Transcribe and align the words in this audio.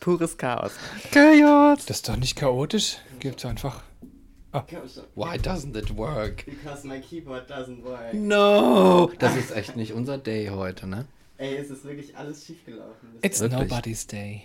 Pures 0.00 0.36
Chaos. 0.36 0.72
Chaos. 1.10 1.86
Das 1.86 1.96
ist 1.98 2.08
doch 2.08 2.16
nicht 2.16 2.36
chaotisch. 2.36 2.98
Gibt's 3.20 3.44
einfach. 3.44 3.82
Ah. 4.52 4.64
Why 5.14 5.38
doesn't 5.38 5.74
it 5.76 5.96
work? 5.96 6.44
Because 6.44 6.86
my 6.86 7.00
keyboard 7.00 7.50
doesn't 7.50 7.82
work. 7.84 8.12
No! 8.12 9.10
Das 9.18 9.34
ist 9.36 9.50
echt 9.50 9.76
nicht 9.76 9.92
unser 9.92 10.18
Day 10.18 10.48
heute, 10.48 10.86
ne? 10.86 11.06
Ey, 11.38 11.56
es 11.56 11.70
ist 11.70 11.84
wirklich 11.84 12.16
alles 12.16 12.44
schiefgelaufen. 12.44 13.08
It's 13.22 13.40
Wirklich? 13.40 13.60
nobody's 13.70 14.06
day. 14.06 14.42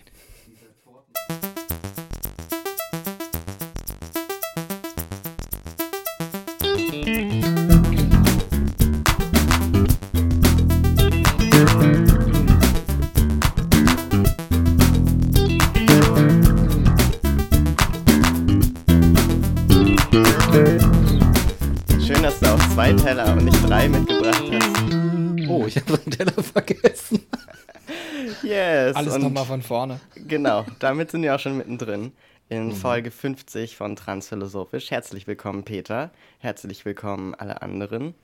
Alles 28.98 29.18
nochmal 29.20 29.46
von 29.46 29.62
vorne. 29.62 30.00
Genau, 30.16 30.66
damit 30.80 31.12
sind 31.12 31.22
wir 31.22 31.36
auch 31.36 31.40
schon 31.40 31.56
mittendrin 31.56 32.14
in 32.50 32.70
mhm. 32.70 32.76
Folge 32.76 33.12
50 33.12 33.78
von 33.78 33.96
Transphilosophisch. 33.96 34.90
Herzlich 34.90 35.28
willkommen, 35.28 35.64
Peter. 35.64 36.10
Herzlich 36.40 36.84
willkommen, 36.84 37.36
alle 37.36 37.62
anderen, 37.62 38.16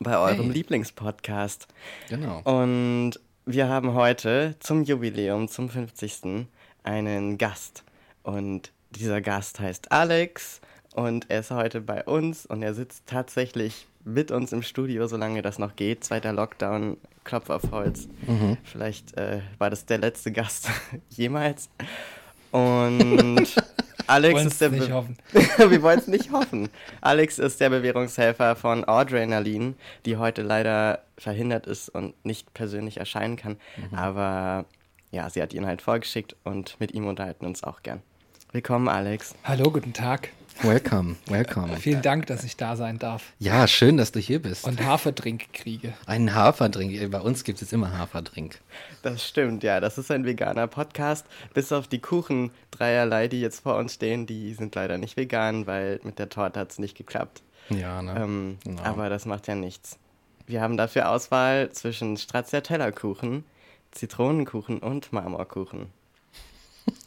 bei 0.00 0.18
eurem 0.18 0.46
hey. 0.46 0.52
Lieblingspodcast. 0.54 1.68
Genau. 2.08 2.40
Und 2.40 3.20
wir 3.46 3.68
haben 3.68 3.94
heute 3.94 4.56
zum 4.58 4.82
Jubiläum, 4.82 5.46
zum 5.46 5.68
50. 5.68 6.48
einen 6.82 7.38
Gast. 7.38 7.84
Und 8.24 8.72
dieser 8.90 9.20
Gast 9.20 9.60
heißt 9.60 9.92
Alex 9.92 10.60
und 10.94 11.30
er 11.30 11.38
ist 11.38 11.52
heute 11.52 11.80
bei 11.80 12.02
uns 12.02 12.46
und 12.46 12.64
er 12.64 12.74
sitzt 12.74 13.06
tatsächlich 13.06 13.86
mit 14.04 14.32
uns 14.32 14.52
im 14.52 14.62
Studio, 14.62 15.06
solange 15.06 15.40
das 15.42 15.60
noch 15.60 15.76
geht. 15.76 16.02
Zweiter 16.02 16.32
Lockdown, 16.32 16.96
Klopf 17.28 17.50
auf 17.50 17.70
Holz. 17.70 18.08
Mhm. 18.26 18.56
Vielleicht 18.64 19.16
äh, 19.18 19.42
war 19.58 19.68
das 19.68 19.84
der 19.84 19.98
letzte 19.98 20.32
Gast 20.32 20.70
jemals. 21.10 21.68
Und 22.50 23.46
Alex 24.06 24.44
ist 24.46 24.60
der. 24.62 24.70
Nicht 24.70 24.90
hoffen. 24.90 25.18
Wir 25.58 25.82
wollen 25.82 25.98
es 25.98 26.06
nicht 26.06 26.32
hoffen. 26.32 26.70
Alex 27.02 27.38
ist 27.38 27.60
der 27.60 27.68
Bewährungshelfer 27.68 28.56
von 28.56 28.88
Audrenalin, 28.88 29.76
die 30.06 30.16
heute 30.16 30.40
leider 30.40 31.04
verhindert 31.18 31.66
ist 31.66 31.90
und 31.90 32.14
nicht 32.24 32.54
persönlich 32.54 32.96
erscheinen 32.96 33.36
kann. 33.36 33.58
Mhm. 33.76 33.98
Aber 33.98 34.64
ja, 35.10 35.28
sie 35.28 35.42
hat 35.42 35.52
ihn 35.52 35.66
halt 35.66 35.82
vorgeschickt 35.82 36.34
und 36.44 36.80
mit 36.80 36.94
ihm 36.94 37.06
unterhalten 37.06 37.44
uns 37.44 37.62
auch 37.62 37.82
gern. 37.82 38.00
Willkommen, 38.52 38.88
Alex. 38.88 39.34
Hallo, 39.44 39.70
guten 39.70 39.92
Tag. 39.92 40.30
Welcome, 40.62 41.14
welcome. 41.26 41.76
Vielen 41.76 42.02
Dank, 42.02 42.26
dass 42.26 42.42
ich 42.42 42.56
da 42.56 42.74
sein 42.74 42.98
darf. 42.98 43.32
Ja, 43.38 43.68
schön, 43.68 43.96
dass 43.96 44.10
du 44.10 44.18
hier 44.18 44.42
bist. 44.42 44.64
Und 44.64 44.84
Haferdrink 44.84 45.52
kriege. 45.52 45.94
Einen 46.04 46.34
Haferdrink. 46.34 47.12
Bei 47.12 47.20
uns 47.20 47.44
gibt 47.44 47.62
es 47.62 47.72
immer 47.72 47.96
Haferdrink. 47.96 48.58
Das 49.02 49.24
stimmt, 49.24 49.62
ja. 49.62 49.78
Das 49.78 49.98
ist 49.98 50.10
ein 50.10 50.24
veganer 50.24 50.66
Podcast. 50.66 51.26
Bis 51.54 51.70
auf 51.70 51.86
die 51.86 52.00
Kuchen 52.00 52.50
dreierlei, 52.72 53.28
die 53.28 53.40
jetzt 53.40 53.60
vor 53.60 53.76
uns 53.76 53.94
stehen, 53.94 54.26
die 54.26 54.52
sind 54.54 54.74
leider 54.74 54.98
nicht 54.98 55.16
vegan, 55.16 55.68
weil 55.68 56.00
mit 56.02 56.18
der 56.18 56.28
Torte 56.28 56.58
hat 56.58 56.72
es 56.72 56.78
nicht 56.80 56.96
geklappt. 56.96 57.42
Ja, 57.70 58.02
ne? 58.02 58.16
Ähm, 58.20 58.58
genau. 58.64 58.82
Aber 58.82 59.08
das 59.08 59.26
macht 59.26 59.46
ja 59.46 59.54
nichts. 59.54 59.96
Wir 60.46 60.60
haben 60.60 60.76
dafür 60.76 61.10
Auswahl 61.10 61.70
zwischen 61.70 62.16
Stracciatella-Kuchen, 62.16 63.44
Zitronenkuchen 63.92 64.80
und 64.80 65.12
Marmorkuchen. 65.12 65.86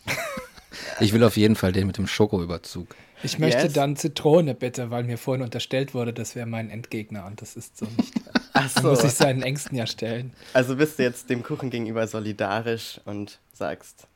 ich 1.02 1.12
will 1.12 1.24
auf 1.24 1.36
jeden 1.36 1.58
Fall 1.58 1.74
den 1.74 1.88
mit 1.88 1.98
dem 1.98 2.08
Schokoüberzug. 2.08 2.96
Ich 3.24 3.40
möchte 3.40 3.64
yes. 3.64 3.74
dann 3.74 3.96
Zitrone 3.96 4.56
bitte, 4.56 4.90
weil 4.90 5.04
mir 5.04 5.18
vorhin 5.18 5.44
unterstellt 5.44 5.94
wurde, 5.94 6.14
das 6.14 6.36
wäre 6.36 6.48
mein 6.48 6.70
Endgegner 6.70 7.26
und 7.26 7.42
das 7.42 7.56
ist 7.56 7.78
so 7.78 7.86
nicht. 7.98 8.14
Ach 8.54 8.70
so. 8.70 8.90
muss 8.90 9.04
ich 9.04 9.12
seinen 9.12 9.44
Ängsten 9.44 9.78
ja 9.78 9.88
stellen. 9.88 10.34
Also 10.54 10.76
bist 10.76 11.00
du 11.00 11.04
jetzt 11.04 11.30
dem 11.30 11.44
Kuchen 11.44 11.70
gegenüber 11.70 12.08
solidarisch 12.08 13.00
und 13.06 13.40
sagst, 13.54 14.08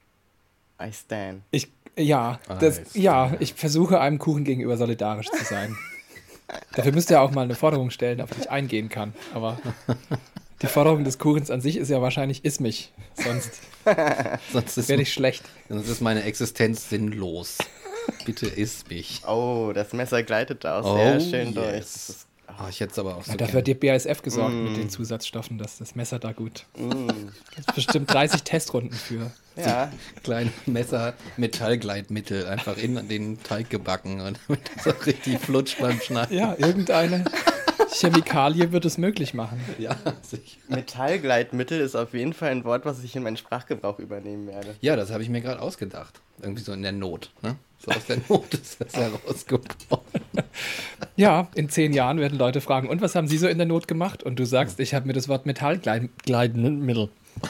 I 0.81 0.91
stand. 0.91 1.43
Ich, 1.51 1.69
ja, 1.95 2.39
das, 2.59 2.81
ja, 2.93 3.33
ich 3.39 3.53
versuche 3.53 3.99
einem 3.99 4.19
Kuchen 4.19 4.43
gegenüber 4.43 4.77
solidarisch 4.77 5.29
zu 5.29 5.43
sein. 5.45 5.75
Dafür 6.75 6.91
müsste 6.91 7.15
er 7.15 7.21
auch 7.21 7.31
mal 7.31 7.43
eine 7.43 7.55
Forderung 7.55 7.89
stellen, 7.89 8.21
auf 8.21 8.29
die 8.31 8.41
ich 8.41 8.51
eingehen 8.51 8.89
kann. 8.89 9.13
Aber 9.33 9.57
die 10.61 10.67
Forderung 10.67 11.03
des 11.03 11.17
Kuchens 11.17 11.49
an 11.49 11.61
sich 11.61 11.77
ist 11.77 11.89
ja 11.89 12.01
wahrscheinlich, 12.01 12.45
iss 12.45 12.59
mich. 12.59 12.91
Sonst, 13.15 13.61
sonst 14.53 14.89
werde 14.89 15.01
ich 15.01 15.13
schlecht. 15.13 15.43
Sonst 15.69 15.89
ist 15.89 16.01
meine 16.01 16.23
Existenz 16.23 16.89
sinnlos. 16.89 17.57
Bitte 18.25 18.47
iss 18.47 18.87
mich. 18.89 19.21
Oh, 19.27 19.71
das 19.73 19.93
Messer 19.93 20.23
gleitet 20.23 20.63
da 20.63 20.79
auch 20.79 20.93
oh, 20.93 20.97
sehr 20.97 21.19
schön 21.19 21.47
yes. 21.47 21.53
durch. 21.53 21.77
Ist, 21.77 22.27
oh, 22.49 22.67
ich 22.69 22.79
hätte 22.79 23.01
aber 23.01 23.17
auch 23.17 23.23
so 23.23 23.31
ja, 23.31 23.37
Dafür 23.37 23.59
hat 23.59 23.67
die 23.67 23.73
BASF 23.73 24.21
gesorgt 24.21 24.53
mm. 24.53 24.63
mit 24.63 24.77
den 24.77 24.89
Zusatzstoffen, 24.89 25.57
dass 25.57 25.77
das 25.77 25.95
Messer 25.95 26.19
da 26.19 26.31
gut. 26.31 26.65
Mm. 26.77 27.09
Bestimmt 27.75 28.11
30 28.13 28.43
Testrunden 28.43 28.93
für. 28.93 29.31
Ja. 29.55 29.91
Kleine 30.23 30.51
Messer, 30.65 31.13
Metallgleitmittel 31.37 32.47
einfach 32.47 32.77
in 32.77 33.07
den 33.07 33.41
Teig 33.43 33.69
gebacken 33.69 34.21
und 34.21 34.39
damit 34.47 34.61
das 34.75 34.87
auch 34.93 35.05
richtig 35.05 35.39
flutscht 35.39 35.79
beim 35.79 35.99
Schneiden. 35.99 36.35
Ja, 36.35 36.55
irgendeine 36.57 37.25
Chemikalie 37.91 38.71
wird 38.71 38.85
es 38.85 38.97
möglich 38.97 39.33
machen. 39.33 39.59
Ja, 39.77 39.95
sicher. 40.21 40.57
Metallgleitmittel 40.67 41.79
ist 41.79 41.95
auf 41.95 42.13
jeden 42.13 42.33
Fall 42.33 42.51
ein 42.51 42.63
Wort, 42.63 42.85
was 42.85 43.03
ich 43.03 43.15
in 43.15 43.23
meinen 43.23 43.37
Sprachgebrauch 43.37 43.99
übernehmen 43.99 44.47
werde. 44.47 44.75
Ja, 44.81 44.95
das 44.95 45.11
habe 45.11 45.23
ich 45.23 45.29
mir 45.29 45.41
gerade 45.41 45.61
ausgedacht. 45.61 46.21
Irgendwie 46.41 46.63
so 46.63 46.73
in 46.73 46.81
der 46.81 46.91
Not. 46.91 47.31
Ne? 47.41 47.55
So 47.77 47.91
aus 47.91 48.05
der 48.05 48.17
Not 48.27 48.53
ist 48.53 48.81
das 48.81 48.93
herausgebrochen. 48.95 50.21
Ja, 51.15 51.47
in 51.55 51.69
zehn 51.69 51.93
Jahren 51.93 52.19
werden 52.19 52.37
Leute 52.37 52.61
fragen, 52.61 52.89
und 52.89 53.01
was 53.01 53.15
haben 53.15 53.27
Sie 53.27 53.37
so 53.37 53.47
in 53.47 53.57
der 53.57 53.67
Not 53.67 53.87
gemacht? 53.87 54.23
Und 54.23 54.37
du 54.37 54.45
sagst, 54.45 54.79
ich 54.79 54.93
habe 54.93 55.07
mir 55.07 55.13
das 55.13 55.27
Wort 55.27 55.45
Metallgleitmittel 55.45 57.09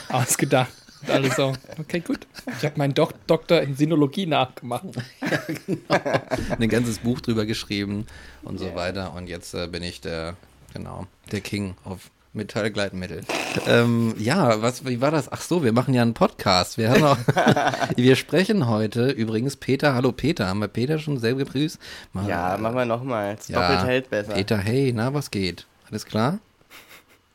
ausgedacht. 0.09 0.71
Und 1.05 1.13
alle 1.13 1.31
so, 1.31 1.53
okay, 1.79 1.99
gut. 1.99 2.27
Ich 2.57 2.65
habe 2.65 2.77
meinen 2.77 2.93
Dok 2.93 3.13
Doktor 3.27 3.61
in 3.61 3.75
Sinologie 3.75 4.25
nachgemacht. 4.25 4.85
ja, 5.21 5.39
genau. 5.67 6.57
Ein 6.59 6.69
ganzes 6.69 6.99
Buch 6.99 7.21
drüber 7.21 7.45
geschrieben 7.45 8.07
und 8.43 8.57
so 8.57 8.65
yeah. 8.65 8.75
weiter. 8.75 9.13
Und 9.13 9.27
jetzt 9.27 9.53
äh, 9.53 9.67
bin 9.67 9.83
ich 9.83 10.01
der, 10.01 10.35
genau, 10.73 11.05
der 11.31 11.41
King 11.41 11.75
of 11.85 12.09
Metallgleitmittel. 12.33 13.21
ähm, 13.67 14.15
ja, 14.17 14.61
was, 14.61 14.85
wie 14.85 14.99
war 14.99 15.11
das? 15.11 15.31
Ach 15.31 15.41
so, 15.41 15.63
wir 15.63 15.73
machen 15.73 15.93
ja 15.93 16.01
einen 16.01 16.13
Podcast. 16.15 16.77
Wir, 16.77 16.89
haben 16.89 17.03
auch, 17.03 17.17
wir 17.95 18.15
sprechen 18.15 18.67
heute 18.67 19.09
übrigens, 19.09 19.55
Peter, 19.55 19.93
hallo 19.93 20.11
Peter, 20.11 20.47
haben 20.47 20.59
wir 20.59 20.67
Peter 20.67 20.99
schon 20.99 21.17
selber 21.19 21.45
gegrüßt? 21.45 21.79
Mal, 22.13 22.27
ja, 22.27 22.57
machen 22.57 22.75
wir 22.75 22.85
nochmal. 22.85 23.37
Ja, 23.47 23.61
doppelt 23.61 23.87
hält 23.87 24.09
besser. 24.09 24.33
Peter, 24.33 24.57
hey, 24.57 24.91
na, 24.93 25.13
was 25.13 25.31
geht? 25.31 25.65
Alles 25.89 26.05
klar? 26.05 26.39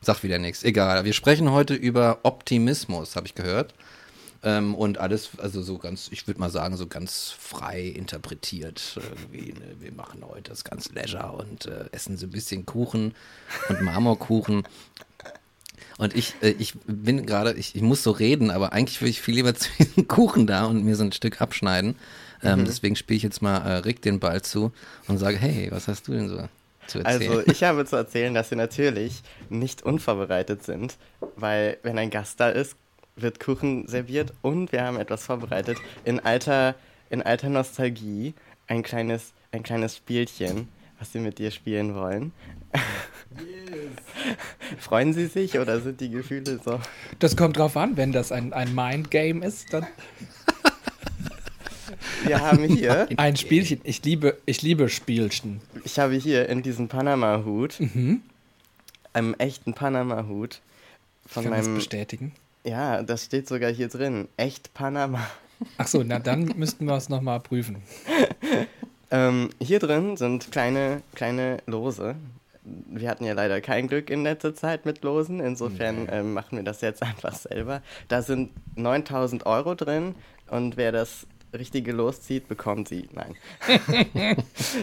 Sag 0.02 0.22
wieder 0.22 0.38
nichts. 0.38 0.62
Egal. 0.62 1.04
Wir 1.04 1.12
sprechen 1.12 1.50
heute 1.50 1.74
über 1.74 2.20
Optimismus, 2.22 3.16
habe 3.16 3.26
ich 3.26 3.34
gehört. 3.34 3.74
Ähm, 4.42 4.74
und 4.74 4.96
alles, 4.96 5.30
also 5.36 5.60
so 5.60 5.76
ganz, 5.76 6.08
ich 6.10 6.26
würde 6.26 6.40
mal 6.40 6.50
sagen, 6.50 6.78
so 6.78 6.86
ganz 6.86 7.30
frei 7.38 7.82
interpretiert. 7.82 8.96
Irgendwie, 8.96 9.52
ne? 9.52 9.74
Wir 9.78 9.92
machen 9.92 10.24
heute 10.26 10.50
das 10.50 10.64
ganz 10.64 10.90
Leisure 10.94 11.32
und 11.32 11.66
äh, 11.66 11.84
essen 11.92 12.16
so 12.16 12.26
ein 12.26 12.30
bisschen 12.30 12.64
Kuchen 12.64 13.14
und 13.68 13.82
Marmorkuchen. 13.82 14.62
Und 15.98 16.16
ich, 16.16 16.34
äh, 16.40 16.54
ich 16.58 16.72
bin 16.86 17.26
gerade, 17.26 17.52
ich, 17.52 17.76
ich 17.76 17.82
muss 17.82 18.02
so 18.02 18.10
reden, 18.10 18.50
aber 18.50 18.72
eigentlich 18.72 19.02
würde 19.02 19.10
ich 19.10 19.20
viel 19.20 19.34
lieber 19.34 19.54
zu 19.56 19.68
diesem 19.78 20.08
Kuchen 20.08 20.46
da 20.46 20.64
und 20.64 20.82
mir 20.82 20.96
so 20.96 21.04
ein 21.04 21.12
Stück 21.12 21.42
abschneiden. 21.42 21.94
Ähm, 22.42 22.60
mhm. 22.60 22.64
Deswegen 22.64 22.96
spiele 22.96 23.18
ich 23.18 23.22
jetzt 23.22 23.42
mal 23.42 23.58
äh, 23.58 23.76
Rick 23.80 24.00
den 24.00 24.18
Ball 24.18 24.40
zu 24.40 24.72
und 25.08 25.18
sage, 25.18 25.36
hey, 25.36 25.70
was 25.70 25.88
hast 25.88 26.08
du 26.08 26.12
denn 26.12 26.30
so? 26.30 26.48
Zu 26.90 26.98
erzählen? 26.98 27.30
Also 27.30 27.50
ich 27.50 27.62
habe 27.62 27.84
zu 27.84 27.96
erzählen, 27.96 28.34
dass 28.34 28.50
wir 28.50 28.58
natürlich 28.58 29.22
nicht 29.48 29.82
unvorbereitet 29.82 30.62
sind, 30.62 30.96
weil 31.36 31.78
wenn 31.82 31.98
ein 31.98 32.10
Gast 32.10 32.40
da 32.40 32.50
ist, 32.50 32.76
wird 33.16 33.40
Kuchen 33.40 33.86
serviert 33.86 34.32
und 34.42 34.72
wir 34.72 34.84
haben 34.84 34.98
etwas 34.98 35.24
vorbereitet 35.24 35.78
in 36.04 36.20
alter, 36.20 36.74
in 37.10 37.22
alter 37.22 37.48
Nostalgie, 37.48 38.34
ein 38.66 38.82
kleines, 38.82 39.32
ein 39.52 39.62
kleines 39.62 39.96
Spielchen, 39.96 40.68
was 40.98 41.12
wir 41.14 41.20
mit 41.20 41.38
dir 41.38 41.50
spielen 41.50 41.94
wollen. 41.94 42.32
Yes. 43.38 44.36
Freuen 44.78 45.12
Sie 45.12 45.26
sich 45.26 45.58
oder 45.58 45.80
sind 45.80 46.00
die 46.00 46.10
Gefühle 46.10 46.60
so? 46.64 46.80
Das 47.18 47.36
kommt 47.36 47.56
drauf 47.56 47.76
an, 47.76 47.96
wenn 47.96 48.12
das 48.12 48.32
ein, 48.32 48.52
ein 48.52 48.74
Mind-Game 48.74 49.42
ist, 49.42 49.72
dann. 49.72 49.86
Wir 52.24 52.40
haben 52.40 52.64
hier 52.64 53.08
ein 53.16 53.36
Spielchen. 53.36 53.80
Ich 53.84 54.02
liebe, 54.04 54.38
ich 54.46 54.62
liebe 54.62 54.88
Spielchen. 54.88 55.60
Ich 55.84 55.98
habe 55.98 56.14
hier 56.14 56.48
in 56.48 56.62
diesem 56.62 56.88
Panama-Hut, 56.88 57.80
mhm. 57.80 58.22
einem 59.12 59.34
echten 59.34 59.74
Panama-Hut, 59.74 60.60
von 61.26 61.44
Kann 61.44 61.52
meinem. 61.52 61.74
Das 61.74 61.84
bestätigen? 61.84 62.32
Ja, 62.64 63.02
das 63.02 63.24
steht 63.24 63.48
sogar 63.48 63.70
hier 63.72 63.88
drin. 63.88 64.28
Echt 64.36 64.74
Panama. 64.74 65.26
Ach 65.78 65.86
so, 65.86 66.02
na 66.02 66.18
dann 66.18 66.52
müssten 66.56 66.84
wir 66.86 66.96
es 66.96 67.08
nochmal 67.08 67.40
prüfen. 67.40 67.82
ähm, 69.10 69.50
hier 69.60 69.78
drin 69.78 70.16
sind 70.16 70.50
kleine, 70.50 71.02
kleine 71.14 71.58
Lose. 71.66 72.16
wir 72.64 73.08
hatten 73.08 73.24
ja 73.24 73.34
leider 73.34 73.60
kein 73.60 73.88
Glück 73.88 74.10
in 74.10 74.22
letzter 74.22 74.54
Zeit 74.54 74.86
mit 74.86 75.02
Losen. 75.02 75.40
Insofern 75.40 76.04
nee. 76.04 76.10
ähm, 76.12 76.32
machen 76.32 76.56
wir 76.56 76.64
das 76.64 76.80
jetzt 76.80 77.02
einfach 77.02 77.34
selber. 77.34 77.82
Da 78.08 78.22
sind 78.22 78.50
9000 78.76 79.46
Euro 79.46 79.74
drin 79.74 80.14
und 80.48 80.76
wer 80.76 80.92
das 80.92 81.26
richtige 81.52 81.92
loszieht, 81.92 82.48
bekommt 82.48 82.88
sie. 82.88 83.08
Nein. 83.12 83.36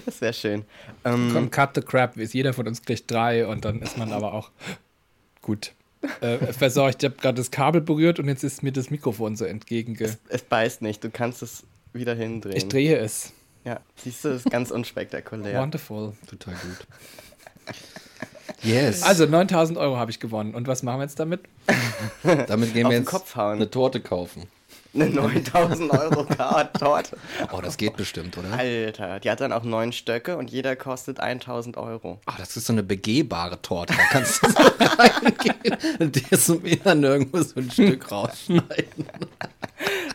das 0.06 0.22
wäre 0.22 0.34
schön. 0.34 0.66
Ähm, 1.06 1.32
Komm, 1.34 1.52
cut 1.52 1.72
the 1.76 1.82
crap. 1.82 2.18
Jeder 2.18 2.54
von 2.54 2.68
uns 2.68 2.82
kriegt 2.82 3.10
drei 3.10 3.48
und 3.48 3.66
dann 3.66 3.82
ist 3.82 3.98
man 3.98 4.12
aber 4.12 4.34
auch 4.34 4.52
gut. 5.42 5.74
Äh, 6.22 6.54
versorgt. 6.54 7.04
Ich 7.04 7.10
habe 7.10 7.20
gerade 7.20 7.38
das 7.38 7.52
Kabel 7.52 7.82
berührt 7.82 8.20
und 8.20 8.28
jetzt 8.28 8.44
ist 8.44 8.64
mir 8.64 8.72
das 8.72 8.92
Mikrofon 8.92 9.36
so 9.36 9.46
entgegen. 9.46 9.98
Es, 10.00 10.18
es 10.30 10.44
beißt 10.44 10.82
nicht. 10.82 11.04
Du 11.04 11.10
kannst 11.10 11.42
es 11.42 11.64
wieder 11.92 12.14
hindrehen. 12.14 12.56
Ich 12.56 12.68
drehe 12.68 12.98
es. 12.98 13.34
Ja, 13.66 13.82
siehst 13.96 14.24
du, 14.24 14.30
das 14.30 14.46
ist 14.46 14.52
ganz 14.52 14.72
unspektakulär. 14.72 15.60
Wonderful. 15.60 16.14
Total 16.28 16.54
gut. 16.54 16.88
Yes. 18.64 19.04
Also 19.04 19.26
9000 19.26 19.78
Euro 19.78 19.98
habe 19.98 20.10
ich 20.10 20.20
gewonnen. 20.20 20.56
Und 20.56 20.68
was 20.68 20.82
machen 20.82 21.00
wir 21.00 21.04
jetzt 21.04 21.20
damit? 21.20 21.42
damit 22.48 22.74
gehen 22.74 22.90
wir 22.90 22.98
jetzt 22.98 23.38
eine 23.38 23.70
Torte 23.70 24.00
kaufen. 24.02 24.48
Eine 25.02 25.10
9000 25.14 25.92
Euro 25.92 26.24
Torte. 26.24 27.18
Oh, 27.52 27.62
das 27.62 27.78
geht 27.78 27.96
bestimmt, 27.96 28.38
oder? 28.38 28.52
Alter, 28.52 29.20
die 29.20 29.30
hat 29.30 29.42
dann 29.42 29.54
auch 29.54 29.64
neun 29.64 29.94
Stöcke 29.94 30.38
und 30.38 30.50
jeder 30.50 30.76
kostet 30.76 31.20
1000 31.20 31.78
Euro. 31.78 32.20
Ach, 32.26 32.38
das 32.38 32.58
ist 32.58 32.68
so 32.68 32.74
eine 32.74 32.84
begehbare 32.84 33.62
Torte. 33.62 33.94
Da 33.94 34.04
kannst 34.12 34.44
du 34.44 34.50
so 34.50 34.58
reingehen 34.80 35.78
und 36.00 36.16
dir 36.16 36.38
so 36.38 36.64
wieder 36.64 36.96
nirgendwo 36.96 37.42
so 37.42 37.60
ein 37.60 37.70
Stück 37.72 38.12
rausschneiden. 38.12 39.06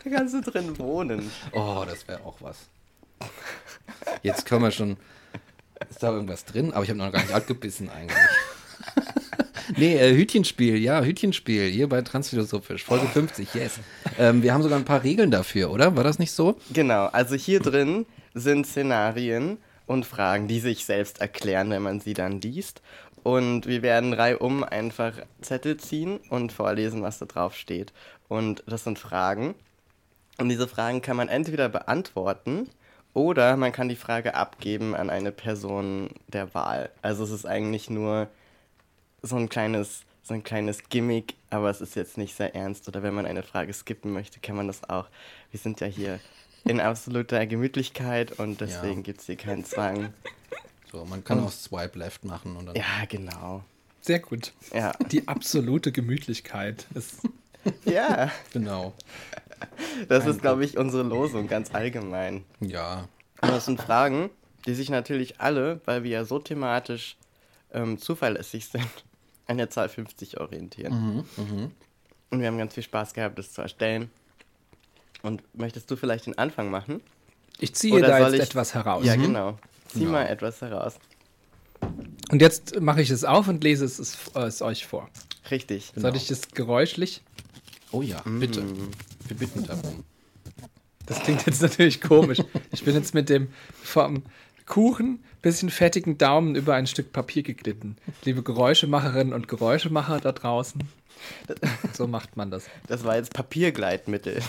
Da 0.04 0.10
kannst 0.10 0.34
du 0.34 0.40
drin 0.40 0.76
wohnen. 0.78 1.30
Oh, 1.52 1.84
das 1.88 2.06
wäre 2.08 2.20
auch 2.24 2.36
was. 2.40 2.56
Jetzt 4.22 4.46
können 4.46 4.62
wir 4.62 4.70
schon. 4.72 4.96
Ist 5.88 6.02
da 6.02 6.12
irgendwas 6.12 6.44
drin? 6.44 6.72
Aber 6.72 6.84
ich 6.84 6.90
habe 6.90 6.98
noch 6.98 7.12
gar 7.12 7.22
nicht 7.22 7.32
abgebissen 7.34 7.88
eigentlich. 7.90 8.16
Nee, 9.76 9.96
äh, 9.96 10.14
Hütchenspiel, 10.16 10.76
ja, 10.76 11.02
Hütchenspiel, 11.02 11.68
hier 11.68 11.88
bei 11.88 12.02
Transphilosophisch, 12.02 12.84
Folge 12.84 13.06
50, 13.06 13.54
yes. 13.54 13.80
Ähm, 14.18 14.42
wir 14.42 14.52
haben 14.52 14.62
sogar 14.62 14.78
ein 14.78 14.84
paar 14.84 15.02
Regeln 15.02 15.30
dafür, 15.30 15.70
oder? 15.70 15.96
War 15.96 16.04
das 16.04 16.18
nicht 16.18 16.32
so? 16.32 16.56
Genau, 16.72 17.06
also 17.06 17.34
hier 17.34 17.60
drin 17.60 18.06
sind 18.34 18.66
Szenarien 18.66 19.58
und 19.86 20.06
Fragen, 20.06 20.48
die 20.48 20.60
sich 20.60 20.84
selbst 20.84 21.20
erklären, 21.20 21.70
wenn 21.70 21.82
man 21.82 22.00
sie 22.00 22.14
dann 22.14 22.40
liest. 22.40 22.82
Und 23.22 23.66
wir 23.66 23.82
werden 23.82 24.12
reihum 24.12 24.64
einfach 24.64 25.12
Zettel 25.40 25.76
ziehen 25.76 26.18
und 26.28 26.50
vorlesen, 26.50 27.02
was 27.02 27.18
da 27.18 27.26
drauf 27.26 27.54
steht. 27.54 27.92
Und 28.28 28.64
das 28.66 28.84
sind 28.84 28.98
Fragen. 28.98 29.54
Und 30.38 30.48
diese 30.48 30.66
Fragen 30.66 31.02
kann 31.02 31.16
man 31.16 31.28
entweder 31.28 31.68
beantworten 31.68 32.68
oder 33.14 33.56
man 33.56 33.72
kann 33.72 33.88
die 33.88 33.96
Frage 33.96 34.34
abgeben 34.34 34.94
an 34.94 35.10
eine 35.10 35.32
Person 35.32 36.10
der 36.28 36.54
Wahl. 36.54 36.90
Also 37.02 37.24
es 37.24 37.30
ist 37.30 37.46
eigentlich 37.46 37.90
nur 37.90 38.28
so 39.22 39.36
ein 39.36 39.48
kleines, 39.48 40.02
so 40.22 40.34
ein 40.34 40.42
kleines 40.42 40.88
Gimmick, 40.88 41.34
aber 41.50 41.70
es 41.70 41.80
ist 41.80 41.94
jetzt 41.94 42.18
nicht 42.18 42.36
sehr 42.36 42.54
ernst. 42.54 42.88
Oder 42.88 43.02
wenn 43.02 43.14
man 43.14 43.26
eine 43.26 43.42
Frage 43.42 43.72
skippen 43.72 44.12
möchte, 44.12 44.40
kann 44.40 44.56
man 44.56 44.66
das 44.66 44.88
auch. 44.88 45.08
Wir 45.50 45.60
sind 45.60 45.80
ja 45.80 45.86
hier 45.86 46.20
in 46.64 46.80
absoluter 46.80 47.46
Gemütlichkeit 47.46 48.38
und 48.38 48.60
deswegen 48.60 48.98
ja. 48.98 49.02
gibt 49.02 49.20
es 49.20 49.26
hier 49.26 49.36
keinen 49.36 49.64
Zwang. 49.64 50.12
So, 50.90 51.04
man 51.04 51.24
kann 51.24 51.38
und, 51.38 51.46
auch 51.46 51.52
Swipe 51.52 51.98
Left 51.98 52.24
machen. 52.24 52.56
Und 52.56 52.76
ja, 52.76 53.04
genau. 53.08 53.64
Sehr 54.00 54.18
gut. 54.18 54.52
Ja. 54.74 54.92
Die 55.10 55.26
absolute 55.28 55.92
Gemütlichkeit 55.92 56.86
ist. 56.94 57.20
ja. 57.84 58.30
Genau. 58.52 58.92
Das 60.08 60.26
ist, 60.26 60.42
glaube 60.42 60.64
ich, 60.64 60.76
unsere 60.76 61.04
Losung 61.04 61.48
ganz 61.48 61.72
allgemein. 61.72 62.44
Ja. 62.60 63.08
Und 63.40 63.50
das 63.50 63.64
sind 63.64 63.80
Fragen, 63.80 64.30
die 64.66 64.74
sich 64.74 64.90
natürlich 64.90 65.40
alle, 65.40 65.80
weil 65.84 66.02
wir 66.02 66.10
ja 66.10 66.24
so 66.24 66.38
thematisch 66.38 67.16
ähm, 67.72 67.98
zuverlässig 67.98 68.66
sind, 68.66 68.88
an 69.52 69.58
der 69.58 69.70
Zahl 69.70 69.88
50 69.88 70.40
orientieren. 70.40 71.24
Mhm, 71.36 71.44
mh. 71.44 71.70
Und 72.30 72.40
wir 72.40 72.46
haben 72.46 72.58
ganz 72.58 72.74
viel 72.74 72.82
Spaß 72.82 73.14
gehabt, 73.14 73.38
das 73.38 73.52
zu 73.52 73.62
erstellen. 73.62 74.10
Und 75.22 75.42
möchtest 75.56 75.90
du 75.90 75.96
vielleicht 75.96 76.26
den 76.26 76.36
Anfang 76.36 76.70
machen? 76.70 77.00
Ich 77.58 77.74
ziehe 77.74 77.94
Oder 77.94 78.08
da 78.08 78.18
jetzt 78.18 78.34
ich... 78.34 78.40
etwas 78.40 78.74
heraus. 78.74 79.04
Ja, 79.04 79.16
mhm. 79.16 79.22
genau. 79.22 79.58
Zieh 79.88 80.04
ja. 80.04 80.08
mal 80.08 80.24
etwas 80.24 80.60
heraus. 80.60 80.94
Und 82.30 82.40
jetzt 82.40 82.80
mache 82.80 83.02
ich 83.02 83.10
es 83.10 83.24
auf 83.24 83.48
und 83.48 83.62
lese 83.62 83.84
es, 83.84 83.98
es, 83.98 84.16
es 84.34 84.62
euch 84.62 84.86
vor. 84.86 85.08
Richtig. 85.50 85.92
Genau. 85.94 86.08
Soll 86.08 86.16
ich 86.16 86.28
das 86.28 86.48
geräuschlich? 86.48 87.22
Oh 87.90 88.00
ja, 88.00 88.22
bitte. 88.24 88.62
Mm. 88.62 88.90
Wir 89.28 89.36
bitten 89.36 89.66
darum. 89.66 90.04
Das 91.04 91.22
klingt 91.22 91.44
jetzt 91.44 91.60
natürlich 91.62 92.00
komisch. 92.00 92.38
Ich 92.70 92.84
bin 92.84 92.94
jetzt 92.94 93.12
mit 93.12 93.28
dem 93.28 93.48
vom 93.82 94.22
Kuchen 94.66 95.22
bisschen 95.42 95.70
fettigen 95.70 96.18
Daumen 96.18 96.54
über 96.54 96.74
ein 96.74 96.86
Stück 96.86 97.12
Papier 97.12 97.42
geglitten. 97.42 97.96
Liebe 98.24 98.42
Geräuschemacherinnen 98.42 99.34
und 99.34 99.48
Geräuschemacher 99.48 100.20
da 100.20 100.32
draußen. 100.32 100.82
So 101.92 102.08
macht 102.08 102.36
man 102.36 102.50
das. 102.50 102.64
Das 102.88 103.04
war 103.04 103.14
jetzt 103.14 103.32
Papiergleitmittel. 103.32 104.42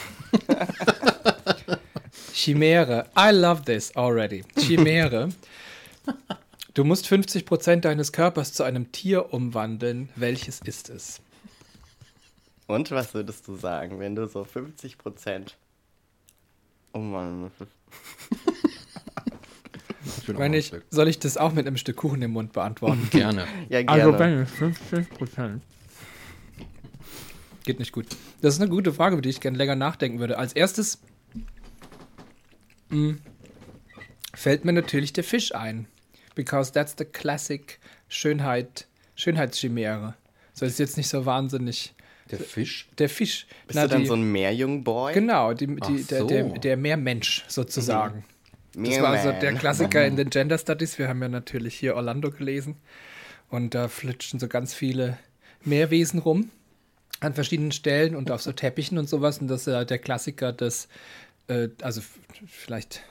Chimäre. 2.33 3.05
I 3.17 3.29
love 3.31 3.63
this 3.65 3.95
already. 3.95 4.43
Chimäre. 4.57 5.29
Du 6.73 6.83
musst 6.83 7.05
50% 7.05 7.81
deines 7.81 8.11
Körpers 8.11 8.53
zu 8.53 8.63
einem 8.63 8.91
Tier 8.91 9.33
umwandeln. 9.33 10.09
Welches 10.15 10.61
ist 10.61 10.89
es? 10.89 11.21
Und 12.65 12.89
was 12.89 13.13
würdest 13.13 13.47
du 13.47 13.55
sagen, 13.55 13.99
wenn 13.99 14.15
du 14.15 14.27
so 14.27 14.43
50 14.43 14.97
Prozent 14.97 15.55
umwandeln 20.05 20.37
wenn 20.39 20.53
ich, 20.53 20.71
soll 20.89 21.07
ich 21.07 21.19
das 21.19 21.37
auch 21.37 21.53
mit 21.53 21.67
einem 21.67 21.77
Stück 21.77 21.97
Kuchen 21.97 22.21
im 22.21 22.31
Mund 22.31 22.53
beantworten? 22.53 23.07
gerne. 23.11 23.45
ja, 23.69 23.81
gerne. 23.83 24.03
Also 24.03 24.19
wenn 24.19 24.45
50 24.45 25.09
Prozent. 25.09 25.63
Geht 27.63 27.79
nicht 27.79 27.91
gut. 27.91 28.07
Das 28.41 28.55
ist 28.55 28.61
eine 28.61 28.69
gute 28.69 28.91
Frage, 28.93 29.13
über 29.13 29.21
die 29.21 29.29
ich 29.29 29.39
gerne 29.39 29.57
länger 29.57 29.75
nachdenken 29.75 30.19
würde. 30.19 30.37
Als 30.37 30.53
erstes 30.53 30.99
mh, 32.89 33.09
hm, 33.09 33.21
fällt 34.33 34.65
mir 34.65 34.73
natürlich 34.73 35.13
der 35.13 35.23
Fisch 35.23 35.55
ein. 35.55 35.87
Because 36.35 36.73
that's 36.73 36.95
the 36.97 37.05
classic 37.05 37.79
Schönheit, 38.09 38.87
Schönheitschimäre. 39.15 40.15
So 40.53 40.65
ist 40.65 40.79
jetzt 40.79 40.97
nicht 40.97 41.07
so 41.07 41.25
wahnsinnig 41.25 41.93
der 42.31 42.39
Fisch? 42.39 42.87
Der 42.97 43.09
Fisch. 43.09 43.47
Bist 43.67 43.75
Na, 43.75 43.83
du 43.83 43.89
dann 43.89 44.01
die, 44.01 44.07
so 44.07 44.13
ein 44.13 44.31
Meerjungboy? 44.31 45.13
Genau, 45.13 45.53
die, 45.53 45.67
die, 45.67 45.99
so. 45.99 46.27
der, 46.27 46.43
der, 46.43 46.59
der 46.59 46.77
Meermensch 46.77 47.45
sozusagen. 47.47 48.19
Mhm. 48.19 48.32
Das 48.75 49.01
war 49.01 49.09
also 49.09 49.31
der 49.31 49.53
Klassiker 49.53 50.05
in 50.05 50.15
den 50.17 50.29
Gender 50.29 50.57
Studies. 50.57 50.97
Wir 50.97 51.07
haben 51.07 51.21
ja 51.21 51.29
natürlich 51.29 51.75
hier 51.75 51.95
Orlando 51.95 52.31
gelesen. 52.31 52.75
Und 53.49 53.75
da 53.75 53.87
flitschen 53.87 54.39
so 54.39 54.47
ganz 54.47 54.73
viele 54.73 55.17
Meerwesen 55.63 56.19
rum 56.19 56.49
an 57.19 57.33
verschiedenen 57.33 57.71
Stellen 57.71 58.15
und 58.15 58.31
auf 58.31 58.41
so 58.41 58.51
Teppichen 58.51 58.97
und 58.97 59.07
sowas. 59.07 59.37
Und 59.39 59.47
das 59.47 59.61
ist 59.61 59.73
ja 59.73 59.85
der 59.85 59.99
Klassiker 59.99 60.51
des, 60.51 60.87
äh, 61.47 61.69
also 61.81 62.01
vielleicht 62.47 63.01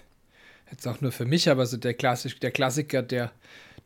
jetzt 0.71 0.87
auch 0.89 1.01
nur 1.01 1.13
für 1.13 1.27
mich, 1.27 1.49
aber 1.49 1.67
so 1.67 1.77
der, 1.77 1.95
Klassik, 1.95 2.41
der 2.41 2.51
Klassiker 2.51 3.03
der 3.03 3.31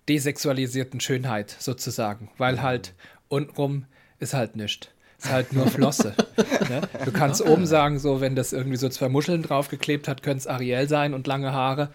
desexualisierten 0.08 1.00
Schönheit 1.00 1.54
sozusagen. 1.58 2.30
Weil 2.38 2.62
halt 2.62 2.94
untenrum 3.28 3.84
ist 4.18 4.34
halt 4.34 4.56
nichts. 4.56 4.88
Ist 5.26 5.32
halt 5.32 5.52
nur 5.52 5.66
Flosse. 5.66 6.14
ne? 6.68 6.82
Du 7.04 7.10
kannst 7.10 7.44
oben 7.44 7.66
sagen, 7.66 7.98
so, 7.98 8.20
wenn 8.20 8.36
das 8.36 8.52
irgendwie 8.52 8.76
so 8.76 8.88
zwei 8.88 9.08
Muscheln 9.08 9.42
draufgeklebt 9.42 10.06
hat, 10.06 10.22
könnte 10.22 10.38
es 10.38 10.46
Ariel 10.46 10.88
sein 10.88 11.14
und 11.14 11.26
lange 11.26 11.52
Haare. 11.52 11.88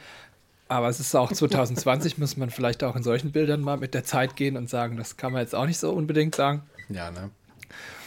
Aber 0.67 0.89
es 0.89 0.99
ist 0.99 1.15
auch 1.15 1.31
2020, 1.31 2.17
muss 2.17 2.35
man 2.35 2.49
vielleicht 2.49 2.83
auch 2.83 2.97
in 2.97 3.03
solchen 3.03 3.31
Bildern 3.31 3.61
mal 3.61 3.77
mit 3.77 3.93
der 3.93 4.03
Zeit 4.03 4.35
gehen 4.35 4.57
und 4.57 4.69
sagen, 4.69 4.97
das 4.97 5.15
kann 5.15 5.31
man 5.31 5.41
jetzt 5.41 5.55
auch 5.55 5.65
nicht 5.65 5.77
so 5.77 5.91
unbedingt 5.91 6.35
sagen. 6.35 6.63
Ja, 6.89 7.09
ne? 7.09 7.29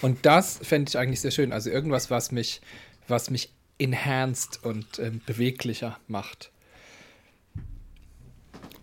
Und 0.02 0.26
das 0.26 0.60
fände 0.62 0.90
ich 0.90 0.98
eigentlich 0.98 1.22
sehr 1.22 1.30
schön. 1.30 1.54
Also 1.54 1.70
irgendwas, 1.70 2.10
was 2.10 2.30
mich, 2.30 2.60
was 3.08 3.30
mich 3.30 3.50
enhanced 3.78 4.62
und 4.62 4.98
ähm, 4.98 5.22
beweglicher 5.24 5.98
macht. 6.06 6.50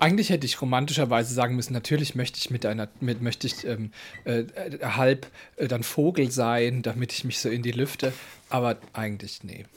Eigentlich 0.01 0.31
hätte 0.31 0.47
ich 0.47 0.59
romantischerweise 0.59 1.31
sagen 1.31 1.55
müssen, 1.55 1.73
natürlich 1.73 2.15
möchte 2.15 2.39
ich 2.39 2.49
mit 2.49 2.65
einer, 2.65 2.87
mit, 3.01 3.21
möchte 3.21 3.45
ich 3.45 3.67
ähm, 3.67 3.91
äh, 4.23 4.45
halb 4.81 5.27
äh, 5.57 5.67
dann 5.67 5.83
Vogel 5.83 6.31
sein, 6.31 6.81
damit 6.81 7.13
ich 7.13 7.23
mich 7.23 7.37
so 7.37 7.49
in 7.49 7.61
die 7.61 7.71
Lüfte. 7.71 8.11
Aber 8.49 8.77
eigentlich, 8.93 9.43
nee. 9.43 9.67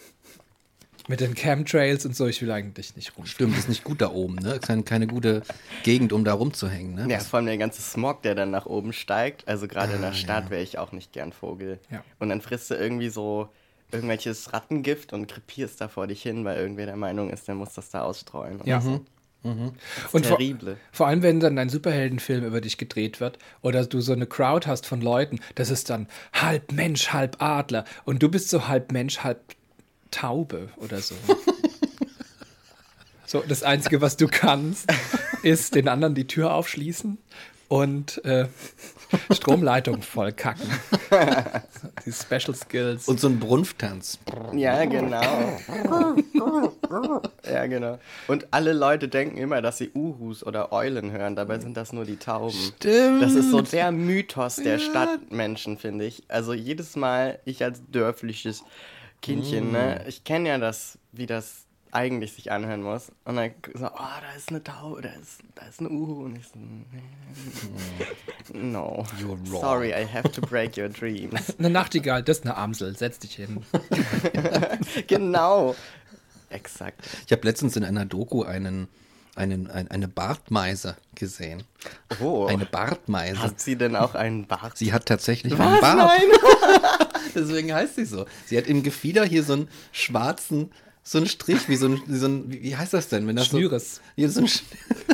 Mit 1.08 1.20
den 1.20 1.34
Chemtrails 1.34 2.06
und 2.06 2.16
so, 2.16 2.26
ich 2.26 2.40
will 2.40 2.50
eigentlich 2.50 2.96
nicht 2.96 3.18
rum. 3.18 3.26
Stimmt, 3.26 3.58
ist 3.58 3.68
nicht 3.68 3.84
gut 3.84 4.00
da 4.00 4.12
oben, 4.12 4.36
ne? 4.36 4.58
Keine, 4.60 4.82
keine 4.84 5.06
gute 5.06 5.42
Gegend, 5.82 6.14
um 6.14 6.24
da 6.24 6.32
rumzuhängen, 6.32 6.94
ne? 6.94 7.12
Ja, 7.12 7.20
vor 7.20 7.36
allem 7.36 7.46
der 7.46 7.58
ganze 7.58 7.82
Smog, 7.82 8.22
der 8.22 8.34
dann 8.34 8.50
nach 8.50 8.64
oben 8.64 8.94
steigt. 8.94 9.46
Also 9.46 9.68
gerade 9.68 9.92
ah, 9.92 9.96
in 9.96 10.00
der 10.00 10.12
ah, 10.12 10.14
Stadt 10.14 10.44
ja. 10.44 10.50
wäre 10.52 10.62
ich 10.62 10.78
auch 10.78 10.92
nicht 10.92 11.12
gern 11.12 11.34
Vogel. 11.34 11.78
Ja. 11.90 12.02
Und 12.18 12.30
dann 12.30 12.40
frisst 12.40 12.70
du 12.70 12.76
irgendwie 12.76 13.10
so 13.10 13.50
irgendwelches 13.92 14.54
Rattengift 14.54 15.12
und 15.12 15.26
krepierst 15.26 15.82
da 15.82 15.88
vor 15.88 16.06
dich 16.06 16.22
hin, 16.22 16.46
weil 16.46 16.56
irgendwer 16.56 16.86
der 16.86 16.96
Meinung 16.96 17.28
ist, 17.28 17.46
der 17.46 17.56
muss 17.56 17.74
das 17.74 17.90
da 17.90 18.00
ausstreuen. 18.00 18.62
Ja. 18.64 18.80
So. 18.80 19.04
Mhm. 19.44 19.72
Und 20.12 20.26
vor, 20.26 20.38
vor, 20.90 21.06
allem, 21.06 21.22
wenn 21.22 21.38
dann 21.38 21.58
ein 21.58 21.68
Superheldenfilm 21.68 22.44
über 22.44 22.62
dich 22.62 22.78
gedreht 22.78 23.20
wird 23.20 23.38
oder 23.60 23.84
du 23.84 24.00
so 24.00 24.12
eine 24.12 24.26
Crowd 24.26 24.66
hast 24.66 24.86
von 24.86 25.02
Leuten, 25.02 25.38
das 25.54 25.70
ist 25.70 25.90
dann 25.90 26.08
halb 26.32 26.72
Mensch, 26.72 27.12
halb 27.12 27.42
Adler 27.42 27.84
und 28.04 28.22
du 28.22 28.30
bist 28.30 28.48
so 28.48 28.68
halb 28.68 28.90
Mensch, 28.90 29.18
halb 29.18 29.40
Taube 30.10 30.70
oder 30.76 31.00
so. 31.00 31.14
so, 33.26 33.44
das 33.46 33.62
Einzige, 33.62 34.00
was 34.00 34.16
du 34.16 34.28
kannst, 34.28 34.90
ist 35.42 35.74
den 35.74 35.88
anderen 35.88 36.14
die 36.14 36.26
Tür 36.26 36.54
aufschließen 36.54 37.18
und 37.74 38.24
äh, 38.24 38.46
Stromleitung 39.32 40.00
voll 40.00 40.30
kacken. 40.30 40.70
Die 42.06 42.12
Special 42.12 42.54
Skills. 42.54 43.08
Und 43.08 43.18
so 43.18 43.26
ein 43.26 43.40
Brunftanz. 43.40 44.20
Ja, 44.52 44.84
genau. 44.84 45.20
ja, 47.44 47.66
genau. 47.66 47.98
Und 48.28 48.46
alle 48.52 48.72
Leute 48.74 49.08
denken 49.08 49.38
immer, 49.38 49.60
dass 49.60 49.78
sie 49.78 49.90
Uhus 49.92 50.46
oder 50.46 50.70
Eulen 50.72 51.10
hören, 51.10 51.34
dabei 51.34 51.58
sind 51.58 51.76
das 51.76 51.92
nur 51.92 52.04
die 52.04 52.16
Tauben. 52.16 52.54
Stimmt. 52.54 53.20
Das 53.22 53.34
ist 53.34 53.50
so 53.50 53.60
der 53.60 53.90
Mythos 53.90 54.56
der 54.56 54.78
Stadtmenschen, 54.78 55.76
finde 55.76 56.04
ich. 56.04 56.22
Also 56.28 56.54
jedes 56.54 56.94
Mal, 56.94 57.40
ich 57.44 57.64
als 57.64 57.82
dörfliches 57.90 58.62
Kindchen, 59.20 59.72
ne, 59.72 60.02
Mm. 60.04 60.08
ich 60.08 60.22
kenne 60.22 60.48
ja 60.50 60.58
das, 60.58 60.96
wie 61.10 61.26
das 61.26 61.63
eigentlich 61.94 62.32
sich 62.32 62.50
anhören 62.50 62.82
muss. 62.82 63.12
Und 63.24 63.36
dann 63.36 63.52
so, 63.74 63.86
oh, 63.86 63.90
da 63.96 64.36
ist 64.36 64.50
eine 64.50 64.62
Taube, 64.62 65.02
da 65.02 65.10
ist, 65.10 65.40
da 65.54 65.66
ist 65.66 65.80
eine 65.80 65.90
Uhu. 65.90 66.24
Und 66.24 66.36
ich 66.36 66.46
so, 66.48 66.58
no. 68.52 69.04
You're 69.20 69.38
wrong. 69.50 69.60
Sorry, 69.60 69.90
I 69.90 70.06
have 70.06 70.30
to 70.32 70.40
break 70.40 70.76
your 70.76 70.88
dreams. 70.88 71.54
Eine 71.58 71.70
Nachtigall, 71.70 72.22
das 72.22 72.38
ist 72.38 72.44
eine 72.44 72.56
Amsel, 72.56 72.96
setz 72.96 73.18
dich 73.20 73.36
hin. 73.36 73.64
genau. 75.06 75.74
Exakt. 76.50 77.00
Ich 77.26 77.32
habe 77.32 77.46
letztens 77.46 77.76
in 77.76 77.84
einer 77.84 78.04
Doku 78.04 78.42
einen, 78.42 78.88
einen, 79.34 79.70
ein, 79.70 79.88
eine 79.90 80.08
Bartmeise 80.08 80.96
gesehen. 81.14 81.64
Oh. 82.20 82.46
Eine 82.46 82.66
Bartmeise. 82.66 83.40
Hat 83.40 83.60
sie 83.60 83.76
denn 83.76 83.96
auch 83.96 84.14
einen 84.14 84.46
Bart? 84.46 84.76
Sie 84.76 84.92
hat 84.92 85.06
tatsächlich 85.06 85.56
Was? 85.58 85.60
einen 85.66 85.80
Bart. 85.80 85.96
Nein. 85.96 87.08
Deswegen 87.34 87.72
heißt 87.72 87.96
sie 87.96 88.04
so. 88.04 88.26
Sie 88.46 88.58
hat 88.58 88.66
im 88.66 88.82
Gefieder 88.82 89.24
hier 89.24 89.42
so 89.42 89.54
einen 89.54 89.68
schwarzen, 89.92 90.70
so 91.06 91.18
einen 91.18 91.26
Strich, 91.26 91.68
wie 91.68 91.76
so 91.76 91.86
ein, 91.86 92.02
wie, 92.06 92.16
so 92.16 92.26
ein 92.26 92.50
wie, 92.50 92.62
wie 92.62 92.76
heißt 92.76 92.94
das 92.94 93.08
denn? 93.08 93.26
Wenn 93.26 93.36
das 93.36 93.48
Schnüres. 93.48 93.96
So, 93.96 94.02
hier 94.16 94.30
so 94.30 94.40
ein 94.40 94.48
Sch 94.48 94.62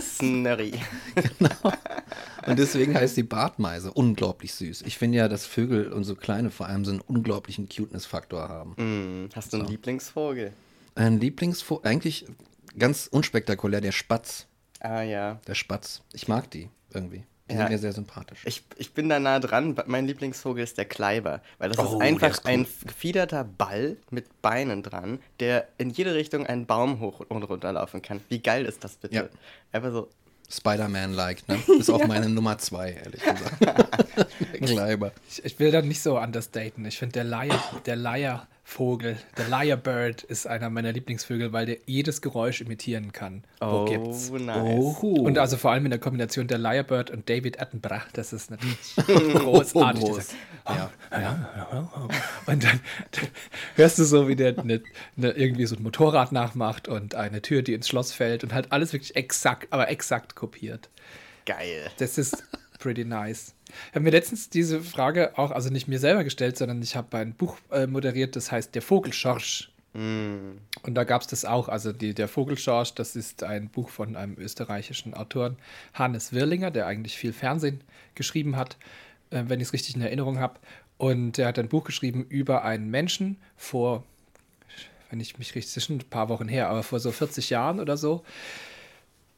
Snurry. 0.00 0.72
und 2.46 2.58
deswegen 2.58 2.94
heißt 2.94 3.16
sie 3.16 3.24
Bartmeise. 3.24 3.92
Unglaublich 3.92 4.54
süß. 4.54 4.82
Ich 4.82 4.96
finde 4.96 5.18
ja, 5.18 5.28
dass 5.28 5.46
Vögel 5.46 5.92
und 5.92 6.04
so 6.04 6.14
kleine 6.14 6.50
vor 6.50 6.66
allem 6.66 6.84
so 6.84 6.92
einen 6.92 7.00
unglaublichen 7.00 7.68
Cuteness-Faktor 7.68 8.48
haben. 8.48 8.74
Hm, 8.76 9.28
hast 9.34 9.52
du 9.52 9.58
einen 9.58 9.66
Lieblingsvogel? 9.66 10.52
Ein 10.94 11.18
Lieblingsvogel, 11.18 11.90
eigentlich 11.90 12.24
ganz 12.78 13.08
unspektakulär, 13.10 13.80
der 13.80 13.92
Spatz. 13.92 14.46
Ah 14.78 15.02
ja. 15.02 15.40
Der 15.48 15.54
Spatz. 15.54 16.02
Ich 16.12 16.28
mag 16.28 16.50
die 16.52 16.70
irgendwie. 16.94 17.24
Die 17.50 17.54
Ja. 17.56 17.62
sind 17.62 17.70
mir 17.70 17.78
sehr 17.78 17.92
sympathisch. 17.92 18.40
Ich, 18.44 18.62
ich 18.76 18.92
bin 18.94 19.08
da 19.08 19.18
nah 19.18 19.40
dran. 19.40 19.76
Mein 19.86 20.06
Lieblingsvogel 20.06 20.62
ist 20.64 20.78
der 20.78 20.84
Kleiber. 20.84 21.42
Weil 21.58 21.70
das 21.70 21.78
Oh, 21.78 21.96
ist 21.96 22.00
einfach 22.00 22.30
ist 22.30 22.44
cool. 22.44 22.50
ein 22.52 22.66
gefiederter 22.86 23.44
Ball 23.44 23.96
mit 24.10 24.40
Beinen 24.40 24.82
dran, 24.82 25.18
der 25.40 25.66
in 25.78 25.90
jede 25.90 26.14
Richtung 26.14 26.46
einen 26.46 26.66
Baum 26.66 27.00
hoch 27.00 27.20
und 27.28 27.42
runter 27.42 27.72
laufen 27.72 28.02
kann. 28.02 28.20
Wie 28.28 28.38
geil 28.40 28.64
ist 28.64 28.84
das 28.84 28.96
bitte? 28.96 29.14
Ja. 29.14 29.24
Einfach 29.72 29.90
so. 29.92 30.08
Spider-Man-like, 30.52 31.48
ne? 31.48 31.58
Ist 31.78 31.90
auch 31.90 32.04
meine 32.08 32.28
Nummer 32.28 32.58
zwei, 32.58 32.90
ehrlich 32.92 33.20
gesagt. 33.22 33.60
der 33.60 34.60
Kleiber. 34.60 35.12
Ich, 35.30 35.44
ich 35.44 35.58
will 35.60 35.70
da 35.70 35.80
nicht 35.80 36.02
so 36.02 36.18
understaten. 36.18 36.84
Ich 36.86 36.98
finde, 36.98 37.12
der 37.12 37.24
Leier, 37.24 37.62
der 37.86 37.94
Leiervogel, 38.78 39.16
der 39.36 39.48
Lyrebird 39.48 40.22
ist 40.22 40.46
einer 40.46 40.70
meiner 40.70 40.92
Lieblingsvögel, 40.92 41.52
weil 41.52 41.66
der 41.66 41.78
jedes 41.86 42.22
Geräusch 42.22 42.60
imitieren 42.60 43.12
kann. 43.12 43.44
Wo 43.60 43.66
Oh, 43.66 43.84
gibt's? 43.84 44.30
nice. 44.30 44.96
Und 45.02 45.38
also 45.38 45.56
vor 45.56 45.72
allem 45.72 45.84
in 45.86 45.90
der 45.90 45.98
Kombination 46.00 46.46
der 46.46 46.58
Lyrebird 46.58 47.10
und 47.10 47.28
David 47.28 47.60
Attenborough, 47.60 48.06
das 48.12 48.32
ist 48.32 48.50
natürlich 48.50 48.94
großartig. 49.34 50.02
Oh, 50.04 50.08
groß. 50.12 50.28
Ja. 50.68 50.90
Und 52.46 52.64
dann, 52.64 52.80
dann 53.10 53.28
hörst 53.76 53.98
du 53.98 54.04
so, 54.04 54.28
wie 54.28 54.36
der 54.36 54.62
ne, 54.62 54.80
ne, 55.16 55.30
irgendwie 55.30 55.66
so 55.66 55.76
ein 55.76 55.82
Motorrad 55.82 56.32
nachmacht 56.32 56.86
und 56.88 57.14
eine 57.14 57.42
Tür, 57.42 57.62
die 57.62 57.74
ins 57.74 57.88
Schloss 57.88 58.12
fällt 58.12 58.44
und 58.44 58.52
halt 58.54 58.70
alles 58.72 58.92
wirklich 58.92 59.16
exakt, 59.16 59.68
aber 59.72 59.88
exakt 59.88 60.34
kopiert. 60.36 60.88
Geil. 61.46 61.90
Das 61.98 62.18
ist 62.18 62.44
pretty 62.80 63.04
nice. 63.04 63.54
Ich 63.68 63.94
habe 63.94 64.00
mir 64.00 64.10
letztens 64.10 64.50
diese 64.50 64.80
Frage 64.80 65.38
auch, 65.38 65.52
also 65.52 65.70
nicht 65.70 65.86
mir 65.86 66.00
selber 66.00 66.24
gestellt, 66.24 66.58
sondern 66.58 66.82
ich 66.82 66.96
habe 66.96 67.16
ein 67.18 67.34
Buch 67.34 67.56
äh, 67.70 67.86
moderiert, 67.86 68.34
das 68.34 68.50
heißt 68.50 68.74
Der 68.74 68.82
Vogelschorsch. 68.82 69.70
Und 70.82 70.94
da 70.94 71.04
gab 71.04 71.22
es 71.22 71.26
das 71.26 71.44
auch. 71.44 71.68
Also 71.68 71.92
die, 71.92 72.14
der 72.14 72.28
Vogelschorsch, 72.28 72.94
das 72.94 73.16
ist 73.16 73.42
ein 73.42 73.68
Buch 73.68 73.88
von 73.88 74.16
einem 74.16 74.36
österreichischen 74.38 75.14
Autoren, 75.14 75.56
Hannes 75.94 76.32
Wirlinger, 76.32 76.70
der 76.70 76.86
eigentlich 76.86 77.16
viel 77.16 77.32
Fernsehen 77.32 77.80
geschrieben 78.14 78.56
hat, 78.56 78.76
äh, 79.30 79.44
wenn 79.46 79.60
ich 79.60 79.68
es 79.68 79.72
richtig 79.72 79.96
in 79.96 80.02
Erinnerung 80.02 80.38
habe. 80.38 80.58
Und 80.96 81.38
er 81.38 81.48
hat 81.48 81.58
ein 81.58 81.68
Buch 81.68 81.84
geschrieben 81.84 82.26
über 82.28 82.64
einen 82.64 82.90
Menschen 82.90 83.38
vor, 83.56 84.04
wenn 85.10 85.18
ich 85.18 85.38
mich 85.38 85.54
richtig, 85.54 85.88
ein 85.88 85.98
paar 85.98 86.28
Wochen 86.28 86.46
her, 86.46 86.68
aber 86.68 86.82
vor 86.82 87.00
so 87.00 87.10
40 87.10 87.50
Jahren 87.50 87.80
oder 87.80 87.96
so, 87.96 88.22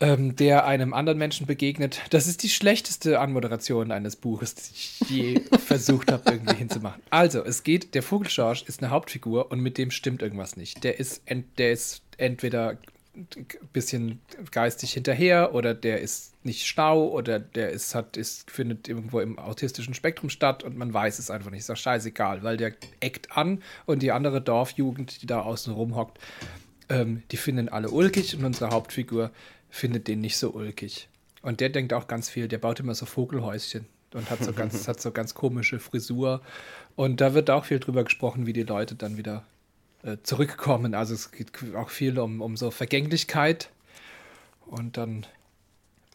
ähm, 0.02 0.34
der 0.34 0.66
einem 0.66 0.92
anderen 0.94 1.16
Menschen 1.16 1.46
begegnet. 1.46 2.00
Das 2.10 2.26
ist 2.26 2.42
die 2.42 2.48
schlechteste 2.48 3.20
Anmoderation 3.20 3.92
eines 3.92 4.16
Buches, 4.16 4.56
die 4.56 4.72
ich 4.74 5.00
je 5.08 5.40
versucht 5.64 6.10
habe, 6.10 6.24
irgendwie 6.28 6.56
hinzumachen. 6.56 7.00
Also, 7.08 7.44
es 7.44 7.62
geht, 7.62 7.94
der 7.94 8.02
Vogelschorsch 8.02 8.64
ist 8.64 8.82
eine 8.82 8.90
Hauptfigur 8.90 9.52
und 9.52 9.60
mit 9.60 9.78
dem 9.78 9.92
stimmt 9.92 10.20
irgendwas 10.20 10.56
nicht. 10.56 10.82
Der 10.82 10.98
ist, 10.98 11.22
ent, 11.24 11.46
der 11.56 11.70
ist 11.70 12.02
entweder 12.18 12.78
ein 13.14 13.46
bisschen 13.72 14.20
geistig 14.50 14.92
hinterher 14.94 15.54
oder 15.54 15.72
der 15.72 16.00
ist 16.00 16.32
nicht 16.44 16.66
schlau 16.66 17.06
oder 17.08 17.38
der 17.38 17.70
ist, 17.70 17.94
hat, 17.94 18.16
ist, 18.16 18.50
findet 18.50 18.88
irgendwo 18.88 19.20
im 19.20 19.38
autistischen 19.38 19.94
Spektrum 19.94 20.30
statt 20.30 20.64
und 20.64 20.76
man 20.76 20.92
weiß 20.92 21.20
es 21.20 21.30
einfach 21.30 21.50
nicht. 21.50 21.60
Ist 21.60 21.70
doch 21.70 21.76
scheißegal, 21.76 22.42
weil 22.42 22.56
der 22.56 22.72
eckt 22.98 23.36
an 23.36 23.62
und 23.86 24.02
die 24.02 24.10
andere 24.10 24.40
Dorfjugend, 24.40 25.22
die 25.22 25.26
da 25.26 25.42
außen 25.42 25.72
rumhockt, 25.72 26.18
ähm, 26.88 27.22
die 27.30 27.36
finden 27.36 27.68
alle 27.68 27.90
ulkig 27.90 28.34
und 28.34 28.44
unsere 28.44 28.70
Hauptfigur 28.70 29.30
findet 29.72 30.06
den 30.06 30.20
nicht 30.20 30.36
so 30.36 30.52
ulkig. 30.52 31.08
Und 31.40 31.60
der 31.60 31.70
denkt 31.70 31.92
auch 31.92 32.06
ganz 32.06 32.28
viel, 32.28 32.46
der 32.46 32.58
baut 32.58 32.78
immer 32.78 32.94
so 32.94 33.06
Vogelhäuschen 33.06 33.86
und 34.12 34.30
hat 34.30 34.44
so 34.44 34.52
ganz, 34.54 34.86
hat 34.86 35.00
so 35.00 35.10
ganz 35.10 35.34
komische 35.34 35.80
Frisur. 35.80 36.42
Und 36.94 37.20
da 37.20 37.34
wird 37.34 37.50
auch 37.50 37.64
viel 37.64 37.80
drüber 37.80 38.04
gesprochen, 38.04 38.46
wie 38.46 38.52
die 38.52 38.62
Leute 38.62 38.94
dann 38.94 39.16
wieder 39.16 39.44
äh, 40.02 40.18
zurückkommen. 40.22 40.94
Also 40.94 41.14
es 41.14 41.32
geht 41.32 41.50
auch 41.74 41.88
viel 41.88 42.18
um, 42.18 42.42
um 42.42 42.56
so 42.56 42.70
Vergänglichkeit. 42.70 43.70
Und 44.66 44.98
dann 44.98 45.26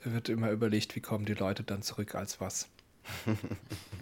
wird 0.03 0.29
immer 0.29 0.51
überlegt, 0.51 0.95
wie 0.95 1.01
kommen 1.01 1.25
die 1.25 1.33
Leute 1.33 1.63
dann 1.63 1.81
zurück 1.81 2.15
als 2.15 2.39
was. 2.39 2.69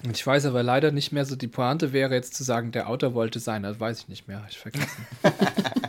Und 0.03 0.11
ich 0.15 0.27
weiß 0.27 0.45
aber 0.47 0.63
leider 0.63 0.91
nicht 0.91 1.13
mehr 1.13 1.25
so, 1.25 1.37
die 1.37 1.47
Pointe 1.47 1.93
wäre 1.93 2.13
jetzt 2.13 2.35
zu 2.35 2.43
sagen, 2.43 2.73
der 2.73 2.89
Autor 2.89 3.13
wollte 3.13 3.39
sein, 3.39 3.63
das 3.63 3.79
weiß 3.79 3.99
ich 3.99 4.07
nicht 4.09 4.27
mehr, 4.27 4.45
ich 4.49 4.57
vergessen. 4.57 5.07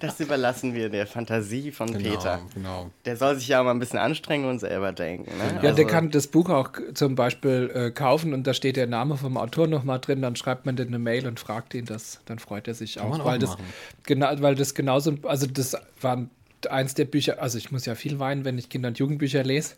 Das 0.00 0.20
überlassen 0.20 0.74
wir 0.74 0.88
der 0.90 1.06
Fantasie 1.06 1.70
von 1.72 1.92
Peter. 1.92 2.40
genau. 2.54 2.90
Der 3.04 3.16
soll 3.16 3.36
sich 3.36 3.48
ja 3.48 3.60
auch 3.60 3.64
mal 3.64 3.70
ein 3.72 3.78
bisschen 3.78 3.98
anstrengen 3.98 4.48
und 4.48 4.58
selber 4.58 4.92
denken. 4.92 5.30
Ne? 5.38 5.54
Ja, 5.56 5.60
der 5.60 5.70
Also- 5.70 5.84
kann 5.86 6.10
das 6.10 6.26
Buch 6.26 6.50
auch 6.50 6.70
zum 6.94 7.14
Beispiel 7.14 7.70
äh, 7.74 7.90
kaufen 7.90 8.32
und 8.34 8.46
da 8.46 8.54
steht 8.54 8.76
der 8.76 8.86
Name 8.86 9.16
vom 9.16 9.36
Autor 9.36 9.66
nochmal 9.66 9.98
drin, 10.00 10.22
dann 10.22 10.36
schreibt 10.36 10.66
man 10.66 10.76
den 10.76 10.88
eine 10.88 10.98
Mail 10.98 11.26
und 11.26 11.40
fragt 11.40 11.74
ihn 11.74 11.84
das, 11.84 12.20
dann 12.26 12.38
freut 12.38 12.68
er 12.68 12.74
sich 12.74 13.00
auch. 13.00 13.08
man 13.10 13.20
auch 13.20 13.24
weil, 13.24 13.38
das, 13.38 13.50
machen. 13.50 13.64
genau, 14.04 14.28
weil 14.40 14.54
das 14.54 14.74
genauso, 14.74 15.14
also 15.24 15.46
das 15.46 15.76
war 16.00 16.26
eins 16.70 16.94
der 16.94 17.04
Bücher, 17.04 17.40
also 17.40 17.56
ich 17.56 17.70
muss 17.70 17.86
ja 17.86 17.94
viel 17.94 18.18
weinen, 18.18 18.44
wenn 18.44 18.58
ich 18.58 18.68
Kinder- 18.68 18.88
und 18.88 18.98
Jugendbücher 18.98 19.44
lese. 19.44 19.74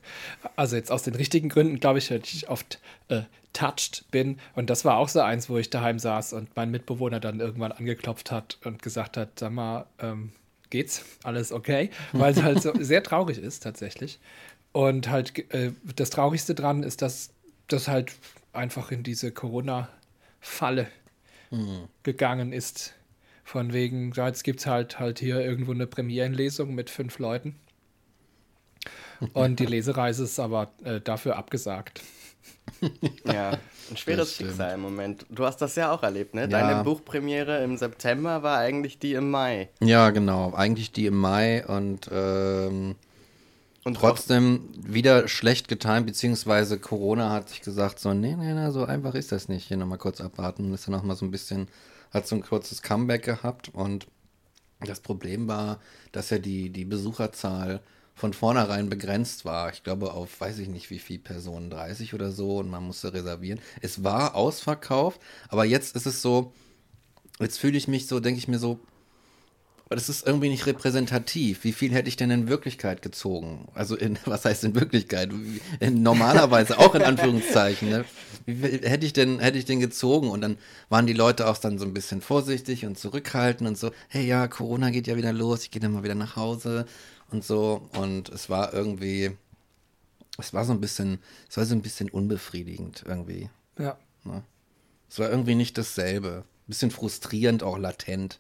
Also 0.57 0.77
jetzt 0.77 0.91
aus 0.91 1.03
den 1.03 1.15
richtigen 1.15 1.49
Gründen, 1.51 1.79
glaube 1.79 1.99
ich, 1.99 2.11
weil 2.11 2.23
ich 2.25 2.49
oft 2.49 2.79
äh, 3.09 3.21
touched 3.53 4.11
bin. 4.11 4.39
Und 4.55 4.71
das 4.71 4.85
war 4.85 4.97
auch 4.97 5.09
so 5.09 5.21
eins, 5.21 5.49
wo 5.49 5.59
ich 5.59 5.71
daheim 5.71 5.99
saß 5.99 6.33
und 6.35 6.55
mein 6.57 6.71
Mitbewohner 6.71 7.21
dann 7.21 7.41
irgendwann 7.41 7.73
angeklopft 7.73 8.31
hat 8.31 8.59
und 8.65 8.83
gesagt 8.83 9.17
hat, 9.17 9.39
sag 9.39 9.53
mal, 9.53 9.87
ähm, 9.99 10.33
geht's? 10.71 11.05
Alles 11.25 11.53
okay? 11.53 11.91
Weil 12.13 12.33
es 12.33 12.43
halt 12.43 12.63
so 12.63 12.73
sehr 12.81 13.03
traurig 13.03 13.39
ist 13.39 13.63
tatsächlich. 13.63 14.21
Und 14.73 15.11
halt 15.11 15.53
äh, 15.53 15.73
das 15.97 16.11
Traurigste 16.11 16.55
dran 16.55 16.83
ist, 16.83 17.03
dass 17.03 17.31
das 17.67 17.89
halt 17.89 18.13
einfach 18.53 18.91
in 18.91 19.03
diese 19.03 19.33
Corona-Falle 19.33 20.89
gegangen 22.03 22.53
ist. 22.53 22.95
Von 23.45 23.73
wegen, 23.73 24.13
jetzt 24.13 24.45
gibt 24.45 24.61
es 24.61 24.67
halt, 24.67 25.01
halt 25.01 25.19
hier 25.19 25.41
irgendwo 25.41 25.73
eine 25.73 25.89
Premierenlesung 25.89 26.75
mit 26.75 26.89
fünf 26.89 27.19
Leuten. 27.19 27.57
Und 29.33 29.59
die 29.59 29.67
Lesereise 29.67 30.25
ist 30.25 30.39
aber 30.39 30.73
äh, 30.85 31.01
dafür 31.01 31.37
abgesagt. 31.37 32.01
Ja, 33.25 33.59
ein 33.91 33.97
schweres. 33.97 34.35
Schicksal 34.35 34.75
im 34.75 34.81
Moment. 34.81 35.27
Du 35.29 35.45
hast 35.45 35.59
das 35.59 35.75
ja 35.77 35.93
auch 35.93 36.03
erlebt, 36.03 36.35
ne? 36.35 36.43
Ja. 36.43 36.47
Deine 36.47 36.85
Buchpremiere 36.85 37.63
im 37.63 37.77
September 37.77 38.43
war 38.43 38.59
eigentlich 38.59 38.99
die 38.99 39.15
im 39.15 39.31
Mai. 39.31 39.69
Ja, 39.81 40.11
genau. 40.11 40.55
Eigentlich 40.55 40.93
die 40.93 41.07
im 41.07 41.17
Mai 41.19 41.67
und 41.67 42.09
ähm, 42.13 42.95
Und 43.85 43.95
trotzdem 43.95 44.69
wieder 44.77 45.29
schlecht 45.29 45.69
getimt, 45.69 46.07
beziehungsweise 46.07 46.79
Corona 46.79 47.31
hat 47.31 47.49
sich 47.51 47.61
gesagt, 47.61 47.99
so, 47.99 48.15
nee, 48.15 48.37
nee, 48.37 48.53
nee, 48.55 48.71
so 48.71 48.85
einfach 48.85 49.15
ist 49.15 49.33
das 49.33 49.49
nicht. 49.49 49.69
Hier 49.69 49.77
nochmal 49.77 49.99
kurz 49.99 50.21
abwarten. 50.21 50.73
Ist 50.73 50.87
dann 50.87 50.95
nochmal 50.95 51.17
so 51.17 51.25
ein 51.27 51.31
bisschen, 51.31 51.69
hat 52.13 52.27
so 52.27 52.37
ein 52.37 52.43
kurzes 52.43 52.83
Comeback 52.83 53.25
gehabt 53.25 53.71
und 53.75 54.07
das 54.81 55.01
Problem 55.01 55.49
war, 55.49 55.81
dass 56.13 56.31
ja 56.31 56.39
die, 56.39 56.71
die 56.71 56.87
Besucherzahl 56.87 57.81
von 58.21 58.35
vornherein 58.35 58.91
begrenzt 58.91 59.47
war. 59.47 59.73
Ich 59.73 59.83
glaube 59.83 60.13
auf, 60.13 60.41
weiß 60.41 60.59
ich 60.59 60.69
nicht 60.69 60.91
wie 60.91 60.99
viele 60.99 61.21
Personen, 61.21 61.71
30 61.71 62.13
oder 62.13 62.31
so 62.31 62.59
und 62.59 62.69
man 62.69 62.85
musste 62.85 63.15
reservieren. 63.15 63.61
Es 63.81 64.05
war 64.05 64.35
ausverkauft, 64.35 65.21
aber 65.49 65.65
jetzt 65.65 65.97
ist 65.97 66.05
es 66.05 66.21
so, 66.21 66.53
jetzt 67.41 67.59
fühle 67.59 67.79
ich 67.79 67.89
mich 67.89 68.07
so, 68.07 68.21
denke 68.21 68.39
ich 68.39 68.47
mir 68.47 68.59
so, 68.59 68.79
das 69.89 70.09
ist 70.09 70.25
irgendwie 70.25 70.51
nicht 70.51 70.67
repräsentativ. 70.67 71.65
Wie 71.65 71.73
viel 71.73 71.93
hätte 71.93 72.09
ich 72.09 72.17
denn 72.17 72.31
in 72.31 72.47
Wirklichkeit 72.47 73.01
gezogen? 73.01 73.69
Also 73.75 73.97
in, 73.97 74.19
was 74.27 74.45
heißt 74.45 74.65
in 74.65 74.75
Wirklichkeit? 74.75 75.31
In, 75.81 76.03
normalerweise 76.03 76.79
auch 76.79 76.95
in 76.95 77.03
Anführungszeichen. 77.03 77.89
Ne? 77.89 78.05
Wie 78.45 78.55
viel 78.55 78.89
hätte 78.89 79.07
ich 79.07 79.15
denn, 79.15 79.41
hätte 79.41 79.57
ich 79.57 79.65
denn 79.65 79.81
gezogen? 79.81 80.29
Und 80.29 80.43
dann 80.43 80.59
waren 80.91 81.07
die 81.07 81.15
Leute 81.15 81.49
auch 81.49 81.57
dann 81.57 81.79
so 81.79 81.87
ein 81.87 81.95
bisschen 81.95 82.21
vorsichtig 82.21 82.85
und 82.85 82.99
zurückhaltend 82.99 83.69
und 83.69 83.79
so, 83.79 83.91
hey 84.09 84.27
ja, 84.27 84.47
Corona 84.47 84.91
geht 84.91 85.07
ja 85.07 85.17
wieder 85.17 85.33
los, 85.33 85.65
ich 85.65 85.71
gehe 85.71 85.81
dann 85.81 85.93
mal 85.93 86.05
wieder 86.05 86.15
nach 86.15 86.37
Hause 86.37 86.85
und 87.33 87.45
so. 87.45 87.89
Und 87.93 88.29
es 88.29 88.51
war 88.51 88.73
irgendwie, 88.73 89.37
es 90.39 90.53
war 90.55 90.65
so 90.65 90.73
ein 90.73 90.81
bisschen, 90.81 91.21
es 91.49 91.57
war 91.57 91.65
so 91.65 91.75
ein 91.75 91.83
bisschen 91.83 92.11
unbefriedigend 92.11 93.05
irgendwie. 93.07 93.51
Ja. 93.79 93.99
Ne? 94.25 94.43
Es 95.09 95.19
war 95.19 95.31
irgendwie 95.31 95.55
nicht 95.55 95.77
dasselbe. 95.79 96.45
Ein 96.47 96.69
bisschen 96.69 96.91
frustrierend, 96.91 97.63
auch 97.63 97.79
latent. 97.79 98.39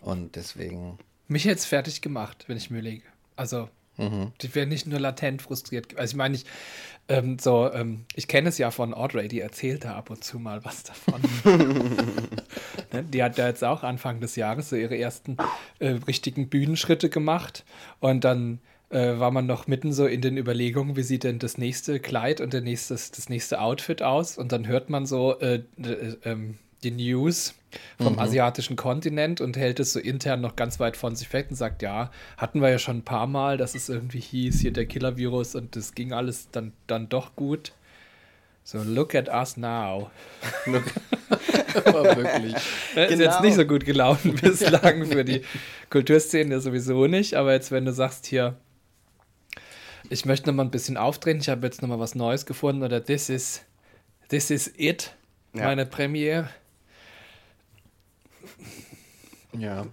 Und 0.00 0.36
deswegen. 0.36 0.98
Mich 1.28 1.44
hätte 1.44 1.56
es 1.56 1.66
fertig 1.66 2.00
gemacht, 2.00 2.44
wenn 2.46 2.56
ich 2.56 2.70
mir 2.70 2.80
lege. 2.80 3.04
Also, 3.36 3.68
mhm. 3.96 4.32
ich 4.40 4.54
wäre 4.54 4.66
nicht 4.66 4.86
nur 4.86 5.00
latent 5.00 5.42
frustriert. 5.42 5.96
Also, 5.96 6.12
ich 6.12 6.16
meine, 6.16 6.36
ich, 6.36 6.44
ähm, 7.08 7.38
so, 7.38 7.72
ähm, 7.72 8.04
ich 8.14 8.28
kenne 8.28 8.48
es 8.48 8.58
ja 8.58 8.70
von 8.70 8.94
Audrey, 8.94 9.28
die 9.28 9.40
erzählt 9.40 9.84
da 9.84 9.96
ab 9.96 10.10
und 10.10 10.22
zu 10.22 10.38
mal 10.38 10.64
was 10.64 10.84
davon. 10.84 11.20
ne? 12.92 13.02
Die 13.04 13.22
hat 13.22 13.38
da 13.38 13.48
jetzt 13.48 13.64
auch 13.64 13.82
Anfang 13.82 14.20
des 14.20 14.36
Jahres 14.36 14.70
so 14.70 14.76
ihre 14.76 14.96
ersten 14.96 15.36
äh, 15.80 15.88
richtigen 16.06 16.48
Bühnenschritte 16.48 17.10
gemacht. 17.10 17.64
Und 17.98 18.24
dann 18.24 18.60
äh, 18.90 19.18
war 19.18 19.30
man 19.30 19.46
noch 19.46 19.66
mitten 19.66 19.92
so 19.92 20.06
in 20.06 20.20
den 20.20 20.36
Überlegungen, 20.36 20.96
wie 20.96 21.02
sieht 21.02 21.24
denn 21.24 21.38
das 21.38 21.58
nächste 21.58 22.00
Kleid 22.00 22.40
und 22.40 22.52
der 22.52 22.60
nächstes, 22.60 23.10
das 23.10 23.28
nächste 23.28 23.60
Outfit 23.60 24.02
aus. 24.02 24.38
Und 24.38 24.52
dann 24.52 24.66
hört 24.66 24.90
man 24.90 25.06
so 25.06 25.38
äh, 25.40 25.62
äh, 25.82 26.16
ähm, 26.24 26.58
die 26.82 26.90
News 26.90 27.54
vom 28.00 28.14
mhm. 28.14 28.18
asiatischen 28.18 28.76
Kontinent 28.76 29.40
und 29.40 29.56
hält 29.56 29.80
es 29.80 29.92
so 29.92 30.00
intern 30.00 30.40
noch 30.40 30.56
ganz 30.56 30.80
weit 30.80 30.96
von 30.96 31.14
sich 31.14 31.32
weg 31.32 31.46
und 31.50 31.56
sagt, 31.56 31.82
ja, 31.82 32.10
hatten 32.36 32.60
wir 32.60 32.70
ja 32.70 32.78
schon 32.78 32.98
ein 32.98 33.04
paar 33.04 33.26
Mal, 33.26 33.56
dass 33.56 33.74
es 33.74 33.88
irgendwie 33.88 34.20
hieß, 34.20 34.60
hier 34.60 34.72
der 34.72 34.86
Killer-Virus 34.86 35.54
und 35.54 35.76
das 35.76 35.94
ging 35.94 36.12
alles 36.12 36.48
dann, 36.50 36.72
dann 36.86 37.08
doch 37.08 37.36
gut. 37.36 37.72
So, 38.64 38.82
look 38.82 39.14
at 39.14 39.28
us 39.28 39.56
now. 39.56 40.10
Aber 41.84 42.16
wirklich. 42.16 42.54
Genau. 42.94 43.08
Ist 43.08 43.20
jetzt 43.20 43.40
nicht 43.40 43.54
so 43.54 43.64
gut 43.64 43.84
gelaufen 43.84 44.34
bislang 44.40 45.06
für 45.06 45.24
die 45.24 45.42
Kulturszene 45.88 46.60
sowieso 46.60 47.06
nicht, 47.06 47.34
aber 47.34 47.52
jetzt, 47.52 47.70
wenn 47.70 47.84
du 47.84 47.92
sagst 47.92 48.26
hier, 48.26 48.56
ich 50.08 50.24
möchte 50.24 50.48
noch 50.48 50.56
mal 50.56 50.64
ein 50.64 50.70
bisschen 50.70 50.96
aufdrehen, 50.96 51.38
ich 51.38 51.48
habe 51.48 51.66
jetzt 51.66 51.82
noch 51.82 51.88
mal 51.88 51.98
was 51.98 52.14
Neues 52.14 52.46
gefunden 52.46 52.82
oder 52.82 53.02
this 53.04 53.28
is, 53.28 53.62
this 54.28 54.50
is 54.50 54.72
it, 54.76 55.14
ja. 55.54 55.64
meine 55.64 55.86
Premiere 55.86 56.48
ja. 59.52 59.86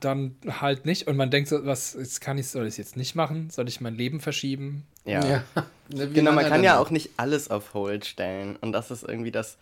dann 0.00 0.36
halt 0.60 0.86
nicht. 0.86 1.06
Und 1.06 1.16
man 1.16 1.30
denkt 1.30 1.48
so, 1.48 1.64
was, 1.64 1.94
jetzt 1.94 2.20
kann 2.20 2.38
ich, 2.38 2.48
soll 2.48 2.66
ich 2.66 2.76
jetzt 2.76 2.96
nicht 2.96 3.14
machen? 3.14 3.50
Soll 3.50 3.68
ich 3.68 3.80
mein 3.80 3.94
Leben 3.94 4.20
verschieben? 4.20 4.84
Ja. 5.04 5.24
ja. 5.24 5.44
genau, 5.88 6.32
man 6.32 6.46
kann 6.46 6.64
ja 6.64 6.78
auch 6.78 6.90
nicht 6.90 7.10
alles 7.16 7.50
auf 7.50 7.74
Hold 7.74 8.04
stellen. 8.04 8.56
Und 8.56 8.72
das 8.72 8.90
ist 8.90 9.04
irgendwie 9.04 9.30
das, 9.30 9.56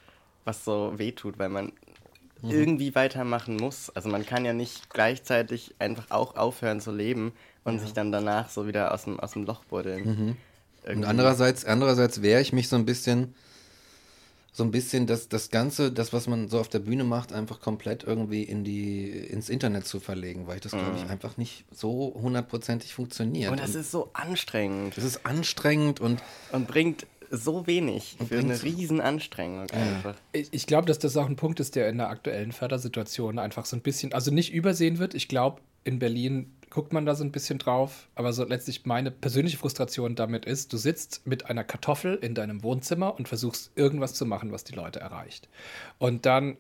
was 0.45 0.65
so 0.65 0.95
wehtut, 0.97 1.39
weil 1.39 1.49
man 1.49 1.73
mhm. 2.43 2.51
irgendwie 2.51 2.95
weitermachen 2.95 3.57
muss. 3.57 3.91
Also 3.91 4.09
man 4.09 4.25
kann 4.25 4.45
ja 4.45 4.53
nicht 4.53 4.91
gleichzeitig 4.91 5.75
einfach 5.79 6.11
auch 6.11 6.37
aufhören 6.37 6.81
zu 6.81 6.93
leben 6.93 7.33
und 7.65 7.77
ja. 7.77 7.81
sich 7.81 7.93
dann 7.93 8.13
danach 8.13 8.51
so 8.51 8.67
wieder 8.67 8.93
aus 8.93 9.05
dem, 9.05 9.19
aus 9.21 9.33
dem 9.33 9.45
Loch 9.45 9.65
buddeln. 9.65 10.05
Mhm. 10.05 10.37
Und 10.87 11.05
andererseits, 11.05 11.65
andererseits 11.65 12.21
wehre 12.21 12.43
ich 12.43 12.53
mich 12.53 12.69
so 12.69 12.77
ein 12.77 12.85
bisschen 12.85 13.35
so 14.57 14.63
ein 14.63 14.71
bisschen 14.71 15.09
das, 15.09 15.29
das 15.29 15.51
Ganze, 15.51 15.91
das, 15.91 16.13
was 16.13 16.29
man 16.29 16.49
so 16.49 16.61
auf 16.61 16.69
der 16.69 16.79
Bühne 16.79 17.03
macht, 17.03 17.33
einfach 17.33 17.61
komplett 17.61 18.05
irgendwie 18.05 18.45
in 18.45 18.63
die, 18.63 19.11
ins 19.11 19.49
Internet 19.49 19.85
zu 19.85 19.99
verlegen, 19.99 20.47
weil 20.47 20.61
das, 20.61 20.71
glaube 20.71 20.93
ich, 20.97 21.05
mhm. 21.05 21.11
einfach 21.11 21.37
nicht 21.37 21.65
so 21.73 22.17
hundertprozentig 22.23 22.95
funktioniert. 22.95 23.51
Und 23.51 23.59
das 23.59 23.75
ist 23.75 23.91
so 23.91 24.11
anstrengend. 24.13 24.97
Das 24.97 25.03
ist 25.03 25.27
anstrengend 25.27 25.99
und. 25.99 26.23
Und 26.53 26.69
bringt 26.69 27.05
so 27.33 27.67
wenig 27.67 28.17
für 28.29 28.39
eine 28.39 28.63
Riesenanstrengung 28.63 29.69
einfach. 29.73 30.15
Ich, 30.31 30.51
ich 30.53 30.67
glaube, 30.69 30.87
dass 30.87 31.01
das 31.01 31.17
auch 31.17 31.27
ein 31.27 31.35
Punkt 31.35 31.59
ist, 31.59 31.75
der 31.75 31.89
in 31.89 31.99
der 31.99 32.09
aktuellen 32.09 32.53
Fördersituation 32.53 33.41
einfach 33.41 33.65
so 33.65 33.75
ein 33.75 33.81
bisschen, 33.81 34.13
also 34.13 34.31
nicht 34.31 34.55
übersehen 34.55 35.01
wird. 35.01 35.15
Ich 35.15 35.27
glaube, 35.27 35.63
in 35.83 35.99
Berlin 35.99 36.55
guckt 36.75 36.93
man 36.93 37.07
da 37.07 37.15
so 37.15 37.23
ein 37.23 37.31
bisschen 37.31 37.59
drauf. 37.59 38.09
Aber 38.17 38.33
so 38.33 38.45
letztlich 38.45 38.85
meine 38.85 39.13
persönliche 39.13 39.57
Frustration 39.57 40.17
damit 40.17 40.45
ist, 40.45 40.73
du 40.73 40.77
sitzt 40.77 41.25
mit 41.25 41.47
einer 41.47 41.63
Kartoffel 41.63 42.17
in 42.17 42.35
deinem 42.35 42.65
Wohnzimmer 42.65 43.17
und 43.17 43.29
versuchst 43.29 43.71
irgendwas 43.77 44.15
zu 44.15 44.27
machen, 44.27 44.51
was 44.51 44.65
die 44.65 44.75
Leute 44.75 44.99
erreicht. 44.99 45.49
Und 45.99 46.27
dann 46.27 46.57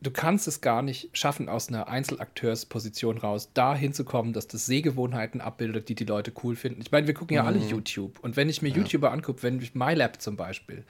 du 0.00 0.10
kannst 0.10 0.46
es 0.46 0.60
gar 0.60 0.82
nicht 0.82 1.08
schaffen, 1.16 1.48
aus 1.48 1.68
einer 1.68 1.88
Einzelakteursposition 1.88 3.18
raus 3.18 3.50
da 3.54 3.74
hinzukommen, 3.74 4.34
dass 4.34 4.46
das 4.46 4.66
Sehgewohnheiten 4.66 5.40
abbildet, 5.40 5.88
die 5.88 5.94
die 5.94 6.04
Leute 6.04 6.30
cool 6.44 6.56
finden. 6.56 6.82
Ich 6.82 6.92
meine, 6.92 7.06
wir 7.06 7.14
gucken 7.14 7.34
ja 7.34 7.42
mhm. 7.42 7.48
alle 7.48 7.58
YouTube. 7.58 8.18
Und 8.20 8.36
wenn 8.36 8.48
ich 8.48 8.62
mir 8.62 8.68
ja. 8.68 8.76
YouTuber 8.76 9.10
angucke, 9.10 9.42
wenn 9.42 9.60
ich 9.60 9.74
MyLab 9.74 10.20
zum 10.20 10.36
Beispiel. 10.36 10.84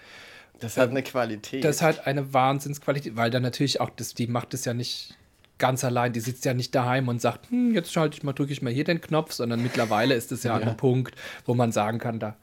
Das 0.59 0.77
hat 0.77 0.91
eine 0.91 1.03
Qualität. 1.03 1.65
Das 1.65 1.81
hat 1.81 2.07
eine 2.07 2.35
Wahnsinnsqualität, 2.35 3.17
weil 3.17 3.31
dann 3.31 3.43
natürlich 3.43 3.81
auch, 3.81 3.91
das, 3.91 4.15
die 4.15 4.27
macht 4.27 4.53
es 4.53 4.65
ja 4.65 4.75
nicht 4.75 5.17
ganz 5.65 5.83
allein. 5.83 6.13
Die 6.13 6.21
sitzt 6.21 6.45
ja 6.45 6.53
nicht 6.53 6.75
daheim 6.75 7.09
und 7.09 7.23
sagt, 7.23 7.51
hm, 7.51 7.73
jetzt 7.73 7.91
schalte 7.91 8.19
ich 8.19 8.23
mal, 8.23 8.35
drücke 8.35 8.53
ich 8.53 8.61
mal 8.61 8.71
hier 8.71 8.85
den 8.85 9.01
Knopf, 9.01 9.33
sondern 9.33 9.63
mittlerweile 9.63 10.15
ist 10.15 10.31
es 10.31 10.43
ja, 10.43 10.61
ja. 10.61 10.67
ein 10.67 10.77
Punkt, 10.77 11.15
wo 11.47 11.55
man 11.55 11.73
sagen 11.73 11.99
kann, 11.99 12.19
da 12.19 12.37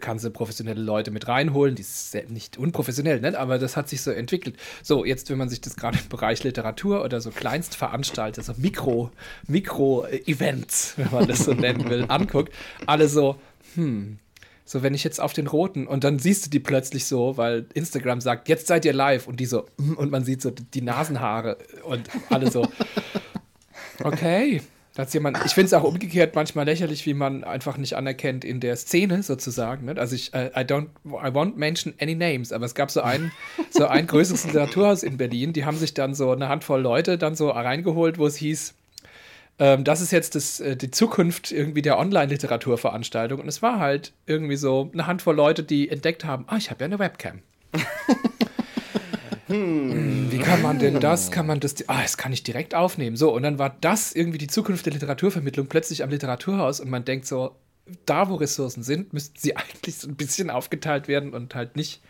kannst 0.00 0.24
du 0.24 0.30
professionelle 0.30 0.80
Leute 0.80 1.10
mit 1.10 1.28
reinholen. 1.28 1.74
Die 1.74 1.82
ist 1.82 2.16
nicht 2.30 2.56
unprofessionell, 2.56 3.20
ne? 3.20 3.38
aber 3.38 3.58
das 3.58 3.76
hat 3.76 3.90
sich 3.90 4.00
so 4.00 4.10
entwickelt. 4.10 4.56
So, 4.82 5.04
jetzt, 5.04 5.28
wenn 5.28 5.36
man 5.36 5.50
sich 5.50 5.60
das 5.60 5.76
gerade 5.76 5.98
im 5.98 6.08
Bereich 6.08 6.44
Literatur 6.44 7.04
oder 7.04 7.20
so 7.20 7.30
Kleinstveranstalter, 7.30 8.40
so 8.40 8.54
Mikro, 8.56 9.10
Mikro-Events, 9.48 10.94
wenn 10.96 11.10
man 11.10 11.28
das 11.28 11.40
so 11.40 11.52
nennen 11.52 11.90
will, 11.90 12.06
anguckt, 12.08 12.54
alle 12.86 13.06
so, 13.10 13.36
hm, 13.74 14.18
so, 14.68 14.82
wenn 14.82 14.94
ich 14.94 15.04
jetzt 15.04 15.20
auf 15.20 15.32
den 15.32 15.46
roten 15.46 15.86
und 15.86 16.02
dann 16.02 16.18
siehst 16.18 16.44
du 16.44 16.50
die 16.50 16.58
plötzlich 16.58 17.06
so, 17.06 17.36
weil 17.36 17.66
Instagram 17.72 18.20
sagt, 18.20 18.48
jetzt 18.48 18.66
seid 18.66 18.84
ihr 18.84 18.92
live 18.92 19.28
und 19.28 19.38
die 19.38 19.46
so, 19.46 19.64
mm, 19.76 19.92
und 19.94 20.10
man 20.10 20.24
sieht 20.24 20.42
so 20.42 20.50
die 20.50 20.82
Nasenhaare 20.82 21.56
und 21.84 22.10
alle 22.30 22.50
so, 22.50 22.66
okay. 24.04 24.60
Da 24.94 25.02
hat 25.02 25.12
jemand, 25.12 25.38
ich 25.44 25.52
finde 25.52 25.66
es 25.66 25.74
auch 25.74 25.84
umgekehrt 25.84 26.34
manchmal 26.34 26.64
lächerlich, 26.64 27.04
wie 27.04 27.12
man 27.12 27.44
einfach 27.44 27.76
nicht 27.76 27.96
anerkennt 27.96 28.46
in 28.46 28.60
der 28.60 28.76
Szene 28.76 29.22
sozusagen. 29.22 29.84
Ne? 29.84 29.94
Also 29.98 30.14
ich, 30.14 30.32
uh, 30.34 30.48
I 30.56 30.62
don't, 30.64 30.88
I 31.04 31.28
won't 31.28 31.56
mention 31.56 31.92
any 32.00 32.14
names, 32.14 32.50
aber 32.50 32.64
es 32.64 32.74
gab 32.74 32.90
so 32.90 33.02
ein, 33.02 33.30
so 33.70 33.86
ein 33.86 34.06
größeres 34.06 34.46
Literaturhaus 34.46 35.02
in 35.02 35.18
Berlin, 35.18 35.52
die 35.52 35.66
haben 35.66 35.76
sich 35.76 35.92
dann 35.92 36.14
so 36.14 36.30
eine 36.30 36.48
Handvoll 36.48 36.80
Leute 36.80 37.18
dann 37.18 37.34
so 37.34 37.50
reingeholt, 37.50 38.18
wo 38.18 38.26
es 38.26 38.36
hieß, 38.36 38.74
ähm, 39.58 39.84
das 39.84 40.00
ist 40.00 40.10
jetzt 40.10 40.34
das, 40.34 40.60
äh, 40.60 40.76
die 40.76 40.90
Zukunft 40.90 41.50
irgendwie 41.50 41.82
der 41.82 41.98
Online-Literaturveranstaltung. 41.98 43.40
Und 43.40 43.48
es 43.48 43.62
war 43.62 43.78
halt 43.78 44.12
irgendwie 44.26 44.56
so 44.56 44.90
eine 44.92 45.06
Handvoll 45.06 45.34
Leute, 45.34 45.62
die 45.62 45.88
entdeckt 45.88 46.24
haben, 46.24 46.44
ah, 46.48 46.56
ich 46.56 46.70
habe 46.70 46.80
ja 46.80 46.86
eine 46.86 46.98
Webcam. 46.98 47.40
hm. 49.46 50.30
Wie 50.30 50.38
kann 50.38 50.60
man 50.60 50.78
denn 50.78 51.00
das? 51.00 51.30
Kann 51.30 51.46
man 51.46 51.60
das? 51.60 51.76
Ah, 51.88 52.02
das 52.02 52.18
kann 52.18 52.32
ich 52.32 52.42
direkt 52.42 52.74
aufnehmen. 52.74 53.16
So, 53.16 53.34
und 53.34 53.42
dann 53.42 53.58
war 53.58 53.76
das 53.80 54.12
irgendwie 54.12 54.38
die 54.38 54.46
Zukunft 54.46 54.84
der 54.84 54.92
Literaturvermittlung 54.92 55.68
plötzlich 55.68 56.02
am 56.02 56.10
Literaturhaus 56.10 56.80
und 56.80 56.90
man 56.90 57.04
denkt 57.04 57.26
so, 57.26 57.56
da 58.04 58.28
wo 58.28 58.34
Ressourcen 58.34 58.82
sind, 58.82 59.12
müssten 59.12 59.38
sie 59.38 59.56
eigentlich 59.56 59.96
so 59.96 60.08
ein 60.08 60.16
bisschen 60.16 60.50
aufgeteilt 60.50 61.08
werden 61.08 61.32
und 61.32 61.54
halt 61.54 61.76
nicht. 61.76 62.02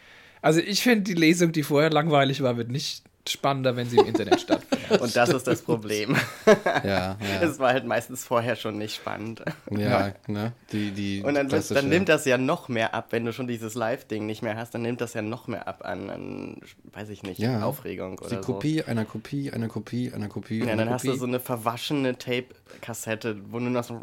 Also 0.42 0.60
ich 0.60 0.82
finde 0.82 1.02
die 1.02 1.14
Lesung, 1.14 1.52
die 1.52 1.62
vorher 1.62 1.90
langweilig 1.90 2.42
war, 2.42 2.56
wird 2.56 2.70
nicht 2.70 3.04
spannender, 3.30 3.76
wenn 3.76 3.88
sie 3.88 3.96
im 3.96 4.06
Internet 4.06 4.40
stattfindet. 4.40 4.76
Und 5.00 5.16
das 5.16 5.30
ist 5.30 5.46
das 5.46 5.62
Problem. 5.62 6.16
ja, 6.46 6.82
ja. 6.84 7.16
Es 7.42 7.58
war 7.58 7.72
halt 7.72 7.86
meistens 7.86 8.24
vorher 8.24 8.56
schon 8.56 8.78
nicht 8.78 8.94
spannend. 8.94 9.42
Ja, 9.70 10.12
ne? 10.26 10.52
Die, 10.72 10.90
die 10.92 11.22
Und 11.22 11.34
dann, 11.34 11.48
dann 11.48 11.88
nimmt 11.88 12.08
das 12.08 12.24
ja 12.24 12.38
noch 12.38 12.68
mehr 12.68 12.94
ab, 12.94 13.08
wenn 13.10 13.24
du 13.24 13.32
schon 13.32 13.46
dieses 13.46 13.74
Live-Ding 13.74 14.26
nicht 14.26 14.42
mehr 14.42 14.56
hast, 14.56 14.74
dann 14.74 14.82
nimmt 14.82 15.00
das 15.00 15.14
ja 15.14 15.22
noch 15.22 15.48
mehr 15.48 15.66
ab 15.68 15.84
an, 15.84 16.10
an 16.10 16.60
weiß 16.92 17.08
ich 17.10 17.22
nicht, 17.22 17.38
ja. 17.38 17.62
Aufregung 17.62 18.18
oder 18.18 18.28
Die 18.28 18.36
Kopie 18.36 18.78
so. 18.78 18.86
einer 18.86 19.04
Kopie, 19.04 19.52
einer 19.52 19.68
Kopie, 19.68 20.12
einer 20.12 20.28
Kopie. 20.28 20.60
Ja, 20.60 20.66
dann 20.76 20.78
Kopie. 20.78 20.90
hast 20.92 21.04
du 21.04 21.14
so 21.14 21.26
eine 21.26 21.40
verwaschene 21.40 22.16
Tape-Kassette, 22.18 23.36
wo 23.50 23.58
nur 23.58 23.70
noch 23.70 23.84
so 23.84 24.00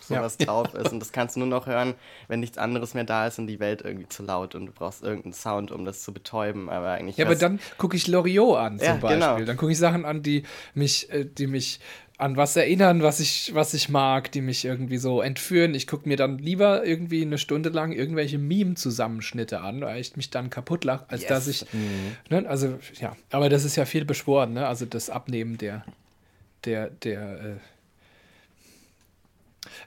sowas 0.00 0.36
ja. 0.38 0.46
drauf 0.46 0.74
ist. 0.74 0.92
Und 0.92 1.00
das 1.00 1.12
kannst 1.12 1.36
du 1.36 1.40
nur 1.40 1.48
noch 1.48 1.66
hören, 1.66 1.94
wenn 2.28 2.40
nichts 2.40 2.58
anderes 2.58 2.94
mehr 2.94 3.04
da 3.04 3.26
ist 3.26 3.38
und 3.38 3.46
die 3.46 3.60
Welt 3.60 3.82
irgendwie 3.82 4.08
zu 4.08 4.22
laut 4.22 4.54
und 4.54 4.66
du 4.66 4.72
brauchst 4.72 5.02
irgendeinen 5.02 5.32
Sound, 5.32 5.70
um 5.70 5.84
das 5.84 6.02
zu 6.02 6.12
betäuben. 6.12 6.68
Aber 6.68 6.90
eigentlich. 6.90 7.16
Ja, 7.16 7.26
aber 7.26 7.36
dann 7.36 7.60
guck 7.78 7.91
gucke 7.92 7.96
ich 7.98 8.06
Loriot 8.08 8.56
an, 8.56 8.78
zum 8.78 8.86
ja, 8.86 8.94
Beispiel. 8.94 9.20
Genau. 9.20 9.44
Dann 9.44 9.56
gucke 9.58 9.72
ich 9.72 9.78
Sachen 9.78 10.06
an, 10.06 10.22
die 10.22 10.44
mich, 10.74 11.12
äh, 11.12 11.26
die 11.26 11.46
mich 11.46 11.78
an 12.16 12.36
was 12.36 12.56
erinnern, 12.56 13.02
was 13.02 13.20
ich, 13.20 13.50
was 13.54 13.74
ich 13.74 13.90
mag, 13.90 14.32
die 14.32 14.40
mich 14.40 14.64
irgendwie 14.64 14.96
so 14.96 15.20
entführen. 15.20 15.74
Ich 15.74 15.86
gucke 15.86 16.08
mir 16.08 16.16
dann 16.16 16.38
lieber 16.38 16.86
irgendwie 16.86 17.22
eine 17.22 17.36
Stunde 17.36 17.68
lang 17.68 17.92
irgendwelche 17.92 18.38
Meme-Zusammenschnitte 18.38 19.60
an, 19.60 19.82
weil 19.82 20.00
ich 20.00 20.16
mich 20.16 20.30
dann 20.30 20.48
kaputt 20.48 20.84
lache, 20.84 21.04
als 21.08 21.22
yes. 21.22 21.28
dass 21.28 21.48
ich. 21.48 21.66
Mhm. 21.72 22.16
Ne, 22.30 22.48
also, 22.48 22.78
ja, 22.98 23.14
aber 23.30 23.50
das 23.50 23.64
ist 23.64 23.76
ja 23.76 23.84
viel 23.84 24.06
beschworen, 24.06 24.54
ne? 24.54 24.66
Also 24.66 24.86
das 24.86 25.10
Abnehmen 25.10 25.58
der, 25.58 25.84
der, 26.64 26.88
der, 26.88 27.20
äh, 27.20 27.56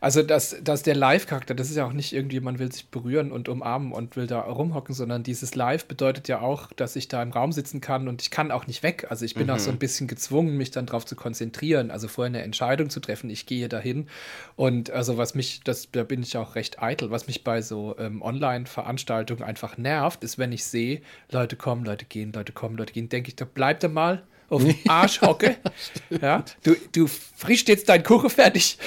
Also, 0.06 0.22
dass, 0.22 0.56
dass 0.64 0.84
der 0.84 0.94
Live-Charakter, 0.94 1.56
das 1.56 1.72
ist 1.72 1.78
ja 1.78 1.86
auch 1.88 1.92
nicht 1.92 2.14
irgendwie, 2.14 2.40
man 2.40 2.60
will 2.60 2.72
sich 2.72 2.90
berühren 2.90 3.32
und 3.32 3.50
umarmen 3.50 3.92
und 3.92 4.16
will 4.16 4.28
da 4.28 4.42
rumhocken, 4.42 4.94
sondern 4.94 5.24
dieses 5.24 5.56
Live 5.56 5.88
bedeutet 5.88 6.28
ja 6.28 6.42
auch, 6.42 6.72
dass 6.74 6.96
ich 6.96 7.08
da 7.08 7.24
im 7.24 7.32
Raum 7.32 7.52
sitzen 7.52 7.82
kann 7.82 8.08
und 8.08 8.22
ich 8.22 8.30
kann 8.30 8.52
auch 8.52 8.68
nicht 8.68 8.84
weg. 8.84 9.08
Also, 9.10 9.26
ich 9.26 9.34
bin 9.34 9.48
mhm. 9.48 9.54
auch 9.54 9.58
so 9.58 9.72
ein 9.72 9.80
bisschen 9.80 10.08
gezwungen, 10.08 10.58
mich 10.58 10.70
dann 10.70 10.86
darauf 10.86 11.08
zu 11.08 11.16
konzentrieren, 11.16 11.90
also 11.90 12.08
vorher 12.08 12.28
eine 12.28 12.44
Entscheidung 12.44 12.92
zu 12.92 13.00
treffen, 13.00 13.32
ich 13.32 13.48
gehe 13.48 13.68
dahin. 13.68 14.08
Und 14.56 14.92
also, 14.92 15.18
was 15.18 15.34
mich, 15.34 15.62
das, 15.64 15.90
da 15.92 16.04
bin 16.04 16.22
ich 16.22 16.38
auch 16.38 16.54
recht 16.54 16.84
eitel, 16.84 17.10
was 17.10 17.26
mich 17.26 17.44
bei 17.44 17.64
so 17.64 17.96
ähm, 17.98 18.22
Online-Veranstaltungen 18.22 19.42
einfach 19.42 19.80
nervt, 19.80 20.24
ist, 20.24 20.38
wenn 20.38 20.52
ich 20.52 20.66
sehe, 20.66 21.02
Leute 21.32 21.56
kommen, 21.56 21.84
Leute 21.84 22.06
gehen, 22.06 22.32
Leute 22.32 22.52
kommen, 22.52 22.78
Leute 22.78 22.94
gehen, 22.94 23.10
denke 23.10 23.30
ich, 23.30 23.38
da 23.38 23.46
bleibt 23.46 23.82
er 23.82 23.90
mal 23.90 24.22
auf 24.50 24.64
dem 24.64 24.76
Arsch 24.88 25.22
hocke. 25.22 25.58
ja, 26.22 26.44
du, 26.64 26.76
du 26.92 27.08
frischst 27.08 27.68
jetzt 27.68 27.90
deinen 27.90 28.04
Kuchen 28.04 28.30
fertig 28.30 28.78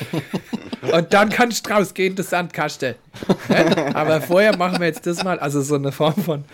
und 0.92 1.12
dann 1.12 1.30
kannst 1.30 1.66
du 1.66 1.70
rausgehen, 1.70 2.14
das 2.14 2.30
Sandkasten. 2.30 2.94
Ja? 3.48 3.94
Aber 3.94 4.20
vorher 4.20 4.56
machen 4.56 4.80
wir 4.80 4.86
jetzt 4.86 5.06
das 5.06 5.22
mal, 5.24 5.38
also 5.38 5.60
so 5.62 5.74
eine 5.74 5.92
Form 5.92 6.22
von 6.22 6.44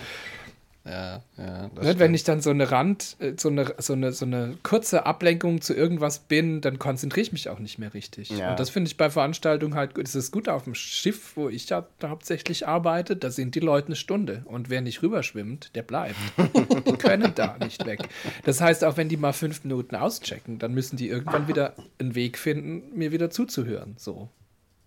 ja, 0.87 1.23
ja. 1.38 1.70
Ne, 1.83 1.99
wenn 1.99 2.12
ich 2.12 2.25
dann 2.25 2.42
so 2.42 2.51
eine 2.51 2.70
Rand, 2.70 3.16
äh, 3.18 3.33
so 3.38 3.49
eine, 3.49 3.75
so 3.79 3.94
eine, 3.94 4.12
so 4.12 4.27
eine 4.27 4.59
kurze 4.62 5.07
Ablenkung 5.07 5.62
zu 5.62 5.75
irgendwas 5.75 6.18
bin, 6.18 6.61
dann 6.61 6.79
konzentriere 6.79 7.23
ich 7.23 7.33
mich 7.33 7.49
auch 7.49 7.59
nicht 7.59 7.79
mehr 7.79 7.94
richtig. 7.94 8.29
Ja. 8.29 8.51
Und 8.51 8.61
das 8.61 8.68
finde 8.68 8.88
ich 8.88 8.99
bei 8.99 9.09
Veranstaltungen 9.09 9.75
halt 9.75 9.94
gut. 9.94 10.07
Es 10.07 10.14
ist 10.14 10.31
gut 10.31 10.49
auf 10.49 10.64
dem 10.64 10.75
Schiff, 10.75 11.37
wo 11.37 11.49
ich 11.49 11.70
ja 11.70 11.87
hauptsächlich 12.03 12.68
arbeite, 12.68 13.16
da 13.16 13.31
sind 13.31 13.55
die 13.55 13.61
Leute 13.61 13.88
eine 13.88 13.97
Stunde. 13.97 14.42
Und 14.44 14.68
wer 14.68 14.83
nicht 14.83 15.03
rüberschwimmt, 15.03 15.75
der 15.75 15.83
bleibt. 15.83 16.16
die 16.87 16.92
können 16.92 17.33
da 17.35 17.57
nicht 17.59 17.87
weg. 17.87 18.01
Das 18.44 18.61
heißt, 18.61 18.85
auch 18.85 18.99
wenn 18.99 19.09
die 19.09 19.16
mal 19.16 19.33
fünf 19.33 19.64
Minuten 19.64 19.97
auschecken, 19.97 20.59
dann 20.59 20.75
müssen 20.75 20.99
die 20.99 21.09
irgendwann 21.09 21.49
wieder 21.49 21.75
einen 21.99 22.14
Weg 22.14 22.37
finden, 22.37 22.97
mir 22.97 23.11
wieder 23.11 23.31
zuzuhören. 23.31 23.94
So. 23.97 24.29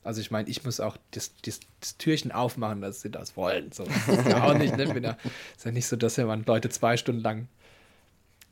Also 0.04 0.22
ich 0.22 0.32
meine, 0.32 0.48
ich 0.50 0.64
muss 0.64 0.80
auch 0.80 0.98
das, 1.12 1.34
das, 1.42 1.60
das, 1.82 1.98
Türchen 1.98 2.32
aufmachen, 2.32 2.82
dass 2.82 3.02
sie 3.02 3.10
das 3.10 3.36
wollen. 3.36 3.72
So, 3.72 3.84
das 3.84 4.20
ist 4.20 4.28
ja 4.28 4.44
auch 4.44 4.54
nicht, 4.54 4.78
ne? 4.78 4.96
Wieder, 4.96 5.18
ist 5.56 5.66
ja 5.66 5.72
nicht 5.72 5.88
so, 5.88 5.96
dass 5.96 6.18
man 6.18 6.44
Leute 6.46 6.70
zwei 6.70 6.96
Stunden 6.98 7.22
lang 7.22 7.48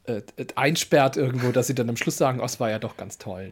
äh, 0.08 0.22
einsperrt 0.56 1.18
irgendwo, 1.18 1.52
dass 1.52 1.68
sie 1.68 1.76
dann 1.76 1.90
am 1.90 1.98
Schluss 1.98 2.18
sagen, 2.18 2.40
oh, 2.40 2.46
es 2.46 2.60
war 2.60 2.70
ja 2.70 2.80
doch 2.80 2.98
ganz 2.98 3.18
toll. 3.18 3.52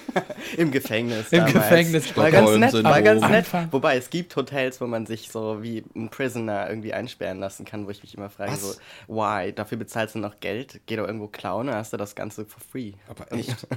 Im 0.56 0.70
Gefängnis. 0.70 1.32
Im 1.32 1.38
damals. 1.38 1.54
Gefängnis. 1.54 2.16
War 2.16 2.30
ganz 2.30 2.50
nett, 2.56 2.84
war 2.84 3.02
ganz 3.02 3.28
nett. 3.28 3.46
Wobei 3.70 3.96
es 3.96 4.10
gibt 4.10 4.34
Hotels, 4.36 4.80
wo 4.80 4.86
man 4.86 5.06
sich 5.06 5.30
so 5.30 5.62
wie 5.62 5.84
ein 5.94 6.08
Prisoner 6.10 6.68
irgendwie 6.68 6.92
einsperren 6.92 7.38
lassen 7.38 7.64
kann, 7.64 7.86
wo 7.86 7.90
ich 7.90 8.02
mich 8.02 8.14
immer 8.14 8.30
frage, 8.30 8.52
Was? 8.52 8.62
so, 8.62 8.78
why? 9.08 9.52
Dafür 9.52 9.78
bezahlst 9.78 10.14
du 10.14 10.18
noch 10.18 10.40
Geld? 10.40 10.80
Geh 10.86 10.96
doch 10.96 11.06
irgendwo 11.06 11.28
klauen, 11.28 11.68
dann 11.68 11.76
hast 11.76 11.92
du 11.92 11.96
das 11.96 12.14
Ganze 12.14 12.44
for 12.44 12.60
free. 12.60 12.92
Aber 13.08 13.30
echt? 13.32 13.66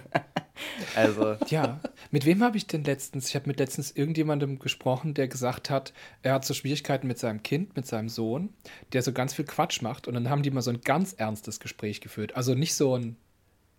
Also. 0.95 1.35
Ja, 1.47 1.79
mit 2.11 2.25
wem 2.25 2.43
habe 2.43 2.57
ich 2.57 2.67
denn 2.67 2.83
letztens? 2.83 3.29
Ich 3.29 3.35
habe 3.35 3.47
mit 3.47 3.59
letztens 3.59 3.91
irgendjemandem 3.91 4.59
gesprochen, 4.59 5.13
der 5.13 5.27
gesagt 5.27 5.69
hat, 5.69 5.93
er 6.21 6.33
hat 6.33 6.45
so 6.45 6.53
Schwierigkeiten 6.53 7.07
mit 7.07 7.19
seinem 7.19 7.43
Kind, 7.43 7.75
mit 7.75 7.85
seinem 7.85 8.09
Sohn, 8.09 8.53
der 8.93 9.01
so 9.01 9.11
ganz 9.11 9.33
viel 9.33 9.45
Quatsch 9.45 9.81
macht. 9.81 10.07
Und 10.07 10.13
dann 10.13 10.29
haben 10.29 10.43
die 10.43 10.51
mal 10.51 10.61
so 10.61 10.71
ein 10.71 10.81
ganz 10.81 11.13
ernstes 11.13 11.59
Gespräch 11.59 12.01
geführt. 12.01 12.14
Also 12.35 12.55
nicht 12.55 12.75
so 12.75 12.97
ein, 12.97 13.17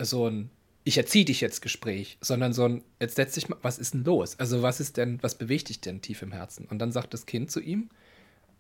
so 0.01 0.29
ein, 0.29 0.51
ich 0.85 0.99
erziehe 0.99 1.25
dich 1.25 1.41
jetzt 1.41 1.63
Gespräch, 1.63 2.19
sondern 2.21 2.53
so 2.53 2.65
ein, 2.65 2.85
jetzt 3.01 3.17
setz 3.17 3.35
dich 3.35 3.49
mal, 3.49 3.59
was 3.63 3.79
ist 3.79 3.95
denn 3.95 4.05
los? 4.05 4.39
Also 4.39 4.63
was 4.63 4.81
ist 4.81 4.97
denn, 4.97 5.23
was 5.23 5.37
bewegt 5.37 5.69
dich 5.69 5.81
denn 5.81 6.03
tief 6.03 6.23
im 6.23 6.33
Herzen? 6.33 6.67
Und 6.67 6.79
dann 6.79 6.93
sagt 6.93 7.13
das 7.15 7.27
Kind 7.27 7.51
zu 7.51 7.61
ihm, 7.61 7.91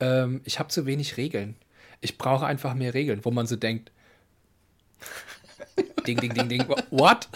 ähm, 0.00 0.40
ich 0.44 0.58
habe 0.58 0.68
zu 0.68 0.86
wenig 0.86 1.16
Regeln. 1.16 1.56
Ich 2.00 2.18
brauche 2.18 2.46
einfach 2.46 2.74
mehr 2.74 2.94
Regeln, 2.94 3.24
wo 3.24 3.30
man 3.30 3.46
so 3.46 3.56
denkt, 3.56 3.92
ding, 6.06 6.18
ding, 6.20 6.34
ding, 6.34 6.48
ding, 6.48 6.68
what? 6.90 7.28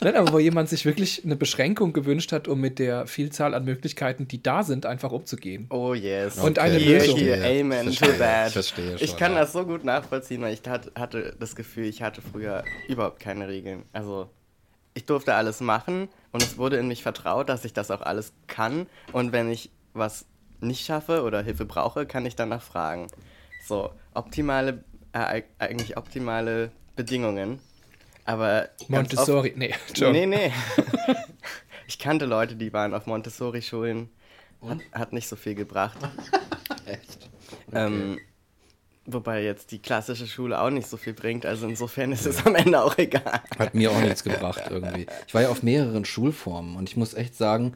Nein, 0.00 0.16
aber 0.16 0.32
wo 0.32 0.38
jemand 0.38 0.68
sich 0.68 0.84
wirklich 0.84 1.24
eine 1.24 1.36
Beschränkung 1.36 1.92
gewünscht 1.92 2.32
hat, 2.32 2.48
um 2.48 2.60
mit 2.60 2.78
der 2.78 3.06
Vielzahl 3.06 3.54
an 3.54 3.64
Möglichkeiten, 3.64 4.28
die 4.28 4.42
da 4.42 4.62
sind, 4.62 4.86
einfach 4.86 5.12
umzugehen. 5.12 5.66
Oh 5.70 5.94
yes. 5.94 6.38
Und 6.38 6.58
okay. 6.58 6.68
eine 6.68 6.78
Lösung. 6.78 7.18
Here, 7.18 7.60
amen 7.60 7.84
verstehe, 7.84 8.12
to 8.12 8.18
that. 8.18 8.46
Ich 8.48 8.52
verstehe 8.52 8.98
schon, 8.98 9.04
ich 9.04 9.16
kann 9.16 9.32
ja. 9.32 9.40
das 9.40 9.52
so 9.52 9.64
gut 9.64 9.84
nachvollziehen, 9.84 10.42
weil 10.42 10.54
ich 10.54 10.62
hatte 10.68 11.36
das 11.38 11.56
Gefühl, 11.56 11.84
ich 11.84 12.02
hatte 12.02 12.20
früher 12.22 12.64
überhaupt 12.88 13.20
keine 13.20 13.48
Regeln. 13.48 13.84
Also 13.92 14.28
ich 14.94 15.04
durfte 15.04 15.34
alles 15.34 15.60
machen 15.60 16.08
und 16.32 16.42
es 16.42 16.56
wurde 16.58 16.76
in 16.78 16.88
mich 16.88 17.02
vertraut, 17.02 17.48
dass 17.48 17.64
ich 17.64 17.72
das 17.72 17.90
auch 17.90 18.00
alles 18.00 18.32
kann. 18.46 18.86
Und 19.12 19.32
wenn 19.32 19.50
ich 19.50 19.70
was 19.92 20.26
nicht 20.60 20.84
schaffe 20.84 21.22
oder 21.22 21.42
Hilfe 21.42 21.64
brauche, 21.64 22.06
kann 22.06 22.24
ich 22.26 22.36
danach 22.36 22.62
fragen. 22.62 23.08
So, 23.66 23.90
optimale, 24.14 24.84
äh, 25.12 25.42
eigentlich 25.58 25.96
optimale 25.96 26.70
Bedingungen. 26.94 27.60
Aber. 28.26 28.68
Montessori, 28.88 29.50
oft, 29.50 29.56
nee, 29.56 29.74
John. 29.94 30.12
Nee, 30.12 30.26
nee. 30.26 30.52
ich 31.86 31.98
kannte 31.98 32.26
Leute, 32.26 32.56
die 32.56 32.72
waren 32.72 32.92
auf 32.92 33.06
Montessori-Schulen. 33.06 34.10
Hat, 34.66 34.78
hat, 34.92 35.12
nicht 35.12 35.28
so 35.28 35.36
viel 35.36 35.54
gebracht. 35.54 35.96
Echt? 36.86 37.30
Okay. 37.68 37.86
Ähm, 37.86 38.18
wobei 39.04 39.44
jetzt 39.44 39.70
die 39.70 39.78
klassische 39.78 40.26
Schule 40.26 40.60
auch 40.60 40.70
nicht 40.70 40.88
so 40.88 40.96
viel 40.96 41.12
bringt. 41.12 41.46
Also 41.46 41.68
insofern 41.68 42.10
ist 42.10 42.26
es 42.26 42.44
am 42.44 42.56
Ende 42.56 42.82
auch 42.82 42.98
egal. 42.98 43.42
Hat 43.58 43.74
mir 43.74 43.92
auch 43.92 44.00
nichts 44.00 44.24
gebracht 44.24 44.62
irgendwie. 44.68 45.06
Ich 45.28 45.34
war 45.34 45.42
ja 45.42 45.50
auf 45.50 45.62
mehreren 45.62 46.04
Schulformen 46.04 46.74
und 46.76 46.88
ich 46.88 46.96
muss 46.96 47.14
echt 47.14 47.36
sagen, 47.36 47.74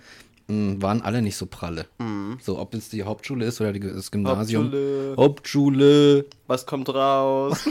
hm, 0.48 0.82
waren 0.82 1.02
alle 1.02 1.22
nicht 1.22 1.36
so 1.36 1.46
pralle. 1.46 1.86
Mhm. 1.98 2.38
So, 2.40 2.58
ob 2.58 2.74
es 2.74 2.88
die 2.88 3.04
Hauptschule 3.04 3.44
ist 3.44 3.60
oder 3.60 3.72
die, 3.72 3.78
das 3.78 4.10
Gymnasium. 4.10 4.64
Hauptschule. 4.64 5.14
Hauptschule. 5.16 6.26
Was 6.48 6.66
kommt 6.66 6.88
raus? 6.88 7.68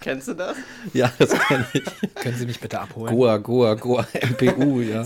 Kennst 0.00 0.28
du 0.28 0.34
das? 0.34 0.56
Ja, 0.94 1.12
das 1.18 1.30
kenne 1.30 1.66
ich. 1.72 1.84
Können 2.14 2.36
Sie 2.36 2.46
mich 2.46 2.58
bitte 2.58 2.80
abholen? 2.80 3.14
Goa, 3.14 3.36
Goa, 3.36 3.74
Goa, 3.74 4.06
MPU, 4.30 4.80
ja. 4.80 5.02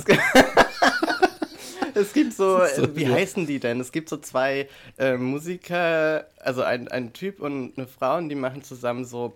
es 1.94 2.12
gibt 2.12 2.32
so, 2.36 2.60
so 2.74 2.96
wie 2.96 3.08
heißen 3.08 3.46
die 3.46 3.58
denn? 3.58 3.80
Es 3.80 3.90
gibt 3.90 4.08
so 4.08 4.16
zwei 4.18 4.68
äh, 4.98 5.16
Musiker, 5.16 6.28
also 6.38 6.62
ein, 6.62 6.88
ein 6.88 7.12
Typ 7.12 7.40
und 7.40 7.76
eine 7.76 7.88
Frau, 7.88 8.18
und 8.18 8.28
die 8.28 8.36
machen 8.36 8.62
zusammen 8.62 9.04
so 9.04 9.34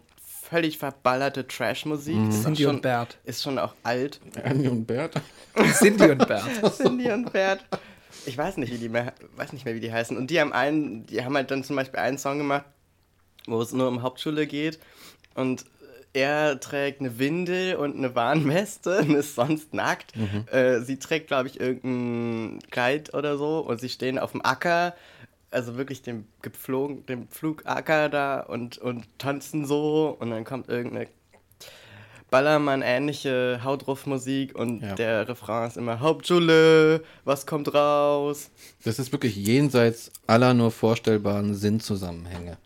völlig 0.49 0.79
verballerte 0.79 1.47
Trash-Musik. 1.47 2.17
Mhm. 2.17 2.31
Cindy 2.31 2.67
und 2.67 2.83
Bert. 2.83 3.19
Ist 3.25 3.43
schon 3.43 3.59
auch 3.59 3.75
alt. 3.83 4.21
Andy 4.43 4.69
und 4.69 4.87
Bert. 4.87 5.21
Cindy 5.79 6.11
und 6.11 6.27
Bert. 6.27 6.49
Cindy 6.77 7.11
und 7.11 7.33
Bert. 7.33 7.65
Ich 8.27 8.39
weiß 8.39 8.57
nicht, 8.59 8.73
wie 8.73 8.79
die 8.79 8.89
mehr, 8.89 9.13
weiß 9.37 9.53
nicht 9.53 9.65
mehr, 9.65 9.75
wie 9.75 9.81
die 9.81 9.93
heißen. 9.93 10.17
Und 10.17 10.31
die 10.31 10.41
haben 10.41 10.53
einen, 10.53 11.07
die 11.07 11.25
haben 11.25 11.35
halt 11.35 11.51
dann 11.51 11.65
zum 11.65 11.77
Beispiel 11.77 12.01
einen 12.01 12.19
Song 12.19 12.39
gemacht, 12.39 12.65
wo 13.47 13.61
es 13.61 13.73
nur 13.73 13.89
um 13.89 14.03
Hauptschule 14.03 14.47
geht. 14.47 14.79
Und 15.39 15.65
er 16.13 16.59
trägt 16.59 17.01
eine 17.01 17.19
Windel 17.19 17.77
und 17.77 17.97
eine 17.97 18.15
Warnweste 18.15 18.99
und 18.99 19.15
ist 19.15 19.37
sonst 19.37 19.73
nackt. 19.73 20.17
Mhm. 20.17 20.47
Äh, 20.51 20.81
sie 20.81 20.99
trägt, 20.99 21.29
glaube 21.29 21.49
ich, 21.49 21.61
irgendein 21.61 22.59
Kleid 22.71 23.15
oder 23.15 23.39
so 23.39 23.61
und 23.61 23.81
sie 23.81 23.89
stehen 23.89 24.19
auf 24.19 24.33
dem 24.33 24.45
Acker, 24.45 24.95
also 25.51 25.77
wirklich 25.77 26.03
dem 26.03 26.27
geflogen, 26.43 27.07
dem 27.07 27.29
Flugacker 27.29 28.09
da 28.09 28.41
und, 28.41 28.79
und 28.79 29.07
tanzen 29.19 29.65
so 29.65 30.17
und 30.19 30.31
dann 30.31 30.45
kommt 30.45 30.69
irgendeine 30.69 31.07
Ballermann-ähnliche 32.31 33.61
Hautruff-Musik 33.63 34.55
und 34.59 34.83
ja. 34.83 34.95
der 34.97 35.29
Refrain 35.29 35.69
ist 35.69 35.77
immer 35.77 36.01
Hauptschule, 36.01 37.03
was 37.25 37.47
kommt 37.47 37.73
raus? 37.73 38.51
Das 38.85 38.99
ist 38.99 39.13
wirklich 39.13 39.37
jenseits 39.37 40.11
aller 40.27 40.53
nur 40.53 40.71
vorstellbaren 40.71 41.55
Sinnzusammenhänge. 41.55 42.59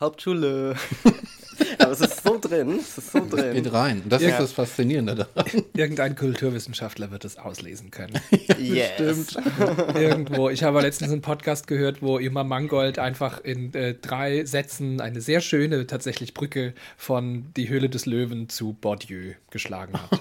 Hauptschule. 0.00 0.74
Aber 1.78 1.92
es 1.92 2.00
ist 2.00 2.22
so 2.22 2.38
drin, 2.38 2.78
es 2.80 2.98
ist 2.98 3.12
so 3.12 3.26
drin. 3.26 3.54
Geht 3.54 3.72
rein. 3.72 4.02
Das 4.08 4.22
ja. 4.22 4.30
ist 4.30 4.40
das 4.40 4.52
Faszinierende 4.52 5.14
daran. 5.14 5.64
Irgendein 5.74 6.16
Kulturwissenschaftler 6.16 7.10
wird 7.10 7.24
es 7.24 7.36
auslesen 7.36 7.90
können. 7.90 8.18
ja, 8.58 8.84
yes. 8.98 9.36
Irgendwo. 9.94 10.50
Ich 10.50 10.62
habe 10.62 10.80
letztens 10.80 11.12
einen 11.12 11.22
Podcast 11.22 11.66
gehört, 11.66 12.02
wo 12.02 12.18
Irma 12.18 12.44
Mangold 12.44 12.98
einfach 12.98 13.40
in 13.40 13.72
äh, 13.74 13.94
drei 13.94 14.44
Sätzen 14.44 15.00
eine 15.00 15.20
sehr 15.20 15.40
schöne 15.40 15.86
tatsächlich 15.86 16.34
Brücke 16.34 16.74
von 16.96 17.46
Die 17.56 17.68
Höhle 17.68 17.88
des 17.88 18.06
Löwen 18.06 18.48
zu 18.48 18.74
Bourdieu 18.74 19.34
geschlagen 19.50 19.94
hat. 19.94 20.20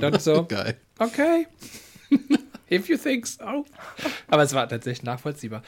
Dann 0.00 0.18
so, 0.18 0.44
Geil. 0.44 0.76
okay. 0.98 1.46
If 2.70 2.88
you 2.88 2.96
think 2.96 3.26
so. 3.26 3.64
Aber 4.28 4.42
es 4.42 4.54
war 4.54 4.68
tatsächlich 4.68 5.02
nachvollziehbar. 5.02 5.62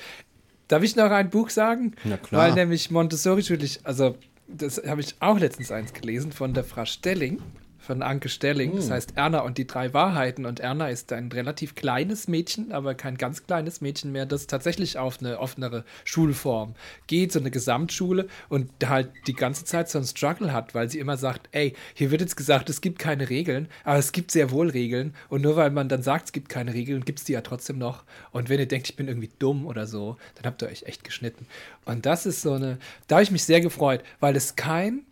Darf 0.69 0.83
ich 0.83 0.97
noch 0.97 1.11
ein 1.11 1.31
Buch 1.31 1.51
sagen? 1.51 1.95
Na 2.05 2.17
klar. 2.17 2.43
Weil 2.43 2.55
nämlich 2.55 2.91
Montessori 2.91 3.43
natürlich, 3.43 3.81
also 3.85 4.17
das 4.49 4.83
habe 4.87 5.01
ich 5.01 5.15
auch 5.21 5.39
letztens 5.39 5.71
eins 5.71 5.93
gelesen 5.93 6.33
von 6.33 6.55
der 6.55 6.65
Frau 6.65 6.85
Stelling 6.85 7.41
von 7.87 8.03
Anke 8.03 8.29
Stelling. 8.29 8.77
Das 8.77 8.87
hm. 8.87 8.93
heißt 8.93 9.13
Erna 9.17 9.41
und 9.41 9.59
die 9.59 9.67
drei 9.67 9.95
Wahrheiten. 9.95 10.45
Und 10.45 10.61
Erna 10.61 10.89
ist 10.89 11.13
ein 11.13 11.31
relativ 11.33 11.75
kleines 11.75 12.29
Mädchen, 12.29 12.73
aber 12.73 12.95
kein 12.95 13.17
ganz 13.17 13.47
kleines 13.47 13.81
Mädchen 13.81 14.13
mehr, 14.13 14.27
das 14.27 14.47
tatsächlich 14.47 14.99
auf 14.99 15.21
eine 15.21 15.39
offenere 15.39 15.85
Schulform 16.05 16.75
geht, 17.07 17.33
so 17.33 17.39
eine 17.39 17.51
Gesamtschule 17.51 18.29
und 18.49 18.71
halt 18.85 19.11
die 19.27 19.35
ganze 19.35 19.65
Zeit 19.65 19.89
so 19.89 19.99
einen 19.99 20.07
Struggle 20.07 20.53
hat, 20.53 20.75
weil 20.75 20.91
sie 20.91 20.99
immer 20.99 21.17
sagt, 21.17 21.49
ey, 21.53 21.75
hier 21.95 22.11
wird 22.11 22.21
jetzt 22.21 22.37
gesagt, 22.37 22.69
es 22.69 22.81
gibt 22.81 22.99
keine 22.99 23.31
Regeln, 23.31 23.69
aber 23.85 23.99
es 23.99 24.13
gibt 24.13 24.31
sehr 24.31 24.51
wohl 24.51 24.69
Regeln. 24.71 25.15
Und 25.29 25.43
nur 25.43 25.57
weil 25.57 25.71
man 25.71 25.89
dann 25.89 26.03
sagt, 26.03 26.27
es 26.27 26.33
gibt 26.33 26.49
keine 26.49 26.75
Regeln, 26.75 27.05
gibt 27.05 27.21
es 27.21 27.25
die 27.25 27.33
ja 27.33 27.41
trotzdem 27.41 27.79
noch. 27.79 28.05
Und 28.33 28.49
wenn 28.49 28.59
ihr 28.59 28.69
denkt, 28.69 28.89
ich 28.89 28.97
bin 28.97 29.09
irgendwie 29.09 29.31
dumm 29.39 29.67
oder 29.67 29.87
so, 29.87 30.17
dann 30.35 30.45
habt 30.45 30.63
ihr 30.63 30.69
euch 30.69 30.83
echt 30.85 31.05
geschnitten. 31.05 31.47
Und 31.85 32.05
das 32.05 32.27
ist 32.27 32.43
so 32.43 32.53
eine, 32.55 32.79
da 33.07 33.17
habe 33.17 33.23
ich 33.23 33.31
mich 33.31 33.45
sehr 33.45 33.61
gefreut, 33.61 34.03
weil 34.21 34.35
es 34.37 34.57
kein, 34.57 35.03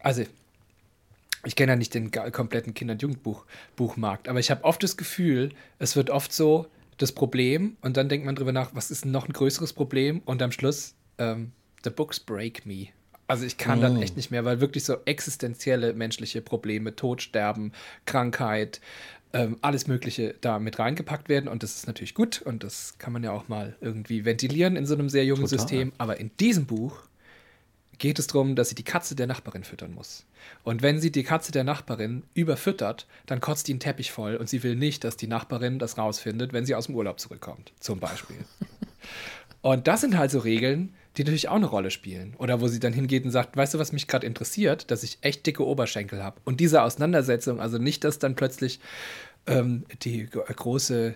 also 0.00 0.24
ich 1.44 1.56
kenne 1.56 1.72
ja 1.72 1.76
nicht 1.76 1.94
den 1.94 2.10
kompletten 2.10 2.74
Kinder- 2.74 2.92
und 2.94 3.02
Jugendbuchmarkt, 3.02 4.28
aber 4.28 4.40
ich 4.40 4.50
habe 4.50 4.64
oft 4.64 4.82
das 4.82 4.96
Gefühl, 4.96 5.50
es 5.78 5.96
wird 5.96 6.10
oft 6.10 6.32
so 6.32 6.66
das 6.96 7.12
Problem 7.12 7.76
und 7.80 7.96
dann 7.96 8.08
denkt 8.08 8.26
man 8.26 8.34
drüber 8.34 8.52
nach, 8.52 8.74
was 8.74 8.90
ist 8.90 9.06
noch 9.06 9.28
ein 9.28 9.32
größeres 9.32 9.72
Problem 9.72 10.20
und 10.24 10.42
am 10.42 10.52
Schluss, 10.52 10.94
ähm, 11.18 11.52
the 11.84 11.90
books 11.90 12.20
break 12.20 12.66
me. 12.66 12.88
Also 13.28 13.44
ich 13.44 13.58
kann 13.58 13.78
mm. 13.78 13.82
dann 13.82 14.02
echt 14.02 14.16
nicht 14.16 14.30
mehr, 14.30 14.44
weil 14.44 14.60
wirklich 14.60 14.84
so 14.84 14.96
existenzielle 15.04 15.92
menschliche 15.92 16.40
Probleme, 16.40 16.96
Tod, 16.96 17.22
Sterben, 17.22 17.72
Krankheit, 18.06 18.80
ähm, 19.32 19.58
alles 19.60 19.86
Mögliche 19.86 20.34
da 20.40 20.58
mit 20.58 20.78
reingepackt 20.78 21.28
werden 21.28 21.48
und 21.48 21.62
das 21.62 21.76
ist 21.76 21.86
natürlich 21.86 22.14
gut 22.14 22.40
und 22.42 22.64
das 22.64 22.96
kann 22.98 23.12
man 23.12 23.22
ja 23.22 23.30
auch 23.30 23.48
mal 23.48 23.76
irgendwie 23.80 24.24
ventilieren 24.24 24.76
in 24.76 24.86
so 24.86 24.94
einem 24.94 25.08
sehr 25.08 25.24
jungen 25.24 25.42
Total. 25.42 25.58
System. 25.58 25.92
Aber 25.98 26.18
in 26.18 26.30
diesem 26.38 26.66
Buch 26.66 27.02
geht 27.98 28.18
es 28.18 28.26
darum, 28.28 28.56
dass 28.56 28.68
sie 28.68 28.74
die 28.74 28.84
Katze 28.84 29.14
der 29.14 29.26
Nachbarin 29.26 29.64
füttern 29.64 29.92
muss. 29.92 30.24
Und 30.64 30.82
wenn 30.82 31.00
sie 31.00 31.10
die 31.10 31.24
Katze 31.24 31.52
der 31.52 31.64
Nachbarin 31.64 32.22
überfüttert, 32.34 33.06
dann 33.26 33.40
kotzt 33.40 33.68
die 33.68 33.72
einen 33.72 33.80
Teppich 33.80 34.12
voll 34.12 34.36
und 34.36 34.48
sie 34.48 34.62
will 34.62 34.76
nicht, 34.76 35.04
dass 35.04 35.16
die 35.16 35.26
Nachbarin 35.26 35.78
das 35.78 35.98
rausfindet, 35.98 36.52
wenn 36.52 36.64
sie 36.64 36.74
aus 36.74 36.86
dem 36.86 36.94
Urlaub 36.94 37.20
zurückkommt, 37.20 37.72
zum 37.80 37.98
Beispiel. 38.00 38.36
und 39.62 39.86
das 39.86 40.00
sind 40.00 40.16
halt 40.16 40.30
so 40.30 40.38
Regeln, 40.38 40.94
die 41.16 41.24
natürlich 41.24 41.48
auch 41.48 41.56
eine 41.56 41.66
Rolle 41.66 41.90
spielen. 41.90 42.34
Oder 42.38 42.60
wo 42.60 42.68
sie 42.68 42.78
dann 42.78 42.92
hingeht 42.92 43.24
und 43.24 43.32
sagt, 43.32 43.56
weißt 43.56 43.74
du, 43.74 43.78
was 43.78 43.92
mich 43.92 44.06
gerade 44.06 44.26
interessiert, 44.26 44.90
dass 44.90 45.02
ich 45.02 45.18
echt 45.20 45.44
dicke 45.46 45.66
Oberschenkel 45.66 46.22
habe. 46.22 46.40
Und 46.44 46.60
diese 46.60 46.82
Auseinandersetzung, 46.82 47.60
also 47.60 47.78
nicht, 47.78 48.04
dass 48.04 48.20
dann 48.20 48.36
plötzlich 48.36 48.78
ähm, 49.48 49.84
die 50.02 50.26
große 50.26 51.14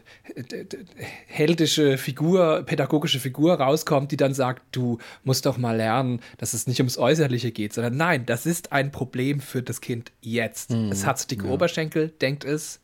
heldische 1.27 1.99
Figur, 1.99 2.62
pädagogische 2.64 3.21
Figur 3.21 3.55
rauskommt, 3.55 4.11
die 4.12 4.16
dann 4.16 4.35
sagt, 4.35 4.62
du 4.73 4.99
musst 5.25 5.47
doch 5.47 5.59
mal 5.59 5.77
lernen, 5.77 6.21
dass 6.38 6.55
es 6.55 6.66
nicht 6.66 6.81
ums 6.81 6.99
Äußerliche 6.99 7.53
geht, 7.53 7.73
sondern 7.73 7.97
nein, 7.97 8.27
das 8.27 8.47
ist 8.47 8.73
ein 8.73 8.90
Problem 8.90 9.40
für 9.40 9.62
das 9.62 9.81
Kind 9.81 10.12
jetzt. 10.21 10.71
Mhm. 10.71 10.90
Es 10.90 11.07
hat 11.07 11.31
dicke 11.31 11.47
ja. 11.47 11.53
Oberschenkel, 11.53 12.09
denkt 12.09 12.45
es. 12.45 12.81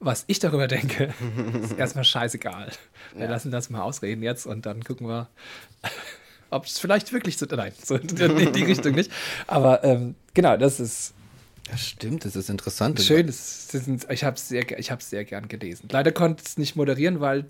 Was 0.00 0.24
ich 0.28 0.38
darüber 0.38 0.68
denke, 0.68 1.12
ist 1.62 1.76
erstmal 1.76 2.04
scheißegal. 2.04 2.70
Wir 3.14 3.24
ja. 3.24 3.30
lassen 3.30 3.50
das 3.50 3.68
mal 3.68 3.82
ausreden 3.82 4.22
jetzt 4.22 4.46
und 4.46 4.64
dann 4.64 4.84
gucken 4.84 5.08
wir, 5.08 5.28
ob 6.50 6.66
es 6.66 6.78
vielleicht 6.78 7.12
wirklich 7.12 7.36
so. 7.36 7.46
Nein, 7.46 7.72
so 7.82 7.96
in 7.96 8.52
die 8.52 8.64
Richtung 8.64 8.94
nicht. 8.94 9.10
Aber 9.48 9.82
ähm, 9.82 10.14
genau, 10.34 10.56
das 10.56 10.78
ist 10.78 11.14
das 11.70 11.86
stimmt, 11.86 12.24
das 12.24 12.36
ist 12.36 12.50
interessant. 12.50 13.00
Schön, 13.00 13.26
das, 13.26 13.68
das 13.72 13.84
sind, 13.84 14.06
ich 14.10 14.24
habe 14.24 14.36
es 14.36 14.48
sehr, 14.48 14.64
sehr 14.98 15.24
gern 15.24 15.48
gelesen. 15.48 15.88
Leider 15.90 16.12
konnte 16.12 16.42
es 16.44 16.58
nicht 16.58 16.76
moderieren, 16.76 17.20
weil. 17.20 17.46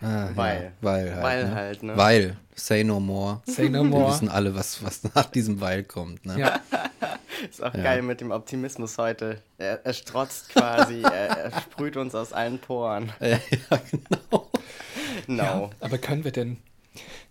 Ah, 0.00 0.30
weil. 0.34 0.64
Ja, 0.64 0.70
weil 0.80 1.14
halt. 1.14 1.22
Weil 1.22 1.44
ne? 1.44 1.54
halt, 1.54 1.82
ne? 1.82 1.96
Weil. 1.96 2.36
Say 2.54 2.84
no 2.84 3.00
more. 3.00 3.40
Say 3.46 3.68
no 3.68 3.82
more. 3.82 4.04
Wir 4.04 4.12
wissen 4.12 4.28
alle, 4.28 4.54
was, 4.54 4.84
was 4.84 5.02
nach 5.14 5.26
diesem 5.26 5.60
Weil 5.60 5.84
kommt. 5.84 6.26
Ne? 6.26 6.38
Ja. 6.38 6.60
ist 7.50 7.62
auch 7.62 7.74
ja. 7.74 7.82
geil 7.82 8.02
mit 8.02 8.20
dem 8.20 8.30
Optimismus 8.30 8.98
heute. 8.98 9.42
Er, 9.58 9.84
er 9.84 9.92
strotzt 9.92 10.50
quasi, 10.50 11.02
er, 11.02 11.52
er, 11.52 11.60
sprüht 11.60 11.96
uns 11.96 12.14
aus 12.14 12.32
allen 12.32 12.58
Poren. 12.58 13.12
Ja, 13.20 13.28
ja 13.70 13.80
genau. 13.90 14.50
No. 15.26 15.42
Ja, 15.42 15.70
aber 15.80 15.98
können 15.98 16.24
wir 16.24 16.32
denn 16.32 16.58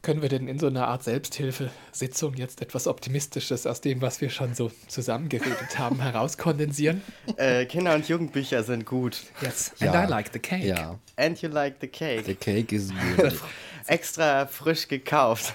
können 0.01 0.21
wir 0.21 0.29
denn 0.29 0.47
in 0.47 0.57
so 0.57 0.67
einer 0.67 0.87
Art 0.87 1.03
Selbsthilfesitzung 1.03 2.33
jetzt 2.33 2.61
etwas 2.61 2.87
Optimistisches 2.87 3.67
aus 3.67 3.81
dem, 3.81 4.01
was 4.01 4.19
wir 4.19 4.29
schon 4.29 4.55
so 4.55 4.71
zusammengeredet 4.87 5.77
haben, 5.77 6.01
herauskondensieren? 6.01 7.01
Äh, 7.37 7.65
Kinder- 7.65 7.93
und 7.93 8.07
Jugendbücher 8.07 8.63
sind 8.63 8.85
gut. 8.85 9.21
Yes, 9.41 9.73
and 9.79 9.93
ja. 9.93 10.03
I 10.03 10.07
like 10.07 10.31
the 10.33 10.39
cake. 10.39 10.65
Ja. 10.65 10.99
And 11.17 11.39
you 11.41 11.49
like 11.49 11.75
the 11.81 11.87
cake. 11.87 12.25
The 12.25 12.35
cake 12.35 12.73
is 12.73 12.91
good. 13.15 13.33
Extra 13.87 14.47
frisch 14.47 14.87
gekauft. 14.87 15.53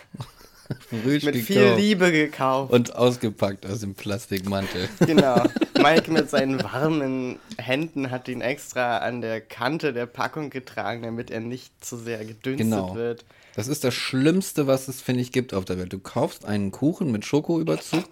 Frisch 0.90 1.24
mit 1.24 1.34
gekauft. 1.34 1.46
viel 1.46 1.74
Liebe 1.74 2.12
gekauft. 2.12 2.72
Und 2.72 2.94
ausgepackt 2.94 3.66
aus 3.66 3.80
dem 3.80 3.94
Plastikmantel. 3.94 4.88
Genau. 5.00 5.42
Mike 5.78 6.10
mit 6.10 6.30
seinen 6.30 6.62
warmen 6.62 7.38
Händen 7.58 8.10
hat 8.10 8.28
ihn 8.28 8.40
extra 8.40 8.98
an 8.98 9.20
der 9.20 9.40
Kante 9.40 9.92
der 9.92 10.06
Packung 10.06 10.50
getragen, 10.50 11.02
damit 11.02 11.30
er 11.30 11.40
nicht 11.40 11.84
zu 11.84 11.96
sehr 11.96 12.24
gedünstet 12.24 12.58
genau. 12.58 12.94
wird. 12.94 13.24
Das 13.56 13.68
ist 13.68 13.84
das 13.84 13.94
Schlimmste, 13.94 14.66
was 14.66 14.86
es, 14.86 15.00
finde 15.00 15.22
ich, 15.22 15.32
gibt 15.32 15.54
auf 15.54 15.64
der 15.64 15.78
Welt. 15.78 15.92
Du 15.92 15.98
kaufst 15.98 16.44
einen 16.44 16.70
Kuchen 16.70 17.10
mit 17.10 17.24
Schokoüberzug 17.24 18.04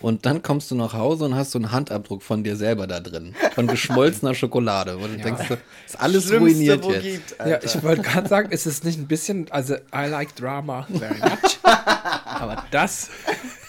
und 0.00 0.26
dann 0.26 0.42
kommst 0.42 0.70
du 0.70 0.74
nach 0.74 0.92
Hause 0.92 1.24
und 1.24 1.34
hast 1.34 1.52
so 1.52 1.58
einen 1.58 1.72
Handabdruck 1.72 2.22
von 2.22 2.44
dir 2.44 2.56
selber 2.56 2.86
da 2.86 3.00
drin. 3.00 3.34
Von 3.54 3.66
geschmolzener 3.66 4.34
Schokolade. 4.34 5.00
Wo 5.00 5.06
du 5.06 5.16
ja. 5.16 5.24
denkst, 5.24 5.44
ist 5.86 5.98
alles 5.98 6.24
Schlimmste, 6.24 6.74
ruiniert 6.74 6.84
jetzt. 6.84 7.02
Gibt, 7.02 7.36
ja, 7.38 7.62
ich 7.62 7.82
wollte 7.82 8.02
gerade 8.02 8.28
sagen, 8.28 8.52
ist 8.52 8.66
es 8.66 8.84
nicht 8.84 8.98
ein 8.98 9.06
bisschen, 9.06 9.50
also 9.50 9.74
I 9.74 10.06
like 10.06 10.36
drama 10.36 10.86
very 10.92 11.18
much. 11.18 11.58
aber 11.62 12.64
das 12.70 13.08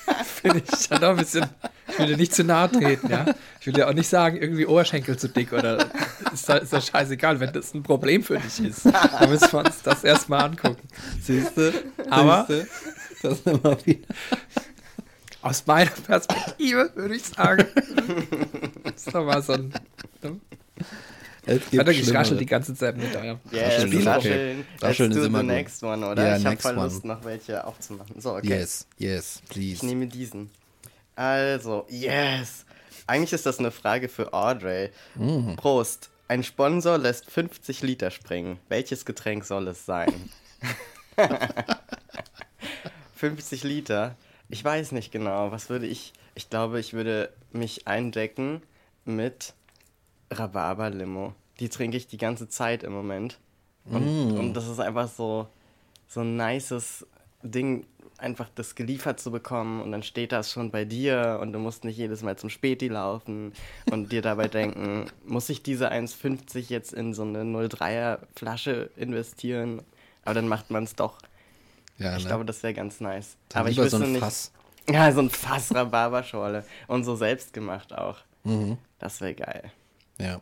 finde 0.41 0.63
ich 0.65 0.89
dann 0.89 1.01
doch 1.01 1.09
ein 1.09 1.17
bisschen 1.17 1.45
ich 1.87 1.99
will 1.99 2.07
dir 2.07 2.17
nicht 2.17 2.33
zu 2.33 2.43
nahe 2.43 2.71
treten, 2.71 3.09
ja. 3.09 3.25
Ich 3.59 3.67
will 3.67 3.73
dir 3.73 3.87
auch 3.87 3.93
nicht 3.93 4.09
sagen, 4.09 4.37
irgendwie 4.37 4.65
Oberschenkel 4.65 5.17
zu 5.17 5.29
dick 5.29 5.53
oder 5.53 5.87
ist 6.33 6.49
doch, 6.49 6.55
ist 6.61 6.73
doch 6.73 6.81
scheißegal, 6.81 7.39
wenn 7.39 7.53
das 7.53 7.73
ein 7.73 7.83
Problem 7.83 8.23
für 8.23 8.37
dich 8.37 8.59
ist. 8.59 8.85
Dann 8.85 9.29
müssen 9.29 9.51
wir 9.51 9.59
uns 9.59 9.81
das 9.81 10.03
erstmal 10.03 10.43
angucken. 10.43 10.87
Siehst 11.21 11.55
du? 11.57 11.71
Aber 12.09 12.45
Siehste? 12.47 12.67
das 13.21 13.41
immer 13.41 13.77
wieder. 13.85 14.07
Aus 15.41 15.65
meiner 15.67 15.91
Perspektive 15.91 16.91
würde 16.95 17.15
ich 17.15 17.23
sagen, 17.23 17.65
das 18.83 19.05
ist 19.05 19.13
doch 19.13 19.25
mal 19.25 19.41
so 19.41 19.53
ein. 19.53 19.73
Ne? 20.21 20.39
Hat 21.47 21.61
er 21.71 21.83
geraschelt 21.93 22.39
die 22.39 22.45
ganze 22.45 22.73
Zeit 22.73 22.97
mit 22.97 23.15
eurem 23.15 23.39
yes, 23.51 23.83
Rascheln. 24.05 24.65
Rascheln. 24.81 25.11
Ist 25.11 25.17
immer 25.25 25.39
the 25.39 25.45
next 25.45 25.81
gut. 25.81 25.89
one, 25.89 26.07
oder? 26.07 26.23
Yeah, 26.23 26.37
ich 26.37 26.45
habe 26.45 26.57
voll 26.57 26.77
one. 26.77 26.83
Lust, 26.83 27.05
noch 27.05 27.23
welche 27.23 27.65
aufzumachen. 27.65 28.19
So, 28.19 28.35
okay. 28.35 28.47
Yes, 28.47 28.87
yes, 28.97 29.41
Ich 29.43 29.49
please. 29.49 29.85
nehme 29.85 30.07
diesen. 30.07 30.49
Also, 31.15 31.85
yes. 31.89 32.65
Eigentlich 33.07 33.33
ist 33.33 33.45
das 33.45 33.59
eine 33.59 33.71
Frage 33.71 34.09
für 34.09 34.33
Audrey. 34.33 34.89
Mm. 35.15 35.55
Prost. 35.55 36.09
Ein 36.27 36.43
Sponsor 36.43 36.97
lässt 36.97 37.29
50 37.29 37.83
Liter 37.83 38.09
springen. 38.09 38.57
Welches 38.67 39.05
Getränk 39.05 39.45
soll 39.45 39.67
es 39.67 39.85
sein? 39.85 40.11
50 43.15 43.63
Liter. 43.63 44.15
Ich 44.49 44.63
weiß 44.63 44.91
nicht 44.91 45.11
genau. 45.11 45.51
Was 45.51 45.69
würde 45.69 45.85
ich. 45.85 46.13
Ich 46.33 46.49
glaube, 46.49 46.79
ich 46.79 46.93
würde 46.93 47.29
mich 47.51 47.87
eindecken 47.87 48.61
mit 49.05 49.53
Rhabarber-Limo. 50.39 51.33
Die 51.59 51.69
trinke 51.69 51.97
ich 51.97 52.07
die 52.07 52.17
ganze 52.17 52.47
Zeit 52.49 52.83
im 52.83 52.93
Moment. 52.93 53.39
Und, 53.85 54.03
Mm. 54.33 54.39
und 54.39 54.53
das 54.53 54.67
ist 54.67 54.79
einfach 54.79 55.07
so, 55.07 55.47
so 56.07 56.21
ein 56.21 56.35
nices 56.35 57.05
Ding, 57.43 57.85
einfach 58.17 58.49
das 58.55 58.75
geliefert 58.75 59.19
zu 59.19 59.29
bekommen 59.29 59.81
und 59.81 59.91
dann 59.91 60.01
steht 60.01 60.31
das 60.31 60.49
schon 60.51 60.71
bei 60.71 60.85
dir 60.85 61.37
und 61.41 61.51
du 61.53 61.59
musst 61.59 61.83
nicht 61.83 61.97
jedes 61.97 62.23
Mal 62.23 62.37
zum 62.37 62.49
Späti 62.49 62.87
laufen 62.87 63.51
und 63.91 64.11
dir 64.11 64.21
dabei 64.21 64.47
denken, 64.47 65.05
muss 65.25 65.49
ich 65.49 65.61
diese 65.63 65.91
1,50 65.91 66.69
jetzt 66.69 66.93
in 66.93 67.13
so 67.13 67.23
eine 67.23 67.43
03er 67.43 68.19
Flasche 68.35 68.89
investieren? 68.95 69.81
Aber 70.23 70.33
dann 70.33 70.47
macht 70.47 70.71
man 70.71 70.85
es 70.85 70.95
doch. 70.95 71.19
Ja, 71.99 72.17
Ich 72.17 72.23
ne? 72.23 72.29
glaube, 72.29 72.45
das 72.45 72.63
wäre 72.63 72.73
ganz 72.73 72.99
nice. 73.01 73.37
Dann 73.49 73.59
Aber 73.61 73.69
ich 73.69 73.77
wüsste 73.77 73.97
so 73.97 74.03
ein 74.03 74.11
nicht. 74.13 74.21
Fass. 74.21 74.51
Ja, 74.89 75.11
so 75.11 75.19
ein 75.19 75.29
Fass 75.31 75.73
Rhabarberschorle. 75.73 76.63
Und 76.87 77.05
so 77.05 77.15
selbst 77.15 77.53
gemacht 77.53 77.91
auch. 77.93 78.17
Mhm. 78.43 78.77
Das 78.99 79.19
wäre 79.19 79.33
geil. 79.33 79.71
Ja. 80.19 80.41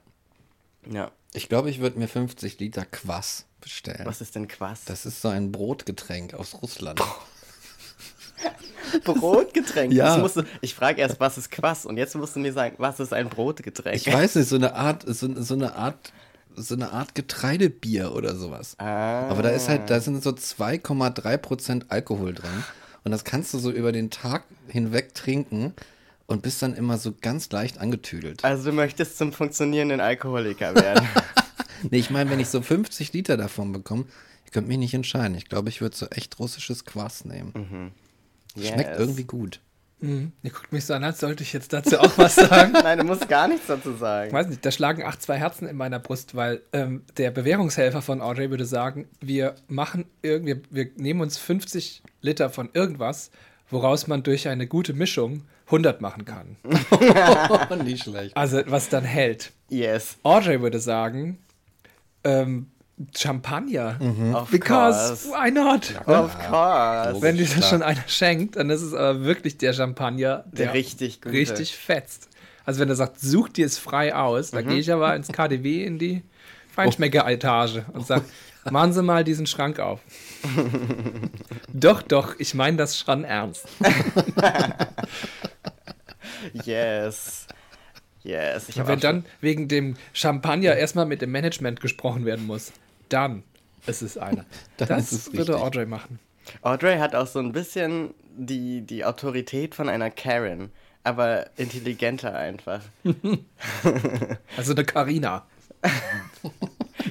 Ja. 0.90 1.12
Ich 1.34 1.50
glaube, 1.50 1.70
ich 1.70 1.80
würde 1.80 1.98
mir 1.98 2.08
50 2.08 2.60
Liter 2.60 2.86
Quass 2.86 3.46
bestellen. 3.62 4.06
Was 4.06 4.22
ist 4.22 4.36
denn 4.36 4.48
Quass? 4.48 4.86
Das 4.86 5.06
ist 5.06 5.22
so 5.22 5.30
ein 5.30 5.52
Brotgetränk 5.52 6.34
aus 6.34 6.62
Russland. 6.62 7.02
Brotgetränk. 9.04 9.94
Ja. 9.94 10.18
Musst 10.18 10.38
du, 10.38 10.44
ich 10.62 10.76
frage 10.76 11.02
erst, 11.02 11.20
was 11.20 11.38
ist 11.38 11.50
Quass? 11.50 11.86
Und 11.86 11.98
jetzt 11.98 12.16
musst 12.16 12.36
du 12.36 12.40
mir 12.40 12.54
sagen, 12.54 12.76
was 12.78 13.00
ist 13.00 13.14
ein 13.14 13.30
Brotgetränk? 13.30 13.96
Ich 13.96 14.12
weiß 14.14 14.36
nicht, 14.36 14.48
so 14.48 14.56
eine 14.56 14.76
Art, 14.76 15.04
so, 15.08 15.42
so 15.42 15.54
eine 15.56 15.76
Art, 15.76 16.14
so 16.56 16.76
eine 16.76 16.92
Art 16.92 17.16
Getreidebier 17.16 18.14
oder 18.14 18.36
sowas. 18.36 18.76
Ah. 18.78 19.28
Aber 19.30 19.42
da 19.42 19.50
ist 19.50 19.70
halt, 19.70 19.90
da 19.90 20.00
sind 20.00 20.22
so 20.22 20.32
2,3 20.32 21.38
Prozent 21.38 21.86
Alkohol 21.90 22.34
drin. 22.34 22.64
Und 23.04 23.12
das 23.12 23.24
kannst 23.24 23.54
du 23.54 23.60
so 23.60 23.72
über 23.72 23.92
den 23.92 24.12
Tag 24.12 24.44
hinweg 24.68 25.14
trinken 25.14 25.74
und 26.28 26.42
bist 26.42 26.62
dann 26.62 26.74
immer 26.74 26.98
so 26.98 27.14
ganz 27.20 27.52
leicht 27.52 27.80
angetüdelt. 27.80 28.44
Also 28.44 28.70
du 28.70 28.76
möchtest 28.76 29.18
zum 29.18 29.34
funktionierenden 29.34 30.00
Alkoholiker 30.00 30.76
werden. 30.76 31.08
Nee, 31.92 31.98
ich 31.98 32.10
meine, 32.10 32.30
wenn 32.30 32.40
ich 32.40 32.48
so 32.48 32.62
50 32.62 33.12
Liter 33.12 33.36
davon 33.36 33.74
bekomme, 33.74 34.06
ich 34.46 34.52
könnte 34.52 34.70
mich 34.70 34.78
nicht 34.78 34.94
entscheiden. 34.94 35.36
Ich 35.36 35.50
glaube, 35.50 35.68
ich 35.68 35.82
würde 35.82 35.94
so 35.98 36.06
echt 36.08 36.40
russisches 36.40 36.86
Quass 36.86 37.26
nehmen. 37.26 37.92
Schmeckt 38.58 38.90
Yes. 38.92 39.00
irgendwie 39.00 39.26
gut. 39.26 39.60
Mhm. 40.00 40.32
Ihr 40.44 40.52
guckt 40.52 40.72
mich 40.72 40.86
so 40.86 40.94
an, 40.94 41.04
als 41.04 41.20
sollte 41.20 41.44
ich 41.44 41.52
jetzt 41.52 41.74
dazu 41.74 42.00
auch 42.00 42.18
was 42.18 42.36
sagen. 42.36 42.72
Nein, 42.84 43.00
du 43.00 43.04
musst 43.04 43.28
gar 43.28 43.50
nichts 43.50 43.68
dazu 43.68 43.92
Ich 43.94 44.00
sagen. 44.00 44.32
weiß 44.32 44.48
nicht, 44.48 44.66
da 44.66 44.72
schlagen 44.72 45.04
acht, 45.04 45.22
zwei 45.22 45.38
Herzen 45.38 45.68
in 45.68 45.76
meiner 45.76 46.00
Brust, 46.00 46.36
weil 46.36 46.62
ähm, 46.72 47.04
der 47.18 47.32
Bewährungshelfer 47.32 48.02
von 48.02 48.22
Audrey 48.22 48.50
würde 48.50 48.66
sagen, 48.66 49.10
wir 49.20 49.56
machen 49.68 50.06
irgendwie, 50.22 50.62
wir 50.70 50.90
nehmen 50.96 51.20
uns 51.20 51.38
50 51.38 52.02
Liter 52.22 52.50
von 52.50 52.70
irgendwas, 52.74 53.30
woraus 53.70 54.08
man 54.08 54.24
durch 54.24 54.48
eine 54.48 54.68
gute 54.68 54.94
Mischung 54.94 55.44
100 55.68 56.02
machen 56.02 56.26
kann. 56.26 56.58
nicht 57.84 58.04
schlecht. 58.04 58.36
Also 58.36 58.62
was 58.68 58.90
dann 58.90 59.04
hält. 59.04 59.52
Yes. 59.70 60.18
Audrey 60.24 60.62
würde 60.62 60.80
sagen, 60.80 61.40
ähm, 62.24 62.68
Champagner. 63.18 63.98
Of 64.36 64.52
Because 64.52 65.26
course. 65.26 65.30
why 65.30 65.50
not? 65.52 65.94
Of 66.08 66.38
course. 66.48 67.22
Wenn 67.22 67.38
dir 67.38 67.48
das 67.48 67.68
schon 67.70 67.82
einer 67.82 68.04
schenkt, 68.08 68.56
dann 68.56 68.70
ist 68.70 68.82
es 68.84 68.94
aber 68.94 69.24
wirklich 69.24 69.58
der 69.58 69.74
Champagner, 69.74 70.44
der, 70.52 70.68
Der 70.68 70.74
richtig 70.76 71.22
gute. 71.22 71.34
richtig 71.36 71.76
fetzt. 71.76 72.30
Also 72.66 72.80
wenn 72.80 72.90
er 72.90 72.96
sagt, 72.96 73.20
such 73.20 73.50
dir 73.50 73.66
es 73.66 73.78
frei 73.80 74.14
aus, 74.16 74.52
Mhm. 74.52 74.56
dann 74.58 74.68
gehe 74.68 74.78
ich 74.80 74.92
aber 74.92 75.16
ins 75.16 75.30
KDW 75.30 75.84
in 75.84 75.98
die 75.98 76.22
Feinschmecker-Etage 76.76 77.82
und 77.94 78.06
sage, 78.06 78.26
machen 78.70 78.94
Sie 78.94 79.02
mal 79.04 79.24
diesen 79.24 79.48
Schrank 79.48 79.80
auf. 79.80 80.00
doch, 81.74 82.02
doch, 82.04 82.36
ich 82.40 82.54
meine 82.54 82.78
das 82.78 82.98
schon 82.98 83.24
ernst. 83.26 83.66
Yes. 86.66 87.48
Yes. 88.24 88.70
Ich 88.70 88.80
Und 88.80 88.88
wenn 88.88 89.00
dann 89.00 89.26
wegen 89.42 89.68
dem 89.68 89.96
Champagner 90.14 90.76
erstmal 90.76 91.06
mit 91.06 91.22
dem 91.22 91.32
Management 91.32 91.82
gesprochen 91.82 92.26
werden 92.26 92.46
muss, 92.46 92.72
dann 93.10 93.44
ist 93.86 94.02
es 94.02 94.18
einer. 94.18 94.46
Dann 94.78 94.88
das 94.88 95.12
ist 95.12 95.28
es 95.28 95.34
würde 95.34 95.54
richtig. 95.54 95.62
Audrey 95.62 95.86
machen. 95.86 96.20
Audrey 96.62 96.98
hat 96.98 97.16
auch 97.16 97.28
so 97.28 97.40
ein 97.40 97.52
bisschen 97.52 98.14
die, 98.36 98.82
die 98.82 99.06
Autorität 99.06 99.76
von 99.76 99.90
einer 99.90 100.10
Karen, 100.10 100.72
aber 101.04 101.50
intelligenter 101.58 102.36
einfach. 102.36 102.82
Also 104.56 104.74
eine 104.74 104.86
Carina. 104.86 105.46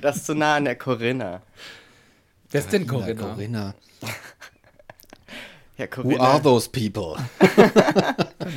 Das 0.01 0.17
ist 0.17 0.27
zu 0.27 0.35
nah 0.35 0.57
an 0.57 0.65
der 0.65 0.77
Corinna. 0.77 1.43
Wer 2.51 2.61
ist 2.61 2.73
denn 2.73 2.87
Corinna, 2.87 3.23
Corinna? 3.23 3.75
Corinna. 5.87 6.15
Ja, 6.15 6.19
Who 6.19 6.19
Corinna. 6.19 6.35
are 6.35 6.43
those 6.43 6.69
people? 6.69 7.17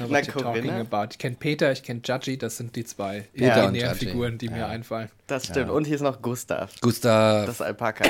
Na, 0.09 0.21
talking 0.21 0.43
Corinna? 0.43 0.79
about. 0.81 1.07
Ich 1.11 1.17
kenne 1.17 1.35
Peter, 1.39 1.71
ich 1.71 1.83
kenne 1.83 2.01
Judgy, 2.03 2.37
das 2.37 2.57
sind 2.57 2.75
die 2.75 2.83
zwei 2.85 3.27
Peter 3.33 3.71
Judgy. 3.71 4.05
Figuren, 4.07 4.37
die 4.37 4.49
mir 4.49 4.59
Ja. 4.59 4.67
einfallen. 4.67 5.09
Das 5.27 5.45
stimmt. 5.45 5.69
Und 5.71 5.85
hier 5.85 5.95
ist 5.95 6.01
noch 6.01 6.21
Gustav. 6.21 6.71
Gustav. 6.81 7.45
Das 7.45 7.61
Alpaka. 7.61 8.05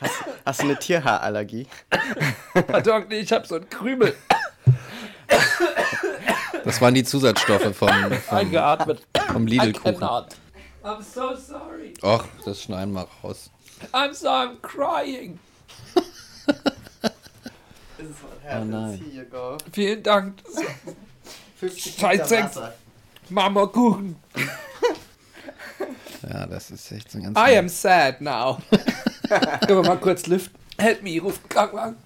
Hast, 0.00 0.12
hast 0.46 0.60
du 0.62 0.64
eine 0.64 0.78
Tierhaarallergie? 0.78 1.66
Pardon, 2.66 3.04
nee, 3.08 3.18
ich 3.20 3.32
habe 3.32 3.46
so 3.46 3.56
einen 3.56 3.68
Krümel 3.68 4.14
Das 6.64 6.80
waren 6.80 6.94
die 6.94 7.04
Zusatzstoffe 7.04 7.74
vom, 7.76 7.88
vom, 7.88 7.88
eingeatmet. 8.38 9.06
vom 9.32 9.46
Lidl-Kuchen. 9.46 10.02
I'm 10.82 11.02
so 11.02 11.34
sorry. 11.36 11.92
Och, 12.02 12.24
das 12.44 12.62
schneiden 12.62 12.92
wir 12.94 13.06
raus. 13.22 13.50
I'm 13.92 14.12
so 14.14 14.28
I'm 14.28 14.56
crying. 14.62 15.38
Oh 18.52 18.64
nein. 18.64 19.00
Here 19.12 19.24
you 19.24 19.30
go. 19.30 19.58
Vielen 19.72 20.02
Dank. 20.02 20.34
50 21.56 21.96
Scheiße. 21.98 22.34
Liter 22.34 22.44
Wasser. 22.46 22.74
Mama 23.28 23.66
Kuchen. 23.66 24.16
Ja, 26.30 26.46
das 26.46 26.70
ist 26.70 26.92
echt 26.92 27.10
so 27.10 27.18
ein 27.18 27.24
ganz. 27.24 27.38
I 27.38 27.56
am 27.56 27.68
sad 27.68 28.20
now. 28.20 28.58
Können 29.66 29.82
wir 29.82 29.88
mal 29.88 29.96
kurz 29.96 30.26
lüften? 30.26 30.54
Help 30.78 31.02
me, 31.02 31.18
ruft 31.20 31.48
Krankenwagen. 31.48 31.96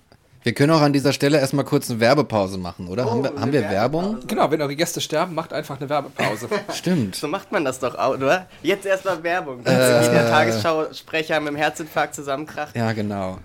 Wir 0.45 0.53
können 0.53 0.73
auch 0.73 0.83
an 0.83 0.93
dieser 0.93 1.15
Stelle 1.15 1.39
erstmal 1.39 1.65
kurz 1.65 1.91
eine 1.91 2.01
Werbepause 2.01 2.59
machen, 2.59 2.87
oder? 2.89 3.11
haben 3.11 3.25
wir, 3.25 3.31
haben 3.35 3.51
wir 3.51 3.63
Werbung? 3.63 4.19
Genau, 4.27 4.51
wenn 4.51 4.61
eure 4.61 4.77
Gäste 4.77 5.01
sterben, 5.01 5.35
macht 5.35 5.55
einfach 5.55 5.81
eine 5.81 5.89
Werbepause. 5.89 6.49
Stimmt. 6.75 7.17
So 7.17 7.29
macht 7.29 7.51
man 7.51 7.65
das 7.65 7.79
doch 7.79 7.95
auch, 7.95 8.11
oder? 8.13 8.47
Jetzt 8.63 8.85
erstmal 8.85 9.23
Werbung. 9.23 9.65
Dass 9.65 9.73
irgendwie 9.75 10.17
der 10.17 10.29
Tagesschau-Sprecher 10.29 11.41
mit 11.41 11.49
dem 11.49 11.57
Herzinfarkt 11.57 12.15
zusammenkracht. 12.15 12.77
Ja, 12.77 12.93
genau. 12.93 13.39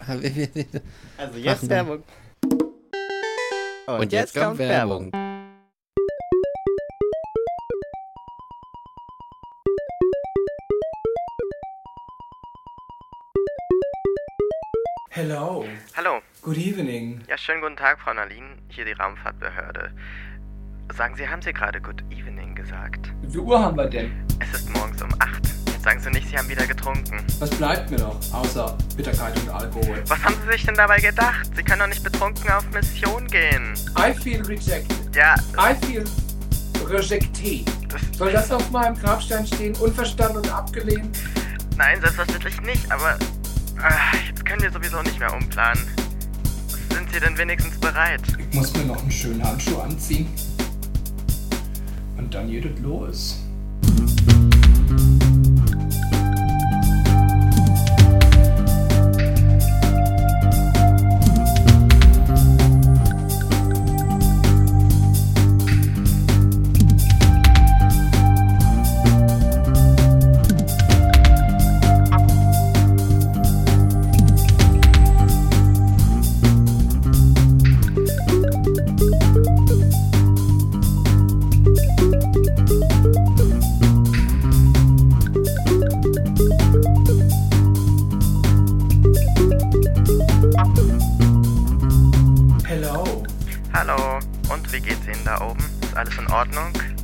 Also 1.18 1.38
jetzt 1.38 1.70
Werbung. 1.70 2.04
Und 3.98 4.12
jetzt 4.12 4.36
kommt 4.36 4.60
Werbung. 4.60 5.12
Hello. 15.10 15.66
Hallo. 15.98 16.22
Good 16.42 16.58
evening. 16.58 17.22
Ja, 17.28 17.38
schönen 17.38 17.62
guten 17.62 17.76
Tag, 17.76 18.00
Frau 18.00 18.14
Nalin. 18.14 18.44
Hier 18.70 18.86
die 18.86 18.92
Raumfahrtbehörde. 18.92 19.92
Sagen 20.96 21.16
Sie, 21.16 21.28
haben 21.28 21.42
Sie 21.42 21.52
gerade 21.52 21.82
Good 21.82 22.04
Evening 22.12 22.56
gesagt? 22.56 23.12
Wie 23.22 23.32
viel 23.32 23.42
Uhr 23.42 23.60
haben 23.60 23.76
wir 23.76 23.88
denn? 23.88 24.12
Es 24.40 24.54
ist 24.54 24.70
morgens 24.70 25.02
um 25.02 25.10
8. 25.20 25.49
Sagen 25.84 26.02
Sie 26.02 26.10
nicht, 26.10 26.28
Sie 26.30 26.38
haben 26.38 26.50
wieder 26.50 26.68
getrunken. 26.68 27.24
Was 27.40 27.50
bleibt 27.52 27.90
mir 27.90 28.00
noch, 28.00 28.20
außer 28.34 28.78
Bitterkeit 28.98 29.40
und 29.40 29.50
Alkohol? 29.50 30.04
Was 30.08 30.22
haben 30.24 30.36
Sie 30.46 30.52
sich 30.54 30.66
denn 30.66 30.76
dabei 30.76 31.00
gedacht? 31.00 31.50
Sie 31.56 31.64
können 31.64 31.80
doch 31.80 31.88
nicht 31.88 32.04
betrunken 32.04 32.50
auf 32.52 32.70
Mission 32.72 33.26
gehen. 33.28 33.74
I 33.98 34.14
feel 34.14 34.42
rejected. 34.46 35.16
Ja, 35.16 35.36
I 35.58 35.74
feel 35.86 36.04
rejecté. 36.86 37.64
das, 37.88 38.02
Soll 38.18 38.32
das 38.34 38.52
auf 38.52 38.70
meinem 38.72 38.96
Grabstein 39.00 39.48
stehen? 39.48 39.74
Unverstanden 39.78 40.38
und 40.38 40.52
abgelehnt? 40.52 41.18
nein, 41.78 42.00
selbstverständlich 42.02 42.62
nicht, 42.62 42.92
aber 42.92 43.18
ah, 43.82 44.18
jetzt 44.28 44.46
können 44.46 44.62
wir 44.62 44.72
sowieso 44.72 45.02
nicht 45.02 45.18
mehr 45.18 45.34
umplanen. 45.34 45.82
Sind 46.94 47.10
Sie 47.14 47.20
denn 47.22 47.38
wenigstens 47.38 47.78
bereit? 47.80 48.22
Ich 48.38 48.54
muss 48.54 48.74
mir 48.76 48.84
noch 48.84 49.02
einen 49.02 49.12
schönen 49.12 49.42
Handschuh 49.42 49.80
anziehen. 49.80 50.28
Und 52.18 52.34
dann 52.34 52.50
geht 52.52 52.66
es 52.66 52.80
los. 52.82 53.38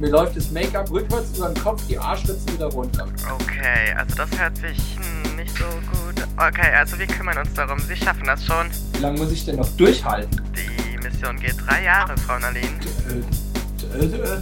Mir 0.06 0.12
läuft 0.12 0.38
das 0.38 0.52
Make-up 0.52 0.92
rückwärts 0.92 1.36
über 1.36 1.50
den 1.50 1.64
Kopf, 1.64 1.82
die 1.88 1.98
Arschritzen 1.98 2.54
wieder 2.54 2.68
runter. 2.68 3.08
Okay, 3.42 3.92
also 3.98 4.16
das 4.16 4.40
hört 4.40 4.56
sich 4.56 4.78
hm, 4.98 5.36
nicht 5.36 5.58
so 5.58 5.64
gut. 5.64 6.28
Okay, 6.38 6.72
also 6.78 7.00
wir 7.00 7.08
kümmern 7.08 7.40
uns 7.40 7.52
darum. 7.56 7.80
Sie 7.80 7.96
schaffen 7.96 8.26
das 8.28 8.46
schon. 8.46 8.68
Wie 8.94 9.00
lange 9.02 9.18
muss 9.18 9.32
ich 9.32 9.44
denn 9.46 9.56
noch 9.56 9.68
durchhalten? 9.78 10.40
Die 10.56 10.98
Mission 11.00 11.40
geht 11.40 11.56
drei 11.66 11.86
Jahre, 11.86 12.16
Frau 12.20 12.38
Nalin. 12.38 12.70
Äh, 13.96 14.06
äh, 14.06 14.42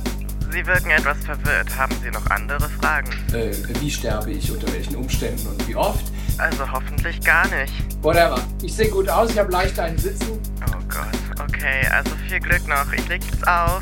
Sie 0.51 0.65
wirken 0.67 0.89
etwas 0.89 1.19
verwirrt. 1.19 1.77
Haben 1.77 1.95
Sie 2.03 2.11
noch 2.11 2.29
andere 2.29 2.67
Fragen? 2.81 3.09
äh, 3.33 3.53
wie 3.79 3.89
sterbe 3.89 4.31
ich, 4.31 4.51
unter 4.51 4.69
welchen 4.73 4.97
Umständen 4.97 5.47
und 5.47 5.65
wie 5.65 5.77
oft? 5.77 6.03
Also 6.39 6.69
hoffentlich 6.69 7.21
gar 7.23 7.47
nicht. 7.47 7.73
Whatever. 8.03 8.37
Ich 8.61 8.75
sehe 8.75 8.89
gut 8.89 9.07
aus, 9.07 9.31
ich 9.31 9.39
habe 9.39 9.49
leicht 9.49 9.79
einen 9.79 9.97
Sitzen. 9.97 10.41
Oh 10.67 10.79
Gott. 10.89 11.47
Okay, 11.47 11.87
also 11.89 12.11
viel 12.27 12.41
Glück 12.41 12.67
noch. 12.67 12.91
Ich 12.91 13.07
leg 13.07 13.21
jetzt 13.23 13.47
auf. 13.47 13.81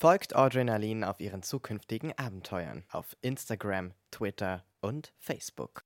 Folgt 0.00 0.34
Audrey 0.34 0.64
Nalin 0.64 1.04
auf 1.04 1.20
ihren 1.20 1.42
zukünftigen 1.42 2.16
Abenteuern 2.16 2.84
auf 2.90 3.14
Instagram, 3.20 3.92
Twitter 4.10 4.64
und 4.80 5.12
Facebook. 5.18 5.82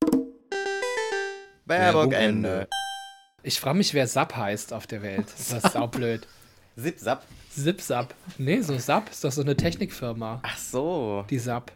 Werbung 1.65 2.13
Ende. 2.13 2.69
Ich 3.43 3.59
frage 3.59 3.79
mich, 3.79 3.93
wer 3.93 4.07
Sap 4.07 4.37
heißt 4.37 4.73
auf 4.73 4.87
der 4.87 5.03
Welt. 5.03 5.27
Das 5.27 5.51
ist 5.65 5.73
saublöd. 5.73 6.29
Zip 6.77 7.01
Zap. 7.01 7.27
Zip-Zap. 7.51 8.15
Nee, 8.39 8.61
so 8.61 8.79
Sap 8.79 9.11
ist 9.11 9.25
doch 9.25 9.33
so 9.33 9.43
eine 9.43 9.57
Technikfirma. 9.57 10.39
Ach 10.45 10.59
so. 10.59 11.25
Die 11.29 11.41
Sap. 11.41 11.73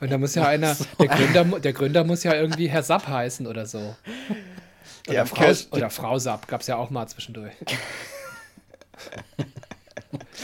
Und 0.00 0.10
da 0.10 0.18
muss 0.18 0.34
ja 0.34 0.48
einer, 0.48 0.76
der 0.98 1.06
Gründer, 1.06 1.60
der 1.60 1.72
Gründer 1.72 2.02
muss 2.02 2.24
ja 2.24 2.34
irgendwie 2.34 2.68
Herr 2.68 2.82
Sap 2.82 3.06
heißen 3.06 3.46
oder 3.46 3.66
so. 3.66 3.94
Oder, 5.06 5.14
Ja, 5.14 5.24
Frau, 5.26 5.52
oder 5.70 5.90
Frau 5.90 6.18
Sap, 6.18 6.48
gab 6.48 6.62
es 6.62 6.66
ja 6.66 6.74
auch 6.74 6.90
mal 6.90 7.06
zwischendurch. 7.06 7.54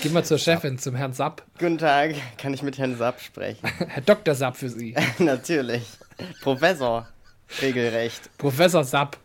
Geh 0.02 0.08
mal 0.10 0.24
zur 0.24 0.38
Chefin, 0.38 0.78
zum 0.78 0.94
Herrn 0.94 1.12
Sap. 1.12 1.42
Guten 1.58 1.78
Tag, 1.78 2.14
kann 2.38 2.54
ich 2.54 2.62
mit 2.62 2.78
Herrn 2.78 2.96
Sapp 2.96 3.20
sprechen? 3.20 3.68
Herr 3.88 4.02
Dr. 4.02 4.34
Sap 4.34 4.56
für 4.56 4.68
Sie. 4.68 4.94
Natürlich. 5.18 5.84
Professor. 6.42 7.08
Regelrecht. 7.60 8.36
Professor 8.38 8.84
Sap. 8.84 9.16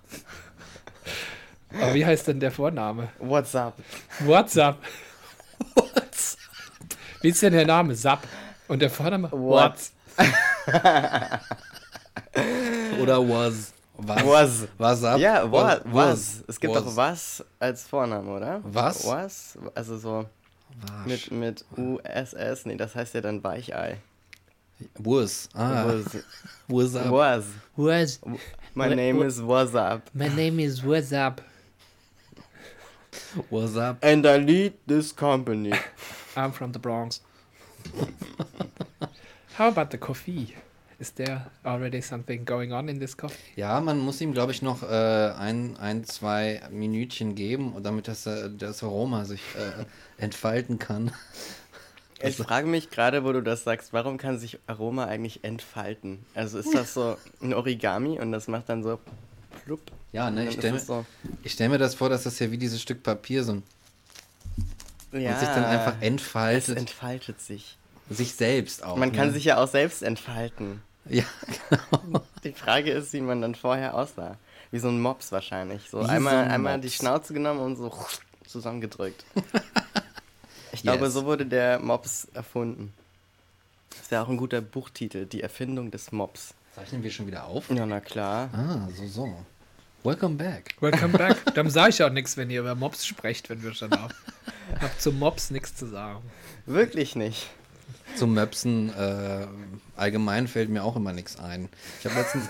Aber 1.74 1.94
wie 1.94 2.06
heißt 2.06 2.28
denn 2.28 2.40
der 2.40 2.52
Vorname? 2.52 3.10
What's 3.20 3.56
up? 3.56 3.76
WhatsApp. 4.20 4.78
Wie 7.22 7.30
ist 7.30 7.42
denn 7.42 7.54
der 7.54 7.66
Name? 7.66 7.96
Zap. 7.96 8.28
Und 8.68 8.82
der 8.82 8.90
Vorname? 8.90 9.32
What? 9.32 9.76
Oder 13.02 13.28
was? 13.28 13.74
Was? 14.02 14.24
Was. 14.26 14.68
Was 14.78 15.04
ab? 15.04 15.20
Ja, 15.20 15.44
was. 15.52 15.82
Was. 15.86 15.94
was. 15.94 16.44
Es 16.48 16.60
gibt 16.60 16.74
Was. 16.74 16.84
doch 16.84 16.96
was 16.96 17.44
als 17.60 17.84
Vorname, 17.84 18.30
oder? 18.32 18.62
Was? 18.64 19.06
Was? 19.06 19.58
Also 19.76 19.98
so 19.98 20.26
mit, 21.06 21.32
mit 21.32 21.66
USS. 21.78 22.66
Nee, 22.66 22.76
das 22.78 22.96
heißt 22.96 23.14
ja 23.16 23.22
dann 23.22 23.44
Weichei. 23.44 23.98
Was. 24.98 25.50
Ah. 25.54 25.86
Was. 25.86 26.24
Was 26.68 26.96
up? 26.96 27.12
Was. 27.12 27.46
Was? 27.76 28.20
My 28.74 28.88
What- 28.90 28.96
name 28.96 29.18
what- 29.20 29.28
is 29.28 29.42
What's 29.42 29.76
up. 29.76 30.04
My 30.14 30.30
name 30.30 30.60
is 30.60 30.84
What's 30.84 31.12
up? 31.12 31.42
Was 33.50 33.76
up? 33.76 33.98
And 34.04 34.26
I 34.26 34.38
lead 34.38 34.74
this 34.88 35.12
company. 35.14 35.74
I'm 36.36 36.52
from 36.54 36.72
the 36.72 36.80
Bronx. 36.80 37.22
How 39.56 39.68
about 39.68 39.90
the 39.92 39.98
coffee? 39.98 40.56
Is 41.00 41.14
there 41.14 41.46
already 41.64 42.02
something 42.02 42.44
going 42.44 42.74
on 42.74 42.90
in 42.90 43.00
this 43.00 43.16
coffee? 43.16 43.38
Ja, 43.56 43.80
man 43.80 44.00
muss 44.00 44.20
ihm, 44.20 44.34
glaube 44.34 44.52
ich, 44.52 44.62
noch 44.62 44.84
äh, 44.84 44.86
ein, 44.86 45.78
ein, 45.78 46.04
zwei 46.04 46.62
Minütchen 46.72 47.36
geben, 47.36 47.74
damit 47.82 48.10
das, 48.10 48.26
äh, 48.26 48.50
das 48.50 48.84
Aroma 48.84 49.24
sich 49.24 49.40
äh, 49.56 49.86
entfalten 50.22 50.78
kann. 50.78 51.12
Ich 52.22 52.36
frage 52.36 52.68
mich 52.68 52.90
gerade, 52.90 53.24
wo 53.24 53.32
du 53.32 53.42
das 53.42 53.64
sagst, 53.64 53.94
warum 53.94 54.18
kann 54.18 54.38
sich 54.40 54.60
Aroma 54.68 55.06
eigentlich 55.06 55.46
entfalten? 55.46 56.20
Also 56.36 56.60
ist 56.60 56.76
das 56.76 56.94
so 56.94 57.16
ein 57.42 57.54
Origami 57.54 58.20
und 58.20 58.34
das 58.34 58.50
macht 58.50 58.68
dann 58.68 58.84
so 58.84 59.00
plupp? 59.64 59.80
Ja, 60.12 60.30
ne, 60.30 60.50
ich 60.50 60.56
stelle 60.56 60.76
ist 60.76 60.88
so, 60.88 61.06
ich 61.44 61.54
stell 61.54 61.70
mir 61.70 61.78
das 61.78 61.96
vor, 61.96 62.10
dass 62.10 62.24
das 62.24 62.38
ja 62.40 62.52
wie 62.52 62.58
dieses 62.58 62.82
Stück 62.82 63.04
Papier 63.04 63.46
so 63.46 63.54
ein, 63.54 63.64
ja, 65.14 65.32
und 65.32 65.40
sich 65.40 65.48
dann 65.48 65.64
einfach 65.64 65.96
es 66.02 66.08
entfaltet. 66.08 66.78
entfaltet 66.78 67.40
sich. 67.40 67.78
sich 68.10 68.36
selbst 68.36 68.84
auch. 68.84 68.98
Man 68.98 69.14
kann 69.14 69.28
ne? 69.28 69.34
sich 69.34 69.46
ja 69.46 69.64
auch 69.64 69.70
selbst 69.70 70.04
entfalten. 70.04 70.82
Ja, 71.10 71.24
genau. 71.70 72.22
Die 72.44 72.54
Frage 72.54 72.92
ist, 72.92 73.14
wie 73.14 73.22
man 73.22 73.42
dann 73.42 73.56
vorher 73.56 73.96
aussah. 73.96 74.38
Wie 74.72 74.80
so 74.80 74.88
ein 74.90 75.02
Mops 75.02 75.32
wahrscheinlich. 75.32 75.90
So 75.90 76.02
Wie 76.04 76.06
einmal, 76.06 76.34
so 76.34 76.40
ein 76.40 76.52
einmal 76.52 76.80
die 76.80 76.92
Schnauze 76.92 77.34
genommen 77.34 77.60
und 77.60 77.76
so 77.78 77.92
zusammengedrückt. 78.48 79.24
Ich 80.72 80.84
glaube, 80.84 81.06
Yes. 81.06 81.14
so 81.14 81.26
wurde 81.26 81.48
der 81.48 81.80
Mops 81.80 82.28
erfunden. 82.34 82.94
Das 83.98 84.12
wäre 84.12 84.22
auch 84.24 84.30
ein 84.30 84.38
guter 84.38 84.62
Buchtitel, 84.62 85.26
die 85.26 85.42
Erfindung 85.42 85.90
des 85.90 86.12
Mops. 86.12 86.54
Zeichnen 86.76 87.02
wir 87.02 87.10
schon 87.10 87.26
wieder 87.26 87.46
auf? 87.46 87.72
Ja, 87.72 87.88
na 87.88 88.00
klar. 88.00 88.50
Ah, 88.54 88.88
so, 88.96 89.08
so. 89.08 89.36
Welcome 90.04 90.36
back. 90.36 90.76
Welcome 90.80 91.18
back. 91.18 91.38
Dann 91.56 91.72
sage 91.72 91.90
ich 91.90 92.04
auch 92.04 92.12
nichts, 92.12 92.38
wenn 92.38 92.52
ihr 92.52 92.60
über 92.62 92.76
Mops 92.76 93.06
sprecht, 93.08 93.50
wenn 93.50 93.64
wir 93.64 93.74
schon 93.74 93.92
auf. 93.94 94.12
Hab 94.80 95.02
zum 95.02 95.18
Mops 95.18 95.50
nichts 95.50 95.76
zu 95.76 95.88
sagen. 95.88 96.22
Wirklich 96.68 97.16
nicht. 97.16 97.50
Zum 98.20 98.34
Möpsen 98.34 98.90
äh, 98.98 99.48
allgemein 99.96 100.48
fällt 100.48 100.70
mir 100.70 100.84
auch 100.84 100.96
immer 100.96 101.14
nichts 101.14 101.40
ein. 101.40 101.70
Ich 102.00 102.06
habe 102.06 102.20
letztens. 102.20 102.46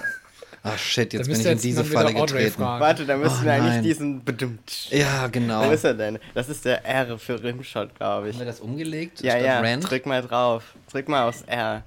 Ach 0.62 0.78
shit, 0.78 1.14
jetzt 1.14 1.28
bin 1.30 1.40
ich 1.40 1.46
in 1.46 1.58
diese 1.58 1.86
Falle 1.86 2.14
getreten. 2.14 2.52
fragen. 2.62 2.82
Warte, 2.82 3.06
da 3.06 3.16
müssen 3.16 3.38
Oh, 3.42 3.46
wir 3.46 3.54
eigentlich 3.54 3.74
nein. 3.76 3.84
diesen 3.84 4.24
bedummt. 4.26 4.90
Ja, 4.92 5.28
genau. 5.28 5.66
Wo 5.66 5.72
ist 5.72 5.86
er 5.86 5.94
denn? 5.94 6.20
Das 6.34 6.50
ist 6.50 6.66
der 6.66 6.84
R 6.86 7.18
für 7.18 7.42
Rimshot, 7.42 7.96
glaube 7.96 8.28
ich. 8.28 8.34
Haben 8.36 8.40
wir 8.42 8.46
das 8.48 8.60
umgelegt? 8.60 9.22
Ja, 9.22 9.38
ja, 9.38 9.62
Rand? 9.62 9.90
drück 9.90 10.06
mal 10.06 10.22
drauf. 10.22 10.64
Drück 10.92 11.08
mal 11.08 11.30
aufs 11.30 11.44
R. 11.44 11.84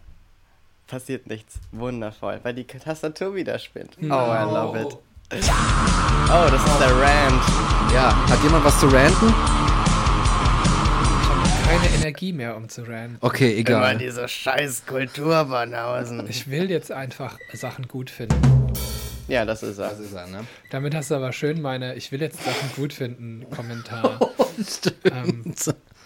Passiert 0.86 1.26
nichts. 1.26 1.56
Wundervoll, 1.70 2.40
weil 2.42 2.54
die 2.54 2.64
Tastatur 2.64 3.34
wieder 3.34 3.58
spinnt. 3.58 3.90
Oh, 4.00 4.04
I 4.04 4.08
love 4.44 4.80
it. 4.80 4.96
Oh, 5.34 6.48
das 6.50 6.64
ist 6.64 6.80
der 6.80 6.90
Rand. 6.98 7.42
Ja, 7.92 8.14
hat 8.28 8.42
jemand 8.42 8.64
was 8.64 8.80
zu 8.80 8.86
ranten? 8.86 9.34
Energie 12.12 12.34
mehr, 12.34 12.56
um 12.56 12.68
zu 12.68 12.82
ranten. 12.82 13.16
Okay, 13.22 13.52
Immer 13.52 13.60
egal. 13.60 13.98
diese 13.98 14.28
scheiß 14.28 14.84
Kulturbanausen. 14.84 16.28
Ich 16.28 16.50
will 16.50 16.70
jetzt 16.70 16.92
einfach 16.92 17.38
Sachen 17.54 17.88
gut 17.88 18.10
finden. 18.10 18.36
Ja, 19.28 19.46
das 19.46 19.62
ist 19.62 19.78
er. 19.78 19.88
Das 19.88 19.98
ist 19.98 20.12
er, 20.12 20.26
ne? 20.26 20.44
Damit 20.70 20.94
hast 20.94 21.10
du 21.10 21.14
aber 21.14 21.32
schön 21.32 21.62
meine 21.62 21.94
Ich 21.94 22.12
will 22.12 22.20
jetzt 22.20 22.44
Sachen 22.44 22.70
gut 22.76 22.92
finden 22.92 23.48
Kommentar 23.48 24.20
ähm, 25.10 25.54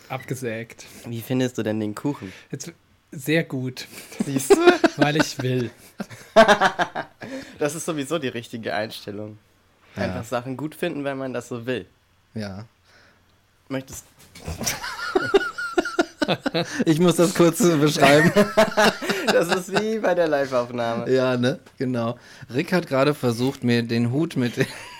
abgesägt. 0.09 0.87
Wie 1.07 1.21
findest 1.21 1.59
du 1.59 1.65
denn 1.65 1.81
den 1.81 1.97
Kuchen? 1.97 2.33
Jetzt 2.53 2.73
sehr 3.11 3.43
gut, 3.43 3.89
Siehst 4.25 4.53
du? 4.53 4.57
weil 4.99 5.17
ich 5.17 5.43
will. 5.43 5.71
Das 7.59 7.75
ist 7.75 7.87
sowieso 7.87 8.19
die 8.19 8.29
richtige 8.29 8.75
Einstellung. 8.75 9.39
Einfach 9.97 10.25
Sachen 10.25 10.59
gut 10.59 10.75
finden, 10.75 11.05
wenn 11.05 11.17
man 11.17 11.33
das 11.33 11.49
so 11.49 11.65
will. 11.65 11.87
Ja. 12.35 12.67
Möchtest 13.69 14.05
Ich 16.85 16.99
muss 17.01 17.17
das 17.17 17.35
kurz 17.35 17.59
beschreiben. 17.59 18.33
Das 19.27 19.49
ist 19.49 19.73
wie 19.73 19.99
bei 19.99 20.15
der 20.15 20.29
Live-Aufnahme. 20.29 21.11
ja, 21.13 21.37
ne? 21.37 21.59
Genau. 21.79 22.17
Rick 22.55 22.73
hat 22.73 22.87
gerade 22.87 23.13
versucht, 23.13 23.65
mir 23.65 23.83
den 23.83 24.13
Hut 24.13 24.37
mit 24.37 24.53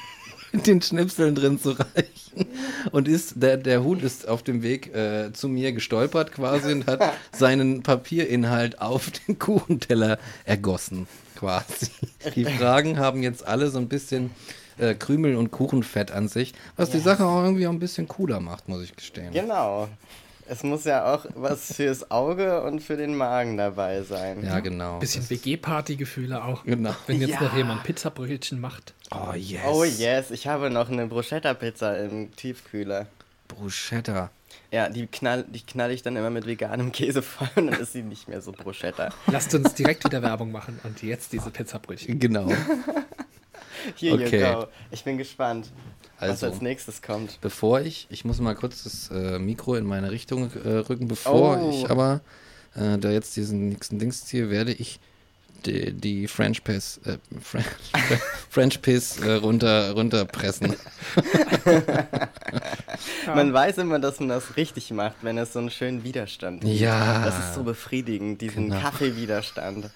den, 0.53 0.83
Schnipseln 0.83 1.35
drin 1.37 1.61
zu 1.61 1.71
reichen. 1.71 2.49
Und 2.91 3.07
ist, 3.09 3.35
der, 3.37 3.57
der 3.57 3.85
Hut 3.85 4.03
ist 4.03 4.29
auf 4.29 4.43
dem 4.43 4.63
Weg 4.63 4.95
äh, 4.95 5.33
zu 5.33 5.49
mir 5.49 5.73
gestolpert 5.73 6.33
quasi 6.33 6.73
und 6.73 6.87
hat 6.87 7.01
seinen 7.33 7.83
Papierinhalt 7.83 8.81
auf 8.81 9.11
den 9.11 9.39
Kuchenteller 9.39 10.19
ergossen, 10.45 11.07
quasi. 11.37 11.89
Die 12.35 12.45
Fragen 12.45 12.99
haben 12.99 13.23
jetzt 13.23 13.47
alle 13.47 13.71
so 13.71 13.79
ein 13.79 13.89
bisschen 13.89 14.31
äh, 14.79 14.95
Krümel 14.95 15.37
und 15.37 15.51
Kuchenfett 15.51 16.11
an 16.11 16.29
sich, 16.29 16.53
was 16.77 16.91
die 16.91 16.99
Sache 16.99 17.25
auch 17.25 17.43
irgendwie 17.43 17.67
auch 17.67 17.73
ein 17.73 17.79
bisschen 17.79 18.09
cooler 18.09 18.41
macht, 18.41 18.69
muss 18.69 18.83
ich 18.83 18.95
gestehen. 18.95 19.33
Genau. 19.33 19.89
Es 20.49 20.63
muss 20.63 20.85
ja 20.85 21.13
auch 21.13 21.27
was 21.35 21.75
fürs 21.75 22.11
Auge 22.11 22.63
und 22.63 22.81
für 22.81 22.97
den 22.97 23.17
Magen 23.17 23.57
dabei 23.57 24.03
sein. 24.03 24.45
Ja, 24.45 24.61
genau. 24.61 24.99
Bisschen 25.01 25.29
WG-Party-Gefühle 25.29 26.45
auch. 26.45 26.63
Genau. 26.65 26.95
Wenn 27.07 27.21
jetzt 27.21 27.31
Ja. 27.35 27.43
noch 27.43 27.57
jemand 27.57 27.83
Pizzabrötchen 27.83 28.61
macht. 28.61 28.95
Oh 29.13 29.35
yes. 29.35 29.61
Oh 29.67 29.85
yes, 29.85 30.31
ich 30.31 30.47
habe 30.47 30.71
noch 30.71 30.89
eine 30.89 31.07
Bruschetta-Pizza 31.07 31.99
im 32.05 32.35
Tiefkühler. 32.37 33.07
Bruschetta. 33.49 34.31
Ja, 34.71 34.89
die 34.89 35.07
knall, 35.07 35.45
die 35.49 35.61
knall 35.61 35.91
ich 35.91 36.03
dann 36.03 36.17
immer 36.17 36.31
mit 36.31 36.47
veganem 36.47 36.91
Käse 36.93 37.23
voll 37.23 37.49
und 37.57 37.67
dann 37.69 37.81
ist 37.81 37.93
sie 37.93 38.03
nicht 38.03 38.29
mehr 38.29 38.41
so 38.41 38.53
Bruschetta. 38.53 39.11
Lasst 39.27 39.55
uns 39.55 39.75
direkt 39.75 40.05
wieder 40.05 40.23
Werbung 40.23 40.51
machen 40.53 40.79
und 40.85 41.03
jetzt 41.03 41.33
diese 41.33 41.51
Pizzabrötchen. 41.51 42.19
Genau. 42.19 42.49
Here 43.97 44.15
Okay. 44.15 44.41
you 44.41 44.55
go. 44.61 44.67
Ich 44.91 45.05
bin 45.05 45.17
gespannt, 45.19 45.71
was 46.19 46.31
Also. 46.31 46.47
als 46.47 46.61
nächstes 46.63 47.03
kommt. 47.03 47.39
Bevor 47.41 47.81
ich, 47.81 48.07
ich 48.11 48.25
muss 48.25 48.41
mal 48.41 48.55
kurz 48.55 48.85
das 48.85 49.11
äh, 49.11 49.39
Mikro 49.39 49.75
in 49.77 49.85
meine 49.85 50.11
Richtung 50.11 50.51
äh, 50.65 50.69
rücken, 50.69 51.09
bevor 51.09 51.61
Oh. 51.63 51.71
ich 51.71 51.91
aber 51.91 52.21
äh, 52.75 52.99
da 52.99 53.11
jetzt 53.11 53.37
diesen 53.37 53.69
nächsten 53.71 53.99
Dings 53.99 54.25
ziehe, 54.25 54.51
werde 54.51 54.73
ich 54.73 55.01
die, 55.65 55.93
die 55.93 56.29
French 56.29 56.63
Piss, 56.63 57.01
äh, 57.07 57.17
French, 57.41 57.67
French 58.51 58.83
Piss 58.83 59.19
äh, 59.19 59.33
runter, 59.33 59.93
runterpressen. 59.93 60.77
Man 63.27 63.53
weiß 63.53 63.79
immer, 63.79 63.99
dass 63.99 64.21
man 64.21 64.29
das 64.29 64.57
richtig 64.57 64.91
macht, 64.93 65.17
wenn 65.23 65.39
es 65.39 65.53
so 65.53 65.59
einen 65.59 65.71
schönen 65.71 66.05
Widerstand 66.05 66.63
gibt. 66.63 66.79
Ja. 66.81 67.25
Das 67.25 67.39
ist 67.39 67.55
so 67.55 67.63
befriedigend, 67.63 68.41
diesen 68.41 68.71
Genau. 68.71 68.81
Kaffeewiderstand. 68.81 69.91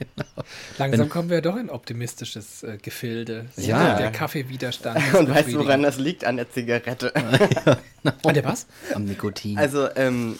Langsam 0.78 1.08
kommen 1.08 1.30
wir 1.30 1.40
doch 1.40 1.56
in 1.56 1.70
optimistisches 1.70 2.62
äh, 2.62 2.78
Gefilde. 2.80 3.46
Ja. 3.56 3.96
Der 3.96 4.10
Kaffeewiderstand. 4.10 5.14
Und 5.18 5.28
weißt 5.30 5.48
du, 5.52 5.58
woran 5.58 5.82
das 5.82 5.98
liegt? 5.98 6.24
An 6.24 6.36
der 6.36 6.50
Zigarette. 6.50 7.14
An 8.24 8.34
der 8.34 8.44
was? 8.44 8.66
Am 8.94 9.04
Nikotin. 9.04 9.58
Also, 9.58 9.88
ähm, 9.96 10.38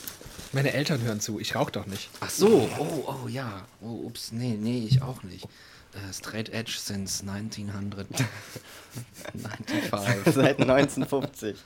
Meine 0.53 0.73
Eltern 0.73 1.03
hören 1.03 1.21
zu. 1.21 1.39
Ich 1.41 1.55
rauche 1.55 1.73
doch 1.73 1.87
nicht. 1.87 2.11
Ach 2.21 2.31
so, 2.31 2.69
oh, 2.79 3.15
oh 3.25 3.29
ja. 3.29 3.67
Oh, 3.81 4.07
ups, 4.07 4.33
nee, 4.33 4.57
nee, 4.59 4.87
ich 4.89 5.03
auch 5.03 5.23
nicht. 5.23 5.45
Äh, 5.95 6.13
straight 6.13 6.49
Edge 6.49 6.73
since 6.79 7.23
1900. 7.23 8.07
95. 9.33 10.35
seit 10.35 10.59
1950. 10.61 11.57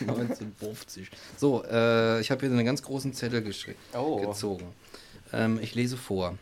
1950. 0.00 1.10
So, 1.36 1.64
äh, 1.64 2.20
ich 2.20 2.30
habe 2.30 2.40
hier 2.46 2.50
einen 2.50 2.64
ganz 2.66 2.82
großen 2.82 3.12
Zettel 3.14 3.44
Oh. 3.94 4.20
gezogen. 4.26 4.66
Ähm, 5.32 5.58
ich 5.62 5.74
lese 5.74 5.96
vor. 5.96 6.36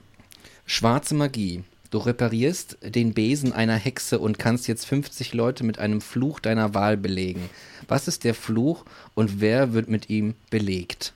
Schwarze 0.73 1.17
Magie. 1.17 1.65
Du 1.91 1.99
reparierst 1.99 2.79
den 2.83 3.13
Besen 3.13 3.53
einer 3.53 3.75
Hexe 3.75 4.21
und 4.21 4.39
kannst 4.39 4.69
jetzt 4.69 4.87
50 4.87 5.35
Leute 5.35 5.65
mit 5.65 5.81
einem 5.81 6.01
Fluch 6.01 6.39
deiner 6.39 6.75
Wahl 6.75 6.97
belegen. 6.97 7.51
Was 7.89 8.07
ist 8.07 8.23
der 8.23 8.35
Fluch 8.35 8.85
und 9.15 9.41
wer 9.41 9.73
wird 9.73 9.89
mit 9.89 10.09
ihm 10.11 10.37
belegt? 10.49 11.13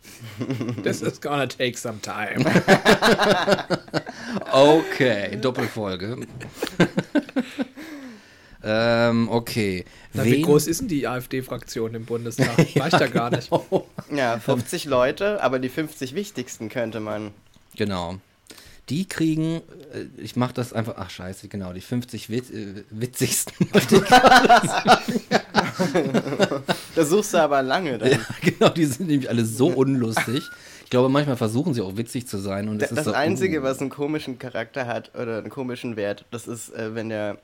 This 0.83 1.03
is 1.03 1.21
gonna 1.21 1.47
take 1.47 1.79
some 1.79 2.01
time. 2.03 2.45
Okay, 4.51 5.37
Doppelfolge. 5.41 6.17
ähm, 8.65 9.29
okay. 9.29 9.85
Na, 10.15 10.25
wie 10.25 10.43
groß 10.43 10.67
ist 10.67 10.81
denn 10.81 10.89
die 10.89 11.07
AfD-Fraktion 11.07 11.95
im 11.95 12.07
Bundestag? 12.07 12.59
Reicht 12.77 12.99
ja 13.01 13.07
gar 13.07 13.31
nicht. 13.31 13.51
Ja, 14.11 14.37
50 14.41 14.87
Leute, 14.87 15.41
aber 15.45 15.61
die 15.61 15.69
50 15.69 16.17
wichtigsten 16.17 16.69
könnte 16.71 16.99
man. 16.99 17.31
Genau. 17.77 18.19
Die 18.91 19.07
kriegen, 19.07 19.62
äh, 19.93 20.05
ich 20.18 20.37
mach 20.37 20.53
das 20.53 20.72
einfach, 20.72 20.95
ach 20.99 21.09
scheiße, 21.11 21.49
genau, 21.49 21.72
die 21.72 21.80
50 21.80 22.28
wit 22.28 22.51
äh, 22.51 22.85
witzigsten. 22.91 23.68
Da 26.95 27.05
suchst 27.05 27.35
du 27.35 27.39
aber 27.39 27.62
lange 27.62 27.99
dann. 27.99 28.11
ja, 28.11 28.18
genau, 28.41 28.68
die 28.68 28.85
sind 28.85 29.09
nämlich 29.09 29.28
alle 29.28 29.45
so 29.45 29.68
unlustig. 29.68 30.49
Ich 30.85 30.91
glaube, 30.91 31.09
manchmal 31.09 31.37
versuchen 31.37 31.74
sie 31.74 31.80
auch 31.80 31.97
witzig 31.97 32.26
zu 32.28 32.39
sein. 32.39 32.68
Und 32.68 32.80
das 32.80 32.91
ist 32.91 32.99
das 32.99 33.05
so, 33.07 33.12
Einzige, 33.12 33.61
uh. 33.61 33.62
was 33.64 33.80
einen 33.80 33.91
komischen 33.91 34.39
Charakter 34.39 34.87
hat 34.87 35.14
oder 35.14 35.39
einen 35.39 35.51
komischen 35.51 35.97
Wert, 35.97 36.24
das 36.30 36.47
ist, 36.47 36.70
äh, 36.74 36.95
wenn 36.95 37.09
der, 37.09 37.39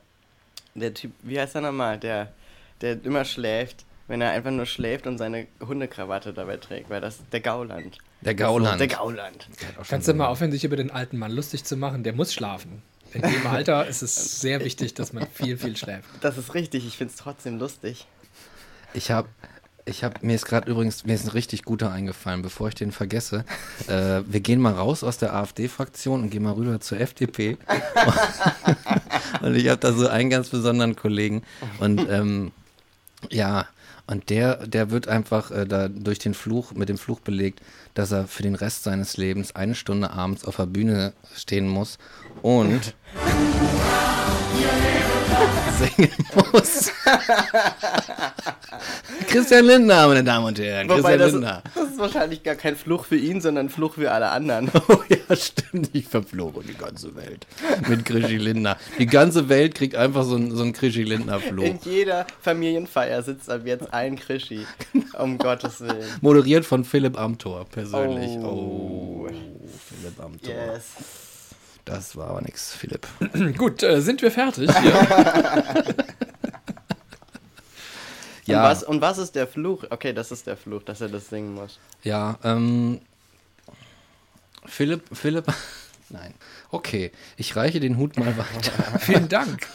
der 0.75 0.93
Typ, 0.93 1.11
wie 1.23 1.39
heißt 1.39 1.55
er 1.55 1.61
nochmal, 1.61 1.97
der, 1.97 2.31
der 2.81 3.03
immer 3.03 3.25
schläft, 3.25 3.85
wenn 4.11 4.19
er 4.19 4.31
einfach 4.31 4.51
nur 4.51 4.65
schläft 4.65 5.07
und 5.07 5.17
seine 5.17 5.47
Hundekrawatte 5.65 6.33
dabei 6.33 6.57
trägt, 6.57 6.89
weil 6.89 6.99
das 6.99 7.19
der 7.31 7.39
Gauland. 7.39 7.97
Der 8.19 8.35
Gauland. 8.35 8.77
Der 8.77 8.89
Gauland. 8.89 9.47
Kannst 9.87 10.09
du 10.09 10.13
mal 10.13 10.27
aufhören, 10.27 10.51
sich 10.51 10.65
über 10.65 10.75
den 10.75 10.91
alten 10.91 11.17
Mann 11.17 11.31
lustig 11.31 11.63
zu 11.63 11.77
machen? 11.77 12.03
Der 12.03 12.11
muss 12.11 12.33
schlafen. 12.33 12.81
In 13.13 13.21
dem 13.21 13.47
Alter 13.47 13.87
ist 13.87 14.01
es 14.01 14.41
sehr 14.41 14.65
wichtig, 14.65 14.95
dass 14.95 15.13
man 15.13 15.25
viel, 15.33 15.57
viel 15.57 15.77
schläft. 15.77 16.09
Das 16.19 16.37
ist 16.37 16.53
richtig, 16.53 16.85
ich 16.85 16.97
finde 16.97 17.13
es 17.13 17.19
trotzdem 17.19 17.57
lustig. 17.57 18.05
Ich 18.93 19.11
habe 19.11 19.29
ich 19.85 20.03
habe 20.03 20.15
mir 20.21 20.35
ist 20.35 20.45
gerade 20.45 20.69
übrigens 20.69 21.05
mir 21.05 21.13
ist 21.13 21.23
ein 21.23 21.31
richtig 21.31 21.63
guter 21.63 21.89
eingefallen, 21.93 22.41
bevor 22.41 22.67
ich 22.67 22.75
den 22.75 22.91
vergesse. 22.91 23.45
Äh, 23.87 24.23
wir 24.27 24.41
gehen 24.41 24.59
mal 24.59 24.73
raus 24.73 25.05
aus 25.05 25.19
der 25.19 25.33
AfD-Fraktion 25.33 26.23
und 26.23 26.29
gehen 26.31 26.43
mal 26.43 26.51
rüber 26.51 26.81
zur 26.81 26.99
FDP. 26.99 27.57
und 29.41 29.55
ich 29.55 29.69
habe 29.69 29.79
da 29.79 29.93
so 29.93 30.09
einen 30.09 30.29
ganz 30.29 30.49
besonderen 30.49 30.97
Kollegen 30.97 31.43
und 31.79 32.05
ähm, 32.09 32.51
ja 33.29 33.67
und 34.11 34.29
der 34.29 34.67
der 34.67 34.91
wird 34.91 35.07
einfach 35.07 35.51
äh, 35.51 35.65
da 35.65 35.87
durch 35.87 36.19
den 36.19 36.33
Fluch 36.33 36.73
mit 36.73 36.89
dem 36.89 36.97
Fluch 36.97 37.21
belegt, 37.21 37.61
dass 37.93 38.11
er 38.11 38.27
für 38.27 38.43
den 38.43 38.55
Rest 38.55 38.83
seines 38.83 39.15
Lebens 39.15 39.55
eine 39.55 39.73
Stunde 39.73 40.11
abends 40.11 40.43
auf 40.43 40.57
der 40.57 40.65
Bühne 40.65 41.13
stehen 41.33 41.69
muss 41.69 41.97
und 42.41 42.93
singen 45.81 46.11
muss. 46.53 46.91
Christian 49.27 49.65
Lindner, 49.65 50.07
meine 50.07 50.23
Damen 50.23 50.45
und 50.47 50.59
Herren. 50.59 50.89
Wobei 50.89 51.17
Christian 51.17 51.19
das, 51.19 51.31
Lindner. 51.31 51.63
das 51.75 51.89
ist 51.91 51.99
wahrscheinlich 51.99 52.43
gar 52.43 52.55
kein 52.55 52.75
Fluch 52.75 53.05
für 53.05 53.17
ihn, 53.17 53.41
sondern 53.41 53.69
Fluch 53.69 53.95
für 53.95 54.11
alle 54.11 54.29
anderen. 54.29 54.71
Oh 54.87 54.97
ja, 55.07 55.35
stimmt. 55.35 55.91
Ich 55.93 56.07
verfloge 56.07 56.61
die 56.63 56.73
ganze 56.73 57.15
Welt 57.15 57.45
mit 57.87 58.03
Krischi 58.03 58.37
Lindner. 58.37 58.77
Die 58.99 59.05
ganze 59.05 59.47
Welt 59.47 59.75
kriegt 59.75 59.95
einfach 59.95 60.23
so 60.23 60.35
einen 60.35 60.53
so 60.55 60.63
einen 60.63 60.73
Krischi 60.73 61.03
Lindner-Fluch. 61.03 61.63
In 61.63 61.79
jeder 61.83 62.25
Familienfeier 62.41 63.21
sitzt 63.23 63.49
ab 63.49 63.61
jetzt 63.65 63.93
ein 63.93 64.17
Krischi. 64.17 64.65
Um 65.17 65.37
Gottes 65.37 65.79
Willen. 65.81 66.03
Moderiert 66.21 66.65
von 66.65 66.83
Philipp 66.83 67.17
Amthor 67.17 67.65
persönlich. 67.65 68.31
Oh. 68.39 69.27
Oh, 69.27 69.27
Philipp 69.29 70.19
Amthor. 70.19 70.53
Yes. 70.53 71.20
Das 71.91 72.15
war 72.15 72.29
aber 72.29 72.41
nix, 72.41 72.73
Philipp. 72.73 73.07
Gut, 73.57 73.83
äh, 73.83 74.01
sind 74.01 74.21
wir 74.21 74.31
fertig? 74.31 74.69
Ja. 78.45 78.63
Und, 78.63 78.69
was, 78.69 78.83
und 78.83 79.01
was 79.01 79.17
ist 79.17 79.35
der 79.35 79.47
Fluch? 79.47 79.85
Okay, 79.89 80.13
das 80.13 80.31
ist 80.31 80.47
der 80.47 80.57
Fluch, 80.57 80.83
dass 80.83 81.01
er 81.01 81.09
das 81.09 81.29
singen 81.29 81.53
muss. 81.53 81.79
Ja, 82.03 82.37
ähm. 82.43 82.99
Philipp, 84.65 85.03
Philipp. 85.13 85.45
Nein. 86.09 86.33
Okay, 86.69 87.11
ich 87.37 87.55
reiche 87.55 87.79
den 87.79 87.97
Hut 87.97 88.17
mal 88.17 88.35
weiter. 88.37 88.99
Vielen 88.99 89.29
Dank. 89.29 89.65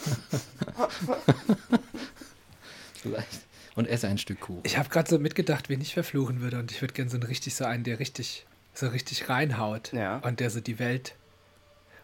Vielleicht. 3.00 3.40
Und 3.74 3.88
esse 3.88 4.08
ein 4.08 4.18
Stück 4.18 4.40
Kuchen. 4.40 4.60
Ich 4.64 4.76
habe 4.76 4.88
gerade 4.88 5.08
so 5.08 5.18
mitgedacht, 5.18 5.68
wen 5.68 5.80
ich 5.80 5.94
verfluchen 5.94 6.40
würde. 6.40 6.58
Und 6.58 6.70
ich 6.72 6.80
würde 6.82 6.92
gerne 6.92 7.10
so 7.10 7.16
einen 7.16 7.24
richtig 7.24 7.54
so 7.54 7.64
einen, 7.64 7.84
der 7.84 7.98
richtig, 7.98 8.46
so 8.74 8.88
richtig 8.88 9.28
reinhaut. 9.28 9.92
Ja. 9.92 10.18
Und 10.18 10.40
der 10.40 10.50
so 10.50 10.60
die 10.60 10.78
Welt. 10.78 11.14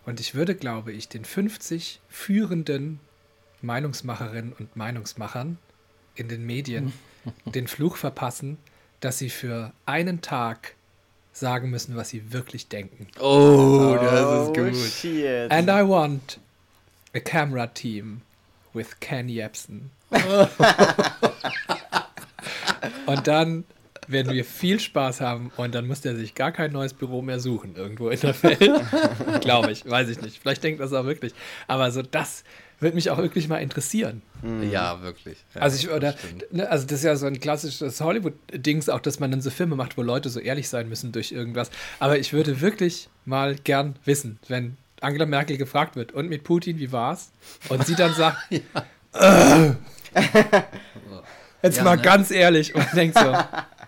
Und 0.05 0.20
ich 0.20 0.34
würde, 0.34 0.55
glaube 0.55 0.92
ich, 0.92 1.09
den 1.09 1.24
50 1.24 2.00
führenden 2.09 3.00
Meinungsmacherinnen 3.61 4.53
und 4.53 4.76
Meinungsmachern 4.76 5.59
in 6.14 6.28
den 6.28 6.44
Medien 6.44 6.92
den 7.44 7.68
Fluch 7.68 7.96
verpassen, 7.96 8.59
dass 9.00 9.18
sie 9.18 9.30
für 9.30 9.72
einen 9.86 10.20
Tag 10.20 10.74
sagen 11.32 11.70
müssen, 11.70 11.96
was 11.96 12.11
sie 12.11 12.32
wirklich 12.32 12.68
denken. 12.68 13.07
Oh, 13.18 13.96
oh, 13.98 14.74
shit. 14.74 15.50
And 15.50 15.68
I 15.68 15.82
want 15.88 16.38
a 17.14 17.20
camera 17.20 17.66
team 17.68 18.22
with 18.72 19.00
Ken 19.00 19.28
Jebsen. 19.28 19.90
und 23.07 23.26
dann 23.26 23.64
werden 24.09 24.32
wir 24.32 24.44
viel 24.44 24.80
Spaß 24.80 25.20
haben 25.20 25.50
und 25.57 25.74
dann 25.74 25.86
muss 25.86 26.00
der 26.00 26.16
sich 26.16 26.34
gar 26.34 26.53
kein 26.53 26.72
neues 26.72 26.92
Büro 26.94 27.22
mehr 27.22 27.38
suchen 27.40 27.76
irgendwo 27.76 28.09
in 28.09 28.20
der 28.20 28.42
Welt. 28.42 28.82
Glaube 29.40 29.70
ich, 29.72 29.88
weiß 29.88 30.09
ich 30.09 30.20
nicht. 30.20 30.38
Vielleicht 30.40 30.62
denkt 30.64 30.80
das 30.80 30.92
auch 30.92 31.05
wirklich. 31.05 31.32
Aber 31.68 31.90
so 31.90 32.03
das 32.03 32.44
würde 32.80 32.96
mich 32.96 33.11
auch 33.11 33.18
wirklich 33.18 33.46
mal 33.48 33.59
interessieren. 33.59 34.22
Ja, 34.72 35.00
wirklich. 35.03 35.38
Ja, 35.55 35.61
Also 35.61 35.76
ich, 35.76 35.88
oder, 35.88 36.12
das 36.12 36.16
ne, 36.50 36.68
also 36.68 36.84
das 36.84 36.98
ist 36.98 37.05
ja 37.05 37.14
so 37.14 37.26
ein 37.26 37.38
klassisches 37.38 38.00
Hollywood-Dings, 38.00 38.88
auch 38.88 38.98
dass 38.98 39.20
man 39.20 39.30
dann 39.30 39.40
so 39.40 39.50
Filme 39.50 39.76
macht, 39.76 39.96
wo 39.96 40.03
Leute 40.03 40.28
so 40.30 40.40
ehrlich 40.40 40.68
sein 40.68 40.88
müssen 40.88 41.12
durch 41.12 41.30
irgendwas. 41.30 41.70
Aber 42.00 42.18
ich 42.18 42.32
würde 42.32 42.61
wirklich 42.61 43.09
mal 43.24 43.55
gern 43.55 43.94
wissen, 44.05 44.40
wenn 44.48 44.76
Angela 45.00 45.26
Merkel 45.26 45.59
gefragt 45.59 45.94
wird, 45.94 46.11
und 46.11 46.28
mit 46.28 46.42
Putin, 46.42 46.80
wie 46.80 46.90
war's? 46.90 47.30
Und 47.68 47.86
sie 47.86 47.94
dann 47.94 48.14
sagt, 48.14 48.38
"Äh." 49.12 49.70
jetzt 51.62 51.76
Ja, 51.78 51.84
mal 51.84 51.96
ne? 51.96 52.03
ganz 52.03 52.30
ehrlich 52.30 52.74
und 52.74 52.84
denkt 52.94 53.16
so, 53.18 53.32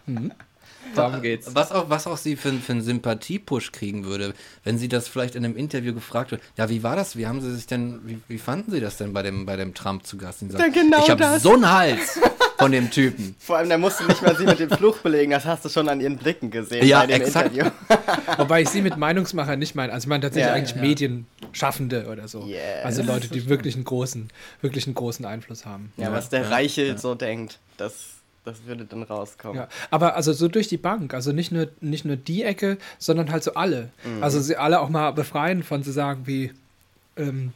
hm, 0.07 0.33
darum 0.95 1.23
geht's. 1.23 1.55
Was 1.55 1.73
auch, 1.73 1.91
was 1.91 2.07
auch 2.07 2.17
sie 2.17 2.37
für, 2.37 2.53
für 2.53 2.73
einen 2.73 2.83
Sympathie-Push 2.83 3.73
kriegen 3.73 4.05
würde, 4.05 4.35
wenn 4.65 4.79
sie 4.79 4.89
das 4.89 5.09
vielleicht 5.09 5.35
in 5.35 5.45
einem 5.45 5.57
Interview 5.57 5.95
gefragt 5.95 6.31
wird. 6.31 6.43
Ja, 6.57 6.69
wie 6.69 6.83
war 6.83 6.97
das? 6.97 7.17
Wie 7.17 7.27
haben 7.27 7.41
sie 7.41 7.55
sich 7.55 7.67
denn, 7.67 8.01
wie, 8.05 8.21
wie 8.29 8.39
fanden 8.39 8.71
sie 8.71 8.81
das 8.81 8.97
denn 8.97 9.13
bei 9.13 9.23
dem, 9.23 9.47
bei 9.47 9.57
dem 9.57 9.75
Trump 9.75 10.07
zu 10.07 10.17
Gast? 10.17 10.41
Sie 10.41 10.47
Ja, 10.47 10.69
genau 10.69 11.03
ich 11.03 11.11
habe 11.11 11.39
so 11.41 11.55
einen 11.55 11.71
Hals 11.71 12.19
von 12.59 12.73
dem 12.73 12.91
Typen. 12.91 13.35
Vor 13.41 13.57
allem, 13.57 13.69
da 13.69 13.79
musst 13.79 14.01
du 14.01 14.05
nicht 14.05 14.23
mal 14.23 14.37
sie 14.37 14.45
mit 14.45 14.59
dem 14.59 14.71
Fluch 14.71 14.99
belegen, 14.99 15.33
das 15.33 15.45
hast 15.45 15.65
du 15.65 15.69
schon 15.69 15.89
an 15.89 16.01
ihren 16.01 16.17
Blicken 16.17 16.51
gesehen 16.51 16.87
Ja, 16.87 17.01
bei 17.01 17.07
dem 17.09 17.23
exakt. 17.23 17.55
Interview. 17.55 17.73
Wobei 18.39 18.63
ich 18.63 18.69
sie 18.69 18.83
mit 18.83 18.97
Meinungsmacher 18.97 19.57
nicht 19.57 19.75
meine. 19.75 19.93
Also 19.93 20.05
ich 20.05 20.09
meine 20.09 20.23
tatsächlich 20.23 20.49
Ja, 20.49 20.55
eigentlich 20.55 20.77
ja. 20.77 20.83
Medienschaffende 20.83 22.07
oder 22.11 22.29
so. 22.29 22.47
Yes. 22.47 22.85
Also 22.85 23.03
Leute, 23.03 23.29
die 23.29 23.49
wirklich 23.49 23.75
einen 23.75 23.85
großen, 23.85 24.29
wirklich 24.61 24.87
einen 24.87 24.95
großen 24.95 25.25
Einfluss 25.25 25.67
haben. 25.67 25.93
Ja, 25.97 26.13
was 26.13 26.29
der 26.29 26.51
Reiche 26.51 26.97
so 26.99 27.15
denkt, 27.15 27.59
das, 27.77 27.95
das 28.45 28.67
würde 28.67 28.85
dann 28.85 29.03
rauskommen. 29.03 29.57
Ja, 29.57 29.69
aber 29.91 30.17
also 30.17 30.33
so 30.33 30.49
durch 30.49 30.69
die 30.69 30.77
Bank, 30.77 31.15
also 31.15 31.33
nicht 31.33 31.51
nur, 31.51 31.69
nicht 31.81 32.05
nur 32.05 32.17
die 32.17 32.43
Ecke, 32.43 32.79
sondern 32.99 33.31
halt 33.31 33.43
so 33.43 33.55
alle. 33.55 33.91
Also 34.21 34.41
sie 34.41 34.57
alle 34.57 34.81
auch 34.81 34.89
mal 34.89 35.13
befreien 35.13 35.63
von 35.63 35.83
so 35.83 35.93
sagen 35.93 36.27
wie, 36.27 36.53
ähm, 37.17 37.53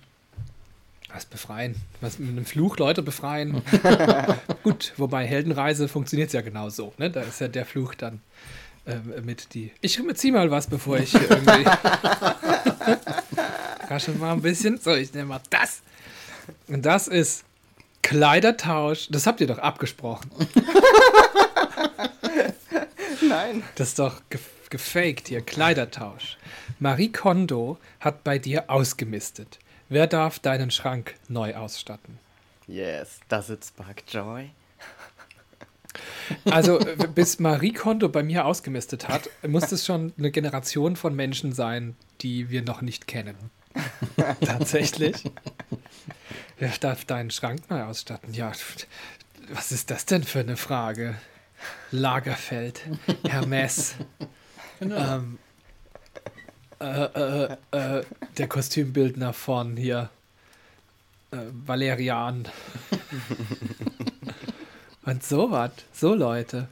was 1.13 1.25
befreien? 1.25 1.75
Was 2.01 2.19
mit 2.19 2.31
einem 2.31 2.45
Fluch 2.45 2.77
Leute 2.77 3.03
befreien? 3.03 3.63
Gut, 4.63 4.93
wobei 4.97 5.27
Heldenreise 5.27 5.89
funktioniert 5.89 6.33
ja 6.33 6.43
genau 6.43 6.69
so, 6.69 6.93
ne? 6.99 7.11
Da 7.11 7.23
ist 7.23 7.41
ja 7.41 7.49
der 7.49 7.65
Fluch 7.65 7.95
dann 7.95 8.21
ähm, 8.87 9.25
mit 9.25 9.55
die. 9.55 9.73
Ich 9.81 10.01
zieh 10.15 10.33
mal 10.33 10.51
was, 10.51 10.67
bevor 10.67 10.99
ich 10.99 11.15
irgendwie. 11.15 11.65
Rasche 13.89 14.13
mal 14.13 14.33
ein 14.33 14.43
bisschen. 14.43 14.79
So, 14.79 14.95
ich 14.95 15.13
nehme 15.15 15.27
mal 15.27 15.41
das. 15.51 15.81
Und 16.67 16.85
das 16.85 17.09
ist 17.09 17.45
Kleidertausch. 18.09 19.09
Das 19.11 19.27
habt 19.27 19.43
ihr 19.43 19.47
doch 19.47 19.59
abgesprochen. 19.59 20.31
Nein. 23.29 23.63
Das 23.75 23.89
ist 23.89 23.99
doch 23.99 24.23
ge 24.31 24.41
gefaked 24.71 25.29
hier. 25.29 25.43
Kleidertausch. 25.43 26.39
Marie 26.79 27.13
Kondo 27.13 27.77
hat 28.01 28.25
bei 28.25 28.39
dir 28.39 28.71
ausgemistet. 28.71 29.59
Wer 29.91 30.07
darf 30.07 30.39
deinen 30.39 30.71
Schrank 30.71 31.17
neu 31.29 31.55
ausstatten? 31.55 32.19
Yes, 32.67 33.21
does 33.29 33.51
it 33.51 33.63
spark 33.65 34.03
joy? 34.09 34.51
Also, 36.51 36.79
bis 37.15 37.39
Marie 37.41 37.73
Kondo 37.73 38.09
bei 38.09 38.23
mir 38.23 38.45
ausgemistet 38.45 39.09
hat, 39.09 39.29
muss 39.47 39.73
es 39.73 39.85
schon 39.85 40.13
eine 40.19 40.31
Generation 40.31 40.97
von 40.97 41.15
Menschen 41.15 41.53
sein, 41.53 41.97
die 42.21 42.51
wir 42.51 42.63
noch 42.63 42.83
nicht 42.83 43.07
kennen. 43.07 43.37
Tatsächlich. 44.41 45.25
Wer 46.59 46.73
darf 46.81 47.05
deinen 47.05 47.31
Schrank 47.31 47.69
neu 47.71 47.83
ausstatten? 47.85 48.35
Ja, 48.35 48.53
was 49.51 49.73
ist 49.73 49.91
das 49.91 50.07
denn 50.07 50.25
für 50.25 50.41
eine 50.41 50.57
Frage? 50.57 51.17
Lagerfeld, 51.91 52.83
Hermes, 53.29 53.95
ähm, 54.81 55.39
äh, 56.81 56.85
äh, 57.05 57.57
äh, 57.73 58.05
der 58.37 58.49
Kostümbildner 58.49 59.33
von 59.33 59.77
hier, 59.77 60.11
äh, 61.33 61.39
Valerian. 61.67 62.47
Und 65.05 65.25
so 65.25 65.51
was, 65.51 65.71
so 65.93 66.15
Leute. 66.15 66.69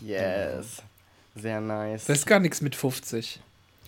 Yes. 0.00 0.82
Sehr 1.34 1.60
nice. 1.60 2.04
Das 2.04 2.18
ist 2.18 2.26
gar 2.26 2.38
nichts 2.40 2.60
mit 2.60 2.76
50. 2.76 3.40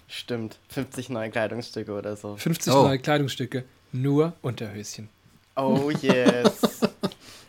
Stimmt. 0.08 0.58
50 0.70 1.10
neue 1.10 1.30
Kleidungsstücke 1.30 1.92
oder 1.92 2.16
so. 2.16 2.36
50 2.36 2.72
Oh. 2.72 2.84
neue 2.84 2.98
Kleidungsstücke, 2.98 3.64
nur 3.92 4.32
Unterhöschen. 4.42 5.08
Oh 5.56 5.90
yes. 5.90 6.80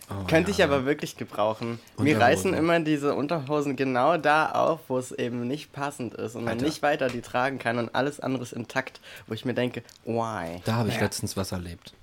Oh, 0.07 0.27
Könnte 0.27 0.51
ich 0.51 0.59
ja. 0.59 0.65
aber 0.67 0.85
wirklich 0.85 1.17
gebrauchen. 1.17 1.79
Mir 1.97 2.19
reißen 2.19 2.53
immer 2.53 2.79
diese 2.79 3.15
Unterhosen 3.15 3.75
genau 3.75 4.17
da 4.17 4.51
auf, 4.51 4.81
wo 4.87 4.99
es 4.99 5.11
eben 5.11 5.47
nicht 5.47 5.73
passend 5.73 6.13
ist 6.13 6.35
und 6.35 6.43
man 6.43 6.53
Alter. 6.53 6.65
nicht 6.65 6.83
weiter 6.83 7.07
die 7.07 7.21
tragen 7.21 7.57
kann 7.57 7.79
und 7.79 7.95
alles 7.95 8.19
andere 8.19 8.43
ist 8.43 8.53
intakt, 8.53 9.01
wo 9.25 9.33
ich 9.33 9.45
mir 9.45 9.55
denke, 9.55 9.81
why? 10.05 10.61
Da 10.63 10.73
habe 10.75 10.89
ich 10.89 10.95
Ja. 10.95 11.01
letztens 11.01 11.35
was 11.35 11.51
erlebt. 11.51 11.93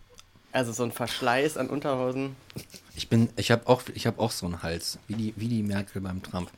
Also 0.50 0.72
so 0.72 0.82
ein 0.82 0.90
Verschleiß 0.90 1.56
an 1.56 1.68
Unterhosen. 1.68 2.34
Ich 2.96 3.08
bin, 3.08 3.28
ich 3.36 3.52
habe 3.52 3.68
auch, 3.68 3.82
ich 3.94 4.04
habe 4.08 4.18
auch 4.20 4.32
so 4.32 4.46
einen 4.46 4.64
Hals, 4.64 4.98
wie 5.06 5.14
die, 5.14 5.34
wie 5.36 5.46
die 5.46 5.62
Merkel 5.62 6.02
beim 6.02 6.24
Trump. 6.24 6.50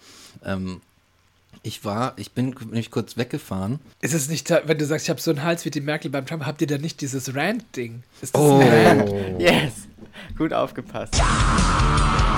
Ähm, 0.47 0.81
Ich 1.63 1.85
war, 1.85 2.15
ich 2.17 2.33
bin 2.33 2.55
nicht 2.71 2.91
kurz 2.91 3.17
weggefahren. 3.17 3.81
Ist 4.01 4.15
es 4.15 4.29
nicht, 4.29 4.51
wenn 4.51 4.79
du 4.79 4.85
sagst, 4.85 5.07
ich 5.07 5.11
habe 5.11 5.21
so 5.21 5.31
einen 5.31 5.43
Hals 5.43 5.65
wie 5.65 5.71
die 5.71 5.81
Merkel 5.81 6.11
beim 6.11 6.27
Trump, 6.27 6.45
habt 6.47 6.61
ihr 6.61 6.67
da 6.67 6.79
nicht 6.79 7.01
dieses 7.01 7.35
Rant-Ding? 7.35 8.03
Ist 8.21 8.35
das 8.35 8.41
oh. 8.41 8.59
ein 8.59 8.69
Rant? 8.69 9.11
Yes. 9.41 9.73
Gut 10.37 10.53
aufgepasst. 10.53 11.15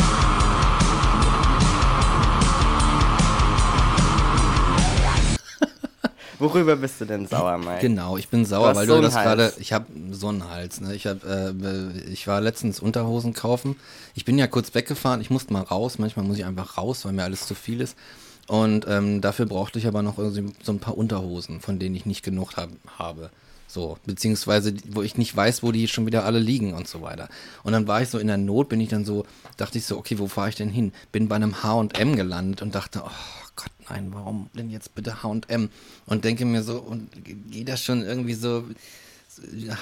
Worüber 6.39 6.77
bist 6.77 7.01
du 7.01 7.07
denn 7.07 7.27
sauer, 7.27 7.57
Mike? 7.59 7.81
Genau, 7.81 8.17
ich 8.17 8.29
bin 8.29 8.45
sauer, 8.45 8.73
du 8.73 8.79
weil 8.79 8.87
so 8.87 8.97
du 8.97 9.03
das 9.03 9.15
gerade. 9.15 9.53
Ich 9.59 9.73
habe 9.73 9.87
so 10.11 10.29
einen 10.29 10.49
Hals. 10.51 10.81
Ne? 10.81 10.95
Ich, 10.95 11.07
hab, 11.07 11.25
äh, 11.25 11.53
ich 12.11 12.27
war 12.27 12.41
letztens 12.41 12.81
Unterhosen 12.81 13.33
kaufen. 13.33 13.77
Ich 14.15 14.25
bin 14.25 14.39
ja 14.39 14.47
kurz 14.47 14.75
weggefahren. 14.75 15.21
Ich 15.21 15.31
musste 15.31 15.53
mal 15.53 15.63
raus. 15.63 15.99
Manchmal 15.99 16.27
muss 16.27 16.37
ich 16.37 16.45
einfach 16.45 16.77
raus, 16.77 17.05
weil 17.05 17.13
mir 17.13 17.25
alles 17.25 17.47
zu 17.47 17.55
viel 17.55 17.81
ist. 17.81 17.97
Und 18.47 18.87
ähm, 18.89 19.21
dafür 19.21 19.47
brauchte 19.47 19.79
ich 19.79 19.87
aber 19.87 20.03
noch 20.03 20.17
so 20.19 20.73
ein 20.73 20.79
paar 20.79 20.97
Unterhosen, 20.97 21.61
von 21.61 21.79
denen 21.79 21.97
ich 21.97 22.07
nicht 22.07 22.23
genug 22.23 22.57
hab, 22.57 22.71
habe. 22.99 23.31
So, 23.69 23.99
beziehungsweise, 24.07 24.75
wo 24.91 25.03
ich 25.03 25.19
nicht 25.19 25.35
weiß, 25.37 25.63
wo 25.63 25.73
die 25.73 25.89
schon 25.89 26.07
wieder 26.07 26.25
alle 26.25 26.39
liegen 26.39 26.73
und 26.75 26.87
so 26.87 27.03
weiter. 27.03 27.29
Und 27.65 27.73
dann 27.73 27.89
war 27.89 28.01
ich 28.01 28.09
so 28.09 28.19
in 28.19 28.29
der 28.29 28.37
Not, 28.37 28.69
bin 28.69 28.81
ich 28.81 28.89
dann 28.89 29.05
so, 29.05 29.27
dachte 29.57 29.79
ich 29.79 29.85
so, 29.85 29.99
okay, 29.99 30.19
wo 30.19 30.29
fahre 30.29 30.51
ich 30.51 30.55
denn 30.55 30.71
hin? 30.71 30.93
Bin 31.11 31.29
bei 31.29 31.37
einem 31.37 31.63
HM 31.63 32.15
gelandet 32.15 32.63
und 32.63 32.77
dachte, 32.77 33.03
oh 33.05 33.11
Gott, 33.57 33.73
nein, 33.91 34.11
warum 34.13 34.49
denn 34.55 34.71
jetzt 34.71 34.95
bitte 34.95 35.25
HM? 35.25 35.71
Und 36.07 36.25
denke 36.25 36.45
mir 36.45 36.63
so, 36.63 36.79
und 36.79 37.11
gehe 37.49 37.65
das 37.65 37.83
schon 37.83 38.03
irgendwie 38.03 38.35
so 38.35 38.65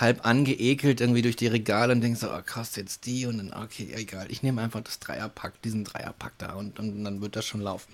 halb 0.00 0.26
angeekelt 0.26 1.00
irgendwie 1.00 1.22
durch 1.22 1.36
die 1.36 1.46
Regale 1.46 1.92
und 1.92 2.00
denke 2.00 2.18
so, 2.18 2.30
oh, 2.30 2.40
kostet 2.44 2.84
jetzt 2.84 3.06
die 3.06 3.26
und 3.26 3.38
dann, 3.38 3.52
okay, 3.52 3.90
egal, 3.94 4.26
ich 4.28 4.42
nehme 4.42 4.62
einfach 4.62 4.80
das 4.80 4.98
Dreierpack, 4.98 5.60
diesen 5.62 5.84
Dreierpack 5.84 6.32
da 6.38 6.54
und, 6.54 6.78
und 6.78 7.04
dann 7.04 7.20
wird 7.20 7.36
das 7.36 7.44
schon 7.44 7.60
laufen. 7.60 7.92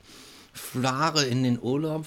Flare 0.61 1.25
in 1.25 1.43
den 1.43 1.61
Urlaub, 1.61 2.07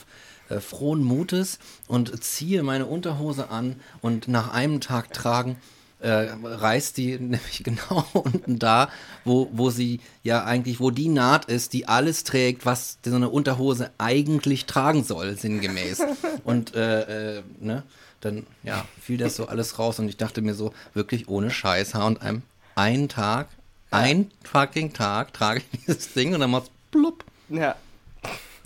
äh, 0.50 0.60
frohen 0.60 1.04
Mutes 1.04 1.60
und 1.88 2.24
ziehe 2.24 2.64
meine 2.64 2.86
Unterhose 2.86 3.50
an 3.50 3.78
und 4.02 4.28
nach 4.28 4.52
einem 4.54 4.82
Tag 4.82 5.14
tragen 5.14 5.58
äh, 6.04 6.36
reißt 6.44 6.98
die 6.98 7.18
nämlich 7.20 7.64
genau 7.64 8.06
unten 8.14 8.60
da, 8.60 8.90
wo, 9.24 9.50
wo 9.54 9.70
sie 9.70 10.02
ja 10.22 10.44
eigentlich, 10.44 10.80
wo 10.80 10.92
die 10.92 11.08
Naht 11.10 11.46
ist, 11.46 11.74
die 11.74 11.88
alles 11.88 12.24
trägt, 12.24 12.66
was 12.66 13.00
so 13.06 13.16
eine 13.16 13.30
Unterhose 13.30 13.90
eigentlich 13.98 14.66
tragen 14.66 15.04
soll, 15.04 15.38
sinngemäß. 15.38 16.04
Und 16.44 16.76
äh, 16.76 17.38
äh, 17.38 17.44
ne, 17.60 17.84
dann 18.20 18.46
ja, 18.64 18.86
fiel 19.02 19.18
das 19.18 19.36
so 19.36 19.48
alles 19.48 19.80
raus 19.80 20.00
und 20.00 20.08
ich 20.08 20.16
dachte 20.16 20.42
mir 20.42 20.54
so, 20.54 20.74
wirklich 20.94 21.28
ohne 21.28 21.50
Scheiß, 21.50 21.94
H&M, 21.94 22.42
einen 22.76 23.10
Tag, 23.10 23.50
ein 23.92 24.32
fucking 24.44 24.94
Tag 24.94 25.34
trage 25.34 25.60
ich 25.60 25.80
dieses 25.82 26.14
Ding 26.14 26.34
und 26.34 26.40
dann 26.40 26.52
macht's 26.52 26.72
blub. 26.90 27.26
Ja. 27.50 27.76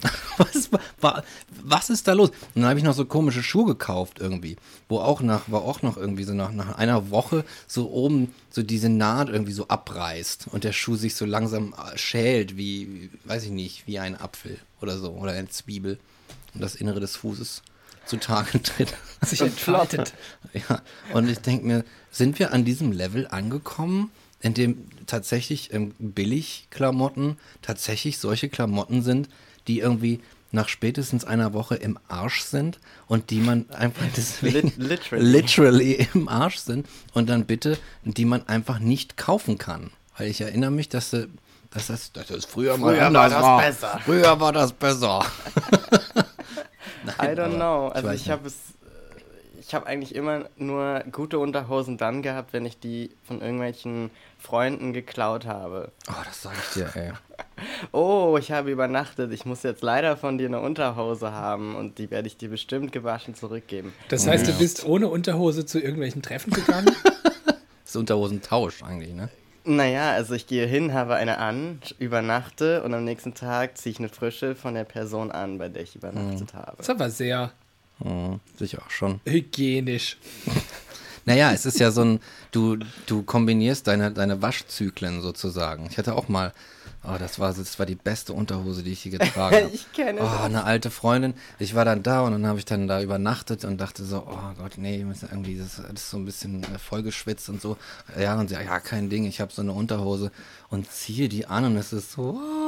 was, 0.38 0.70
war, 1.02 1.24
was 1.64 1.90
ist 1.90 2.08
da 2.08 2.14
los? 2.14 2.30
Und 2.30 2.62
dann 2.62 2.66
habe 2.66 2.80
ich 2.80 2.86
noch 2.86 2.94
so 2.94 3.06
komische 3.06 3.42
Schuhe 3.42 3.66
gekauft 3.66 4.20
irgendwie, 4.20 4.58
wo 4.90 5.00
auch 5.00 5.22
nach, 5.22 5.50
war 5.50 5.64
auch 5.64 5.82
noch 5.82 5.98
irgendwie 5.98 6.24
so 6.24 6.34
nach, 6.34 6.52
nach 6.52 6.78
einer 6.78 7.10
Woche 7.10 7.44
so 7.66 7.90
oben 7.90 8.34
so 8.50 8.62
diese 8.64 8.90
Naht 8.90 9.30
irgendwie 9.30 9.54
so 9.54 9.68
abreißt 9.68 10.48
und 10.52 10.64
der 10.64 10.74
Schuh 10.74 10.96
sich 10.96 11.16
so 11.16 11.26
langsam 11.26 11.74
äh, 11.74 11.98
schält 11.98 12.58
wie, 12.58 13.10
weiß 13.26 13.44
ich 13.46 13.52
nicht, 13.52 13.88
wie 13.88 14.00
ein 14.00 14.20
Apfel 14.20 14.60
oder 14.82 14.98
so 14.98 15.12
oder 15.12 15.32
eine 15.32 15.50
Zwiebel 15.50 15.98
und 16.54 16.62
das 16.62 16.76
Innere 16.76 17.00
des 17.00 17.16
Fußes 17.16 17.64
zutage 18.06 18.62
tritt. 18.64 18.94
Sich 19.22 19.42
entflottet. 19.42 20.14
ja, 20.54 20.82
und 21.14 21.30
ich 21.30 21.40
denke 21.40 21.66
mir, 21.66 21.86
sind 22.12 22.40
wir 22.40 22.54
an 22.54 22.66
diesem 22.66 22.92
Level 22.92 23.28
angekommen, 23.28 24.12
in 24.40 24.54
dem 24.54 24.86
tatsächlich 25.08 25.74
ähm, 25.74 25.94
Billigklamotten 25.98 27.38
tatsächlich 27.62 28.20
solche 28.20 28.50
Klamotten 28.50 29.02
sind, 29.02 29.30
die 29.68 29.80
irgendwie 29.80 30.22
nach 30.52 30.70
spätestens 30.70 31.26
einer 31.26 31.54
Woche 31.54 31.76
im 31.76 32.00
Arsch 32.08 32.42
sind 32.42 32.80
und 33.08 33.30
die 33.30 33.40
man 33.40 33.70
einfach 33.72 34.06
deswegen 34.16 34.72
literally. 34.78 35.26
literally 35.26 36.08
im 36.14 36.30
Arsch 36.30 36.58
sind 36.58 36.88
und 37.14 37.30
dann 37.30 37.46
bitte, 37.46 37.78
die 38.04 38.26
man 38.26 38.48
einfach 38.48 38.80
nicht 38.80 39.18
kaufen 39.18 39.58
kann. 39.58 39.92
Weil 40.18 40.30
ich 40.30 40.42
erinnere 40.42 40.72
mich, 40.72 40.90
dass, 40.90 41.12
dass 41.12 41.88
das, 41.88 42.12
dass 42.14 42.28
das 42.28 42.46
früher, 42.46 42.76
früher 42.76 42.80
mal 42.80 43.00
anders 43.00 43.34
war. 43.34 43.42
war. 43.42 43.62
Besser. 43.62 44.02
Früher 44.06 44.40
war 44.40 44.54
das 44.54 44.72
besser. 44.74 45.26
Nein, 47.04 47.16
I 47.22 47.40
don't 47.40 47.56
know. 47.56 47.90
Also 47.90 48.10
ich, 48.12 48.22
ich 48.22 48.30
habe 48.30 48.48
es 48.48 48.56
ich 49.68 49.74
habe 49.74 49.86
eigentlich 49.86 50.16
immer 50.16 50.46
nur 50.56 51.04
gute 51.12 51.40
Unterhosen 51.40 51.98
dann 51.98 52.22
gehabt, 52.22 52.54
wenn 52.54 52.66
ich 52.66 52.80
die 52.80 53.12
von 53.24 53.42
irgendwelchen 53.42 54.12
Freunden 54.40 54.94
geklaut 54.94 55.46
habe. 55.46 55.92
Oh, 56.10 56.24
das 56.24 56.42
sag 56.42 56.54
ich 56.54 56.74
dir, 56.74 56.90
ey. 56.96 57.12
oh, 57.92 58.38
ich 58.40 58.54
habe 58.54 58.72
übernachtet. 58.72 59.34
Ich 59.34 59.46
muss 59.46 59.64
jetzt 59.64 59.84
leider 59.84 60.16
von 60.16 60.38
dir 60.38 60.48
eine 60.48 60.62
Unterhose 60.62 61.34
haben 61.34 61.76
und 61.76 61.98
die 61.98 62.10
werde 62.10 62.28
ich 62.28 62.38
dir 62.38 62.48
bestimmt 62.50 62.94
gewaschen 62.94 63.36
zurückgeben. 63.36 63.94
Das 64.08 64.26
heißt, 64.26 64.48
du 64.48 64.54
bist 64.54 64.86
ohne 64.86 65.10
Unterhose 65.10 65.66
zu 65.66 65.82
irgendwelchen 65.82 66.22
Treffen 66.22 66.54
gegangen? 66.54 66.90
das 67.46 67.58
ist 67.90 67.96
Unterhosentausch 67.98 68.84
eigentlich, 68.84 69.14
ne? 69.14 69.28
Naja, 69.66 70.12
also 70.12 70.34
ich 70.34 70.48
gehe 70.48 70.66
hin, 70.66 70.94
habe 70.94 71.16
eine 71.16 71.40
an, 71.40 71.82
übernachte 72.00 72.84
und 72.84 72.94
am 72.94 73.04
nächsten 73.04 73.34
Tag 73.34 73.78
ziehe 73.78 73.92
ich 73.92 74.00
eine 74.00 74.08
frische 74.08 74.56
von 74.56 74.76
der 74.76 74.86
Person 74.86 75.30
an, 75.30 75.58
bei 75.58 75.68
der 75.68 75.84
ich 75.84 75.94
übernachtet 75.94 76.54
mhm. 76.54 76.58
habe. 76.58 76.78
Das 76.78 76.86
ist 76.86 76.90
aber 76.90 77.10
sehr 77.10 77.52
Mhm, 78.00 78.40
sicher 78.58 78.80
auch 78.86 78.92
schon. 78.92 79.20
Hygienisch. 79.26 80.18
Naja, 81.28 81.52
es 81.52 81.66
ist 81.66 81.78
ja 81.82 81.92
so 81.92 82.06
ein, 82.06 82.20
du, 82.52 82.78
du 83.06 83.22
kombinierst 83.22 83.86
deine, 83.86 84.14
deine 84.14 84.42
Waschzyklen 84.42 85.22
sozusagen. 85.22 85.86
Ich 85.92 85.98
hatte 85.98 86.16
auch 86.16 86.30
mal, 86.30 86.54
oh, 87.04 87.18
das 87.20 87.38
war, 87.38 87.54
das 87.54 87.78
war 87.80 87.86
die 87.86 87.96
beste 87.96 88.32
Unterhose, 88.32 88.82
die 88.82 88.94
ich 88.94 89.04
je 89.04 89.12
getragen 89.12 89.56
habe. 89.66 89.70
ich 89.74 89.92
kenne 89.92 90.22
Oh, 90.22 90.44
eine 90.46 90.64
alte 90.64 90.90
Freundin. 90.90 91.34
Ich 91.60 91.76
war 91.76 91.84
dann 91.84 92.02
da 92.02 92.22
und 92.22 92.32
dann 92.32 92.48
habe 92.48 92.60
ich 92.60 92.66
dann 92.66 92.88
da 92.88 93.02
übernachtet 93.02 93.66
und 93.66 93.82
dachte 93.82 94.06
so, 94.06 94.26
oh 94.26 94.54
Gott, 94.58 94.78
nee, 94.78 95.06
irgendwie, 95.30 95.58
das, 95.58 95.76
das 95.76 96.04
ist 96.04 96.12
so 96.12 96.16
ein 96.16 96.24
bisschen 96.24 96.64
äh, 96.64 96.80
vollgeschwitzt 96.80 97.50
und 97.50 97.62
so. 97.62 97.76
Ja, 98.18 98.40
und 98.40 98.48
sie, 98.48 98.56
ja, 98.56 98.80
kein 98.80 99.10
Ding, 99.10 99.26
ich 99.26 99.42
habe 99.42 99.52
so 99.52 99.62
eine 99.62 99.74
Unterhose 99.74 100.32
und 100.70 100.90
ziehe 100.90 101.28
die 101.28 101.46
an 101.46 101.66
und 101.66 101.76
es 101.76 101.92
ist 101.92 102.14
so, 102.14 102.40
oh, 102.42 102.67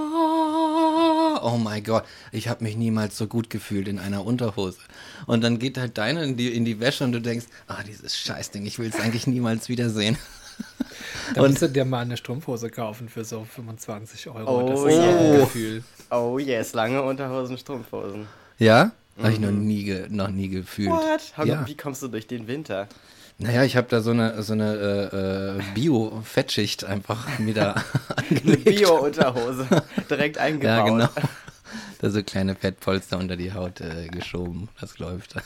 oh 1.43 1.57
mein 1.57 1.83
Gott, 1.83 2.03
ich 2.31 2.47
habe 2.47 2.63
mich 2.63 2.75
niemals 2.75 3.17
so 3.17 3.27
gut 3.27 3.49
gefühlt 3.49 3.87
in 3.87 3.99
einer 3.99 4.25
Unterhose. 4.25 4.79
Und 5.25 5.43
dann 5.43 5.59
geht 5.59 5.77
halt 5.77 5.97
deine 5.97 6.23
in 6.23 6.37
die, 6.37 6.55
in 6.55 6.65
die 6.65 6.79
Wäsche 6.79 7.03
und 7.03 7.11
du 7.11 7.21
denkst, 7.21 7.45
ah, 7.67 7.83
dieses 7.83 8.17
Scheißding, 8.17 8.65
ich 8.65 8.79
will 8.79 8.89
es 8.89 8.99
eigentlich 8.99 9.27
niemals 9.27 9.69
wiedersehen. 9.69 10.17
Da 11.33 11.47
musst 11.47 11.61
du 11.61 11.69
dir 11.69 11.85
mal 11.85 12.01
eine 12.01 12.17
Strumpfhose 12.17 12.69
kaufen 12.69 13.07
für 13.07 13.23
so 13.23 13.45
25 13.45 14.29
Euro. 14.29 14.63
Oh, 14.63 14.67
das 14.67 14.79
ist 14.81 14.99
yeah. 14.99 15.19
ein 15.19 15.39
Gefühl. 15.39 15.83
Oh 16.11 16.39
yes, 16.39 16.73
lange 16.73 17.01
Unterhosen, 17.01 17.57
Strumpfhosen. 17.57 18.27
Ja? 18.57 18.91
Mhm. 19.15 19.23
Habe 19.23 19.33
ich 19.33 19.39
noch 19.39 19.51
nie, 19.51 20.05
noch 20.09 20.29
nie 20.29 20.49
gefühlt. 20.49 20.89
What? 20.89 21.33
Ja. 21.45 21.67
Wie 21.67 21.77
kommst 21.77 22.01
du 22.01 22.07
durch 22.07 22.27
den 22.27 22.47
Winter? 22.47 22.87
Naja, 23.41 23.63
ich 23.63 23.77
habe 23.77 23.87
da 23.87 24.01
so 24.01 24.11
eine, 24.11 24.43
so 24.43 24.51
eine 24.51 24.75
äh, 25.13 25.59
äh 25.59 25.63
Bio-Fettschicht 25.73 26.83
einfach 26.83 27.25
wieder 27.39 27.81
angelegt. 28.15 28.65
Bio-Unterhose, 28.65 29.65
direkt 30.09 30.37
eingebaut. 30.37 30.67
Ja, 30.67 30.83
genau. 30.83 31.09
Da 32.01 32.09
so 32.09 32.21
kleine 32.21 32.55
Fettpolster 32.55 33.17
unter 33.17 33.37
die 33.37 33.53
Haut 33.53 33.79
äh, 33.79 34.07
geschoben. 34.07 34.69
Das 34.79 34.99
läuft. 34.99 35.35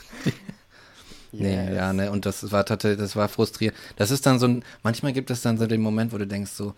Yes. 1.36 1.42
Nee, 1.42 1.74
ja, 1.74 1.92
ne, 1.92 2.12
und 2.12 2.26
das 2.26 2.52
war 2.52 2.64
tatsächlich, 2.64 3.00
das 3.00 3.16
war 3.16 3.28
frustrierend. 3.28 3.76
Das 3.96 4.12
ist 4.12 4.24
dann 4.24 4.38
so 4.38 4.46
ein, 4.46 4.64
manchmal 4.84 5.12
gibt 5.12 5.32
es 5.32 5.42
dann 5.42 5.58
so 5.58 5.66
den 5.66 5.80
Moment, 5.80 6.12
wo 6.12 6.18
du 6.18 6.28
denkst 6.28 6.52
so, 6.52 6.74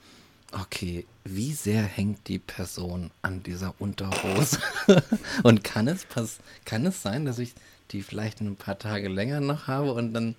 okay, 0.53 1.05
wie 1.25 1.53
sehr 1.53 1.83
hängt 1.83 2.27
die 2.27 2.39
Person 2.39 3.11
an 3.21 3.43
dieser 3.43 3.75
Unterhose? 3.79 4.59
und 5.43 5.63
kann 5.63 5.89
es 5.89 6.07
pass 6.07 6.39
kann 6.65 6.87
es 6.87 7.03
sein, 7.03 7.27
dass 7.27 7.39
ich 7.39 7.53
die 7.91 8.03
vielleicht 8.03 8.41
ein 8.41 8.57
paar 8.57 8.79
Tage 8.79 9.09
länger 9.09 9.41
noch 9.41 9.67
habe 9.67 9.93
und 9.93 10.15
dann 10.15 10.37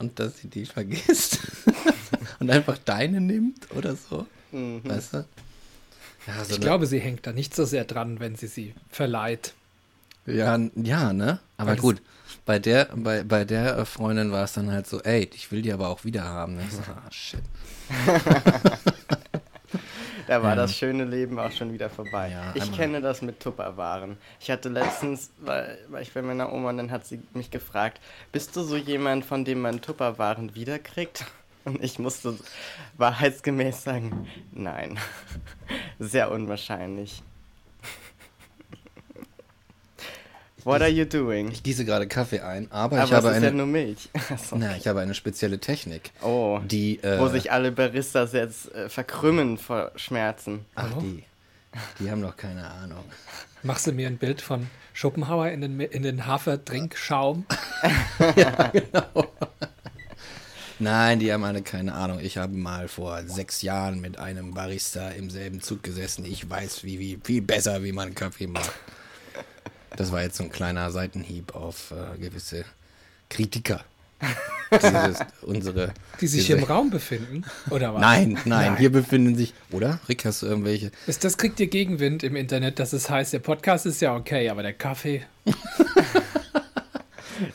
und 0.00 0.18
dass 0.18 0.38
sie 0.38 0.48
die 0.48 0.66
vergisst 0.66 1.38
und 2.40 2.50
einfach 2.50 2.78
deine 2.78 3.20
nimmt 3.20 3.70
oder 3.76 3.94
so. 3.94 4.26
Mhm. 4.50 4.80
Weißt 4.82 5.14
du? 5.14 5.24
Ja, 6.26 6.44
so 6.44 6.54
ich 6.54 6.60
glaube, 6.60 6.86
sie 6.86 6.98
hängt 6.98 7.26
da 7.26 7.32
nicht 7.32 7.54
so 7.54 7.64
sehr 7.64 7.84
dran, 7.84 8.20
wenn 8.20 8.34
sie 8.34 8.46
sie 8.46 8.74
verleiht. 8.90 9.54
Ja, 10.26 10.58
ja, 10.76 11.12
ne? 11.12 11.40
Aber 11.56 11.76
gut, 11.76 12.02
bei 12.44 12.58
der, 12.58 12.90
bei, 12.94 13.24
bei 13.24 13.44
der 13.44 13.84
Freundin 13.86 14.32
war 14.32 14.44
es 14.44 14.52
dann 14.52 14.70
halt 14.70 14.86
so, 14.86 15.00
ey, 15.02 15.28
ich 15.34 15.50
will 15.50 15.62
die 15.62 15.72
aber 15.72 15.88
auch 15.88 16.04
wieder 16.04 16.24
haben. 16.24 16.56
Ne? 16.56 16.62
So, 16.70 16.80
ah, 16.92 17.10
shit. 17.10 17.42
da 20.30 20.44
war 20.44 20.50
ja. 20.50 20.54
das 20.54 20.76
schöne 20.76 21.02
Leben 21.04 21.40
auch 21.40 21.50
schon 21.50 21.72
wieder 21.72 21.90
vorbei. 21.90 22.30
Ja, 22.30 22.52
ich 22.54 22.70
kenne 22.70 23.00
das 23.00 23.20
mit 23.20 23.40
Tupperwaren. 23.40 24.16
Ich 24.38 24.48
hatte 24.48 24.68
letztens, 24.68 25.32
weil, 25.38 25.76
weil 25.88 26.02
ich 26.02 26.12
bei 26.12 26.22
meiner 26.22 26.52
Oma, 26.52 26.72
dann 26.72 26.92
hat 26.92 27.04
sie 27.04 27.20
mich 27.34 27.50
gefragt, 27.50 28.00
bist 28.30 28.54
du 28.54 28.62
so 28.62 28.76
jemand, 28.76 29.24
von 29.24 29.44
dem 29.44 29.60
man 29.60 29.80
Tupperwaren 29.80 30.54
wiederkriegt? 30.54 31.24
Und 31.64 31.82
ich 31.82 31.98
musste 31.98 32.38
wahrheitsgemäß 32.96 33.82
sagen, 33.82 34.28
nein. 34.52 35.00
Sehr 35.98 36.30
unwahrscheinlich. 36.30 37.24
What 40.64 40.82
are 40.82 40.90
you 40.90 41.04
doing? 41.04 41.50
Ich 41.50 41.62
gieße 41.62 41.84
gerade 41.84 42.06
Kaffee 42.06 42.40
ein, 42.40 42.70
aber, 42.70 42.96
aber 42.96 43.04
ich 43.04 43.12
habe 43.12 43.28
es 43.28 43.32
ist 43.32 43.36
eine. 43.38 43.46
Ja 43.46 43.52
nur 43.52 43.66
Milch. 43.66 44.08
Achso. 44.30 44.56
Na, 44.56 44.76
ich 44.76 44.86
habe 44.86 45.00
eine 45.00 45.14
spezielle 45.14 45.58
Technik. 45.58 46.10
Oh. 46.22 46.60
Die, 46.64 47.02
äh, 47.02 47.18
wo 47.18 47.28
sich 47.28 47.52
alle 47.52 47.72
Baristas 47.72 48.32
jetzt 48.32 48.74
äh, 48.74 48.88
verkrümmen 48.88 49.58
vor 49.58 49.92
Schmerzen. 49.96 50.64
Ach, 50.74 50.88
oh. 50.96 51.00
die. 51.00 51.24
Die 52.00 52.10
haben 52.10 52.22
doch 52.22 52.36
keine 52.36 52.68
Ahnung. 52.68 53.04
Machst 53.62 53.86
du 53.86 53.92
mir 53.92 54.08
ein 54.08 54.18
Bild 54.18 54.42
von 54.42 54.68
Schopenhauer 54.92 55.50
in 55.50 55.60
den, 55.60 55.80
in 55.80 56.02
den 56.02 56.26
Hafertrinkschaum? 56.26 57.46
ja, 58.36 58.68
genau. 58.68 59.32
Nein, 60.80 61.18
die 61.18 61.30
haben 61.30 61.44
alle 61.44 61.62
keine 61.62 61.92
Ahnung. 61.92 62.20
Ich 62.20 62.38
habe 62.38 62.56
mal 62.56 62.88
vor 62.88 63.22
sechs 63.26 63.60
Jahren 63.60 64.00
mit 64.00 64.18
einem 64.18 64.54
Barista 64.54 65.10
im 65.10 65.28
selben 65.28 65.60
Zug 65.60 65.82
gesessen. 65.82 66.24
Ich 66.24 66.48
weiß, 66.48 66.84
wie, 66.84 66.98
wie 66.98 67.18
viel 67.22 67.42
besser, 67.42 67.84
wie 67.84 67.92
man 67.92 68.14
Kaffee 68.14 68.46
macht. 68.46 68.72
Das 69.96 70.12
war 70.12 70.22
jetzt 70.22 70.36
so 70.36 70.44
ein 70.44 70.50
kleiner 70.50 70.90
Seitenhieb 70.90 71.54
auf 71.54 71.92
äh, 71.92 72.18
gewisse 72.18 72.64
Kritiker. 73.28 73.84
Dieses, 74.70 75.20
unsere, 75.42 75.92
die 76.20 76.26
sich 76.26 76.40
diese, 76.42 76.54
hier 76.54 76.58
im 76.58 76.64
Raum 76.64 76.90
befinden, 76.90 77.44
oder 77.70 77.94
was? 77.94 78.00
Nein, 78.00 78.32
nein, 78.32 78.42
nein, 78.44 78.76
hier 78.76 78.92
befinden 78.92 79.34
sich, 79.34 79.54
oder? 79.70 79.98
Rick, 80.08 80.24
hast 80.24 80.42
du 80.42 80.46
irgendwelche? 80.46 80.92
Ist, 81.06 81.24
das 81.24 81.38
kriegt 81.38 81.58
ihr 81.58 81.68
Gegenwind 81.68 82.22
im 82.22 82.36
Internet, 82.36 82.78
dass 82.78 82.92
es 82.92 83.10
heißt, 83.10 83.32
der 83.32 83.38
Podcast 83.40 83.86
ist 83.86 84.00
ja 84.00 84.14
okay, 84.14 84.48
aber 84.50 84.62
der 84.62 84.74
Kaffee. 84.74 85.24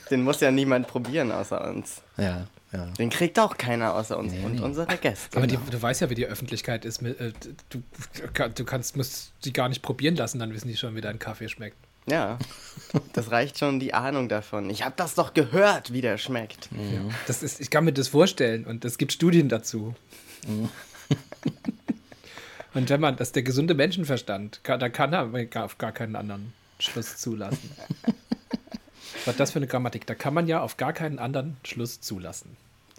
Den 0.10 0.24
muss 0.24 0.42
ja 0.42 0.50
niemand 0.50 0.88
probieren 0.88 1.32
außer 1.32 1.64
uns. 1.70 2.02
Ja. 2.18 2.48
Ja. 2.72 2.88
Den 3.00 3.10
kriegt 3.10 3.40
auch 3.40 3.58
keiner 3.58 3.94
außer 3.94 4.18
uns 4.18 4.34
nee, 4.34 4.44
und 4.44 4.56
nee. 4.56 4.62
unsere 4.62 4.98
Gäste. 4.98 5.38
Aber 5.38 5.48
die, 5.48 5.58
du 5.58 5.82
weißt 5.82 6.02
ja, 6.02 6.10
wie 6.10 6.16
die 6.16 6.26
Öffentlichkeit 6.26 6.84
ist. 6.84 7.02
Äh, 7.04 7.32
du, 7.70 7.82
du 8.54 8.66
kannst, 8.66 8.98
musst 8.98 9.32
sie 9.42 9.54
gar 9.54 9.70
nicht 9.70 9.82
probieren 9.82 10.16
lassen, 10.16 10.40
dann 10.40 10.54
wissen 10.54 10.68
die 10.68 10.76
schon, 10.76 10.96
wie 10.96 11.02
dein 11.02 11.20
Kaffee 11.20 11.48
schmeckt. 11.48 11.78
Ja, 12.08 12.38
das 13.14 13.32
reicht 13.32 13.58
schon 13.58 13.80
die 13.80 13.94
Ahnung 13.94 14.30
davon. 14.30 14.70
Ich 14.70 14.84
habe 14.84 14.94
das 14.96 15.16
doch 15.16 15.34
gehört, 15.34 15.92
wie 15.92 16.02
der 16.02 16.18
schmeckt. 16.18 16.72
Mhm. 16.72 17.12
Das 17.28 17.42
ist, 17.42 17.60
ich 17.60 17.70
kann 17.70 17.86
mir 17.86 17.94
das 17.94 18.08
vorstellen 18.08 18.66
und 18.66 18.86
es 18.86 18.98
gibt 18.98 19.12
Studien 19.12 19.50
dazu. 19.50 19.96
Mhm. 20.48 20.70
und 22.74 22.90
wenn 22.90 23.02
man, 23.02 23.16
das 23.16 23.30
ist 23.30 23.36
der 23.36 23.44
gesunde 23.44 23.74
Menschenverstand, 23.74 24.62
da 24.64 24.90
kann 24.90 25.14
er 25.14 25.64
auf 25.64 25.78
gar 25.78 25.92
keinen 25.92 26.16
anderen 26.16 26.54
Schluss 26.80 27.18
zulassen. 27.18 27.72
Was 29.26 29.34
ist 29.34 29.40
das 29.40 29.52
für 29.52 29.60
eine 29.60 29.68
Grammatik? 29.68 30.06
Da 30.06 30.14
kann 30.14 30.34
man 30.34 30.48
ja 30.48 30.62
auf 30.62 30.78
gar 30.78 30.94
keinen 30.94 31.18
anderen 31.18 31.58
Schluss 31.64 32.02
zulassen. 32.02 32.58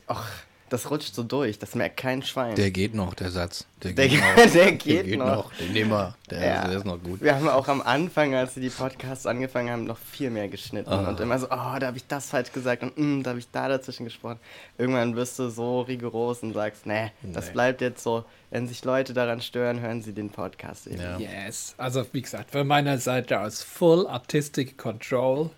Ach, 0.09 0.28
das 0.68 0.90
rutscht 0.90 1.14
so 1.14 1.22
durch, 1.22 1.58
das 1.58 1.74
merkt 1.74 1.96
kein 1.96 2.22
Schwein. 2.22 2.56
Der 2.56 2.70
geht 2.70 2.94
noch, 2.94 3.14
der 3.14 3.30
Satz. 3.30 3.66
Der, 3.82 3.92
der 3.92 4.08
geht, 4.08 4.20
noch. 4.20 4.34
der 4.52 4.72
geht, 4.72 4.86
der 4.86 5.04
geht 5.04 5.18
noch. 5.18 5.26
noch. 5.26 5.52
Den 5.54 5.72
nehmen 5.72 5.90
wir. 5.90 6.16
Der, 6.30 6.46
ja. 6.46 6.68
der, 6.68 6.78
ist 6.78 6.86
noch 6.86 7.00
gut. 7.00 7.20
Wir 7.20 7.36
haben 7.36 7.48
auch 7.48 7.68
am 7.68 7.80
Anfang, 7.80 8.34
als 8.34 8.56
wir 8.56 8.62
die 8.62 8.70
Podcasts 8.70 9.26
angefangen 9.26 9.70
haben, 9.70 9.84
noch 9.84 9.98
viel 9.98 10.30
mehr 10.30 10.48
geschnitten. 10.48 10.92
Oh. 10.92 11.08
Und 11.08 11.20
immer 11.20 11.38
so, 11.38 11.46
oh, 11.46 11.78
da 11.78 11.86
habe 11.86 11.96
ich 11.96 12.06
das 12.06 12.30
falsch 12.30 12.52
gesagt 12.52 12.82
und 12.82 12.98
mm, 12.98 13.22
da 13.22 13.30
habe 13.30 13.38
ich 13.38 13.50
da 13.50 13.68
dazwischen 13.68 14.04
gesprochen. 14.04 14.40
Irgendwann 14.76 15.14
wirst 15.14 15.38
du 15.38 15.50
so 15.50 15.82
rigoros 15.82 16.42
und 16.42 16.52
sagst, 16.52 16.86
nee, 16.86 17.12
das 17.22 17.46
nee. 17.46 17.52
bleibt 17.52 17.80
jetzt 17.80 18.02
so. 18.02 18.24
Wenn 18.50 18.66
sich 18.66 18.84
Leute 18.84 19.12
daran 19.12 19.40
stören, 19.40 19.80
hören 19.80 20.02
sie 20.02 20.12
den 20.12 20.30
Podcast 20.30 20.86
eben. 20.86 21.00
Ja. 21.00 21.18
Yes. 21.18 21.74
Also, 21.78 22.04
wie 22.12 22.22
gesagt, 22.22 22.50
von 22.50 22.66
meiner 22.66 22.98
Seite 22.98 23.40
aus 23.40 23.62
Full 23.62 24.06
Artistic 24.06 24.78
Control. 24.78 25.50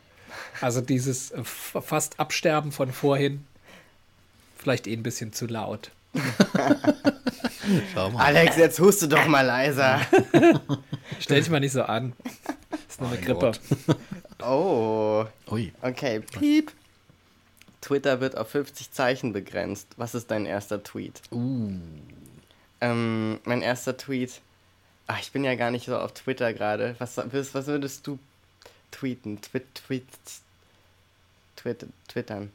Also 0.60 0.80
dieses 0.80 1.30
äh, 1.30 1.42
fast 1.44 2.20
Absterben 2.20 2.72
von 2.72 2.92
vorhin 2.92 3.46
vielleicht 4.58 4.86
eh 4.86 4.92
ein 4.94 5.02
bisschen 5.02 5.32
zu 5.32 5.46
laut. 5.46 5.90
Alex, 8.16 8.56
jetzt 8.56 8.80
huste 8.80 9.08
doch 9.08 9.26
mal 9.26 9.42
leiser. 9.42 10.00
Stell 11.20 11.40
dich 11.40 11.50
mal 11.50 11.60
nicht 11.60 11.72
so 11.72 11.82
an. 11.82 12.12
Das 12.70 12.80
ist 12.88 13.00
nur 13.00 13.10
oh 13.10 13.12
eine 13.12 13.20
Grippe. 13.20 13.52
Oh. 14.42 15.24
Ui. 15.50 15.72
Okay, 15.82 16.20
piep. 16.20 16.72
Twitter 17.80 18.20
wird 18.20 18.36
auf 18.36 18.50
50 18.50 18.90
Zeichen 18.90 19.32
begrenzt. 19.32 19.88
Was 19.96 20.14
ist 20.14 20.30
dein 20.30 20.46
erster 20.46 20.82
Tweet? 20.82 21.20
Uh. 21.30 21.72
Ähm, 22.80 23.40
mein 23.44 23.62
erster 23.62 23.96
Tweet. 23.96 24.40
Ach, 25.06 25.20
ich 25.20 25.32
bin 25.32 25.44
ja 25.44 25.54
gar 25.54 25.70
nicht 25.70 25.86
so 25.86 25.96
auf 25.96 26.12
Twitter 26.12 26.52
gerade. 26.52 26.96
Was, 26.98 27.16
was 27.16 27.66
würdest 27.66 28.06
du 28.06 28.18
tweeten? 28.90 29.40
Twit, 29.40 29.64
tweet, 29.74 30.04
twit, 31.56 31.86
twittern. 32.08 32.52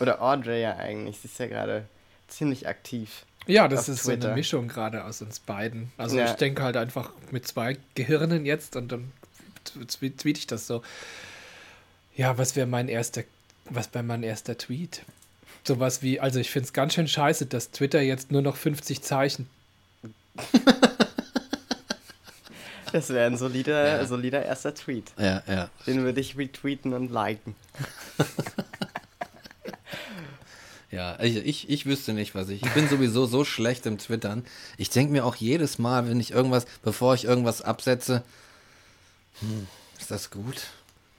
Oder 0.00 0.20
Audrey 0.20 0.62
ja 0.62 0.76
eigentlich. 0.76 1.18
Sie 1.18 1.28
ist 1.28 1.38
ja 1.38 1.46
gerade 1.46 1.84
ziemlich 2.28 2.66
aktiv. 2.66 3.24
Ja, 3.46 3.68
das 3.68 3.88
ist 3.88 4.04
Twitter. 4.04 4.22
so 4.22 4.28
eine 4.28 4.36
Mischung 4.36 4.68
gerade 4.68 5.04
aus 5.04 5.20
uns 5.22 5.40
beiden. 5.40 5.90
Also 5.96 6.18
ja. 6.18 6.26
ich 6.26 6.32
denke 6.32 6.62
halt 6.62 6.76
einfach 6.76 7.10
mit 7.30 7.46
zwei 7.46 7.76
Gehirnen 7.94 8.46
jetzt 8.46 8.76
und 8.76 8.92
dann 8.92 9.12
tweete 9.88 10.38
ich 10.38 10.46
das 10.46 10.66
so. 10.66 10.82
Ja, 12.14 12.38
was 12.38 12.56
wäre 12.56 12.66
mein 12.66 12.88
erster, 12.88 13.24
was 13.64 13.92
wäre 13.94 14.04
mein 14.04 14.22
erster 14.22 14.56
Tweet? 14.58 15.02
Sowas 15.64 16.02
wie, 16.02 16.20
also 16.20 16.38
ich 16.40 16.50
finde 16.50 16.66
es 16.66 16.72
ganz 16.72 16.94
schön 16.94 17.08
scheiße, 17.08 17.46
dass 17.46 17.70
Twitter 17.70 18.00
jetzt 18.00 18.32
nur 18.32 18.42
noch 18.42 18.56
50 18.56 19.02
Zeichen. 19.02 19.48
das 22.92 23.10
wäre 23.10 23.26
ein 23.26 23.36
solider, 23.36 23.98
ja. 23.98 24.04
solider 24.06 24.44
erster 24.44 24.74
Tweet. 24.74 25.12
Ja, 25.18 25.42
ja. 25.46 25.70
Den 25.86 26.02
würde 26.02 26.20
ich 26.20 26.36
retweeten 26.36 26.92
und 26.92 27.10
liken. 27.10 27.54
Ja, 30.92 31.18
ich, 31.20 31.36
ich, 31.36 31.70
ich 31.70 31.86
wüsste 31.86 32.12
nicht, 32.12 32.34
was 32.34 32.50
ich. 32.50 32.62
Ich 32.62 32.70
bin 32.74 32.86
sowieso 32.86 33.24
so 33.24 33.44
schlecht 33.44 33.86
im 33.86 33.96
Twittern. 33.96 34.44
Ich 34.76 34.90
denke 34.90 35.10
mir 35.10 35.24
auch 35.24 35.36
jedes 35.36 35.78
Mal, 35.78 36.06
wenn 36.06 36.20
ich 36.20 36.32
irgendwas, 36.32 36.66
bevor 36.82 37.14
ich 37.14 37.24
irgendwas 37.24 37.62
absetze, 37.62 38.22
hm, 39.40 39.66
ist 39.98 40.10
das 40.10 40.30
gut? 40.30 40.68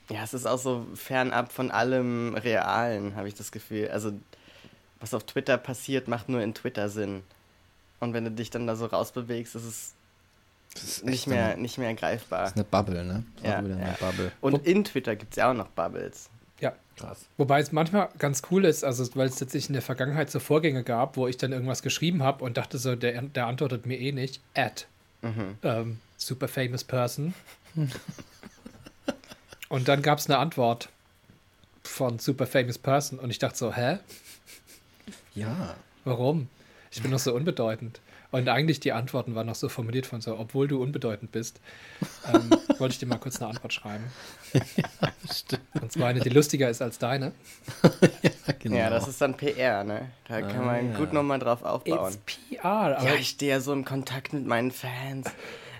Ja, 0.08 0.22
es 0.22 0.32
ist 0.32 0.46
auch 0.46 0.58
so 0.58 0.86
fernab 0.94 1.52
von 1.52 1.72
allem 1.72 2.34
Realen, 2.34 3.16
habe 3.16 3.26
ich 3.26 3.34
das 3.34 3.50
Gefühl. 3.50 3.88
Also, 3.88 4.12
was 5.00 5.12
auf 5.12 5.24
Twitter 5.24 5.58
passiert, 5.58 6.06
macht 6.06 6.28
nur 6.28 6.40
in 6.40 6.54
Twitter 6.54 6.88
Sinn. 6.88 7.24
Und 7.98 8.12
wenn 8.12 8.24
du 8.24 8.30
dich 8.30 8.50
dann 8.50 8.68
da 8.68 8.76
so 8.76 8.86
rausbewegst, 8.86 9.56
ist 9.56 9.64
es 9.64 9.94
ist 10.74 11.04
nicht, 11.04 11.26
mehr, 11.26 11.56
nicht 11.56 11.78
mehr 11.78 11.94
greifbar. 11.94 12.42
Das 12.42 12.50
ist 12.50 12.56
eine 12.56 12.64
Bubble, 12.64 13.04
ne? 13.04 13.24
Ja, 13.42 13.60
ja. 13.60 13.96
Bubble. 13.98 14.32
Und 14.40 14.66
in 14.66 14.84
Twitter 14.84 15.16
gibt 15.16 15.32
es 15.32 15.36
ja 15.36 15.50
auch 15.50 15.54
noch 15.54 15.68
Bubbles. 15.68 16.30
Ja. 16.60 16.72
Krass. 16.96 17.26
Wobei 17.36 17.60
es 17.60 17.72
manchmal 17.72 18.08
ganz 18.18 18.42
cool 18.50 18.64
ist, 18.64 18.84
also 18.84 19.04
weil 19.16 19.26
es 19.26 19.36
tatsächlich 19.36 19.68
in 19.68 19.72
der 19.72 19.82
Vergangenheit 19.82 20.30
so 20.30 20.38
Vorgänge 20.38 20.84
gab, 20.84 21.16
wo 21.16 21.26
ich 21.26 21.36
dann 21.36 21.52
irgendwas 21.52 21.82
geschrieben 21.82 22.22
habe 22.22 22.44
und 22.44 22.56
dachte 22.56 22.78
so, 22.78 22.94
der, 22.94 23.20
der 23.22 23.46
antwortet 23.46 23.84
mir 23.86 23.98
eh 23.98 24.12
nicht. 24.12 24.40
At. 24.54 24.86
Mhm. 25.22 25.58
Ähm, 25.62 26.00
super 26.16 26.46
famous 26.46 26.84
person. 26.84 27.34
und 29.68 29.88
dann 29.88 30.02
gab 30.02 30.18
es 30.18 30.26
eine 30.26 30.38
Antwort 30.38 30.88
von 31.82 32.18
super 32.18 32.46
famous 32.46 32.78
person 32.78 33.18
und 33.18 33.30
ich 33.30 33.38
dachte 33.38 33.58
so, 33.58 33.74
hä? 33.74 33.98
Ja. 35.34 35.74
Warum? 36.04 36.48
Ich 36.90 37.02
bin 37.02 37.10
doch 37.10 37.18
so 37.18 37.34
unbedeutend. 37.34 38.00
Und 38.34 38.48
eigentlich 38.48 38.80
die 38.80 38.90
Antworten 38.90 39.36
waren 39.36 39.46
noch 39.46 39.54
so 39.54 39.68
formuliert 39.68 40.06
von 40.06 40.20
so, 40.20 40.36
obwohl 40.36 40.66
du 40.66 40.82
unbedeutend 40.82 41.30
bist, 41.30 41.60
ähm, 42.34 42.50
wollte 42.78 42.94
ich 42.94 42.98
dir 42.98 43.06
mal 43.06 43.18
kurz 43.18 43.40
eine 43.40 43.48
Antwort 43.50 43.72
schreiben. 43.72 44.02
ja, 44.52 44.84
stimmt. 45.32 45.62
Und 45.80 45.92
zwar 45.92 46.08
eine, 46.08 46.18
die 46.18 46.30
lustiger 46.30 46.68
ist 46.68 46.82
als 46.82 46.98
deine. 46.98 47.30
ja, 48.02 48.54
genau. 48.58 48.76
ja, 48.76 48.90
das 48.90 49.06
ist 49.06 49.20
dann 49.20 49.36
PR, 49.36 49.84
ne? 49.84 50.10
Da 50.26 50.40
kann 50.40 50.62
ah, 50.62 50.64
man 50.64 50.90
ja. 50.90 50.98
gut 50.98 51.12
nochmal 51.12 51.38
drauf 51.38 51.62
aufbauen. 51.62 52.12
It's 52.12 52.18
PR. 52.50 52.98
ja, 53.04 53.14
ich 53.14 53.28
stehe 53.28 53.52
ja 53.52 53.60
so 53.60 53.72
im 53.72 53.84
Kontakt 53.84 54.32
mit 54.32 54.46
meinen 54.46 54.72
Fans. 54.72 55.30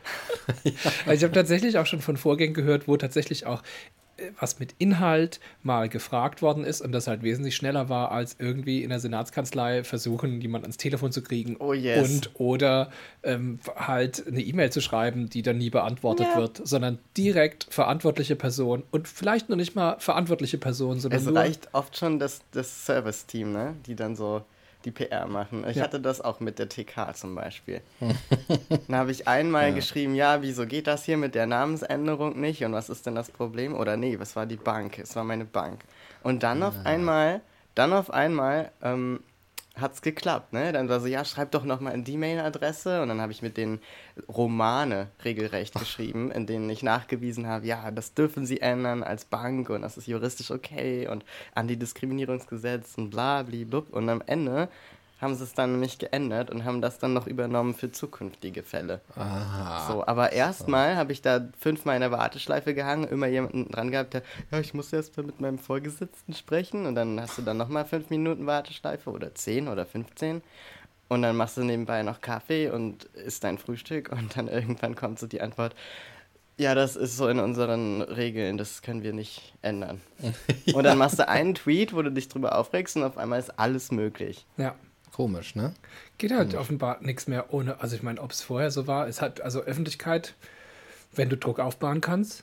ja. 0.63 0.73
Also 1.07 1.13
ich 1.13 1.25
habe 1.25 1.35
tatsächlich 1.35 1.77
auch 1.79 1.87
schon 1.87 2.03
von 2.03 2.17
Vorgängen 2.17 2.55
gehört, 2.55 2.87
wo 2.87 2.97
tatsächlich 2.97 3.47
auch 3.47 3.65
was 4.39 4.59
mit 4.59 4.75
Inhalt 4.79 5.41
mal 5.63 5.89
gefragt 5.89 6.43
worden 6.43 6.65
ist 6.65 6.81
und 6.81 6.93
das 6.93 7.07
halt 7.07 7.23
wesentlich 7.23 7.57
schneller 7.57 7.89
war, 7.89 8.13
als 8.13 8.37
irgendwie 8.39 8.83
in 8.83 8.91
der 8.91 9.01
Senatskanzlei 9.01 9.85
versuchen, 9.85 10.41
jemand 10.41 10.65
ans 10.65 10.77
Telefon 10.77 11.13
zu 11.13 11.23
kriegen 11.23 11.57
oh 11.59 11.73
yes. 11.73 12.09
und 12.09 12.31
oder 12.35 12.91
ähm, 13.23 13.59
halt 13.77 14.27
eine 14.27 14.43
E-Mail 14.43 14.71
zu 14.71 14.81
schreiben, 14.81 15.29
die 15.29 15.43
dann 15.43 15.59
nie 15.59 15.71
beantwortet 15.71 16.29
ja. 16.33 16.41
wird, 16.41 16.61
sondern 16.67 16.99
direkt 17.17 17.67
verantwortliche 17.71 18.37
Person 18.37 18.83
und 18.91 19.09
vielleicht 19.09 19.49
noch 19.49 19.57
nicht 19.57 19.75
mal 19.75 19.97
verantwortliche 19.99 20.59
Person, 20.59 21.01
sondern 21.01 21.21
es 21.21 21.35
reicht 21.35 21.69
oft 21.73 21.97
schon 21.97 22.19
das, 22.19 22.41
das 22.53 22.87
Service-Team, 22.87 23.53
ne? 23.53 23.75
die 23.87 23.97
dann 23.97 24.17
so 24.17 24.43
die 24.85 24.91
PR 24.91 25.27
machen. 25.27 25.65
Ich 25.69 25.77
ja. 25.77 25.85
hatte 25.85 26.01
das 26.01 26.21
auch 26.21 26.41
mit 26.41 26.59
der 26.59 26.69
TK 26.69 27.15
zum 27.15 27.35
Beispiel. 27.35 27.81
Dann 28.89 28.97
habe 28.97 29.11
ich 29.11 29.27
einmal 29.27 29.69
ja. 29.69 29.75
geschrieben, 29.75 30.15
ja, 30.15 30.43
wieso 30.43 30.67
geht 30.67 30.87
das 30.87 31.05
hier 31.05 31.17
mit 31.17 31.35
der 31.35 31.47
Namensänderung 31.47 32.41
nicht 32.41 32.65
und 32.65 32.73
was 32.73 32.89
ist 32.89 33.07
denn 33.07 33.15
das 33.15 33.31
Problem? 33.31 33.75
Oder 33.75 33.97
nee, 33.97 34.19
was 34.19 34.37
war 34.37 34.47
die 34.47 34.57
Bank? 34.57 34.99
Es 34.99 35.17
war 35.17 35.25
meine 35.25 35.45
Bank. 35.45 35.85
Und 36.23 36.43
dann 36.43 36.63
auf 36.63 36.75
einmal, 36.85 37.41
dann 37.75 37.93
auf 37.93 38.11
einmal 38.11 38.71
ähm, 38.83 39.21
hat 39.77 39.95
es 39.95 40.03
geklappt, 40.03 40.53
ne? 40.53 40.73
Dann 40.73 40.89
war 40.89 41.01
so, 41.01 41.07
ja, 41.07 41.25
schreib 41.25 41.51
doch 41.51 41.65
nochmal 41.65 41.95
in 41.95 42.05
die 42.05 42.17
Mail-Adresse 42.17 43.03
und 43.03 43.09
dann 43.09 43.21
habe 43.21 43.33
ich 43.33 43.43
mit 43.43 43.57
den 43.57 43.81
Romane 44.29 45.09
regelrecht 45.25 45.75
geschrieben, 45.75 46.31
in 46.31 46.47
denen 46.47 46.71
ich 46.71 46.85
nachgewiesen 46.85 47.49
habe, 47.49 47.67
ja, 47.67 47.91
das 47.91 48.15
dürfen 48.15 48.47
sie 48.47 48.61
ändern 48.61 49.03
als 49.03 49.25
Bank 49.25 49.71
und 49.71 49.83
das 49.83 49.97
ist 49.97 50.07
juristisch 50.07 50.53
okay 50.53 51.09
und 51.09 51.25
Antidiskriminierungsgesetz 51.55 52.95
und 52.97 53.11
bla, 53.11 53.43
bla, 53.43 53.83
Und 53.91 54.09
am 54.09 54.23
Ende 54.27 54.69
haben 55.25 55.35
sie 55.35 55.43
es 55.43 55.55
dann 55.55 55.73
nämlich 55.73 55.99
geändert 55.99 56.51
und 56.51 56.65
haben 56.65 56.81
das 56.81 56.99
dann 56.99 57.13
noch 57.13 57.27
übernommen 57.27 57.75
für 57.75 57.91
zukünftige 57.91 58.63
Fälle. 58.63 59.01
Aha. 59.17 59.91
So, 59.91 60.07
aber 60.07 60.33
erstmal 60.33 60.93
so. 60.93 60.99
habe 60.99 61.13
ich 61.13 61.23
da 61.23 61.49
fünfmal 61.59 61.97
in 61.97 62.03
der 62.03 62.13
Warteschleife 62.13 62.75
gehangen, 62.75 63.09
immer 63.09 63.27
jemanden 63.27 63.71
dran 63.71 63.91
gehabt, 63.91 64.15
der, 64.15 64.23
ja, 64.53 64.61
ich 64.61 64.75
muss 64.75 64.93
erst 64.93 65.17
mal 65.17 65.25
mit 65.25 65.41
meinem 65.41 65.59
Vorgesetzten 65.59 66.35
sprechen 66.35 66.87
und 66.87 66.95
dann 66.95 67.21
hast 67.21 67.39
du 67.39 67.43
dann 67.43 67.57
nochmal 67.57 67.85
fünf 67.85 68.11
Minuten 68.11 68.47
Warteschleife 68.47 69.11
oder 69.11 69.35
zehn 69.35 69.67
oder 69.67 69.85
15. 69.87 70.43
Und 71.09 71.23
dann 71.23 71.37
machst 71.37 71.57
du 71.57 71.65
nebenbei 71.65 72.03
noch 72.03 72.21
Kaffee 72.21 72.71
und 72.71 73.05
isst 73.05 73.45
dein 73.45 73.59
Frühstück 73.59 74.13
und 74.13 74.37
dann 74.37 74.49
irgendwann 74.49 74.95
kommt 74.95 75.19
so 75.19 75.27
die 75.27 75.41
Antwort, 75.41 75.75
ja, 76.57 76.75
das 76.75 76.97
ist 76.97 77.17
so 77.17 77.29
in 77.29 77.41
unseren 77.41 78.01
Regeln, 78.03 78.59
das 78.59 78.83
können 78.83 79.03
wir 79.03 79.13
nicht 79.13 79.55
ändern. 79.63 80.01
ja. 80.21 80.33
Und 80.75 80.85
dann 80.85 80.99
machst 80.99 81.19
du 81.19 81.27
einen 81.27 81.55
Tweet, 81.55 81.93
wo 81.95 82.03
du 82.03 82.13
dich 82.13 82.29
drüber 82.29 82.57
aufregst 82.57 82.97
und 82.97 83.03
auf 83.03 83.19
einmal 83.19 83.41
ist 83.41 83.59
alles 83.59 83.91
möglich. 83.91 84.47
Ja. 84.57 84.77
Komisch, 85.15 85.55
ne? 85.55 85.73
Geht 86.19 86.33
halt 86.33 86.51
Komisch. 86.51 86.61
offenbar 86.61 86.99
nichts 87.01 87.29
mehr 87.29 87.55
ohne, 87.55 87.81
also 87.81 87.95
ich 87.95 88.03
meine, 88.03 88.21
ob 88.21 88.33
es 88.33 88.43
vorher 88.43 88.73
so 88.73 88.89
war, 88.89 89.07
es 89.07 89.21
hat, 89.21 89.41
also 89.43 89.61
Öffentlichkeit, 89.61 90.35
wenn 91.15 91.29
du 91.29 91.37
Druck 91.37 91.61
aufbauen 91.61 92.01
kannst, 92.01 92.43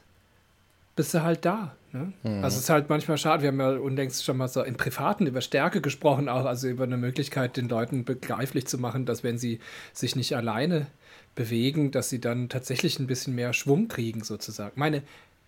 bist 0.96 1.14
du 1.14 1.22
halt 1.22 1.44
da. 1.44 1.76
Ne? 1.92 2.14
Mhm. 2.24 2.44
Also 2.46 2.56
es 2.56 2.64
ist 2.64 2.70
halt 2.70 2.88
manchmal 2.88 3.18
schade, 3.18 3.44
wir 3.44 3.50
haben 3.50 3.60
ja 3.60 3.72
unlängst 3.72 4.24
schon 4.24 4.38
mal 4.38 4.48
so 4.48 4.64
im 4.64 4.78
Privaten 4.78 5.28
über 5.28 5.42
Stärke 5.42 5.82
gesprochen, 5.82 6.30
auch 6.30 6.46
also 6.46 6.70
über 6.70 6.86
eine 6.86 6.96
Möglichkeit, 6.96 7.58
den 7.58 7.68
Leuten 7.68 8.06
begreiflich 8.06 8.68
zu 8.68 8.78
machen, 8.78 9.06
dass 9.06 9.22
wenn 9.22 9.38
sie 9.38 9.60
sich 9.92 10.16
nicht 10.16 10.38
alleine 10.38 10.88
bewegen, 11.36 11.92
dass 11.92 12.10
sie 12.10 12.22
dann 12.22 12.48
tatsächlich 12.48 13.00
ein 13.00 13.08
bisschen 13.08 13.36
mehr 13.36 13.52
Schwung 13.52 13.90
kriegen, 13.90 14.24
sozusagen. 14.24 14.80
Meine 14.80 15.04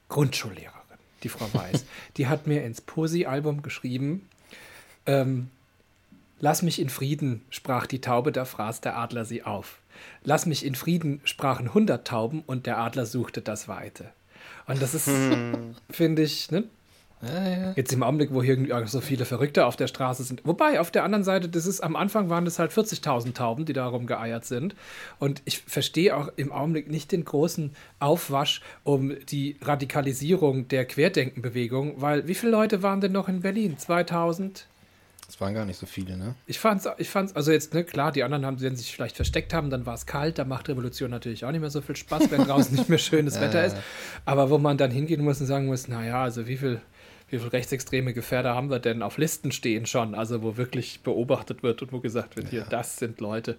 Grundschullehrerin, 0.09 0.73
die 1.23 1.29
Frau 1.29 1.47
Weiß, 1.53 1.85
die 2.17 2.27
hat 2.27 2.47
mir 2.47 2.65
ins 2.65 2.81
Posi-Album 2.81 3.61
geschrieben, 3.61 4.27
ähm, 5.05 5.49
Lass 6.43 6.61
mich 6.61 6.81
in 6.81 6.89
Frieden, 6.89 7.41
sprach 7.49 7.87
die 7.87 8.01
Taube, 8.01 8.33
da 8.33 8.43
fraß 8.43 8.81
der 8.81 8.97
Adler 8.97 9.23
sie 9.23 9.43
auf. 9.43 9.79
Lass 10.25 10.45
mich 10.45 10.65
in 10.65 10.75
Frieden, 10.75 11.21
sprachen 11.23 11.73
hundert 11.73 12.05
Tauben, 12.05 12.43
und 12.45 12.65
der 12.65 12.79
Adler 12.79 13.05
suchte 13.05 13.39
das 13.39 13.69
Weite. 13.69 14.09
Und 14.67 14.81
das 14.81 14.93
ist, 14.93 15.07
hm. 15.07 15.73
finde 15.89 16.21
ich, 16.21 16.51
ne? 16.51 16.65
Ja, 17.21 17.47
ja. 17.47 17.73
Jetzt 17.77 17.93
im 17.93 18.03
Augenblick, 18.03 18.33
wo 18.33 18.43
hier 18.43 18.57
irgendwie 18.57 18.87
so 18.89 18.99
viele 18.99 19.23
Verrückte 19.23 19.65
auf 19.65 19.77
der 19.77 19.87
Straße 19.87 20.23
sind. 20.23 20.41
Wobei, 20.43 20.81
auf 20.81 20.91
der 20.91 21.05
anderen 21.05 21.23
Seite, 21.23 21.47
das 21.47 21.65
ist 21.65 21.79
am 21.79 21.95
Anfang 21.95 22.29
waren 22.29 22.43
das 22.43 22.59
halt 22.59 22.73
40.000 22.73 23.33
Tauben, 23.33 23.63
die 23.63 23.71
da 23.71 23.87
rumgeeiert 23.87 24.43
sind. 24.43 24.75
Und 25.19 25.41
ich 25.45 25.59
verstehe 25.59 26.13
auch 26.13 26.27
im 26.35 26.51
Augenblick 26.51 26.91
nicht 26.91 27.13
den 27.13 27.23
großen 27.23 27.73
Aufwasch 27.99 28.59
um 28.83 29.15
die 29.29 29.55
Radikalisierung 29.61 30.67
der 30.67 30.83
Querdenkenbewegung, 30.83 32.01
weil 32.01 32.27
wie 32.27 32.35
viele 32.35 32.51
Leute 32.51 32.83
waren 32.83 32.99
denn 32.99 33.13
noch 33.13 33.29
in 33.29 33.39
Berlin? 33.39 33.77
2000? 33.77 34.67
Das 35.27 35.39
waren 35.39 35.53
gar 35.53 35.65
nicht 35.65 35.77
so 35.77 35.85
viele, 35.85 36.17
ne? 36.17 36.35
Ich 36.47 36.59
fand's, 36.59 36.87
ich 36.97 37.09
fand's, 37.09 37.35
also 37.35 37.51
jetzt, 37.51 37.73
ne, 37.73 37.83
klar, 37.83 38.11
die 38.11 38.23
anderen 38.23 38.45
haben, 38.45 38.61
wenn 38.61 38.75
sie 38.75 38.83
sich 38.83 38.93
vielleicht 38.93 39.15
versteckt 39.15 39.53
haben, 39.53 39.69
dann 39.69 39.85
war 39.85 39.93
es 39.93 40.05
kalt, 40.05 40.37
da 40.37 40.45
macht 40.45 40.69
Revolution 40.69 41.09
natürlich 41.09 41.45
auch 41.45 41.51
nicht 41.51 41.61
mehr 41.61 41.69
so 41.69 41.81
viel 41.81 41.95
Spaß, 41.95 42.29
wenn 42.31 42.43
draußen 42.43 42.75
nicht 42.75 42.89
mehr 42.89 42.97
schönes 42.97 43.39
Wetter 43.41 43.65
ist. 43.65 43.77
Aber 44.25 44.49
wo 44.49 44.57
man 44.57 44.77
dann 44.77 44.91
hingehen 44.91 45.23
muss 45.23 45.39
und 45.39 45.47
sagen 45.47 45.65
muss, 45.67 45.87
naja, 45.87 46.23
also 46.23 46.47
wie 46.47 46.57
viel, 46.57 46.81
wie 47.29 47.39
viel 47.39 47.47
rechtsextreme 47.47 48.13
Gefährder 48.13 48.53
haben 48.53 48.69
wir 48.69 48.79
denn 48.79 49.01
auf 49.01 49.17
Listen 49.17 49.51
stehen 49.51 49.85
schon, 49.85 50.13
also 50.13 50.43
wo 50.43 50.57
wirklich 50.57 51.01
beobachtet 51.01 51.63
wird 51.63 51.81
und 51.81 51.93
wo 51.93 51.99
gesagt 51.99 52.35
wird, 52.35 52.47
ja. 52.47 52.51
hier, 52.51 52.65
das 52.69 52.97
sind 52.97 53.21
Leute, 53.21 53.57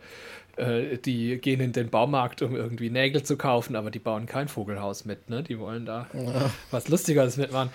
äh, 0.56 0.98
die 0.98 1.38
gehen 1.38 1.60
in 1.60 1.72
den 1.72 1.88
Baumarkt, 1.88 2.42
um 2.42 2.54
irgendwie 2.54 2.90
Nägel 2.90 3.22
zu 3.22 3.36
kaufen, 3.36 3.74
aber 3.74 3.90
die 3.90 3.98
bauen 3.98 4.26
kein 4.26 4.48
Vogelhaus 4.48 5.04
mit, 5.04 5.30
ne? 5.30 5.42
Die 5.42 5.58
wollen 5.58 5.86
da 5.86 6.06
ja. 6.12 6.50
was 6.70 6.88
Lustigeres 6.88 7.36
mitmachen. 7.36 7.70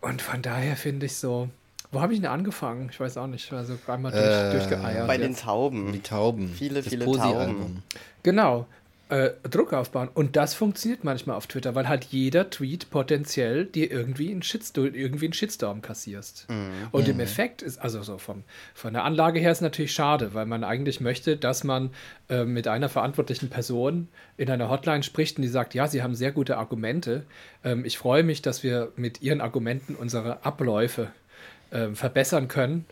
Und 0.00 0.22
von 0.22 0.42
daher 0.42 0.76
finde 0.76 1.06
ich 1.06 1.16
so, 1.16 1.48
wo 1.90 2.00
habe 2.00 2.12
ich 2.12 2.20
denn 2.20 2.28
angefangen? 2.28 2.88
Ich 2.90 3.00
weiß 3.00 3.16
auch 3.16 3.26
nicht. 3.26 3.52
Also 3.52 3.78
einmal 3.86 4.12
durch, 4.12 4.24
äh, 4.24 4.52
durchgeeiert. 4.52 5.06
Bei 5.06 5.16
den 5.16 5.34
Tauben. 5.34 5.92
Die 5.92 6.00
Tauben. 6.00 6.48
Viele, 6.48 6.82
das 6.82 6.88
viele 6.88 7.06
Tauben. 7.06 7.82
Genau. 8.22 8.66
Äh, 9.10 9.30
Druck 9.48 9.72
aufbauen. 9.72 10.10
Und 10.12 10.36
das 10.36 10.52
funktioniert 10.52 11.02
manchmal 11.02 11.34
auf 11.34 11.46
Twitter, 11.46 11.74
weil 11.74 11.88
halt 11.88 12.04
jeder 12.04 12.50
Tweet 12.50 12.90
potenziell 12.90 13.64
dir 13.64 13.90
irgendwie 13.90 14.30
einen 14.30 14.42
Shitstorm, 14.42 14.92
irgendwie 14.92 15.24
einen 15.24 15.32
Shitstorm 15.32 15.80
kassierst. 15.80 16.46
Mhm. 16.50 16.88
Und 16.90 17.04
mhm. 17.06 17.14
im 17.14 17.20
Effekt 17.20 17.62
ist, 17.62 17.78
also 17.78 18.02
so 18.02 18.18
vom, 18.18 18.42
von 18.74 18.92
der 18.92 19.04
Anlage 19.04 19.40
her 19.40 19.50
ist 19.50 19.62
natürlich 19.62 19.92
schade, 19.92 20.34
weil 20.34 20.44
man 20.44 20.62
eigentlich 20.62 21.00
möchte, 21.00 21.38
dass 21.38 21.64
man 21.64 21.88
äh, 22.28 22.44
mit 22.44 22.68
einer 22.68 22.90
verantwortlichen 22.90 23.48
Person 23.48 24.08
in 24.36 24.50
einer 24.50 24.68
Hotline 24.68 25.02
spricht 25.02 25.38
und 25.38 25.42
die 25.42 25.48
sagt, 25.48 25.72
ja, 25.72 25.86
sie 25.86 26.02
haben 26.02 26.14
sehr 26.14 26.32
gute 26.32 26.58
Argumente. 26.58 27.24
Ähm, 27.64 27.86
ich 27.86 27.96
freue 27.96 28.24
mich, 28.24 28.42
dass 28.42 28.62
wir 28.62 28.92
mit 28.96 29.22
ihren 29.22 29.40
Argumenten 29.40 29.94
unsere 29.94 30.44
Abläufe 30.44 31.08
äh, 31.70 31.88
verbessern 31.94 32.48
können 32.48 32.86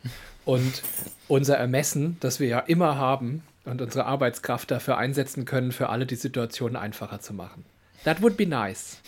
und 0.44 0.82
unser 1.28 1.56
Ermessen, 1.56 2.16
das 2.20 2.40
wir 2.40 2.48
ja 2.48 2.58
immer 2.60 2.96
haben 2.96 3.42
und 3.64 3.82
unsere 3.82 4.06
Arbeitskraft 4.06 4.70
dafür 4.70 4.96
einsetzen 4.98 5.44
können, 5.44 5.72
für 5.72 5.88
alle 5.88 6.06
die 6.06 6.16
Situation 6.16 6.76
einfacher 6.76 7.20
zu 7.20 7.34
machen. 7.34 7.64
That 8.04 8.22
would 8.22 8.36
be 8.36 8.46
nice. 8.46 8.98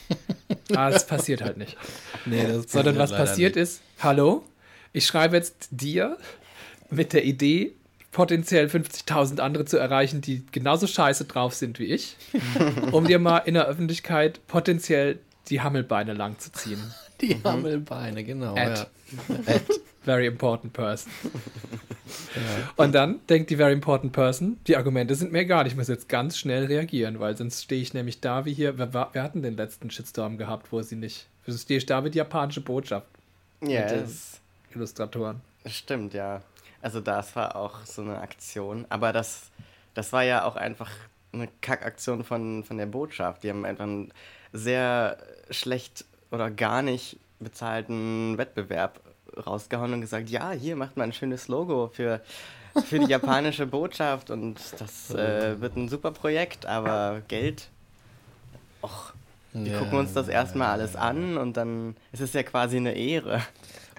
Aber 0.75 0.95
es 0.95 1.07
passiert 1.07 1.43
halt 1.43 1.57
nicht. 1.57 1.77
Nee, 2.27 2.45
Sondern 2.67 2.99
was 2.99 3.11
passiert 3.11 3.55
nicht. 3.55 3.63
ist, 3.63 3.81
hallo, 4.01 4.45
ich 4.93 5.07
schreibe 5.07 5.37
jetzt 5.37 5.69
dir 5.71 6.19
mit 6.91 7.15
der 7.15 7.25
Idee, 7.25 7.73
potenziell 8.13 8.67
50.000 8.67 9.41
andere 9.41 9.65
zu 9.65 9.79
erreichen, 9.79 10.21
die 10.21 10.45
genauso 10.51 10.87
scheiße 10.87 11.25
drauf 11.25 11.55
sind 11.55 11.79
wie 11.79 11.87
ich, 11.87 12.17
um 12.93 13.07
dir 13.07 13.19
mal 13.19 13.39
in 13.39 13.55
der 13.55 13.67
Öffentlichkeit 13.67 14.47
potenziell 14.47 15.21
die 15.49 15.61
Hammelbeine 15.63 16.13
lang 16.13 16.39
zu 16.39 16.53
ziehen. 16.53 16.83
Die 17.21 17.35
mhm. 17.35 17.45
Hammelbeine, 17.45 18.25
genau. 18.25 18.55
At. 18.55 18.91
Ja. 19.29 19.35
At. 19.55 19.63
Very 20.05 20.27
important 20.27 20.73
person. 20.73 21.13
ja. 21.25 22.71
Und 22.77 22.95
dann 22.95 23.21
denkt 23.27 23.51
die 23.51 23.57
very 23.57 23.73
important 23.73 24.13
person, 24.13 24.59
die 24.67 24.77
Argumente 24.77 25.15
sind 25.15 25.33
mir 25.33 25.41
egal, 25.41 25.67
ich 25.67 25.77
muss 25.77 25.89
jetzt 25.89 26.09
ganz 26.09 26.39
schnell 26.39 26.65
reagieren, 26.65 27.21
weil 27.21 27.37
sonst 27.37 27.65
stehe 27.65 27.83
ich 27.83 27.93
nämlich 27.93 28.21
da 28.21 28.45
wie 28.45 28.55
hier. 28.55 28.79
Wer, 28.79 29.11
wer 29.13 29.23
hat 29.23 29.35
denn 29.35 29.43
den 29.43 29.57
letzten 29.57 29.91
Shitstorm 29.91 30.39
gehabt, 30.39 30.73
wo 30.73 30.81
sie 30.81 30.97
nicht. 30.97 31.27
Sonst 31.47 31.63
stehe 31.63 31.79
ich 31.79 31.87
da 31.87 32.05
wie 32.05 32.11
die 32.11 32.19
japanische 32.19 32.61
Botschaft. 32.61 33.07
Ja, 33.61 33.91
yes. 33.91 34.41
Illustratoren. 34.75 35.41
Stimmt, 35.67 36.15
ja. 36.15 36.43
Also 36.81 37.01
das 37.01 37.35
war 37.35 37.57
auch 37.57 37.85
so 37.85 38.03
eine 38.03 38.19
Aktion. 38.19 38.87
Aber 38.89 39.13
das, 39.13 39.51
das 39.95 40.13
war 40.13 40.23
ja 40.23 40.45
auch 40.45 40.57
einfach 40.57 40.91
eine 41.33 41.49
Kackaktion 41.61 42.25
von, 42.25 42.65
von 42.65 42.79
der 42.79 42.87
Botschaft. 42.87 43.43
Die 43.43 43.51
haben 43.51 43.65
einfach 43.65 43.89
sehr 44.53 45.19
schlecht 45.51 46.05
oder 46.31 46.51
gar 46.51 46.83
nicht 46.83 47.19
bezahlten 47.41 48.37
Wettbewerb 48.39 49.01
rausgehauen 49.47 49.93
und 49.93 50.01
gesagt, 50.01 50.29
ja, 50.29 50.51
hier 50.51 50.77
macht 50.77 50.97
man 50.97 51.11
ein 51.11 51.13
schönes 51.13 51.49
Logo 51.49 51.91
für, 51.93 52.21
für 52.85 52.99
die 52.99 53.07
japanische 53.11 53.67
Botschaft 53.67 54.31
und 54.31 54.57
das 54.79 55.11
äh, 55.15 55.61
wird 55.61 55.77
ein 55.77 55.89
super 55.89 56.11
Projekt, 56.11 56.67
aber 56.67 57.23
Geld, 57.29 57.69
och, 58.83 59.13
wir 59.53 59.73
ja, 59.73 59.79
gucken 59.79 59.99
uns 59.99 60.13
das 60.13 60.29
erstmal 60.29 60.69
alles 60.69 60.97
an 60.97 61.39
und 61.39 61.57
dann 61.57 61.97
ist 62.13 62.21
es 62.21 62.33
ja 62.33 62.43
quasi 62.43 62.77
eine 62.77 62.93
Ehre. 62.93 63.43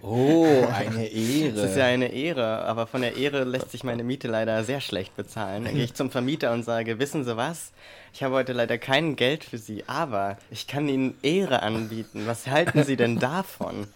Oh, 0.01 0.65
eine 0.73 1.07
Ehre. 1.07 1.59
Es 1.59 1.71
ist 1.71 1.77
ja 1.77 1.85
eine 1.85 2.11
Ehre, 2.11 2.63
aber 2.65 2.87
von 2.87 3.01
der 3.01 3.17
Ehre 3.17 3.43
lässt 3.43 3.71
sich 3.71 3.83
meine 3.83 4.03
Miete 4.03 4.27
leider 4.27 4.63
sehr 4.63 4.81
schlecht 4.81 5.15
bezahlen. 5.15 5.65
Dann 5.65 5.75
gehe 5.75 5.83
ich 5.83 5.93
zum 5.93 6.11
Vermieter 6.11 6.53
und 6.53 6.63
sage, 6.63 6.99
wissen 6.99 7.23
Sie 7.23 7.35
was? 7.35 7.71
Ich 8.13 8.23
habe 8.23 8.35
heute 8.35 8.53
leider 8.53 8.77
kein 8.77 9.15
Geld 9.15 9.43
für 9.43 9.57
Sie, 9.57 9.83
aber 9.87 10.37
ich 10.51 10.67
kann 10.67 10.87
Ihnen 10.87 11.15
Ehre 11.21 11.61
anbieten. 11.63 12.23
Was 12.25 12.47
halten 12.47 12.83
Sie 12.83 12.95
denn 12.95 13.19
davon? 13.19 13.87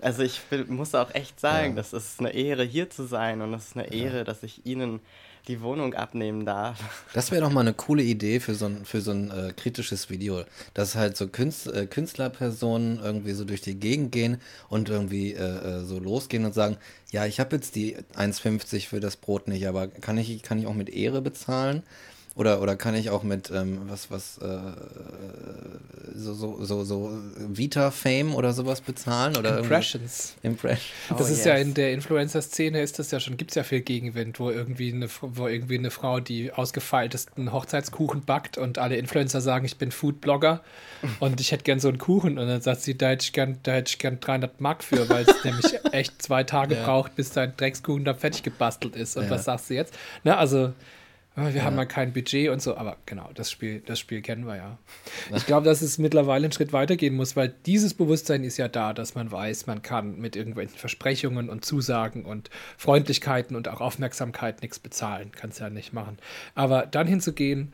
Also 0.00 0.22
ich 0.22 0.40
muss 0.68 0.94
auch 0.94 1.14
echt 1.14 1.40
sagen, 1.40 1.70
ja. 1.70 1.76
das 1.76 1.92
ist 1.92 2.20
eine 2.20 2.32
Ehre, 2.32 2.64
hier 2.64 2.90
zu 2.90 3.04
sein 3.06 3.42
und 3.42 3.52
es 3.54 3.68
ist 3.68 3.76
eine 3.76 3.92
Ehre, 3.92 4.24
dass 4.24 4.42
ich 4.42 4.64
Ihnen 4.64 5.00
die 5.48 5.62
Wohnung 5.62 5.94
abnehmen 5.94 6.44
darf. 6.44 6.78
Das 7.12 7.30
wäre 7.30 7.42
doch 7.42 7.50
mal 7.50 7.62
eine 7.62 7.72
coole 7.72 8.02
Idee 8.02 8.40
für 8.40 8.54
so 8.54 8.66
ein, 8.66 8.84
für 8.84 9.00
so 9.00 9.10
ein 9.10 9.30
äh, 9.30 9.52
kritisches 9.54 10.10
Video, 10.10 10.44
dass 10.74 10.94
halt 10.94 11.16
so 11.16 11.28
Künstler, 11.28 11.74
äh, 11.74 11.86
Künstlerpersonen 11.86 13.00
irgendwie 13.02 13.32
so 13.32 13.44
durch 13.44 13.60
die 13.60 13.74
Gegend 13.74 14.12
gehen 14.12 14.40
und 14.68 14.88
irgendwie 14.88 15.32
äh, 15.32 15.80
äh 15.80 15.84
so 15.84 15.98
losgehen 15.98 16.44
und 16.44 16.54
sagen, 16.54 16.76
ja, 17.10 17.26
ich 17.26 17.40
habe 17.40 17.56
jetzt 17.56 17.74
die 17.74 17.96
1,50 17.96 18.86
für 18.86 19.00
das 19.00 19.16
Brot 19.16 19.48
nicht, 19.48 19.66
aber 19.66 19.88
kann 19.88 20.18
ich, 20.18 20.42
kann 20.42 20.58
ich 20.58 20.66
auch 20.66 20.74
mit 20.74 20.90
Ehre 20.90 21.22
bezahlen? 21.22 21.82
Oder, 22.36 22.62
oder 22.62 22.76
kann 22.76 22.94
ich 22.94 23.10
auch 23.10 23.24
mit 23.24 23.50
ähm, 23.50 23.80
was, 23.88 24.10
was, 24.10 24.38
äh, 24.38 24.58
so, 26.14 26.32
so, 26.32 26.64
so, 26.64 26.84
so 26.84 27.10
Vita-Fame 27.36 28.34
oder 28.34 28.52
sowas 28.52 28.80
bezahlen? 28.80 29.36
Oder 29.36 29.58
Impressions. 29.58 30.36
Impressions. 30.42 30.92
Das 31.08 31.22
oh, 31.22 31.24
ist 31.24 31.38
yes. 31.38 31.44
ja 31.44 31.54
in 31.56 31.74
der 31.74 31.92
Influencer-Szene 31.92 32.80
ist 32.82 33.00
das 33.00 33.10
ja 33.10 33.18
schon, 33.18 33.36
gibt 33.36 33.50
es 33.50 33.56
ja 33.56 33.64
viel 33.64 33.80
Gegenwind, 33.80 34.38
wo 34.38 34.50
irgendwie, 34.50 34.92
eine, 34.92 35.08
wo 35.20 35.48
irgendwie 35.48 35.76
eine 35.76 35.90
Frau 35.90 36.20
die 36.20 36.52
ausgefeiltesten 36.52 37.52
Hochzeitskuchen 37.52 38.24
backt 38.24 38.58
und 38.58 38.78
alle 38.78 38.96
Influencer 38.96 39.40
sagen, 39.40 39.64
ich 39.64 39.76
bin 39.76 39.90
Foodblogger 39.90 40.62
und 41.18 41.40
ich 41.40 41.50
hätte 41.50 41.64
gern 41.64 41.80
so 41.80 41.88
einen 41.88 41.98
Kuchen 41.98 42.38
und 42.38 42.46
dann 42.46 42.60
sagt 42.60 42.82
sie, 42.82 42.96
da 42.96 43.08
hätte 43.08 43.24
ich 43.24 43.32
gern, 43.32 43.58
da 43.64 43.72
hätte 43.72 43.90
ich 43.90 43.98
gern 43.98 44.20
300 44.20 44.60
Mark 44.60 44.84
für, 44.84 45.08
weil 45.08 45.24
es 45.28 45.44
nämlich 45.44 45.74
echt 45.92 46.22
zwei 46.22 46.44
Tage 46.44 46.76
ja. 46.76 46.84
braucht, 46.84 47.16
bis 47.16 47.32
dein 47.32 47.56
Dreckskuchen 47.56 48.04
da 48.04 48.14
fertig 48.14 48.44
gebastelt 48.44 48.94
ist. 48.94 49.16
Und 49.16 49.24
ja. 49.24 49.30
was 49.30 49.44
sagst 49.44 49.68
du 49.68 49.74
jetzt? 49.74 49.94
Na, 50.22 50.36
also 50.36 50.72
wir 51.48 51.54
ja. 51.54 51.64
haben 51.64 51.76
mal 51.76 51.86
kein 51.86 52.12
Budget 52.12 52.50
und 52.50 52.60
so, 52.62 52.76
aber 52.76 52.96
genau, 53.06 53.30
das 53.34 53.50
Spiel, 53.50 53.82
das 53.86 53.98
Spiel 53.98 54.20
kennen 54.20 54.46
wir 54.46 54.56
ja. 54.56 54.78
Ich 55.36 55.46
glaube, 55.46 55.64
dass 55.64 55.82
es 55.82 55.98
mittlerweile 55.98 56.44
einen 56.44 56.52
Schritt 56.52 56.72
weitergehen 56.72 57.14
muss, 57.14 57.36
weil 57.36 57.54
dieses 57.66 57.94
Bewusstsein 57.94 58.44
ist 58.44 58.56
ja 58.56 58.68
da, 58.68 58.92
dass 58.92 59.14
man 59.14 59.30
weiß, 59.30 59.66
man 59.66 59.82
kann 59.82 60.18
mit 60.18 60.36
irgendwelchen 60.36 60.76
Versprechungen 60.76 61.48
und 61.48 61.64
Zusagen 61.64 62.24
und 62.24 62.50
Freundlichkeiten 62.76 63.56
und 63.56 63.68
auch 63.68 63.80
Aufmerksamkeit 63.80 64.62
nichts 64.62 64.78
bezahlen. 64.78 65.32
Kann 65.32 65.50
es 65.50 65.58
ja 65.58 65.70
nicht 65.70 65.92
machen. 65.92 66.18
Aber 66.54 66.86
dann 66.86 67.06
hinzugehen 67.06 67.72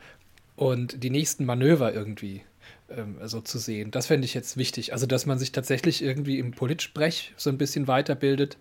und 0.55 1.03
die 1.03 1.09
nächsten 1.09 1.45
Manöver 1.45 1.93
irgendwie 1.93 2.43
ähm, 2.89 3.17
so 3.23 3.41
zu 3.41 3.57
sehen, 3.59 3.91
das 3.91 4.07
fände 4.07 4.25
ich 4.25 4.33
jetzt 4.33 4.57
wichtig. 4.57 4.93
Also, 4.93 5.05
dass 5.05 5.25
man 5.25 5.39
sich 5.39 5.51
tatsächlich 5.51 6.01
irgendwie 6.01 6.39
im 6.39 6.51
Politsprech 6.51 7.33
so 7.37 7.49
ein 7.49 7.57
bisschen 7.57 7.87
weiterbildet 7.87 8.57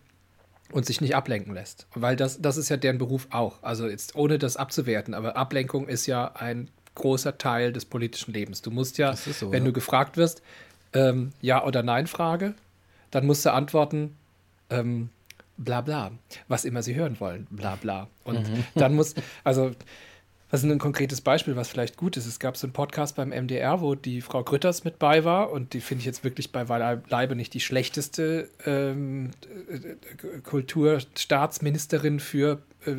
und 0.73 0.87
sich 0.87 1.01
nicht 1.01 1.15
ablenken 1.15 1.55
lässt. 1.55 1.87
Weil 1.95 2.17
das, 2.17 2.41
das 2.41 2.57
ist 2.57 2.69
ja 2.69 2.77
deren 2.77 2.99
Beruf 2.99 3.29
auch. 3.31 3.63
Also 3.63 3.89
jetzt 3.89 4.17
ohne 4.17 4.39
das 4.39 4.57
abzuwerten, 4.57 5.15
aber 5.15 5.37
Ablenkung 5.37 5.89
ist 5.89 6.07
ja 6.07 6.33
ein 6.35 6.69
großer 6.95 7.39
Teil 7.39 7.73
des 7.73 7.85
politischen 7.85 8.33
Lebens. 8.33 8.63
Du 8.63 8.71
musst 8.71 8.99
ja, 8.99 9.15
so, 9.15 9.53
wenn 9.53 9.63
ja. 9.63 9.67
du 9.67 9.73
gefragt 9.73 10.17
wirst, 10.17 10.43
ähm, 10.93 11.33
ja 11.41 11.65
oder 11.65 11.83
nein 11.83 12.07
Frage, 12.07 12.55
dann 13.11 13.27
musst 13.27 13.45
du 13.45 13.53
antworten, 13.53 14.17
ähm, 14.71 15.11
bla 15.57 15.81
bla, 15.81 16.11
was 16.49 16.65
immer 16.65 16.83
sie 16.83 16.95
hören 16.95 17.21
wollen, 17.21 17.47
bla 17.51 17.77
bla. 17.77 18.09
Und 18.25 18.49
mhm. 18.49 18.65
dann 18.75 18.95
muss, 18.95 19.15
also 19.45 19.73
was 20.51 20.63
ist 20.63 20.71
ein 20.71 20.79
konkretes 20.79 21.21
Beispiel, 21.21 21.57
was 21.57 21.69
vielleicht 21.69 21.97
gut 21.97 22.17
ist? 22.17 22.27
Es 22.27 22.39
gab 22.39 22.57
so 22.57 22.67
einen 22.67 22.73
Podcast 22.73 23.17
beim 23.17 23.31
MDR, 23.31 23.81
wo 23.81 23.97
die 23.97 24.21
Frau 24.21 24.45
Grütters 24.45 24.85
mit 24.85 24.99
bei 24.99 25.25
war 25.25 25.51
und 25.51 25.73
die 25.73 25.81
finde 25.81 26.01
ich 26.01 26.07
jetzt 26.07 26.23
wirklich 26.23 26.53
bei 26.53 26.63
Leibe 27.09 27.35
nicht 27.35 27.53
die 27.53 27.61
schlechteste 27.61 28.49
ähm, 28.65 29.33
Kulturstaatsministerin 30.45 32.21
für 32.21 32.63
äh, 32.87 32.95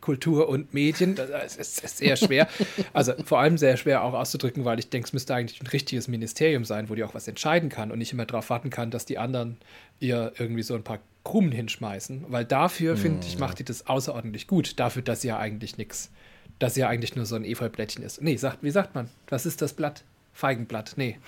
Kultur 0.00 0.48
und 0.48 0.72
Medien. 0.72 1.16
Das 1.16 1.56
ist, 1.56 1.82
ist 1.82 1.98
sehr 1.98 2.16
schwer. 2.16 2.46
Also 2.92 3.12
vor 3.24 3.40
allem 3.40 3.58
sehr 3.58 3.76
schwer 3.76 4.04
auch 4.04 4.14
auszudrücken, 4.14 4.64
weil 4.64 4.78
ich 4.78 4.88
denke, 4.88 5.06
es 5.06 5.12
müsste 5.12 5.34
eigentlich 5.34 5.60
ein 5.60 5.66
richtiges 5.66 6.06
Ministerium 6.06 6.64
sein, 6.64 6.88
wo 6.88 6.94
die 6.94 7.02
auch 7.02 7.14
was 7.14 7.26
entscheiden 7.26 7.70
kann 7.70 7.90
und 7.90 7.98
nicht 7.98 8.12
immer 8.12 8.26
darauf 8.26 8.50
warten 8.50 8.70
kann, 8.70 8.92
dass 8.92 9.04
die 9.04 9.18
anderen 9.18 9.56
ihr 9.98 10.32
irgendwie 10.38 10.62
so 10.62 10.74
ein 10.74 10.84
paar 10.84 11.00
Krumen 11.24 11.50
hinschmeißen. 11.50 12.26
Weil 12.28 12.44
dafür, 12.44 12.94
mhm. 12.94 12.98
finde 12.98 13.26
ich, 13.26 13.38
macht 13.38 13.58
die 13.58 13.64
das 13.64 13.88
außerordentlich 13.88 14.46
gut. 14.46 14.78
Dafür, 14.78 15.02
dass 15.02 15.22
sie 15.22 15.28
ja 15.28 15.38
eigentlich 15.38 15.76
nichts 15.76 16.10
das 16.58 16.76
ja 16.76 16.88
eigentlich 16.88 17.16
nur 17.16 17.26
so 17.26 17.36
ein 17.36 17.44
Efeublättchen 17.44 18.02
ist. 18.02 18.20
Nee, 18.22 18.36
sagt, 18.36 18.62
wie 18.62 18.70
sagt 18.70 18.94
man? 18.94 19.08
Was 19.28 19.46
ist 19.46 19.62
das 19.62 19.72
Blatt? 19.72 20.02
Feigenblatt. 20.32 20.92
Nee. 20.96 21.18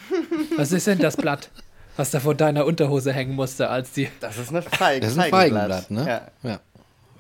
Was 0.57 0.73
ist 0.73 0.87
denn 0.87 0.99
das 0.99 1.17
Blatt, 1.17 1.51
was 1.97 2.11
da 2.11 2.21
vor 2.21 2.35
deiner 2.35 2.65
Unterhose 2.65 3.13
hängen 3.13 3.35
musste, 3.35 3.69
als 3.69 3.93
die. 3.93 4.09
Das 4.21 4.39
ist 4.39 4.51
eine 4.51 4.63
Feig 4.63 5.03
das 5.03 5.13
ist 5.13 5.19
ein 5.19 5.31
Feigenblatt, 5.31 5.87
Feigenblatt 5.87 5.91
ne? 5.91 6.31
Ja. 6.43 6.51
ja. 6.51 6.61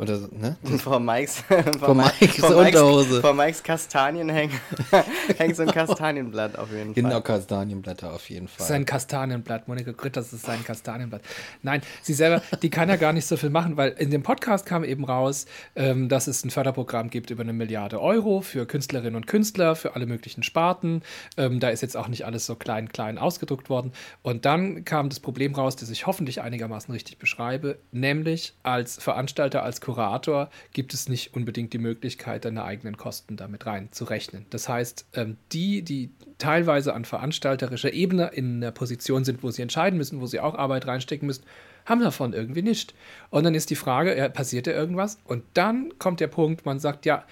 Oder 0.01 0.17
so, 0.17 0.29
ne? 0.33 0.57
Vor 0.79 0.99
Mikes, 1.01 1.45
vor 1.79 1.95
Mikes 1.95 2.37
vor 2.37 2.57
Unterhose. 2.57 3.21
vor 3.21 3.35
Mikes 3.35 3.63
Kastanien 3.63 4.31
hängt, 4.31 4.55
hängt 5.39 5.57
so 5.57 5.63
ein 5.63 5.71
Kastanienblatt 5.71 6.57
auf 6.59 6.71
jeden 6.71 6.95
genau, 6.95 7.11
Fall. 7.11 7.21
Genau, 7.21 7.21
Kastanienblätter 7.21 8.13
auf 8.15 8.31
jeden 8.31 8.49
Fall. 8.49 8.67
Sein 8.67 8.87
Kastanienblatt. 8.87 9.69
Monika 9.69 9.93
Grütters 9.93 10.33
ist 10.33 10.47
sein 10.47 10.65
Kastanienblatt. 10.65 11.21
Nein, 11.63 11.83
sie 12.01 12.15
selber, 12.15 12.43
die 12.63 12.71
kann 12.71 12.89
ja 12.89 12.97
gar 12.97 13.13
nicht 13.13 13.27
so 13.27 13.37
viel 13.37 13.51
machen, 13.51 13.77
weil 13.77 13.91
in 13.91 14.11
dem 14.11 14.23
Podcast 14.23 14.65
kam 14.65 14.85
eben 14.85 15.05
raus, 15.05 15.45
ähm, 15.77 16.09
dass 16.09 16.29
es 16.29 16.45
ein 16.45 16.51
Förderprogramm 16.51 17.11
gibt 17.11 17.31
über 17.31 17.43
eine 17.43 17.53
Milliarde 17.53 18.01
Euro 18.01 18.41
für 18.41 18.65
Künstlerinnen 18.65 19.17
und 19.17 19.27
Künstler, 19.27 19.77
für 19.77 19.97
alle 19.97 20.07
möglichen 20.07 20.43
Sparten. 20.43 21.03
Ähm, 21.37 21.61
da 21.61 21.69
ist 21.69 21.83
jetzt 21.83 21.97
auch 21.99 22.09
nicht 22.09 22.25
alles 22.25 22.47
so 22.47 22.55
klein, 22.55 22.89
klein 22.89 23.19
ausgedruckt 23.19 23.69
worden. 23.69 23.93
Und 24.23 24.47
dann 24.47 24.87
kam 24.87 25.11
das 25.11 25.21
Problem 25.21 25.55
raus, 25.55 25.77
das 25.77 25.91
ich 25.91 26.07
hoffentlich 26.07 26.41
einigermaßen 26.41 26.91
richtig 26.91 27.19
beschreibe, 27.19 27.79
nämlich 27.93 28.55
als 28.63 28.97
Veranstalter, 28.97 29.63
als 29.63 29.83
Kurator 29.91 30.51
gibt 30.73 30.95
es 30.95 31.09
nicht 31.09 31.35
unbedingt 31.35 31.73
die 31.73 31.79
Möglichkeit, 31.79 32.45
deine 32.45 32.63
eigenen 32.63 32.97
Kosten 32.97 33.37
damit 33.37 33.67
reinzurechnen. 33.67 34.47
Das 34.51 34.69
heißt, 34.69 35.07
ähm, 35.15 35.37
die, 35.53 35.83
die 35.83 36.11
teilweise 36.39 36.95
an 36.95 37.05
veranstalterischer 37.05 37.93
Ebene 37.93 38.29
in 38.29 38.57
einer 38.57 38.71
Position 38.71 39.25
sind, 39.25 39.43
wo 39.43 39.51
sie 39.51 39.63
entscheiden 39.63 39.97
müssen, 39.97 40.21
wo 40.21 40.27
sie 40.27 40.39
auch 40.39 40.55
Arbeit 40.55 40.87
reinstecken 40.87 41.27
müssen, 41.27 41.45
haben 41.87 42.01
davon 42.01 42.33
irgendwie 42.33 42.63
nicht. 42.63 42.95
Und 43.31 43.43
dann 43.45 43.55
ist 43.55 43.71
die 43.71 43.77
Frage, 43.77 44.17
ja, 44.17 44.29
passiert 44.29 44.69
da 44.69 44.71
irgendwas? 44.71 45.19
Und 45.25 45.43
dann 45.55 45.99
kommt 45.99 46.21
der 46.21 46.29
Punkt, 46.29 46.65
man 46.65 46.79
sagt, 46.79 47.05
ja, 47.05 47.25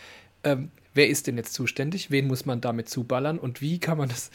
ähm, 0.42 0.70
wer 0.94 1.08
ist 1.08 1.28
denn 1.28 1.36
jetzt 1.36 1.54
zuständig? 1.54 2.10
Wen 2.10 2.26
muss 2.26 2.44
man 2.44 2.60
damit 2.60 2.88
zuballern? 2.88 3.38
Und 3.38 3.60
wie 3.60 3.78
kann 3.78 3.98
man 3.98 4.08
das 4.08 4.30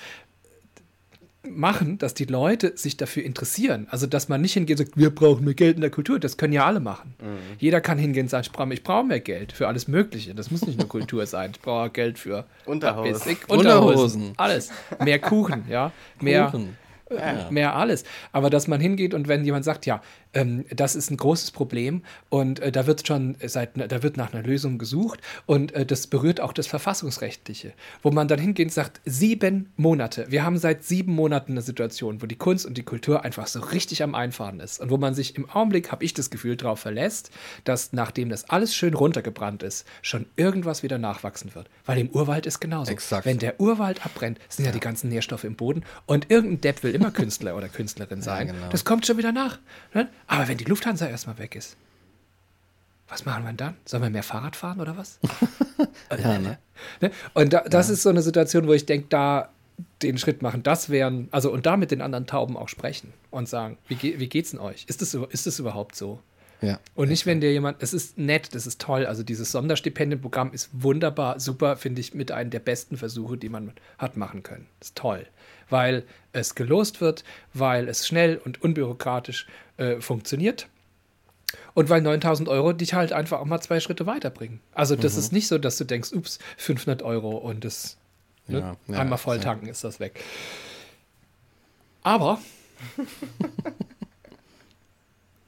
machen, 1.50 1.98
dass 1.98 2.14
die 2.14 2.26
Leute 2.26 2.74
sich 2.78 2.98
dafür 2.98 3.24
interessieren. 3.24 3.88
Also, 3.90 4.08
dass 4.08 4.30
man 4.30 4.42
nicht 4.42 4.54
hingeht 4.54 4.80
und 4.80 4.86
sagt, 4.86 4.98
wir 4.98 5.14
brauchen 5.14 5.44
mehr 5.44 5.54
Geld 5.54 5.76
in 5.76 5.82
der 5.82 5.90
Kultur. 5.90 6.20
Das 6.20 6.38
können 6.38 6.54
ja 6.54 6.66
alle 6.66 6.80
machen. 6.80 7.16
Mhm. 7.22 7.58
Jeder 7.60 7.82
kann 7.82 7.98
hingehen 7.98 8.26
und 8.26 8.30
sagen, 8.30 8.44
ich 8.46 8.52
brauche, 8.52 8.74
ich 8.74 8.84
brauche 8.84 9.06
mehr 9.06 9.20
Geld 9.20 9.52
für 9.52 9.68
alles 9.68 9.88
Mögliche. 9.88 10.34
Das 10.34 10.52
muss 10.52 10.66
nicht 10.66 10.80
nur 10.80 10.88
Kultur 10.94 11.26
sein. 11.26 11.52
Ich 11.54 11.62
brauche 11.62 11.90
Geld 11.90 12.18
für 12.18 12.46
Unterhosen. 12.66 13.38
Unterhosen. 13.48 13.58
Unterhosen. 13.58 14.34
Alles. 14.38 14.72
Mehr 15.04 15.20
Kuchen, 15.20 15.66
ja. 15.70 15.92
Mehr, 16.22 16.46
Kuchen. 16.46 16.78
Ja. 17.10 17.48
mehr 17.50 17.76
alles. 17.76 18.04
Aber 18.32 18.50
dass 18.50 18.68
man 18.68 18.80
hingeht 18.80 19.14
und 19.14 19.28
wenn 19.28 19.44
jemand 19.44 19.66
sagt, 19.66 19.86
ja, 19.86 20.02
ähm, 20.34 20.66
das 20.70 20.96
ist 20.96 21.12
ein 21.12 21.18
großes 21.18 21.52
Problem 21.52 22.04
und 22.30 22.60
äh, 22.60 22.72
da 22.72 22.88
wird 22.88 23.08
schon 23.08 23.36
seit, 23.46 23.72
da 23.76 24.04
wird 24.04 24.18
nach 24.18 24.34
einer 24.34 24.44
Lösung 24.44 24.78
gesucht 24.78 25.20
und 25.46 25.74
äh, 25.74 25.86
das 25.86 26.08
berührt 26.08 26.42
auch 26.42 26.54
das 26.54 26.68
Verfassungsrechtliche, 26.68 27.74
wo 28.02 28.12
man 28.12 28.28
dann 28.28 28.40
hingeht 28.40 28.68
und 28.68 28.74
sagt, 28.74 29.02
sieben 29.06 29.72
Monate. 29.76 30.26
Wir 30.30 30.44
haben 30.44 30.58
seit 30.58 30.84
sieben 30.84 31.14
Monaten 31.14 31.54
eine 31.54 31.62
Situation, 31.62 32.22
wo 32.22 32.26
die 32.26 32.38
Kunst 32.38 32.66
und 32.66 32.78
die 32.78 32.84
Kultur 32.84 33.24
einfach 33.24 33.48
so 33.48 33.60
richtig 33.60 34.04
am 34.04 34.16
Einfahren 34.16 34.60
ist 34.60 34.80
und 34.80 34.90
wo 34.90 34.98
man 34.98 35.14
sich 35.14 35.36
im 35.36 35.50
Augenblick, 35.50 35.92
habe 35.92 36.04
ich 36.04 36.14
das 36.14 36.30
Gefühl, 36.30 36.58
darauf 36.58 36.80
verlässt, 36.80 37.32
dass 37.64 37.94
nachdem 37.94 38.30
das 38.30 38.50
alles 38.50 38.76
schön 38.76 38.94
runtergebrannt 38.94 39.64
ist, 39.64 39.86
schon 40.02 40.26
irgendwas 40.36 40.84
wieder 40.84 40.98
nachwachsen 40.98 41.54
wird. 41.56 41.70
Weil 41.86 41.98
im 42.00 42.10
Urwald 42.10 42.46
ist 42.46 42.60
genauso. 42.60 42.92
Exakt. 42.92 43.26
Wenn 43.26 43.40
der 43.40 43.60
Urwald 43.60 44.06
abbrennt, 44.06 44.40
sind 44.50 44.66
ja, 44.66 44.72
ja 44.72 44.74
die 44.74 44.80
ganzen 44.80 45.10
Nährstoffe 45.10 45.44
im 45.44 45.56
Boden 45.56 45.84
und 46.06 46.30
irgendein 46.30 46.62
Depp 46.62 46.84
will 46.84 46.94
immer 46.94 47.12
Künstler 47.12 47.56
oder 47.56 47.70
Künstlerin 47.70 48.22
sein. 48.22 48.48
Ja, 48.48 48.54
genau. 48.54 48.70
Das 48.70 48.86
kommt 48.86 49.06
schon 49.06 49.18
wieder 49.18 49.32
nach. 49.32 49.60
Ne? 49.94 50.10
Aber 50.28 50.48
wenn 50.48 50.58
die 50.58 50.66
Lufthansa 50.66 51.08
erstmal 51.08 51.38
weg 51.38 51.56
ist, 51.56 51.78
was 53.08 53.26
machen 53.26 53.44
wir 53.44 53.54
dann? 53.54 53.76
Sollen 53.86 54.04
wir 54.04 54.10
mehr 54.10 54.24
Fahrrad 54.24 54.56
fahren 54.56 54.80
oder 54.80 54.98
was? 54.98 55.20
ja, 56.18 56.40
ne? 56.40 56.58
ne? 57.02 57.12
Und 57.34 57.54
da, 57.54 57.62
das 57.62 57.88
ja. 57.88 57.94
ist 57.94 58.04
so 58.04 58.10
eine 58.10 58.22
Situation, 58.22 58.68
wo 58.68 58.74
ich 58.74 58.86
denke, 58.86 59.08
da 59.10 59.50
den 60.02 60.18
Schritt 60.18 60.42
machen, 60.42 60.64
das 60.64 60.90
wären, 60.90 61.28
also 61.32 61.52
und 61.52 61.66
da 61.66 61.78
mit 61.78 61.92
den 61.92 62.02
anderen 62.02 62.28
Tauben 62.28 62.58
auch 62.58 62.70
sprechen 62.70 63.14
und 63.32 63.50
sagen, 63.50 63.78
wie, 63.88 64.20
wie 64.20 64.30
geht's 64.30 64.52
denn 64.52 64.60
euch? 64.60 64.86
Ist 64.88 65.02
das, 65.02 65.14
ist 65.14 65.48
das 65.48 65.60
überhaupt 65.60 65.96
so? 65.96 66.20
Ja. 66.62 66.80
Und 66.96 67.10
nicht, 67.10 67.26
wenn 67.26 67.42
dir 67.42 67.52
jemand, 67.52 67.84
es 67.84 67.94
ist 67.94 68.18
nett, 68.18 68.56
das 68.56 68.66
ist 68.66 68.80
toll, 68.80 69.06
also 69.06 69.24
dieses 69.24 69.52
Sonderstipendienprogramm 69.52 70.54
ist 70.54 70.70
wunderbar, 70.72 71.40
super, 71.40 71.76
finde 71.76 72.00
ich, 72.00 72.14
mit 72.14 72.32
einem 72.32 72.52
der 72.52 72.60
besten 72.60 72.96
Versuche, 72.96 73.38
die 73.38 73.50
man 73.50 73.74
hat 73.98 74.16
machen 74.16 74.44
können. 74.44 74.68
Ist 74.80 74.96
toll, 74.96 75.28
weil 75.74 76.04
es 76.34 76.56
gelost 76.56 77.02
wird, 77.02 77.24
weil 77.54 77.90
es 77.90 78.08
schnell 78.08 78.38
und 78.38 78.62
unbürokratisch 78.62 79.48
äh, 79.78 80.00
funktioniert. 80.00 80.68
Und 81.74 81.90
weil 81.90 82.02
9000 82.02 82.48
Euro 82.48 82.74
dich 82.74 82.94
halt 82.94 83.12
einfach 83.12 83.40
auch 83.40 83.46
mal 83.46 83.60
zwei 83.60 83.80
Schritte 83.80 84.06
weiterbringen. 84.06 84.60
Also, 84.74 84.96
das 84.96 85.14
mhm. 85.14 85.20
ist 85.20 85.34
nicht 85.34 85.48
so, 85.48 85.58
dass 85.58 85.78
du 85.78 85.84
denkst, 85.84 86.14
ups, 86.14 86.40
500 86.58 87.02
Euro 87.02 87.32
und 87.32 87.66
das 87.66 87.98
ne, 88.48 88.60
ja, 88.60 88.76
ja, 88.88 89.00
einmal 89.00 89.18
voll 89.18 89.40
tanken 89.40 89.68
ist 89.68 89.84
das 89.84 90.00
weg. 90.00 90.24
Aber 92.04 92.40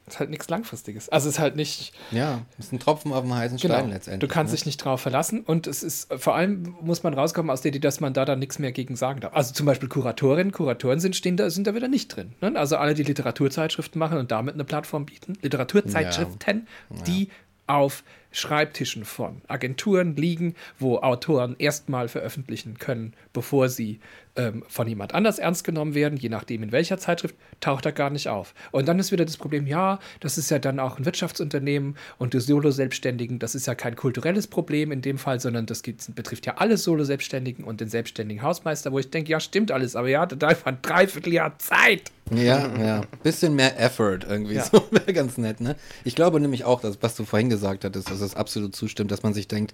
ist 0.07 0.19
halt 0.19 0.29
nichts 0.29 0.47
Langfristiges. 0.49 1.09
Also 1.09 1.29
es 1.29 1.35
ist 1.35 1.39
halt 1.39 1.55
nicht. 1.55 1.93
Ja, 2.11 2.41
ist 2.59 2.71
ein 2.71 2.79
Tropfen 2.79 3.11
auf 3.11 3.23
dem 3.23 3.33
heißen 3.33 3.57
Stein 3.57 3.71
genau. 3.71 3.93
letztendlich. 3.93 4.19
Du 4.19 4.33
kannst 4.33 4.51
ne? 4.53 4.57
dich 4.57 4.65
nicht 4.67 4.77
drauf 4.77 5.01
verlassen 5.01 5.41
und 5.41 5.65
es 5.65 5.81
ist, 5.81 6.13
vor 6.13 6.35
allem 6.35 6.75
muss 6.81 7.01
man 7.01 7.13
rauskommen 7.13 7.49
aus 7.49 7.61
der 7.61 7.69
Idee, 7.69 7.79
dass 7.79 7.99
man 7.99 8.13
da 8.13 8.23
dann 8.23 8.39
nichts 8.39 8.59
mehr 8.59 8.71
gegen 8.71 8.95
sagen 8.95 9.21
darf. 9.21 9.35
Also 9.35 9.53
zum 9.53 9.65
Beispiel 9.65 9.89
Kuratorinnen, 9.89 10.51
Kuratoren 10.51 10.99
sind, 10.99 11.15
stehen 11.15 11.37
da, 11.37 11.49
sind 11.49 11.65
da 11.65 11.73
wieder 11.73 11.87
nicht 11.87 12.15
drin. 12.15 12.33
Ne? 12.41 12.53
Also 12.55 12.77
alle, 12.77 12.93
die 12.93 13.03
Literaturzeitschriften 13.03 13.97
machen 13.97 14.17
und 14.19 14.31
damit 14.31 14.53
eine 14.53 14.63
Plattform 14.63 15.05
bieten. 15.05 15.37
Literaturzeitschriften, 15.41 16.67
ja. 16.91 17.03
die 17.03 17.29
auf 17.67 18.03
Schreibtischen 18.35 19.05
von 19.05 19.41
Agenturen 19.47 20.15
liegen, 20.15 20.55
wo 20.77 20.97
Autoren 20.97 21.55
erstmal 21.57 22.09
veröffentlichen 22.09 22.77
können, 22.77 23.13
bevor 23.31 23.69
sie 23.69 23.99
ähm, 24.35 24.63
von 24.67 24.87
jemand 24.87 25.13
anders 25.13 25.39
ernst 25.39 25.63
genommen 25.63 25.95
werden, 25.95 26.17
je 26.17 26.27
nachdem 26.27 26.61
in 26.63 26.73
welcher 26.73 26.97
Zeitschrift, 26.97 27.35
taucht 27.61 27.85
er 27.85 27.93
gar 27.93 28.09
nicht 28.09 28.27
auf. 28.27 28.53
Und 28.71 28.87
dann 28.87 28.99
ist 28.99 29.13
wieder 29.13 29.23
das 29.23 29.37
Problem, 29.37 29.67
ja, 29.67 29.99
das 30.19 30.37
ist 30.37 30.51
ja 30.51 30.59
dann 30.59 30.79
auch 30.79 30.99
ein 30.99 31.05
Wirtschaftsunternehmen 31.05 31.95
und 32.17 32.33
die 32.33 32.41
Solo-Selbstständigen, 32.41 33.39
das 33.39 33.55
ist 33.55 33.67
ja 33.67 33.75
kein 33.75 33.95
kulturelles 33.95 34.47
Problem 34.47 34.91
in 34.91 35.01
dem 35.01 35.17
Fall, 35.17 35.39
sondern 35.39 35.65
das 35.65 35.81
betrifft 35.81 36.45
ja 36.45 36.55
alle 36.57 36.77
Solo-Selbstständigen 36.77 37.63
und 37.63 37.79
den 37.79 37.87
selbstständigen 37.87 38.43
Hausmeister, 38.43 38.91
wo 38.91 38.99
ich 38.99 39.09
denke, 39.09 39.31
ja, 39.31 39.39
stimmt 39.39 39.71
alles, 39.71 39.95
aber 39.95 40.09
ihr 40.09 40.19
hattet 40.19 40.43
einfach 40.43 40.65
ein 40.65 40.79
Dreivierteljahr 40.81 41.57
Zeit. 41.57 42.11
Ja, 42.31 42.75
ja. 42.79 43.01
Bisschen 43.23 43.55
mehr 43.55 43.79
Effort 43.79 44.19
irgendwie. 44.27 44.55
Ja. 44.55 44.63
So 44.65 44.83
wäre 44.91 45.13
ganz 45.13 45.37
nett, 45.37 45.61
ne? 45.61 45.75
Ich 46.03 46.15
glaube 46.15 46.39
nämlich 46.39 46.63
auch, 46.63 46.81
dass, 46.81 46.97
was 47.01 47.15
du 47.15 47.25
vorhin 47.25 47.49
gesagt 47.49 47.85
hattest, 47.85 48.09
dass 48.09 48.21
es 48.21 48.35
absolut 48.35 48.75
zustimmt, 48.75 49.11
dass 49.11 49.23
man 49.23 49.33
sich 49.33 49.47
denkt, 49.47 49.73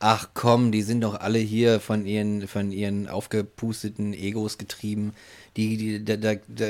ach 0.00 0.30
komm, 0.32 0.72
die 0.72 0.82
sind 0.82 1.02
doch 1.02 1.20
alle 1.20 1.38
hier 1.38 1.78
von 1.78 2.06
ihren, 2.06 2.48
von 2.48 2.72
ihren 2.72 3.06
aufgepusteten 3.06 4.14
Egos 4.14 4.56
getrieben. 4.56 5.12
Die, 5.56 5.76
die, 5.76 6.04
da, 6.04 6.16
da, 6.16 6.34
da 6.48 6.64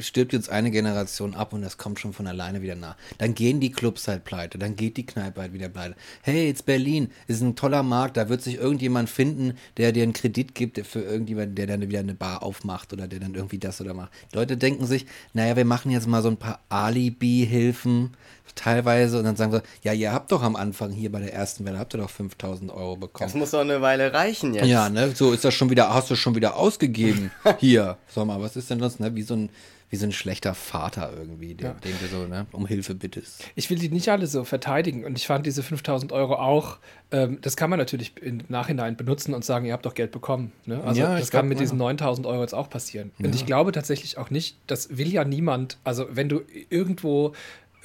stirbt 0.00 0.32
jetzt 0.32 0.50
eine 0.50 0.70
Generation 0.70 1.34
ab 1.34 1.52
und 1.52 1.62
das 1.62 1.78
kommt 1.78 1.98
schon 1.98 2.12
von 2.12 2.26
alleine 2.26 2.62
wieder 2.62 2.76
nach. 2.76 2.96
Dann 3.18 3.34
gehen 3.34 3.60
die 3.60 3.72
Clubs 3.72 4.06
halt 4.06 4.24
pleite, 4.24 4.58
dann 4.58 4.76
geht 4.76 4.96
die 4.98 5.06
Kneipe 5.06 5.40
halt 5.40 5.52
wieder 5.52 5.68
pleite. 5.68 5.96
Hey, 6.22 6.46
jetzt 6.46 6.64
Berlin, 6.64 7.10
ist 7.26 7.40
ein 7.40 7.56
toller 7.56 7.82
Markt, 7.82 8.16
da 8.16 8.28
wird 8.28 8.42
sich 8.42 8.56
irgendjemand 8.56 9.10
finden, 9.10 9.54
der 9.78 9.90
dir 9.90 10.04
einen 10.04 10.12
Kredit 10.12 10.54
gibt 10.54 10.86
für 10.86 11.00
irgendjemanden, 11.00 11.56
der 11.56 11.66
dann 11.66 11.80
wieder 11.80 12.00
eine 12.00 12.14
Bar 12.14 12.42
aufmacht 12.42 12.92
oder 12.92 13.08
der 13.08 13.20
dann 13.20 13.34
irgendwie 13.34 13.58
das 13.58 13.80
oder 13.80 13.94
macht. 13.94 14.12
Leute 14.32 14.56
denken 14.56 14.86
sich, 14.86 15.06
naja, 15.32 15.56
wir 15.56 15.64
machen 15.64 15.90
jetzt 15.90 16.06
mal 16.06 16.22
so 16.22 16.28
ein 16.28 16.36
paar 16.36 16.60
Alibi-Hilfen 16.68 18.10
teilweise 18.56 19.18
und 19.18 19.24
dann 19.24 19.36
sagen 19.36 19.52
sie, 19.52 19.62
ja, 19.82 19.92
ihr 19.92 20.12
habt 20.12 20.32
doch 20.32 20.42
am 20.42 20.56
Anfang 20.56 20.90
hier 20.90 21.12
bei 21.12 21.20
der 21.20 21.32
ersten 21.32 21.64
Welle, 21.64 21.78
habt 21.78 21.94
ihr 21.94 21.98
doch 21.98 22.10
5000 22.10 22.72
Euro 22.72 22.96
bekommen. 22.96 23.28
Das 23.28 23.34
muss 23.34 23.52
doch 23.52 23.60
eine 23.60 23.80
Weile 23.80 24.12
reichen 24.12 24.54
jetzt. 24.54 24.66
Ja, 24.66 24.88
ne, 24.88 25.12
so 25.14 25.32
ist 25.32 25.44
das 25.44 25.54
schon 25.54 25.70
wieder, 25.70 25.94
hast 25.94 26.10
du 26.10 26.16
schon 26.16 26.34
wieder 26.34 26.56
ausgegeben 26.56 27.30
hier. 27.58 27.96
Sag 28.08 28.26
mal, 28.26 28.40
was 28.40 28.56
ist 28.56 28.70
denn 28.70 28.80
das, 28.80 28.98
ne, 28.98 29.14
wie 29.14 29.22
so 29.22 29.34
ein, 29.34 29.50
wie 29.88 29.96
so 29.96 30.06
ein 30.06 30.12
schlechter 30.12 30.54
Vater 30.54 31.12
irgendwie, 31.16 31.54
den, 31.54 31.66
ja. 31.66 31.72
den 31.74 31.92
du 32.00 32.06
so 32.08 32.26
ne, 32.26 32.46
um 32.52 32.66
Hilfe 32.66 32.94
bittest. 32.94 33.44
Ich 33.54 33.70
will 33.70 33.78
die 33.78 33.88
nicht 33.88 34.08
alle 34.08 34.26
so 34.26 34.42
verteidigen 34.42 35.04
und 35.04 35.16
ich 35.16 35.26
fand 35.26 35.46
diese 35.46 35.62
5000 35.62 36.12
Euro 36.12 36.34
auch, 36.34 36.78
ähm, 37.12 37.38
das 37.40 37.56
kann 37.56 37.70
man 37.70 37.78
natürlich 37.78 38.12
im 38.20 38.40
Nachhinein 38.48 38.96
benutzen 38.96 39.32
und 39.32 39.44
sagen, 39.44 39.64
ihr 39.64 39.72
habt 39.72 39.86
doch 39.86 39.94
Geld 39.94 40.10
bekommen. 40.10 40.50
Ne? 40.64 40.82
Also 40.82 41.02
ja, 41.02 41.16
das 41.16 41.30
kann 41.30 41.46
mit 41.46 41.60
diesen 41.60 41.78
9000 41.78 42.26
Euro 42.26 42.42
jetzt 42.42 42.54
auch 42.54 42.68
passieren. 42.68 43.12
Ja. 43.18 43.26
Und 43.26 43.34
ich 43.34 43.46
glaube 43.46 43.70
tatsächlich 43.70 44.18
auch 44.18 44.30
nicht, 44.30 44.56
das 44.66 44.96
will 44.96 45.12
ja 45.12 45.24
niemand, 45.24 45.78
also 45.84 46.06
wenn 46.10 46.28
du 46.28 46.42
irgendwo 46.68 47.32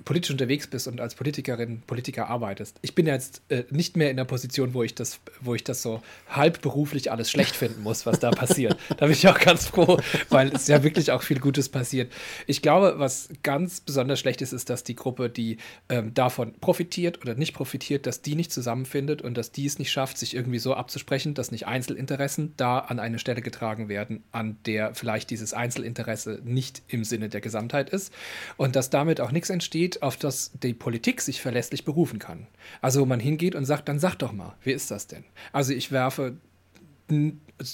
politisch 0.06 0.32
unterwegs 0.32 0.68
bist 0.68 0.88
und 0.88 1.02
als 1.02 1.16
Politikerin, 1.16 1.82
Politiker 1.86 2.28
arbeitest. 2.28 2.78
Ich 2.82 2.96
bin 2.96 3.08
jetzt 3.08 3.42
äh, 3.50 3.64
nicht 3.70 3.98
mehr 3.98 4.10
in 4.10 4.18
der 4.18 4.26
Position, 4.26 4.74
wo 4.74 4.84
ich 4.84 4.96
das, 4.96 5.20
wo 5.42 5.56
ich 5.56 5.64
das 5.64 5.82
so 5.82 6.02
halbberuflich 6.30 7.12
alles 7.12 7.30
schlecht 7.30 7.56
finden 7.56 7.84
muss, 7.84 8.06
was 8.06 8.20
da 8.20 8.32
passiert. 8.32 8.78
Da 8.98 9.06
bin 9.06 9.14
ich 9.14 9.28
auch 9.28 9.40
ganz 9.40 9.68
froh, 9.68 10.00
weil 10.30 10.50
es 10.54 10.68
ja 10.68 10.84
wirklich 10.84 11.12
auch 11.12 11.22
viel 11.22 11.40
Gutes 11.40 11.70
passiert. 11.70 12.12
Ich 12.48 12.62
glaube, 12.62 12.96
was 12.98 13.30
ganz 13.44 13.82
besonders 13.82 14.20
schlecht 14.20 14.42
ist, 14.42 14.54
ist, 14.54 14.70
dass 14.70 14.84
die 14.84 14.96
Gruppe, 14.96 15.30
die 15.30 15.58
ähm, 15.90 16.14
davon 16.14 16.54
profitiert 16.60 17.22
oder 17.22 17.36
nicht 17.36 17.54
profitiert, 17.54 18.06
dass 18.06 18.22
die 18.22 18.36
nicht 18.36 18.52
zusammenfindet 18.52 19.22
und 19.22 19.36
dass 19.38 19.52
die 19.52 19.66
es 19.66 19.80
nicht 19.80 19.92
schafft, 19.92 20.18
sich 20.18 20.36
irgendwie 20.36 20.60
so 20.60 20.74
abzusprechen, 20.74 21.34
dass 21.34 21.52
nicht 21.52 21.68
Einzelinteressen 21.68 22.54
da 22.58 22.80
an 22.80 23.00
eine 23.00 23.20
Stelle 23.20 23.42
getragen 23.42 23.90
werden, 23.90 24.24
an 24.32 24.58
der 24.66 24.94
vielleicht 24.96 25.30
dieses 25.30 25.54
Einzelinteresse 25.54 26.42
nicht 26.44 26.82
im 26.88 27.04
Sinne 27.04 27.30
der 27.30 27.42
Gesamtheit 27.42 27.90
ist 27.90 28.14
und 28.58 28.76
dass 28.76 28.90
damit 28.90 29.22
auch 29.22 29.32
nichts 29.32 29.50
entsteht, 29.50 29.91
steht, 29.92 30.04
auf 30.04 30.18
das 30.18 30.52
die 30.62 30.74
Politik 30.74 31.22
sich 31.22 31.42
verlässlich 31.42 31.86
berufen 31.86 32.20
kann. 32.20 32.48
Also 32.82 33.02
wo 33.02 33.06
man 33.06 33.20
hingeht 33.20 33.56
und 33.56 33.66
sagt, 33.66 33.90
dann 33.90 34.00
sag 34.00 34.16
doch 34.16 34.32
mal, 34.32 34.56
wie 34.64 34.72
ist 34.72 34.92
das 34.92 35.08
denn? 35.08 35.24
Also 35.52 35.74
ich 35.74 35.92
werfe 35.92 36.38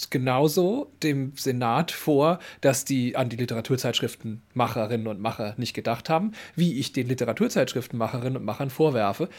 genauso 0.09 0.91
dem 1.03 1.33
Senat 1.35 1.91
vor, 1.91 2.39
dass 2.61 2.85
die 2.85 3.15
an 3.15 3.29
die 3.29 3.35
Literaturzeitschriftenmacherinnen 3.35 5.05
und 5.05 5.19
Macher 5.19 5.53
nicht 5.57 5.75
gedacht 5.75 6.09
haben, 6.09 6.31
wie 6.55 6.79
ich 6.79 6.91
den 6.91 7.07
Literaturzeitschriftenmacherinnen 7.07 8.37
und 8.37 8.45
Machern 8.45 8.71
vorwerfe, 8.71 9.29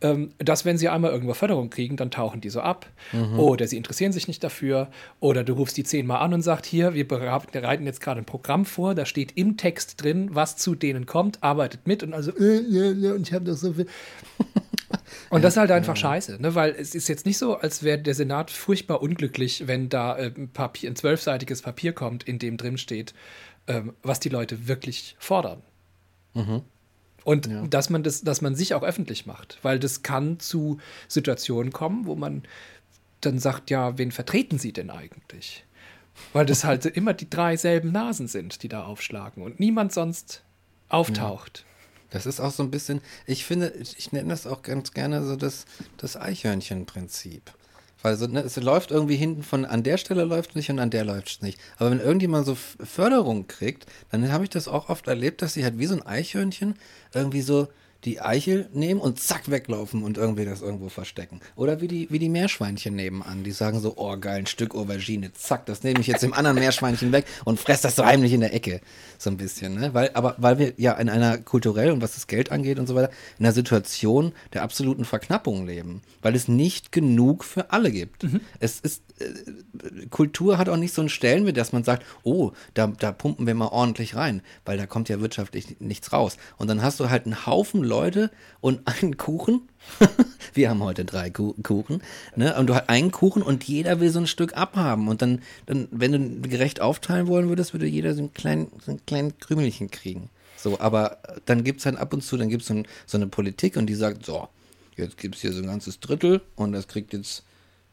ähm, 0.00 0.30
dass 0.38 0.64
wenn 0.64 0.78
sie 0.78 0.88
einmal 0.88 1.10
irgendwo 1.10 1.34
Förderung 1.34 1.70
kriegen, 1.70 1.96
dann 1.96 2.10
tauchen 2.10 2.40
die 2.40 2.50
so 2.50 2.60
ab. 2.60 2.86
Mhm. 3.12 3.38
Oder 3.38 3.66
sie 3.66 3.76
interessieren 3.76 4.12
sich 4.12 4.28
nicht 4.28 4.44
dafür. 4.44 4.88
Oder 5.20 5.42
du 5.42 5.54
rufst 5.54 5.76
die 5.76 5.84
zehnmal 5.84 6.20
an 6.20 6.34
und 6.34 6.42
sagst, 6.42 6.66
hier, 6.66 6.94
wir 6.94 7.06
bereiten 7.06 7.84
jetzt 7.84 8.00
gerade 8.00 8.20
ein 8.20 8.24
Programm 8.24 8.64
vor, 8.64 8.94
da 8.94 9.04
steht 9.06 9.36
im 9.36 9.56
Text 9.56 10.02
drin, 10.02 10.30
was 10.32 10.56
zu 10.56 10.74
denen 10.74 11.06
kommt, 11.06 11.42
arbeitet 11.42 11.86
mit 11.86 12.02
und 12.02 12.14
also, 12.14 12.30
äh, 12.36 12.58
äh, 12.58 13.06
äh, 13.06 13.12
und 13.12 13.26
ich 13.26 13.34
habe 13.34 13.44
doch 13.44 13.56
so 13.56 13.72
viel. 13.72 13.86
Und 15.30 15.44
das 15.44 15.54
ist 15.54 15.58
halt 15.58 15.70
einfach 15.70 15.96
scheiße, 15.96 16.40
ne? 16.40 16.54
weil 16.54 16.74
es 16.78 16.94
ist 16.94 17.08
jetzt 17.08 17.26
nicht 17.26 17.36
so, 17.36 17.56
als 17.56 17.82
wäre 17.82 17.98
der 17.98 18.14
Senat 18.14 18.50
furchtbar 18.50 19.02
unglücklich, 19.02 19.66
wenn 19.66 19.90
da 19.90 20.16
äh, 20.16 20.32
ein, 20.34 20.48
Papier, 20.48 20.90
ein 20.90 20.96
zwölfseitiges 20.96 21.60
Papier 21.60 21.92
kommt, 21.92 22.24
in 22.24 22.38
dem 22.38 22.56
drin 22.56 22.78
steht, 22.78 23.12
ähm, 23.66 23.92
was 24.02 24.20
die 24.20 24.30
Leute 24.30 24.68
wirklich 24.68 25.16
fordern. 25.18 25.62
Mhm. 26.32 26.62
Und 27.28 27.46
ja. 27.46 27.66
dass 27.66 27.90
man 27.90 28.02
das, 28.02 28.22
dass 28.22 28.40
man 28.40 28.54
sich 28.54 28.72
auch 28.72 28.82
öffentlich 28.82 29.26
macht, 29.26 29.58
weil 29.60 29.78
das 29.78 30.02
kann 30.02 30.40
zu 30.40 30.78
Situationen 31.08 31.74
kommen, 31.74 32.06
wo 32.06 32.14
man 32.14 32.44
dann 33.20 33.38
sagt, 33.38 33.68
ja, 33.68 33.98
wen 33.98 34.12
vertreten 34.12 34.58
Sie 34.58 34.72
denn 34.72 34.88
eigentlich? 34.88 35.66
Weil 36.32 36.46
das 36.46 36.64
halt 36.64 36.86
immer 36.96 37.12
die 37.12 37.28
drei 37.28 37.58
selben 37.58 37.92
Nasen 37.92 38.28
sind, 38.28 38.62
die 38.62 38.68
da 38.70 38.84
aufschlagen 38.84 39.42
und 39.42 39.60
niemand 39.60 39.92
sonst 39.92 40.42
auftaucht. 40.88 41.66
Das 42.08 42.24
ist 42.24 42.40
auch 42.40 42.50
so 42.50 42.62
ein 42.62 42.70
bisschen, 42.70 43.02
ich 43.26 43.44
finde, 43.44 43.74
ich 43.76 44.10
nenne 44.10 44.30
das 44.30 44.46
auch 44.46 44.62
ganz 44.62 44.94
gerne 44.94 45.22
so 45.22 45.36
das, 45.36 45.66
das 45.98 46.16
Eichhörnchen-Prinzip. 46.16 47.42
Weil 48.02 48.16
so, 48.16 48.26
ne, 48.26 48.40
es 48.40 48.56
läuft 48.56 48.90
irgendwie 48.90 49.16
hinten 49.16 49.42
von 49.42 49.64
an 49.64 49.82
der 49.82 49.96
Stelle 49.98 50.24
läuft 50.24 50.50
es 50.50 50.56
nicht 50.56 50.70
und 50.70 50.78
an 50.78 50.90
der 50.90 51.04
läuft 51.04 51.28
es 51.28 51.42
nicht. 51.42 51.58
Aber 51.78 51.90
wenn 51.90 52.00
irgendjemand 52.00 52.46
so 52.46 52.54
Förderung 52.54 53.48
kriegt, 53.48 53.86
dann 54.10 54.30
habe 54.30 54.44
ich 54.44 54.50
das 54.50 54.68
auch 54.68 54.88
oft 54.88 55.08
erlebt, 55.08 55.42
dass 55.42 55.54
sie 55.54 55.64
halt 55.64 55.78
wie 55.78 55.86
so 55.86 55.94
ein 55.94 56.06
Eichhörnchen 56.06 56.74
irgendwie 57.12 57.42
so 57.42 57.68
die 58.04 58.20
Eichel 58.20 58.68
nehmen 58.72 59.00
und 59.00 59.18
zack 59.18 59.50
weglaufen 59.50 60.04
und 60.04 60.18
irgendwie 60.18 60.44
das 60.44 60.62
irgendwo 60.62 60.88
verstecken. 60.88 61.40
Oder 61.56 61.80
wie 61.80 61.88
die, 61.88 62.08
wie 62.10 62.20
die 62.20 62.28
Meerschweinchen 62.28 62.94
nebenan, 62.94 63.42
die 63.42 63.50
sagen 63.50 63.80
so, 63.80 63.94
oh 63.96 64.16
geil, 64.16 64.38
ein 64.38 64.46
Stück 64.46 64.74
Aubergine, 64.76 65.32
zack, 65.32 65.66
das 65.66 65.82
nehme 65.82 66.00
ich 66.00 66.06
jetzt 66.06 66.22
dem 66.22 66.32
anderen 66.32 66.58
Meerschweinchen 66.58 67.10
weg 67.10 67.26
und 67.44 67.58
fress 67.58 67.80
das 67.80 67.96
so 67.96 68.04
heimlich 68.04 68.32
in 68.32 68.40
der 68.40 68.54
Ecke. 68.54 68.80
So 69.18 69.30
ein 69.30 69.36
bisschen, 69.36 69.74
ne? 69.74 69.94
Weil, 69.94 70.10
aber 70.14 70.36
weil 70.38 70.58
wir 70.58 70.74
ja 70.76 70.92
in 70.92 71.08
einer 71.08 71.38
kulturell 71.38 71.90
und 71.90 72.00
was 72.00 72.14
das 72.14 72.28
Geld 72.28 72.52
angeht 72.52 72.78
und 72.78 72.86
so 72.86 72.94
weiter, 72.94 73.10
in 73.38 73.44
einer 73.44 73.52
Situation 73.52 74.32
der 74.52 74.62
absoluten 74.62 75.04
Verknappung 75.04 75.66
leben. 75.66 76.02
Weil 76.22 76.36
es 76.36 76.46
nicht 76.46 76.92
genug 76.92 77.42
für 77.42 77.72
alle 77.72 77.90
gibt. 77.90 78.22
Mhm. 78.22 78.40
Es 78.60 78.78
ist, 78.78 79.02
äh, 79.18 80.06
Kultur 80.10 80.56
hat 80.56 80.68
auch 80.68 80.76
nicht 80.76 80.94
so 80.94 81.02
einen 81.02 81.08
Stellenwert, 81.08 81.56
dass 81.56 81.72
man 81.72 81.82
sagt, 81.82 82.04
oh, 82.22 82.52
da, 82.74 82.86
da 82.86 83.10
pumpen 83.10 83.48
wir 83.48 83.56
mal 83.56 83.68
ordentlich 83.68 84.14
rein, 84.14 84.42
weil 84.64 84.78
da 84.78 84.86
kommt 84.86 85.08
ja 85.08 85.20
wirtschaftlich 85.20 85.80
nichts 85.80 86.12
raus. 86.12 86.36
Und 86.58 86.68
dann 86.68 86.82
hast 86.82 87.00
du 87.00 87.10
halt 87.10 87.24
einen 87.24 87.44
Haufen 87.44 87.87
Leute 87.88 88.30
und 88.60 88.80
einen 88.86 89.16
Kuchen. 89.16 89.68
Wir 90.54 90.70
haben 90.70 90.82
heute 90.82 91.04
drei 91.04 91.30
Kuchen. 91.30 92.02
Ne? 92.36 92.56
Und 92.56 92.68
du 92.68 92.74
hast 92.74 92.88
einen 92.88 93.10
Kuchen 93.10 93.42
und 93.42 93.64
jeder 93.64 94.00
will 94.00 94.10
so 94.10 94.20
ein 94.20 94.26
Stück 94.26 94.56
abhaben. 94.56 95.08
Und 95.08 95.22
dann, 95.22 95.42
dann, 95.66 95.88
wenn 95.90 96.12
du 96.12 96.48
gerecht 96.48 96.80
aufteilen 96.80 97.26
wollen 97.26 97.48
würdest, 97.48 97.72
würde 97.72 97.86
jeder 97.86 98.14
so 98.14 98.22
ein 98.22 98.34
kleinen, 98.34 98.70
so 98.84 98.92
ein 98.92 99.04
kleinen 99.06 99.38
Krümelchen 99.38 99.90
kriegen. 99.90 100.30
So, 100.56 100.80
aber 100.80 101.18
dann 101.46 101.64
gibt 101.64 101.80
es 101.80 101.86
halt 101.86 101.96
ab 101.96 102.12
und 102.12 102.22
zu, 102.22 102.36
dann 102.36 102.48
gibt 102.48 102.64
so 102.64 102.74
es 102.74 102.86
so 103.06 103.16
eine 103.16 103.28
Politik 103.28 103.76
und 103.76 103.86
die 103.86 103.94
sagt, 103.94 104.26
so, 104.26 104.48
jetzt 104.96 105.16
gibt 105.16 105.36
es 105.36 105.40
hier 105.40 105.52
so 105.52 105.60
ein 105.60 105.66
ganzes 105.66 106.00
Drittel 106.00 106.40
und 106.56 106.72
das 106.72 106.88
kriegt 106.88 107.12
jetzt 107.12 107.44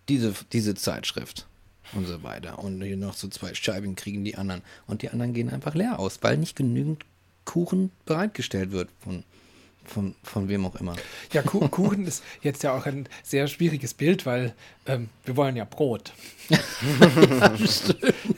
diese, 0.10 0.34
diese 0.52 0.74
Zeitschrift 0.74 1.46
und 1.94 2.08
so 2.08 2.24
weiter. 2.24 2.60
Und 2.60 2.82
hier 2.82 2.98
noch 2.98 3.14
so 3.14 3.28
zwei 3.28 3.54
Scheiben 3.54 3.96
kriegen 3.96 4.24
die 4.24 4.36
anderen. 4.36 4.62
Und 4.88 5.02
die 5.04 5.10
anderen 5.10 5.34
gehen 5.34 5.50
einfach 5.50 5.76
leer 5.76 6.00
aus, 6.00 6.20
weil 6.22 6.38
nicht 6.38 6.56
genügend 6.56 7.06
Kuchen 7.46 7.92
bereitgestellt 8.06 8.72
wird 8.72 8.90
von 9.00 9.24
von, 9.86 10.16
von 10.24 10.50
wem 10.50 10.66
auch 10.66 10.76
immer. 10.76 10.96
Ja, 11.32 11.42
Kuchen 11.42 12.06
ist 12.06 12.24
jetzt 12.42 12.64
ja 12.64 12.76
auch 12.76 12.86
ein 12.86 13.08
sehr 13.24 13.48
schwieriges 13.48 13.94
Bild, 13.94 14.26
weil 14.26 14.54
ähm, 14.86 15.10
wir 15.24 15.36
wollen 15.36 15.56
ja 15.56 15.66
Brot. 15.66 16.14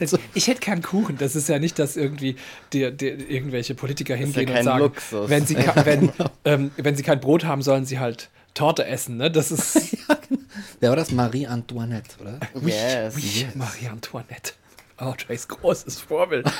also, 0.00 0.18
ich 0.34 0.46
hätte 0.46 0.60
keinen 0.60 0.82
Kuchen. 0.82 1.18
Das 1.18 1.36
ist 1.36 1.48
ja 1.48 1.58
nicht, 1.58 1.78
dass 1.78 1.96
irgendwie 1.96 2.36
die, 2.72 2.90
die, 2.92 3.06
irgendwelche 3.06 3.74
Politiker 3.74 4.14
hingehen 4.14 4.48
ja 4.48 4.58
und 4.58 4.64
sagen, 4.64 4.78
Luxus. 4.80 5.28
wenn 5.28 5.46
sie, 5.46 5.56
wenn, 5.56 6.12
ähm, 6.44 6.70
wenn 6.76 6.96
sie 6.96 7.02
kein 7.02 7.20
Brot 7.20 7.44
haben, 7.44 7.62
sollen 7.62 7.84
sie 7.84 7.98
halt 7.98 8.30
Torte 8.54 8.86
essen. 8.86 9.16
Ne? 9.16 9.30
Das 9.30 9.50
ist. 9.50 9.96
Wer 10.80 10.90
war 10.90 10.96
das? 10.96 11.12
Marie 11.12 11.46
Antoinette, 11.46 12.16
oder? 12.20 12.40
Yes. 12.62 13.14
Oui, 13.16 13.22
yes. 13.22 13.54
Marie 13.54 13.88
Antoinette. 13.88 14.52
Audreys 14.96 15.46
großes 15.46 16.00
Vorbild. 16.00 16.50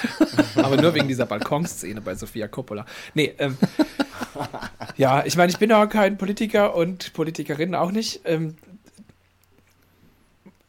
Aber 0.55 0.77
nur 0.77 0.95
wegen 0.95 1.09
dieser 1.09 1.27
Balkonszene 1.27 2.01
bei 2.01 2.15
Sofia 2.15 2.47
Coppola. 2.47 2.87
Nee, 3.15 3.35
ähm, 3.39 3.59
ja, 4.97 5.25
ich 5.25 5.37
meine, 5.37 5.51
ich 5.51 5.59
bin 5.59 5.71
ja 5.71 5.87
kein 5.87 6.19
Politiker 6.19 6.75
und 6.75 7.13
Politikerin 7.13 7.75
auch 7.75 7.91
nicht. 7.91 8.21
Ähm, 8.25 8.57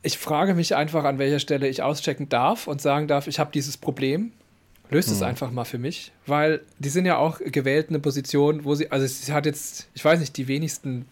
ich 0.01 0.17
frage 0.17 0.55
mich 0.55 0.75
einfach, 0.75 1.03
an 1.03 1.19
welcher 1.19 1.39
Stelle 1.39 1.67
ich 1.67 1.81
auschecken 1.81 2.29
darf 2.29 2.67
und 2.67 2.81
sagen 2.81 3.07
darf, 3.07 3.27
ich 3.27 3.39
habe 3.39 3.51
dieses 3.53 3.77
Problem. 3.77 4.31
Löst 4.89 5.09
hm. 5.09 5.15
es 5.15 5.21
einfach 5.21 5.51
mal 5.51 5.65
für 5.65 5.77
mich, 5.77 6.11
weil 6.25 6.61
die 6.79 6.89
sind 6.89 7.05
ja 7.05 7.17
auch 7.17 7.39
gewählt 7.39 7.89
in 7.89 7.95
eine 7.95 8.01
Position, 8.01 8.63
wo 8.63 8.73
sie, 8.73 8.91
also 8.91 9.05
sie 9.05 9.31
hat 9.33 9.45
jetzt, 9.45 9.87
ich 9.93 10.03
weiß 10.03 10.19
nicht, 10.19 10.35
die 10.35 10.47
wenigsten 10.47 11.05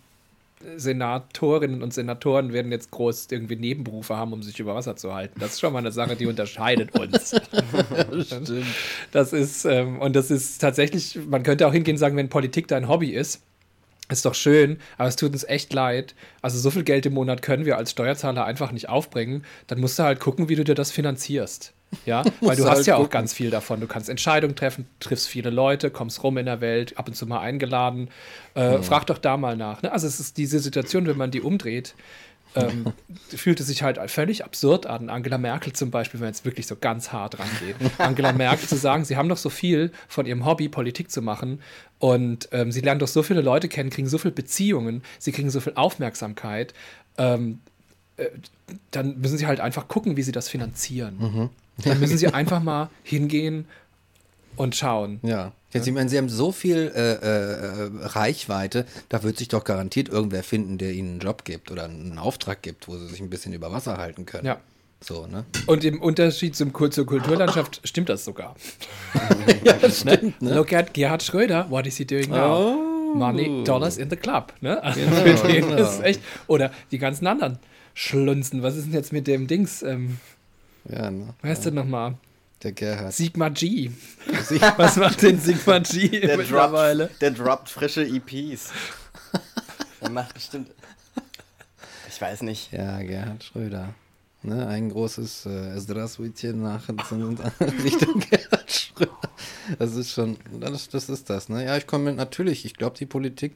Senatorinnen 0.76 1.84
und 1.84 1.94
Senatoren 1.94 2.52
werden 2.52 2.72
jetzt 2.72 2.92
groß 2.92 3.28
irgendwie 3.32 3.56
Nebenberufe 3.56 4.18
haben, 4.18 4.34
um 4.34 4.42
sich 4.42 4.60
über 4.60 4.76
Wasser 4.76 4.96
zu 4.96 5.14
halten. 5.14 5.40
Das 5.40 5.54
ist 5.54 5.60
schon 5.60 5.72
mal 5.72 5.80
eine 5.80 5.92
Sache, 5.92 6.16
die 6.16 6.26
unterscheidet 6.26 6.98
uns. 6.98 7.36
Stimmt. 8.26 8.52
Das 9.12 9.34
ist, 9.34 9.66
ähm, 9.66 10.00
und 10.00 10.16
das 10.16 10.32
ist 10.32 10.60
tatsächlich, 10.60 11.20
man 11.28 11.44
könnte 11.44 11.68
auch 11.68 11.74
hingehen 11.74 11.96
und 11.96 12.00
sagen, 12.00 12.18
wenn 12.18 12.30
Politik 12.30 12.68
dein 12.68 12.88
Hobby 12.88 13.12
ist, 13.12 13.42
ist 14.10 14.26
doch 14.26 14.34
schön, 14.34 14.80
aber 14.98 15.10
es 15.10 15.16
tut 15.16 15.34
uns 15.34 15.44
echt 15.44 15.74
leid. 15.74 16.16
Also 16.42 16.58
so 16.58 16.72
viel 16.72 16.84
Geld 16.84 17.06
im 17.06 17.14
Monat 17.14 17.42
können 17.42 17.66
wir 17.66 17.78
als 17.78 17.92
Steuerzahler 17.92 18.46
einfach 18.46 18.72
nicht 18.72 18.90
aufbringen. 18.90 19.44
Dann 19.68 19.80
musst 19.80 20.00
du 20.00 20.04
halt 20.04 20.20
gucken, 20.20 20.50
wie 20.50 20.56
du 20.56 20.64
dir 20.64 20.76
das 20.76 20.92
finanzierst. 20.92 21.74
Ja, 22.06 22.24
weil 22.42 22.56
du 22.56 22.66
hast 22.66 22.78
halt 22.78 22.88
ja 22.88 22.96
gucken. 22.96 23.08
auch 23.08 23.12
ganz 23.12 23.34
viel 23.34 23.50
davon. 23.50 23.80
Du 23.80 23.88
kannst 23.88 24.10
Entscheidungen 24.10 24.56
treffen, 24.56 24.88
triffst 25.00 25.28
viele 25.28 25.50
Leute, 25.50 25.90
kommst 25.90 26.24
rum 26.24 26.38
in 26.38 26.46
der 26.46 26.62
Welt, 26.62 26.98
ab 26.98 27.08
und 27.08 27.14
zu 27.14 27.26
mal 27.26 27.40
eingeladen. 27.40 28.10
Äh, 28.56 28.78
mhm. 28.78 28.84
Frag 28.84 29.06
doch 29.08 29.18
da 29.18 29.38
mal 29.38 29.56
nach. 29.56 29.82
Ne? 29.82 29.92
Also 29.92 30.08
es 30.08 30.20
ist 30.20 30.38
diese 30.38 30.60
Situation, 30.60 31.08
wenn 31.08 31.18
man 31.18 31.32
die 31.32 31.42
umdreht, 31.42 31.96
ähm, 32.56 32.94
fühlte 33.30 33.64
sich 33.64 33.84
halt 33.84 34.00
völlig 34.10 34.44
absurd 34.44 34.86
an. 34.86 35.10
Angela 35.10 35.38
Merkel 35.38 35.74
zum 35.74 35.92
Beispiel, 35.92 36.20
wenn 36.20 36.26
man 36.26 36.34
jetzt 36.34 36.46
wirklich 36.46 36.68
so 36.68 36.76
ganz 36.76 37.12
hart 37.12 37.40
rangeht. 37.40 37.76
Angela 37.98 38.34
Merkel 38.34 38.68
zu 38.68 38.76
sagen, 38.76 39.06
sie 39.06 39.18
haben 39.18 39.30
doch 39.30 39.38
so 39.38 39.50
viel 39.50 39.92
von 40.08 40.26
ihrem 40.26 40.46
Hobby, 40.46 40.70
Politik 40.70 41.12
zu 41.12 41.22
machen. 41.22 41.62
Und 42.00 42.50
ähm, 42.52 42.72
sie 42.72 42.82
lernen 42.82 43.00
doch 43.00 43.08
so 43.08 43.24
viele 43.24 43.42
Leute 43.42 43.70
kennen, 43.70 43.90
kriegen 43.90 44.08
so 44.08 44.18
viele 44.18 44.34
Beziehungen, 44.34 45.04
sie 45.20 45.32
kriegen 45.32 45.50
so 45.50 45.60
viel 45.60 45.74
Aufmerksamkeit. 45.76 46.74
Ähm, 47.18 47.60
äh, 48.18 48.28
dann 48.92 49.20
müssen 49.20 49.38
sie 49.38 49.48
halt 49.48 49.60
einfach 49.60 49.88
gucken, 49.88 50.18
wie 50.18 50.24
sie 50.24 50.32
das 50.32 50.50
finanzieren. 50.50 51.18
Mhm. 51.20 51.50
Dann 51.84 52.00
müssen 52.00 52.18
sie 52.18 52.28
einfach 52.28 52.62
mal 52.62 52.90
hingehen 53.04 53.66
und 54.56 54.76
schauen. 54.76 55.20
Ja. 55.24 55.52
Jetzt, 55.74 55.86
ich 55.86 55.94
meine, 55.94 56.10
sie 56.10 56.18
haben 56.18 56.30
so 56.30 56.52
viel 56.52 56.92
äh, 56.96 57.14
äh, 57.14 57.90
Reichweite, 58.02 58.86
da 59.10 59.22
wird 59.22 59.38
sich 59.38 59.50
doch 59.50 59.64
garantiert 59.64 60.10
irgendwer 60.10 60.42
finden, 60.42 60.78
der 60.78 60.94
ihnen 60.94 61.12
einen 61.12 61.20
Job 61.20 61.44
gibt 61.44 61.72
oder 61.72 61.86
einen 61.86 62.18
Auftrag 62.18 62.62
gibt, 62.62 62.88
wo 62.88 62.98
sie 62.98 63.08
sich 63.08 63.20
ein 63.20 63.30
bisschen 63.30 63.54
über 63.54 63.72
Wasser 63.72 63.98
halten 63.98 64.26
können. 64.26 64.46
Ja. 64.46 64.60
So, 65.02 65.28
ne? 65.28 65.46
Und 65.68 65.84
im 65.84 66.02
Unterschied 66.02 66.56
zum, 66.56 66.74
zur 66.92 67.06
Kulturlandschaft 67.06 67.82
stimmt 67.88 68.10
das 68.10 68.26
sogar. 68.26 68.56
ja, 69.64 69.74
das 69.74 70.02
stimmt, 70.02 70.42
ne? 70.42 70.56
Look 70.56 70.74
at 70.74 70.94
Gerhard 70.94 71.22
Schröder, 71.22 71.70
what 71.70 71.86
is 71.86 71.98
he 71.98 72.06
doing 72.06 72.30
now? 72.30 72.56
Oh. 72.58 72.88
Money, 73.16 73.64
Dollars 73.64 73.98
in 73.98 74.10
the 74.10 74.16
club. 74.16 74.54
Ne? 74.62 74.82
Also 74.84 75.00
genau, 75.00 75.16
für 75.38 75.48
den 75.48 75.68
genau. 75.70 75.82
ist 75.82 76.02
echt. 76.02 76.22
Oder 76.48 76.72
die 76.92 76.98
ganzen 76.98 77.28
anderen 77.28 77.60
Schlunzen. 77.94 78.64
Was 78.64 78.76
ist 78.76 78.88
denn 78.88 78.94
jetzt 78.94 79.14
mit 79.14 79.28
dem 79.28 79.48
Dings? 79.48 79.82
Ähm, 79.82 80.18
ja, 80.90 81.12
ne? 81.12 81.34
Weißt 81.42 81.66
ja. 81.66 81.72
du 81.72 81.78
nochmal? 81.78 82.16
Der 82.64 82.72
Gerhard. 82.72 83.14
Sigma 83.14 83.50
G. 83.50 83.92
Was 84.78 84.96
macht 84.96 85.22
denn 85.22 85.40
Sigma 85.40 85.80
G 85.80 86.08
der 86.22 86.38
mittlerweile? 86.38 87.06
Droppt, 87.08 87.22
der 87.22 87.32
droppt 87.32 87.70
frische 87.70 88.04
EPs. 88.04 88.72
der 90.02 90.10
macht 90.10 90.34
bestimmt. 90.34 90.72
Ich 92.10 92.20
weiß 92.20 92.42
nicht. 92.42 92.72
Ja, 92.72 93.00
Gerhard 93.02 93.44
Schröder. 93.44 93.94
Ne, 94.42 94.68
ein 94.68 94.90
großes 94.90 95.46
äh, 95.46 95.76
Esdraswitchen 95.76 96.62
nach 96.62 96.88
Richtung 96.90 98.20
Gerhard 98.30 98.72
Schröder. 98.72 99.12
Das 99.78 99.96
ist 99.96 100.12
schon, 100.12 100.38
das, 100.60 100.90
das 100.90 101.10
ist 101.10 101.30
das. 101.30 101.50
Ne? 101.50 101.66
Ja, 101.66 101.78
ich 101.78 101.86
komme 101.86 102.14
natürlich, 102.14 102.66
ich 102.66 102.76
glaube, 102.76 102.98
die 102.98 103.06
Politik 103.06 103.56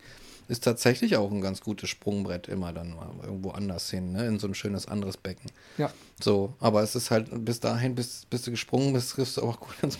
ist 0.51 0.65
tatsächlich 0.65 1.15
auch 1.15 1.31
ein 1.31 1.39
ganz 1.39 1.61
gutes 1.61 1.89
Sprungbrett 1.89 2.49
immer 2.49 2.73
dann 2.73 2.93
mal 2.93 3.09
irgendwo 3.23 3.51
anders 3.51 3.89
hin, 3.89 4.11
ne? 4.11 4.27
in 4.27 4.37
so 4.37 4.47
ein 4.47 4.53
schönes 4.53 4.85
anderes 4.85 5.15
Becken. 5.15 5.49
Ja. 5.77 5.93
So, 6.21 6.53
aber 6.59 6.83
es 6.83 6.93
ist 6.93 7.09
halt 7.09 7.29
bis 7.45 7.61
dahin, 7.61 7.95
bis, 7.95 8.25
bis 8.29 8.41
du 8.41 8.51
gesprungen 8.51 8.91
bist, 8.91 9.15
kriegst 9.15 9.37
du 9.37 9.43
auch 9.43 9.59
ganz, 9.81 9.97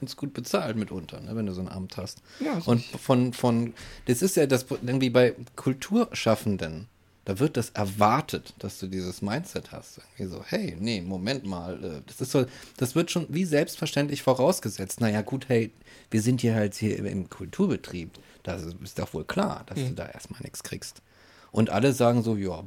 ganz 0.00 0.16
gut 0.16 0.34
bezahlt 0.34 0.76
mitunter, 0.76 1.20
ne? 1.20 1.36
wenn 1.36 1.46
du 1.46 1.52
so 1.52 1.60
ein 1.60 1.68
Amt 1.68 1.96
hast. 1.96 2.22
Ja, 2.40 2.60
Und 2.66 2.82
von, 2.82 3.32
von, 3.32 3.72
das 4.06 4.20
ist 4.20 4.34
ja 4.34 4.46
das 4.46 4.66
irgendwie 4.68 5.10
bei 5.10 5.36
Kulturschaffenden, 5.54 6.88
da 7.24 7.38
wird 7.38 7.56
das 7.56 7.70
erwartet, 7.70 8.52
dass 8.58 8.80
du 8.80 8.88
dieses 8.88 9.22
Mindset 9.22 9.70
hast. 9.70 10.00
Irgendwie 10.18 10.36
so, 10.36 10.44
hey, 10.44 10.76
nee, 10.78 11.00
Moment 11.02 11.46
mal, 11.46 11.82
äh, 11.82 12.02
das 12.06 12.20
ist 12.20 12.32
so, 12.32 12.46
das 12.78 12.96
wird 12.96 13.12
schon 13.12 13.26
wie 13.28 13.44
selbstverständlich 13.44 14.24
vorausgesetzt. 14.24 15.00
Naja, 15.00 15.22
gut, 15.22 15.48
hey, 15.48 15.70
wir 16.10 16.20
sind 16.20 16.40
hier 16.40 16.56
halt 16.56 16.74
hier 16.74 16.98
im 16.98 17.30
Kulturbetrieb. 17.30 18.10
Das 18.44 18.62
ist 18.62 18.98
doch 18.98 19.12
wohl 19.12 19.24
klar, 19.24 19.64
dass 19.66 19.78
mhm. 19.78 19.88
du 19.88 19.94
da 19.94 20.06
erstmal 20.06 20.40
nichts 20.42 20.62
kriegst. 20.62 21.02
Und 21.50 21.70
alle 21.70 21.92
sagen 21.92 22.22
so, 22.22 22.36
ja, 22.36 22.64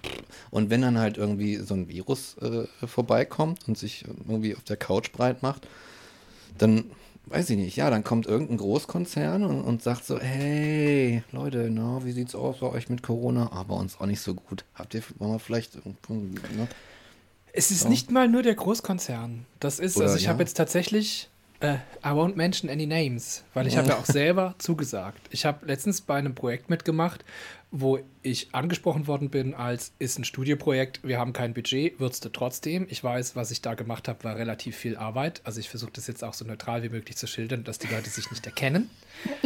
und 0.49 0.69
wenn 0.69 0.81
dann 0.81 0.97
halt 0.97 1.17
irgendwie 1.17 1.57
so 1.57 1.73
ein 1.73 1.89
Virus 1.89 2.37
äh, 2.37 2.67
vorbeikommt 2.87 3.67
und 3.67 3.77
sich 3.77 4.05
irgendwie 4.05 4.55
auf 4.55 4.63
der 4.63 4.77
Couch 4.77 5.11
breit 5.11 5.43
macht, 5.43 5.67
dann 6.57 6.85
weiß 7.25 7.49
ich 7.49 7.57
nicht, 7.57 7.75
ja, 7.75 7.89
dann 7.89 8.03
kommt 8.03 8.25
irgendein 8.25 8.57
Großkonzern 8.57 9.43
und, 9.43 9.61
und 9.61 9.83
sagt 9.83 10.05
so, 10.05 10.19
hey, 10.19 11.23
Leute, 11.31 11.69
na, 11.69 12.03
wie 12.05 12.11
sieht's 12.13 12.35
aus 12.35 12.59
bei 12.59 12.67
euch 12.67 12.89
mit 12.89 13.03
Corona? 13.03 13.51
Aber 13.51 13.75
uns 13.75 13.99
auch 13.99 14.05
nicht 14.05 14.21
so 14.21 14.33
gut. 14.33 14.63
Habt 14.73 14.93
ihr 14.93 15.03
mal 15.19 15.37
vielleicht 15.39 15.75
ne? 15.85 16.67
Es 17.51 17.71
ist 17.71 17.81
so. 17.81 17.89
nicht 17.89 18.11
mal 18.11 18.27
nur 18.27 18.43
der 18.43 18.55
Großkonzern. 18.55 19.45
Das 19.59 19.79
ist, 19.79 19.97
Oder, 19.97 20.05
also 20.05 20.17
ich 20.17 20.23
ja? 20.23 20.29
habe 20.29 20.43
jetzt 20.43 20.55
tatsächlich 20.55 21.29
Uh, 21.59 21.77
I 22.05 22.09
won't 22.11 22.35
mention 22.35 22.69
any 22.69 22.85
names, 22.85 23.43
weil 23.55 23.65
ich 23.65 23.77
habe 23.77 23.89
ja 23.89 23.97
auch 23.97 24.05
selber 24.05 24.53
zugesagt. 24.59 25.19
Ich 25.31 25.43
habe 25.43 25.65
letztens 25.65 26.01
bei 26.01 26.15
einem 26.15 26.35
Projekt 26.35 26.69
mitgemacht, 26.69 27.25
wo 27.71 27.99
ich 28.21 28.53
angesprochen 28.53 29.07
worden 29.07 29.31
bin 29.31 29.55
als 29.55 29.91
ist 29.97 30.19
ein 30.19 30.23
Studieprojekt, 30.23 30.99
wir 31.03 31.17
haben 31.17 31.33
kein 31.33 31.55
Budget, 31.55 31.99
würdest 31.99 32.23
du 32.23 32.29
trotzdem. 32.29 32.85
Ich 32.89 33.03
weiß, 33.03 33.35
was 33.35 33.49
ich 33.49 33.63
da 33.63 33.73
gemacht 33.73 34.07
habe, 34.07 34.23
war 34.23 34.35
relativ 34.35 34.77
viel 34.77 34.97
Arbeit. 34.97 35.41
Also 35.45 35.59
ich 35.59 35.67
versuche 35.67 35.91
das 35.91 36.05
jetzt 36.05 36.23
auch 36.23 36.35
so 36.35 36.45
neutral 36.45 36.83
wie 36.83 36.89
möglich 36.89 37.17
zu 37.17 37.25
schildern, 37.25 37.63
dass 37.63 37.79
die 37.79 37.87
Leute 37.87 38.11
sich 38.11 38.29
nicht 38.29 38.45
erkennen. 38.45 38.91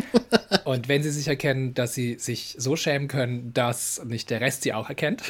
Und 0.65 0.89
wenn 0.89 1.03
sie 1.03 1.11
sich 1.11 1.29
erkennen, 1.29 1.73
dass 1.73 1.93
sie 1.93 2.19
sich 2.19 2.55
so 2.57 2.75
schämen 2.75 3.07
können, 3.07 3.53
dass 3.53 4.03
nicht 4.03 4.29
der 4.29 4.41
Rest 4.41 4.63
sie 4.63 4.73
auch 4.73 4.89
erkennt. 4.89 5.23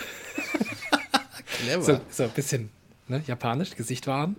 Clever. 1.46 1.84
So, 1.84 2.02
so 2.10 2.24
ein 2.24 2.32
bisschen 2.32 2.72
ne, 3.08 3.22
japanisch, 3.28 3.76
Gesicht 3.76 4.08
wahren 4.08 4.36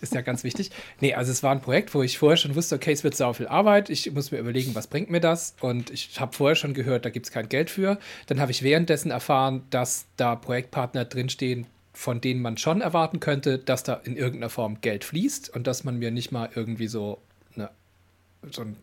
ist 0.00 0.14
ja 0.14 0.20
ganz 0.20 0.44
wichtig. 0.44 0.70
Nee, 1.00 1.14
also 1.14 1.32
es 1.32 1.42
war 1.42 1.52
ein 1.52 1.60
Projekt, 1.60 1.94
wo 1.94 2.02
ich 2.02 2.18
vorher 2.18 2.36
schon 2.36 2.54
wusste, 2.54 2.76
okay, 2.76 2.92
es 2.92 3.04
wird 3.04 3.16
sau 3.16 3.32
viel 3.32 3.48
Arbeit. 3.48 3.90
Ich 3.90 4.10
muss 4.12 4.30
mir 4.30 4.38
überlegen, 4.38 4.74
was 4.74 4.86
bringt 4.86 5.10
mir 5.10 5.20
das? 5.20 5.54
Und 5.60 5.90
ich 5.90 6.20
habe 6.20 6.34
vorher 6.34 6.56
schon 6.56 6.74
gehört, 6.74 7.04
da 7.04 7.10
gibt 7.10 7.26
es 7.26 7.32
kein 7.32 7.48
Geld 7.48 7.70
für. 7.70 7.98
Dann 8.26 8.40
habe 8.40 8.50
ich 8.50 8.62
währenddessen 8.62 9.10
erfahren, 9.10 9.62
dass 9.70 10.06
da 10.16 10.36
Projektpartner 10.36 11.04
drinstehen, 11.04 11.66
von 11.92 12.20
denen 12.20 12.40
man 12.40 12.56
schon 12.56 12.80
erwarten 12.80 13.18
könnte, 13.18 13.58
dass 13.58 13.82
da 13.82 13.94
in 13.94 14.16
irgendeiner 14.16 14.50
Form 14.50 14.80
Geld 14.80 15.04
fließt 15.04 15.50
und 15.50 15.66
dass 15.66 15.82
man 15.82 15.98
mir 15.98 16.10
nicht 16.10 16.30
mal 16.30 16.48
irgendwie 16.54 16.86
so, 16.86 17.18
eine, 17.56 17.70
so, 18.52 18.62
ein, 18.62 18.76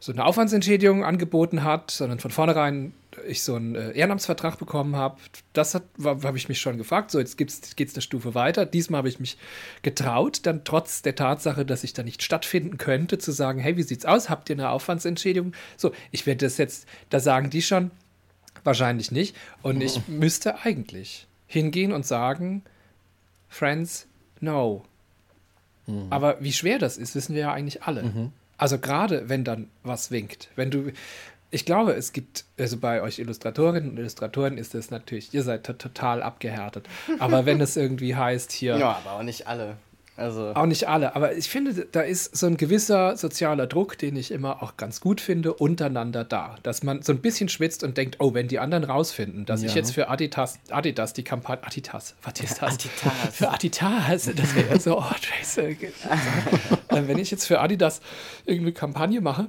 so 0.00 0.12
eine 0.12 0.24
Aufwandsentschädigung 0.24 1.04
angeboten 1.04 1.64
hat, 1.64 1.90
sondern 1.90 2.18
von 2.20 2.30
vornherein 2.30 2.92
ich 3.26 3.42
so 3.42 3.54
einen 3.54 3.74
äh, 3.74 3.90
Ehrenamtsvertrag 3.92 4.58
bekommen 4.58 4.96
habe, 4.96 5.18
das 5.52 5.74
habe 5.74 6.36
ich 6.36 6.48
mich 6.48 6.60
schon 6.60 6.78
gefragt. 6.78 7.10
So, 7.10 7.18
jetzt 7.18 7.36
geht 7.36 7.50
es 7.50 7.94
eine 7.94 8.02
Stufe 8.02 8.34
weiter. 8.34 8.66
Diesmal 8.66 8.98
habe 8.98 9.08
ich 9.08 9.18
mich 9.18 9.38
getraut, 9.82 10.40
dann 10.44 10.64
trotz 10.64 11.02
der 11.02 11.14
Tatsache, 11.14 11.64
dass 11.64 11.84
ich 11.84 11.92
da 11.92 12.02
nicht 12.02 12.22
stattfinden 12.22 12.78
könnte, 12.78 13.18
zu 13.18 13.32
sagen, 13.32 13.58
hey, 13.60 13.76
wie 13.76 13.82
sieht's 13.82 14.04
aus? 14.04 14.28
Habt 14.30 14.50
ihr 14.50 14.56
eine 14.56 14.70
Aufwandsentschädigung? 14.70 15.52
So, 15.76 15.92
ich 16.10 16.26
werde 16.26 16.46
das 16.46 16.58
jetzt, 16.58 16.86
da 17.10 17.20
sagen 17.20 17.50
die 17.50 17.62
schon, 17.62 17.90
wahrscheinlich 18.64 19.10
nicht. 19.10 19.36
Und 19.62 19.80
ich 19.80 19.96
oh. 19.96 20.02
müsste 20.10 20.60
eigentlich 20.60 21.26
hingehen 21.46 21.92
und 21.92 22.06
sagen, 22.06 22.62
Friends, 23.48 24.06
no. 24.40 24.84
Mhm. 25.86 26.06
Aber 26.10 26.36
wie 26.40 26.52
schwer 26.52 26.78
das 26.78 26.98
ist, 26.98 27.14
wissen 27.14 27.34
wir 27.34 27.42
ja 27.42 27.52
eigentlich 27.52 27.82
alle. 27.82 28.02
Mhm. 28.02 28.32
Also 28.58 28.78
gerade 28.78 29.28
wenn 29.28 29.44
dann 29.44 29.68
was 29.84 30.10
winkt, 30.10 30.48
wenn 30.56 30.70
du, 30.70 30.92
ich 31.50 31.64
glaube, 31.64 31.92
es 31.92 32.12
gibt, 32.12 32.44
also 32.58 32.76
bei 32.76 33.00
euch 33.00 33.18
Illustratorinnen 33.18 33.90
und 33.90 33.98
Illustratoren 33.98 34.58
ist 34.58 34.74
es 34.74 34.90
natürlich, 34.90 35.32
ihr 35.32 35.44
seid 35.44 35.64
total 35.64 36.22
abgehärtet. 36.22 36.86
Aber 37.20 37.46
wenn 37.46 37.60
es 37.60 37.76
irgendwie 37.78 38.16
heißt 38.16 38.52
hier. 38.52 38.76
Ja, 38.76 39.00
aber 39.02 39.12
auch 39.12 39.22
nicht 39.22 39.46
alle. 39.46 39.76
Also. 40.18 40.52
Auch 40.54 40.66
nicht 40.66 40.88
alle. 40.88 41.14
Aber 41.14 41.34
ich 41.36 41.48
finde, 41.48 41.86
da 41.90 42.00
ist 42.00 42.36
so 42.36 42.46
ein 42.46 42.56
gewisser 42.56 43.16
sozialer 43.16 43.66
Druck, 43.66 43.96
den 43.96 44.16
ich 44.16 44.30
immer 44.30 44.62
auch 44.62 44.76
ganz 44.76 45.00
gut 45.00 45.20
finde, 45.20 45.54
untereinander 45.54 46.24
da. 46.24 46.56
Dass 46.62 46.82
man 46.82 47.02
so 47.02 47.12
ein 47.12 47.20
bisschen 47.20 47.48
schwitzt 47.48 47.84
und 47.84 47.96
denkt, 47.96 48.16
oh, 48.18 48.34
wenn 48.34 48.48
die 48.48 48.58
anderen 48.58 48.84
rausfinden, 48.84 49.46
dass 49.46 49.62
ja. 49.62 49.68
ich 49.68 49.74
jetzt 49.74 49.92
für 49.92 50.08
Adidas, 50.08 50.58
Adidas 50.70 51.12
die 51.12 51.24
Kampagne, 51.24 51.64
Adidas, 51.64 52.16
was 52.22 52.40
ist 52.40 52.60
das? 52.60 52.74
Adidas. 52.74 53.36
Für 53.36 53.50
Adidas, 53.50 54.30
das 54.34 54.54
wäre 54.54 54.80
so, 54.80 54.98
oh, 54.98 55.04
Trace. 55.22 55.58
Äh, 55.58 55.76
wenn 57.06 57.18
ich 57.18 57.30
jetzt 57.30 57.46
für 57.46 57.60
Adidas 57.60 58.00
irgendeine 58.44 58.72
Kampagne 58.72 59.20
mache, 59.20 59.48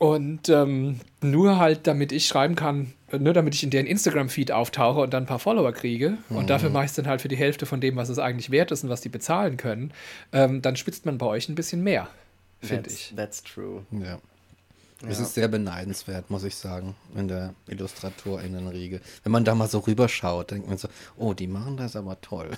und 0.00 0.48
ähm, 0.48 0.98
nur 1.20 1.58
halt, 1.58 1.86
damit 1.86 2.10
ich 2.10 2.26
schreiben 2.26 2.54
kann, 2.54 2.94
nur 3.18 3.32
damit 3.32 3.54
ich 3.54 3.62
in 3.62 3.70
deren 3.70 3.86
Instagram-Feed 3.86 4.52
auftauche 4.52 5.00
und 5.00 5.12
dann 5.12 5.24
ein 5.24 5.26
paar 5.26 5.38
Follower 5.38 5.72
kriege. 5.72 6.18
Mhm. 6.28 6.36
Und 6.36 6.50
dafür 6.50 6.70
mache 6.70 6.84
ich 6.84 6.90
es 6.90 6.96
dann 6.96 7.06
halt 7.06 7.20
für 7.20 7.28
die 7.28 7.36
Hälfte 7.36 7.66
von 7.66 7.80
dem, 7.80 7.96
was 7.96 8.08
es 8.08 8.18
eigentlich 8.18 8.50
wert 8.50 8.70
ist 8.70 8.84
und 8.84 8.90
was 8.90 9.00
die 9.00 9.08
bezahlen 9.08 9.56
können. 9.56 9.92
Ähm, 10.32 10.62
dann 10.62 10.76
spitzt 10.76 11.06
man 11.06 11.18
bei 11.18 11.26
euch 11.26 11.48
ein 11.48 11.54
bisschen 11.54 11.82
mehr, 11.82 12.08
finde 12.60 12.90
ich. 12.90 13.12
That's 13.16 13.42
true. 13.42 13.84
Ja. 13.90 14.20
Es 15.08 15.18
ja. 15.18 15.24
ist 15.24 15.34
sehr 15.34 15.48
beneidenswert, 15.48 16.28
muss 16.28 16.44
ich 16.44 16.56
sagen, 16.56 16.94
in 17.14 17.26
der 17.26 17.54
IllustratorInnenriege. 17.68 19.00
Wenn 19.22 19.32
man 19.32 19.44
da 19.46 19.54
mal 19.54 19.68
so 19.68 19.78
rüberschaut, 19.78 20.50
denkt 20.50 20.68
man 20.68 20.76
so, 20.76 20.88
oh, 21.16 21.32
die 21.32 21.46
machen 21.46 21.78
das 21.78 21.96
aber 21.96 22.20
toll. 22.20 22.50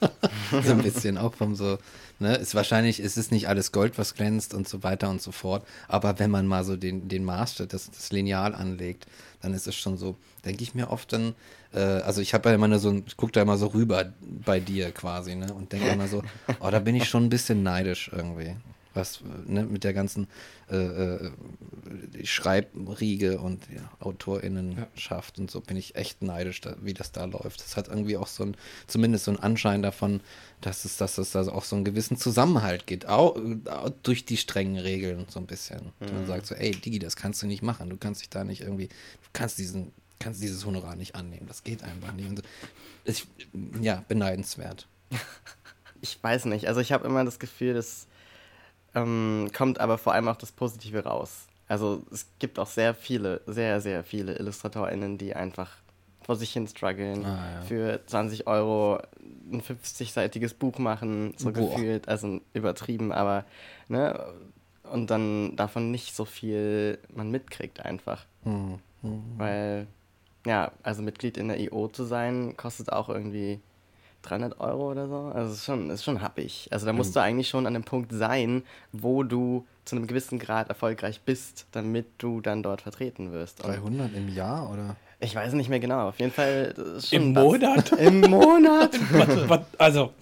so 0.50 0.72
ein 0.72 0.82
bisschen 0.82 1.18
auch 1.18 1.34
vom 1.34 1.54
so, 1.54 1.76
ne, 2.18 2.36
ist 2.36 2.54
wahrscheinlich, 2.54 3.00
ist 3.00 3.18
es 3.18 3.30
nicht 3.30 3.48
alles 3.48 3.70
Gold, 3.70 3.98
was 3.98 4.14
glänzt 4.14 4.54
und 4.54 4.66
so 4.66 4.82
weiter 4.82 5.10
und 5.10 5.20
so 5.20 5.30
fort. 5.30 5.66
Aber 5.88 6.18
wenn 6.18 6.30
man 6.30 6.46
mal 6.46 6.64
so 6.64 6.76
den, 6.76 7.08
den 7.08 7.22
Maßstab, 7.24 7.68
das, 7.68 7.90
das 7.90 8.10
Lineal 8.10 8.54
anlegt, 8.54 9.06
dann 9.42 9.52
ist 9.52 9.66
es 9.66 9.74
schon 9.74 9.98
so, 9.98 10.16
denke 10.46 10.62
ich 10.62 10.74
mir 10.74 10.90
oft 10.90 11.12
dann, 11.12 11.34
äh, 11.74 11.80
also 11.80 12.22
ich 12.22 12.32
habe 12.32 12.48
ja 12.48 12.54
immer 12.54 12.78
so, 12.78 13.02
ich 13.06 13.18
gucke 13.18 13.32
da 13.32 13.42
immer 13.42 13.58
so 13.58 13.66
rüber 13.66 14.10
bei 14.22 14.58
dir 14.58 14.90
quasi, 14.92 15.34
ne, 15.34 15.52
und 15.52 15.72
denke 15.72 15.88
immer 15.92 16.08
so, 16.08 16.22
oh, 16.60 16.70
da 16.70 16.78
bin 16.78 16.94
ich 16.94 17.10
schon 17.10 17.24
ein 17.24 17.30
bisschen 17.30 17.62
neidisch 17.62 18.10
irgendwie 18.14 18.56
was 18.94 19.20
ne, 19.46 19.64
mit 19.64 19.84
der 19.84 19.92
ganzen 19.92 20.26
äh, 20.70 20.76
äh, 20.76 21.30
Schreibriege 22.24 23.38
und 23.38 23.62
ja, 23.74 23.90
AutorInnenschaft 24.00 25.38
ja. 25.38 25.42
und 25.42 25.50
so 25.50 25.60
bin 25.60 25.76
ich 25.76 25.94
echt 25.96 26.22
neidisch, 26.22 26.60
da, 26.60 26.76
wie 26.80 26.94
das 26.94 27.12
da 27.12 27.24
läuft. 27.24 27.60
Das 27.60 27.76
hat 27.76 27.88
irgendwie 27.88 28.16
auch 28.16 28.26
so 28.26 28.44
ein, 28.44 28.56
zumindest 28.86 29.24
so 29.24 29.30
einen 29.30 29.40
Anschein 29.40 29.82
davon, 29.82 30.20
dass 30.60 30.84
es, 30.84 30.96
dass 30.96 31.18
es 31.18 31.30
da 31.32 31.46
auch 31.48 31.64
so 31.64 31.76
einen 31.76 31.84
gewissen 31.84 32.16
Zusammenhalt 32.16 32.86
gibt, 32.86 33.06
auch, 33.06 33.36
auch 33.66 33.90
durch 34.02 34.24
die 34.24 34.36
strengen 34.36 34.78
Regeln 34.78 35.26
so 35.28 35.38
ein 35.40 35.46
bisschen. 35.46 35.92
Mhm. 36.00 36.14
Man 36.14 36.26
sagt 36.26 36.46
so, 36.46 36.54
ey, 36.54 36.72
Digi, 36.72 36.98
das 36.98 37.16
kannst 37.16 37.42
du 37.42 37.46
nicht 37.46 37.62
machen, 37.62 37.90
du 37.90 37.96
kannst 37.96 38.20
dich 38.22 38.30
da 38.30 38.44
nicht 38.44 38.62
irgendwie, 38.62 38.88
du 38.88 39.28
kannst 39.32 39.58
diesen, 39.58 39.92
kannst 40.18 40.42
dieses 40.42 40.64
Honorar 40.66 40.96
nicht 40.96 41.14
annehmen, 41.14 41.46
das 41.46 41.64
geht 41.64 41.82
einfach 41.82 42.12
nicht. 42.12 42.28
Und 42.28 42.42
ich, 43.04 43.26
ja, 43.80 44.04
beneidenswert. 44.08 44.86
ich 46.00 46.22
weiß 46.22 46.46
nicht, 46.46 46.66
also 46.66 46.80
ich 46.80 46.92
habe 46.92 47.06
immer 47.06 47.24
das 47.24 47.38
Gefühl, 47.38 47.74
dass 47.74 48.06
ähm, 48.94 49.50
kommt 49.56 49.80
aber 49.80 49.98
vor 49.98 50.14
allem 50.14 50.28
auch 50.28 50.36
das 50.36 50.52
Positive 50.52 51.04
raus. 51.04 51.46
Also 51.68 52.02
es 52.10 52.26
gibt 52.38 52.58
auch 52.58 52.66
sehr 52.66 52.94
viele, 52.94 53.40
sehr, 53.46 53.80
sehr 53.80 54.02
viele 54.02 54.36
IllustratorInnen, 54.38 55.18
die 55.18 55.36
einfach 55.36 55.70
vor 56.22 56.36
sich 56.36 56.52
hin 56.52 56.66
strugglen, 56.66 57.24
ah, 57.24 57.54
ja. 57.54 57.62
für 57.62 58.00
20 58.06 58.46
Euro 58.46 59.00
ein 59.52 59.62
50-seitiges 59.62 60.54
Buch 60.54 60.78
machen, 60.78 61.34
so 61.36 61.52
Boah. 61.52 61.70
gefühlt, 61.70 62.08
also 62.08 62.40
übertrieben, 62.52 63.12
aber 63.12 63.44
ne, 63.88 64.32
und 64.92 65.10
dann 65.10 65.56
davon 65.56 65.90
nicht 65.90 66.14
so 66.14 66.24
viel 66.24 66.98
man 67.14 67.30
mitkriegt 67.30 67.84
einfach. 67.84 68.26
Mhm. 68.44 68.78
Mhm. 69.02 69.22
Weil, 69.36 69.86
ja, 70.46 70.72
also 70.82 71.02
Mitglied 71.02 71.36
in 71.36 71.48
der 71.48 71.58
IO 71.60 71.88
zu 71.88 72.04
sein, 72.04 72.56
kostet 72.56 72.92
auch 72.92 73.08
irgendwie 73.08 73.60
300 74.22 74.60
Euro 74.60 74.90
oder 74.90 75.08
so. 75.08 75.32
Also 75.34 75.52
ist 75.52 75.64
schon, 75.64 75.90
ist 75.90 76.04
schon 76.04 76.20
happig. 76.20 76.68
Also 76.70 76.86
da 76.86 76.92
musst 76.92 77.10
mhm. 77.10 77.14
du 77.14 77.20
eigentlich 77.20 77.48
schon 77.48 77.66
an 77.66 77.74
dem 77.74 77.84
Punkt 77.84 78.12
sein, 78.12 78.62
wo 78.92 79.22
du 79.22 79.66
zu 79.84 79.96
einem 79.96 80.06
gewissen 80.06 80.38
Grad 80.38 80.68
erfolgreich 80.68 81.20
bist, 81.22 81.66
damit 81.72 82.06
du 82.18 82.40
dann 82.40 82.62
dort 82.62 82.82
vertreten 82.82 83.32
wirst. 83.32 83.64
Und 83.64 83.74
300 83.74 84.14
im 84.14 84.28
Jahr 84.28 84.70
oder? 84.70 84.96
Ich 85.20 85.34
weiß 85.34 85.52
nicht 85.52 85.68
mehr 85.68 85.80
genau. 85.80 86.08
Auf 86.08 86.18
jeden 86.18 86.32
Fall. 86.32 86.74
Im 87.10 87.32
Monat? 87.32 87.92
Im 87.92 88.20
Monat? 88.20 88.98
also. 89.78 90.12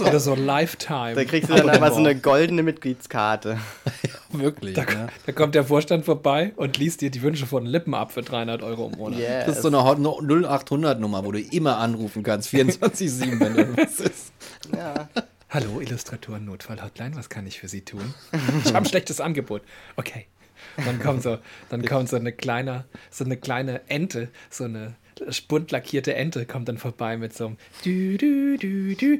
Oder 0.00 0.20
so 0.20 0.34
Lifetime. 0.34 1.14
Da 1.14 1.24
kriegst 1.24 1.48
du 1.48 1.54
dann 1.54 1.68
aber 1.68 1.92
so 1.92 1.98
eine 1.98 2.16
goldene 2.16 2.62
Mitgliedskarte. 2.62 3.58
ja, 4.02 4.40
wirklich. 4.40 4.74
Da, 4.74 4.82
ja. 4.82 5.08
da, 5.26 5.32
kommt 5.32 5.54
der 5.54 5.64
Vorstand 5.64 6.04
vorbei 6.04 6.52
und 6.56 6.76
liest 6.76 7.00
dir 7.00 7.10
die 7.10 7.22
Wünsche 7.22 7.46
von 7.46 7.64
Lippen 7.64 7.94
ab 7.94 8.12
für 8.12 8.22
300 8.22 8.62
Euro 8.62 8.90
im 8.92 8.98
Monat. 8.98 9.20
Yes. 9.20 9.46
Das 9.46 9.56
ist 9.56 9.62
so 9.62 9.68
eine 9.68 9.78
0800-Nummer, 9.78 11.24
wo 11.24 11.32
du 11.32 11.40
immer 11.40 11.78
anrufen 11.78 12.22
kannst, 12.22 12.48
24-7, 12.52 13.40
wenn 13.40 13.56
irgendwas 13.56 14.00
ist. 14.00 14.32
Ja. 14.74 15.08
Hallo, 15.50 15.80
Illustratoren 15.80 16.44
Notfall-Hotline, 16.46 17.14
was 17.14 17.28
kann 17.28 17.46
ich 17.46 17.60
für 17.60 17.68
Sie 17.68 17.82
tun? 17.82 18.14
Ich 18.64 18.74
habe 18.74 18.78
ein 18.78 18.86
schlechtes 18.86 19.20
Angebot. 19.20 19.62
Okay. 19.94 20.26
dann 20.84 20.98
kommt 21.00 21.22
so, 21.22 21.38
dann 21.68 21.84
kommt 21.84 22.08
so 22.08 22.16
eine 22.16 22.32
kleine, 22.32 22.86
so 23.10 23.24
eine 23.24 23.36
kleine 23.36 23.82
Ente, 23.88 24.30
so 24.50 24.64
eine 24.64 24.96
bunt 25.48 25.70
lackierte 25.70 26.14
Ente 26.14 26.46
kommt 26.46 26.68
dann 26.68 26.78
vorbei 26.78 27.16
mit 27.16 27.34
so 27.34 27.46
einem 27.46 27.56
Dü, 27.84 28.16
Dü, 28.18 28.58
Dü, 28.58 28.94
Dü. 28.96 29.18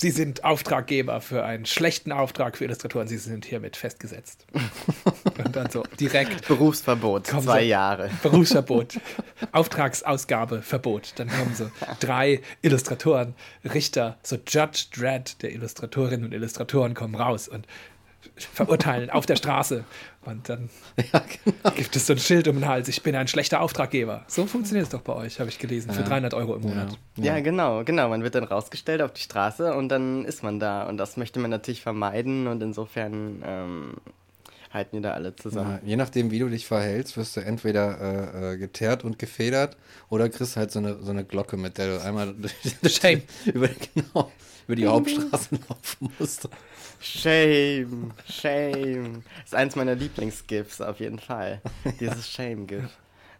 Sie 0.00 0.12
sind 0.12 0.44
Auftraggeber 0.44 1.20
für 1.20 1.44
einen 1.44 1.66
schlechten 1.66 2.12
Auftrag 2.12 2.56
für 2.56 2.64
Illustratoren. 2.64 3.08
Sie 3.08 3.18
sind 3.18 3.44
hiermit 3.44 3.76
festgesetzt. 3.76 4.46
Und 5.44 5.56
dann 5.56 5.70
so 5.70 5.82
direkt. 5.98 6.46
Berufsverbot, 6.46 7.26
zwei 7.26 7.40
so, 7.40 7.66
Jahre. 7.66 8.08
Berufsverbot. 8.22 9.00
Auftragsausgabe, 9.50 10.62
Verbot. 10.62 11.14
Dann 11.16 11.28
kommen 11.28 11.52
so 11.56 11.68
drei 11.98 12.42
Illustratoren, 12.62 13.34
Richter, 13.64 14.18
so 14.22 14.36
Judge 14.36 14.86
Dredd 14.94 15.42
der 15.42 15.50
Illustratorinnen 15.50 16.26
und 16.26 16.32
Illustratoren 16.32 16.94
kommen 16.94 17.16
raus 17.16 17.48
und 17.48 17.66
verurteilen 18.36 19.10
auf 19.10 19.26
der 19.26 19.36
Straße. 19.36 19.84
Und 20.24 20.48
dann 20.48 20.68
ja, 21.12 21.22
genau. 21.44 21.74
gibt 21.74 21.96
es 21.96 22.06
so 22.06 22.12
ein 22.12 22.18
Schild 22.18 22.48
um 22.48 22.56
den 22.56 22.68
Hals, 22.68 22.88
ich 22.88 23.02
bin 23.02 23.14
ein 23.16 23.28
schlechter 23.28 23.60
Auftraggeber. 23.60 24.24
So 24.28 24.46
funktioniert 24.46 24.84
es 24.86 24.90
doch 24.90 25.00
bei 25.00 25.14
euch, 25.14 25.40
habe 25.40 25.48
ich 25.48 25.58
gelesen, 25.58 25.92
für 25.92 26.02
ja. 26.02 26.08
300 26.08 26.34
Euro 26.34 26.56
im 26.56 26.62
Monat. 26.62 26.98
Ja. 27.16 27.36
ja. 27.36 27.40
genau, 27.40 27.84
genau. 27.84 28.08
Man 28.08 28.22
wird 28.22 28.34
dann 28.34 28.44
rausgestellt 28.44 29.02
auf 29.02 29.12
die 29.12 29.22
Straße 29.22 29.74
und 29.74 29.88
dann 29.88 30.24
ist 30.24 30.42
man 30.42 30.60
da. 30.60 30.82
Und 30.84 30.98
das 30.98 31.16
möchte 31.16 31.40
man 31.40 31.50
natürlich 31.50 31.82
vermeiden 31.82 32.46
und 32.46 32.62
insofern 32.62 33.42
ähm, 33.46 33.94
halten 34.70 34.96
die 34.96 35.02
da 35.02 35.12
alle 35.12 35.34
zusammen. 35.34 35.78
je 35.84 35.96
nachdem, 35.96 36.30
wie 36.30 36.38
du 36.38 36.48
dich 36.48 36.66
verhältst, 36.66 37.16
wirst 37.16 37.36
du 37.36 37.40
entweder 37.40 38.00
äh, 38.00 38.54
äh, 38.54 38.56
geteert 38.58 39.04
und 39.04 39.18
gefedert 39.18 39.76
oder 40.10 40.28
kriegst 40.28 40.56
halt 40.56 40.70
so 40.70 40.78
eine, 40.78 41.02
so 41.02 41.10
eine 41.10 41.24
Glocke, 41.24 41.56
mit 41.56 41.78
der 41.78 41.96
du 41.96 42.02
einmal 42.02 42.34
Shame. 42.86 43.22
über, 43.46 43.68
genau, 43.94 44.30
über 44.68 44.76
die 44.76 44.86
Hauptstraße 44.86 45.58
laufen 45.68 46.12
musst. 46.18 46.48
Shame, 47.00 48.12
Shame. 48.28 49.22
Das 49.36 49.46
ist 49.46 49.54
eins 49.54 49.76
meiner 49.76 49.94
Lieblingsgifs 49.94 50.80
auf 50.82 51.00
jeden 51.00 51.18
Fall. 51.18 51.62
Dieses 52.00 52.28
Shame-Gif. 52.28 52.90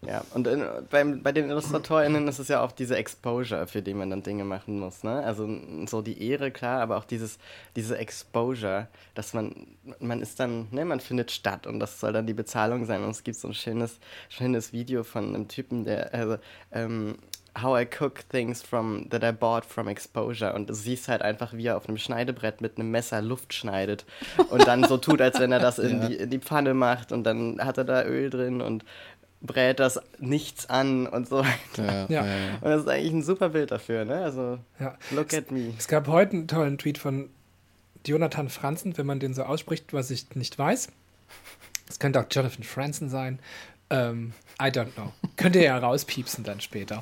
Ja, 0.06 0.22
und 0.32 0.46
in, 0.46 0.64
beim, 0.90 1.24
bei 1.24 1.32
den 1.32 1.50
IllustratorInnen 1.50 2.28
ist 2.28 2.38
es 2.38 2.46
ja 2.46 2.62
auch 2.62 2.70
diese 2.70 2.96
Exposure, 2.96 3.66
für 3.66 3.82
die 3.82 3.94
man 3.94 4.10
dann 4.10 4.22
Dinge 4.22 4.44
machen 4.44 4.78
muss, 4.78 5.02
ne? 5.02 5.24
Also 5.24 5.48
so 5.86 6.02
die 6.02 6.22
Ehre, 6.22 6.52
klar, 6.52 6.80
aber 6.80 6.98
auch 6.98 7.05
dieses, 7.05 7.38
diese 7.74 7.98
Exposure, 7.98 8.86
dass 9.16 9.34
man, 9.34 9.66
man 9.98 10.22
ist 10.22 10.38
dann, 10.38 10.68
ne, 10.70 10.84
man 10.84 11.00
findet 11.00 11.32
statt 11.32 11.66
und 11.66 11.80
das 11.80 11.98
soll 11.98 12.12
dann 12.12 12.28
die 12.28 12.34
Bezahlung 12.34 12.86
sein. 12.86 13.02
Und 13.02 13.10
es 13.10 13.24
gibt 13.24 13.38
so 13.38 13.48
ein 13.48 13.55
schönes, 13.55 13.98
schönes 14.28 14.72
Video 14.72 15.02
von 15.02 15.34
einem 15.34 15.48
Typen, 15.48 15.84
der, 15.84 16.14
also, 16.14 16.36
ähm, 16.70 17.16
How 17.60 17.80
I 17.80 17.86
Cook 17.86 18.28
Things 18.28 18.62
from 18.62 19.08
that 19.10 19.22
I 19.22 19.32
bought 19.32 19.64
from 19.64 19.88
Exposure 19.88 20.54
und 20.54 20.68
du 20.68 20.74
siehst 20.74 21.08
halt 21.08 21.22
einfach, 21.22 21.52
wie 21.52 21.66
er 21.66 21.76
auf 21.76 21.88
einem 21.88 21.98
Schneidebrett 21.98 22.60
mit 22.60 22.78
einem 22.78 22.90
Messer 22.90 23.22
Luft 23.22 23.54
schneidet 23.54 24.04
und 24.50 24.66
dann 24.66 24.84
so 24.84 24.96
tut, 24.96 25.20
als 25.20 25.40
wenn 25.40 25.52
er 25.52 25.58
das 25.58 25.78
in, 25.78 26.02
ja. 26.02 26.08
die, 26.08 26.16
in 26.16 26.30
die 26.30 26.38
Pfanne 26.38 26.74
macht 26.74 27.12
und 27.12 27.24
dann 27.24 27.64
hat 27.64 27.78
er 27.78 27.84
da 27.84 28.04
Öl 28.04 28.30
drin 28.30 28.60
und 28.60 28.84
brät 29.40 29.78
das 29.78 30.00
nichts 30.18 30.68
an 30.68 31.06
und 31.06 31.28
so 31.28 31.38
weiter. 31.38 32.06
Ja, 32.08 32.24
ja. 32.24 32.54
Und 32.60 32.64
das 32.64 32.82
ist 32.82 32.88
eigentlich 32.88 33.12
ein 33.12 33.22
super 33.22 33.50
Bild 33.50 33.70
dafür, 33.70 34.04
ne? 34.04 34.22
Also, 34.22 34.58
look 35.10 35.32
at 35.32 35.50
me. 35.50 35.72
Es 35.78 35.88
gab 35.88 36.08
heute 36.08 36.32
einen 36.32 36.48
tollen 36.48 36.78
Tweet 36.78 36.98
von 36.98 37.30
Jonathan 38.04 38.48
Franzen, 38.48 38.96
wenn 38.96 39.06
man 39.06 39.20
den 39.20 39.34
so 39.34 39.42
ausspricht, 39.42 39.92
was 39.92 40.10
ich 40.10 40.34
nicht 40.34 40.58
weiß. 40.58 40.88
Es 41.88 41.98
könnte 41.98 42.20
auch 42.20 42.26
Jonathan 42.30 42.64
Franzen 42.64 43.08
sein. 43.08 43.38
Ähm, 43.90 44.32
I 44.60 44.66
don't 44.66 44.93
know. 44.94 45.12
Könnt 45.36 45.56
ihr 45.56 45.62
ja 45.62 45.78
rauspiepsen 45.78 46.44
dann 46.44 46.60
später. 46.60 47.01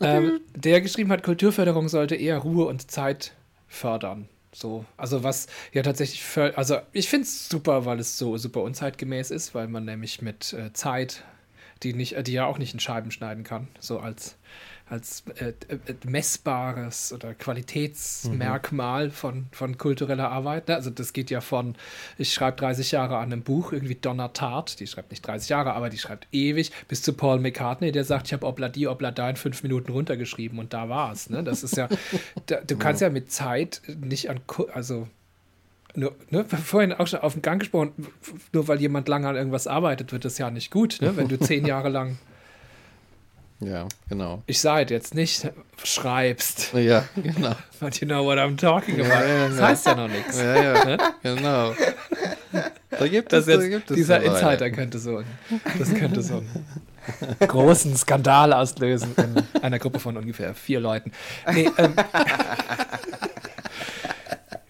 ähm, 0.00 0.40
der 0.54 0.80
geschrieben 0.80 1.10
hat, 1.12 1.22
Kulturförderung 1.22 1.88
sollte 1.88 2.16
eher 2.16 2.38
Ruhe 2.38 2.66
und 2.66 2.90
Zeit 2.90 3.32
fördern. 3.68 4.28
So, 4.52 4.86
also 4.96 5.22
was 5.22 5.48
ja 5.74 5.82
tatsächlich, 5.82 6.24
also 6.56 6.78
ich 6.92 7.10
finde 7.10 7.24
es 7.24 7.48
super, 7.50 7.84
weil 7.84 8.00
es 8.00 8.16
so 8.16 8.38
super 8.38 8.62
unzeitgemäß 8.62 9.30
ist, 9.30 9.54
weil 9.54 9.68
man 9.68 9.84
nämlich 9.84 10.22
mit 10.22 10.54
äh, 10.54 10.72
Zeit, 10.72 11.24
die 11.82 11.92
nicht, 11.92 12.26
die 12.26 12.32
ja 12.32 12.46
auch 12.46 12.56
nicht 12.56 12.72
in 12.72 12.80
Scheiben 12.80 13.10
schneiden 13.10 13.44
kann, 13.44 13.68
so 13.80 13.98
als 13.98 14.36
als 14.88 15.24
äh, 15.40 15.48
äh, 15.68 15.94
messbares 16.04 17.12
oder 17.12 17.34
Qualitätsmerkmal 17.34 19.06
mhm. 19.06 19.10
von, 19.10 19.46
von 19.50 19.78
kultureller 19.78 20.30
Arbeit. 20.30 20.68
Ne? 20.68 20.76
Also 20.76 20.90
das 20.90 21.12
geht 21.12 21.30
ja 21.30 21.40
von, 21.40 21.74
ich 22.18 22.32
schreibe 22.32 22.56
30 22.58 22.92
Jahre 22.92 23.16
an 23.16 23.32
einem 23.32 23.42
Buch, 23.42 23.72
irgendwie 23.72 23.96
Donna 23.96 24.28
Tart, 24.28 24.78
die 24.78 24.86
schreibt 24.86 25.10
nicht 25.10 25.26
30 25.26 25.48
Jahre, 25.48 25.74
aber 25.74 25.90
die 25.90 25.98
schreibt 25.98 26.28
ewig, 26.30 26.70
bis 26.86 27.02
zu 27.02 27.14
Paul 27.14 27.40
McCartney, 27.40 27.90
der 27.90 28.04
sagt, 28.04 28.28
ich 28.28 28.32
habe 28.32 28.46
Obladi, 28.46 28.86
Oblada 28.86 29.28
in 29.28 29.36
fünf 29.36 29.64
Minuten 29.64 29.90
runtergeschrieben 29.90 30.58
und 30.60 30.72
da 30.72 30.88
war's. 30.88 31.30
Ne? 31.30 31.42
Das 31.42 31.64
ist 31.64 31.76
ja, 31.76 31.88
da, 32.46 32.60
du 32.60 32.76
kannst 32.78 33.02
ja 33.02 33.10
mit 33.10 33.32
Zeit 33.32 33.82
nicht 33.88 34.30
an, 34.30 34.40
also 34.72 35.08
nur, 35.96 36.14
ne, 36.30 36.44
vorhin 36.64 36.92
auch 36.92 37.08
schon 37.08 37.20
auf 37.20 37.32
den 37.32 37.42
Gang 37.42 37.58
gesprochen, 37.58 37.92
nur 38.52 38.68
weil 38.68 38.80
jemand 38.80 39.08
lange 39.08 39.26
an 39.26 39.34
irgendwas 39.34 39.66
arbeitet, 39.66 40.12
wird 40.12 40.24
das 40.24 40.38
ja 40.38 40.50
nicht 40.50 40.70
gut, 40.70 40.98
ne? 41.00 41.16
wenn 41.16 41.26
du 41.26 41.40
zehn 41.40 41.66
Jahre 41.66 41.88
lang 41.88 42.18
ja, 43.60 43.86
genau. 44.08 44.42
Ich 44.46 44.60
sage 44.60 44.92
jetzt 44.92 45.14
nicht, 45.14 45.50
schreibst. 45.82 46.72
Ja, 46.74 47.04
genau. 47.16 47.54
But 47.80 48.00
you 48.00 48.06
know 48.06 48.24
what 48.24 48.38
I'm 48.38 48.56
talking 48.56 49.00
about. 49.00 49.08
Ja, 49.08 49.26
ja, 49.26 49.48
das 49.48 49.60
heißt 49.60 49.86
ja 49.86 49.94
noch 49.94 50.08
nichts. 50.08 50.38
Ja, 50.38 50.62
ja, 50.62 50.84
ne? 50.84 50.98
genau. 51.22 51.74
Da 52.90 53.08
gibt 53.08 53.32
es, 53.32 53.46
jetzt, 53.46 53.62
da 53.62 53.68
gibt 53.68 53.90
es 53.90 53.96
dieser 53.96 54.22
Insider 54.22 54.70
könnte 54.70 54.98
so, 54.98 55.22
das 55.78 55.94
könnte 55.94 56.22
so 56.22 56.36
einen 56.38 57.48
großen 57.48 57.96
Skandal 57.96 58.52
auslösen 58.52 59.14
in 59.16 59.62
einer 59.62 59.78
Gruppe 59.78 60.00
von 60.00 60.16
ungefähr 60.16 60.54
vier 60.54 60.80
Leuten. 60.80 61.12
Nee, 61.52 61.70
ähm, 61.76 61.94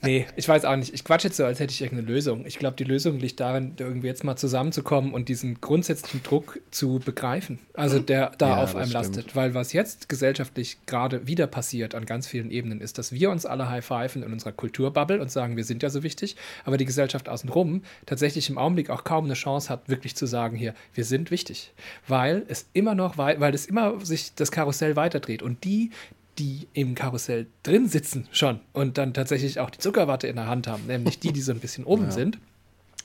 Nee, 0.07 0.27
ich 0.37 0.49
weiß 0.49 0.65
auch 0.65 0.77
nicht. 0.77 0.95
Ich 0.95 1.05
quatsche 1.05 1.29
jetzt 1.29 1.37
so, 1.37 1.45
als 1.45 1.59
hätte 1.59 1.73
ich 1.73 1.83
irgendeine 1.83 2.11
Lösung. 2.11 2.47
Ich 2.47 2.59
glaube, 2.59 2.77
die 2.77 2.85
Lösung 2.85 3.19
liegt 3.19 3.41
darin, 3.41 3.75
irgendwie 3.77 4.07
jetzt 4.07 4.25
mal 4.25 4.37
zusammenzukommen 4.37 5.13
und 5.13 5.29
diesen 5.29 5.61
grundsätzlichen 5.61 6.23
Druck 6.23 6.61
zu 6.71 7.01
begreifen. 7.05 7.59
Also 7.75 7.99
der 7.99 8.33
da 8.39 8.49
ja, 8.49 8.63
auf 8.63 8.77
einem 8.77 8.91
lastet. 8.91 9.35
Weil 9.35 9.55
was 9.55 9.73
jetzt 9.73 10.09
gesellschaftlich 10.09 10.79
gerade 10.87 11.27
wieder 11.27 11.47
passiert 11.47 11.95
an 11.95 12.07
ganz 12.07 12.27
vielen 12.27 12.51
Ebenen 12.51 12.81
ist, 12.81 12.99
dass 12.99 13.13
wir 13.13 13.31
uns 13.31 13.47
alle 13.47 13.69
high-pfeifen 13.69 14.23
in 14.23 14.33
unserer 14.33 14.53
Kulturbubble 14.53 15.21
und 15.21 15.31
sagen, 15.31 15.57
wir 15.57 15.65
sind 15.65 15.83
ja 15.83 15.91
so 15.91 16.03
wichtig, 16.03 16.37
aber 16.65 16.77
die 16.77 16.85
Gesellschaft 16.85 17.29
außenrum 17.29 17.83
tatsächlich 18.07 18.49
im 18.49 18.59
Augenblick 18.59 18.91
auch 18.91 19.05
kaum 19.05 19.25
eine 19.25 19.35
Chance 19.35 19.69
hat, 19.69 19.89
wirklich 19.89 20.15
zu 20.15 20.27
sagen, 20.27 20.57
hier, 20.57 20.75
wir 20.95 21.05
sind 21.05 21.31
wichtig. 21.31 21.73
Weil 22.07 22.45
es 22.49 22.67
immer 22.73 22.95
noch, 22.95 23.19
weil 23.19 23.55
es 23.55 23.67
immer 23.67 24.05
sich 24.05 24.35
das 24.35 24.53
Karussell 24.53 24.95
weiterdreht. 24.95 25.43
Und 25.43 25.65
die, 25.65 25.91
die 26.39 26.69
im 26.73 26.95
Karussell 26.95 27.47
drin 27.63 27.89
sitzen 27.89 28.29
schon 28.31 28.61
und 28.73 28.99
dann 28.99 29.15
tatsächlich 29.15 29.61
auch 29.61 29.71
die 29.71 29.79
Zuckerwatte 29.79 30.27
in 30.27 30.37
der 30.37 30.47
Hand 30.47 30.67
haben, 30.67 30.87
nämlich 30.87 31.19
die, 31.19 31.33
die 31.33 31.41
so 31.41 31.53
ein 31.53 31.61
bisschen 31.61 31.85
oben 31.85 32.05
ja. 32.05 32.11
sind. 32.11 32.39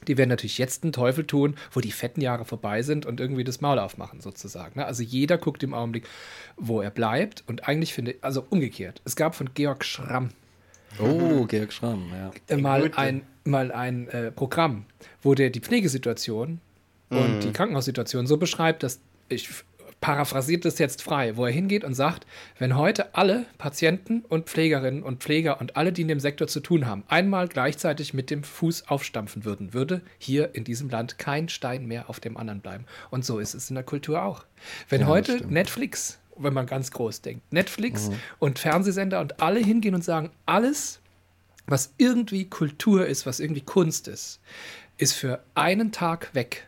Die 0.07 0.17
werden 0.17 0.29
natürlich 0.29 0.57
jetzt 0.57 0.83
einen 0.83 0.93
Teufel 0.93 1.25
tun, 1.25 1.55
wo 1.71 1.79
die 1.79 1.91
fetten 1.91 2.21
Jahre 2.21 2.43
vorbei 2.43 2.81
sind 2.81 3.05
und 3.05 3.19
irgendwie 3.19 3.43
das 3.43 3.61
Maul 3.61 3.77
aufmachen, 3.77 4.19
sozusagen. 4.19 4.79
Ne? 4.79 4.85
Also 4.85 5.03
jeder 5.03 5.37
guckt 5.37 5.61
im 5.61 5.75
Augenblick, 5.75 6.07
wo 6.57 6.81
er 6.81 6.89
bleibt. 6.89 7.43
Und 7.45 7.67
eigentlich 7.67 7.93
finde 7.93 8.13
ich, 8.13 8.23
also 8.23 8.43
umgekehrt. 8.49 9.01
Es 9.05 9.15
gab 9.15 9.35
von 9.35 9.53
Georg 9.53 9.85
Schramm. 9.85 10.29
Oh, 10.97 11.45
Georg 11.45 11.71
Schramm, 11.71 12.11
ja. 12.11 12.31
Äh, 12.47 12.57
mal 12.59 12.91
ein, 12.95 13.21
mal 13.43 13.71
ein 13.71 14.07
äh, 14.07 14.31
Programm, 14.31 14.85
wo 15.21 15.35
der 15.35 15.51
die 15.51 15.59
Pflegesituation 15.61 16.59
mm. 17.11 17.15
und 17.15 17.35
mhm. 17.35 17.39
die 17.41 17.53
Krankenhaussituation 17.53 18.25
so 18.25 18.37
beschreibt, 18.37 18.81
dass 18.81 18.99
ich 19.29 19.49
paraphrasiert 20.01 20.65
es 20.65 20.79
jetzt 20.79 21.03
frei, 21.03 21.37
wo 21.37 21.45
er 21.45 21.51
hingeht 21.51 21.83
und 21.83 21.93
sagt, 21.93 22.25
wenn 22.57 22.75
heute 22.75 23.13
alle 23.15 23.45
Patienten 23.59 24.25
und 24.27 24.49
Pflegerinnen 24.49 25.03
und 25.03 25.21
Pfleger 25.21 25.61
und 25.61 25.77
alle, 25.77 25.93
die 25.93 26.01
in 26.01 26.07
dem 26.07 26.19
Sektor 26.19 26.47
zu 26.47 26.59
tun 26.59 26.87
haben, 26.87 27.03
einmal 27.07 27.47
gleichzeitig 27.47 28.13
mit 28.13 28.31
dem 28.31 28.43
Fuß 28.43 28.87
aufstampfen 28.87 29.45
würden, 29.45 29.73
würde 29.73 30.01
hier 30.17 30.55
in 30.55 30.63
diesem 30.63 30.89
Land 30.89 31.19
kein 31.19 31.47
Stein 31.49 31.85
mehr 31.85 32.09
auf 32.09 32.19
dem 32.19 32.35
anderen 32.35 32.61
bleiben. 32.61 32.85
Und 33.11 33.23
so 33.23 33.37
ist 33.37 33.53
es 33.53 33.69
in 33.69 33.75
der 33.75 33.83
Kultur 33.83 34.23
auch. 34.23 34.43
Wenn 34.89 35.01
ja, 35.01 35.07
heute 35.07 35.45
Netflix, 35.47 36.19
wenn 36.35 36.53
man 36.53 36.65
ganz 36.65 36.89
groß 36.89 37.21
denkt, 37.21 37.53
Netflix 37.53 38.09
mhm. 38.09 38.15
und 38.39 38.59
Fernsehsender 38.59 39.21
und 39.21 39.39
alle 39.39 39.59
hingehen 39.59 39.93
und 39.93 40.03
sagen, 40.03 40.31
alles, 40.47 40.99
was 41.67 41.93
irgendwie 41.97 42.49
Kultur 42.49 43.05
ist, 43.05 43.27
was 43.27 43.39
irgendwie 43.39 43.61
Kunst 43.61 44.07
ist, 44.07 44.39
ist 44.97 45.13
für 45.13 45.43
einen 45.53 45.91
Tag 45.91 46.33
weg. 46.33 46.67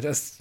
Das, 0.00 0.38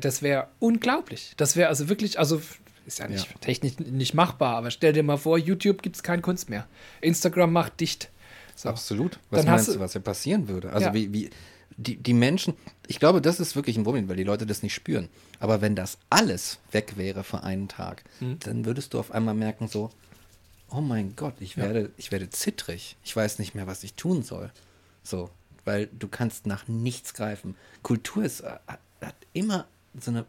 das 0.00 0.22
wäre 0.22 0.48
unglaublich. 0.58 1.32
Das 1.36 1.56
wäre 1.56 1.68
also 1.68 1.88
wirklich, 1.88 2.18
also 2.18 2.40
ist 2.86 2.98
ja 2.98 3.08
nicht 3.08 3.28
ja. 3.30 3.38
technisch 3.40 3.78
nicht 3.78 4.14
machbar, 4.14 4.56
aber 4.56 4.70
stell 4.70 4.92
dir 4.92 5.02
mal 5.02 5.16
vor, 5.16 5.38
YouTube 5.38 5.82
gibt 5.82 5.96
es 5.96 6.02
keine 6.02 6.22
Kunst 6.22 6.48
mehr. 6.48 6.66
Instagram 7.00 7.52
macht 7.52 7.80
dicht. 7.80 8.10
So. 8.54 8.68
Absolut. 8.68 9.18
Was 9.30 9.44
Dann 9.44 9.54
meinst 9.54 9.68
du, 9.68 9.80
was 9.80 9.94
ja 9.94 10.00
passieren 10.00 10.48
würde? 10.48 10.72
Also 10.72 10.86
ja. 10.88 10.94
wie, 10.94 11.12
wie 11.12 11.30
die, 11.76 11.96
die 11.96 12.14
Menschen, 12.14 12.54
ich 12.86 12.98
glaube, 12.98 13.20
das 13.20 13.40
ist 13.40 13.54
wirklich 13.54 13.76
ein 13.76 13.84
Problem, 13.84 14.08
weil 14.08 14.16
die 14.16 14.24
Leute 14.24 14.46
das 14.46 14.62
nicht 14.62 14.74
spüren. 14.74 15.08
Aber 15.40 15.60
wenn 15.60 15.74
das 15.74 15.98
alles 16.08 16.58
weg 16.72 16.94
wäre 16.96 17.22
für 17.22 17.42
einen 17.42 17.68
Tag, 17.68 18.04
hm. 18.20 18.38
dann 18.40 18.64
würdest 18.64 18.94
du 18.94 18.98
auf 18.98 19.10
einmal 19.10 19.34
merken, 19.34 19.68
so, 19.68 19.90
oh 20.70 20.80
mein 20.80 21.14
Gott, 21.16 21.34
ich 21.40 21.56
werde, 21.56 21.82
ja. 21.82 21.88
ich 21.96 22.12
werde 22.12 22.30
zittrig. 22.30 22.96
Ich 23.04 23.14
weiß 23.14 23.38
nicht 23.38 23.54
mehr, 23.54 23.66
was 23.66 23.84
ich 23.84 23.94
tun 23.94 24.22
soll. 24.22 24.50
So, 25.02 25.30
weil 25.66 25.88
du 25.88 26.08
kannst 26.08 26.46
nach 26.46 26.66
nichts 26.68 27.12
greifen. 27.12 27.56
Kultur 27.82 28.24
ist, 28.24 28.40
äh, 28.40 28.56
hat 29.02 29.16
immer 29.34 29.66
so, 30.00 30.10
eine, 30.10 30.24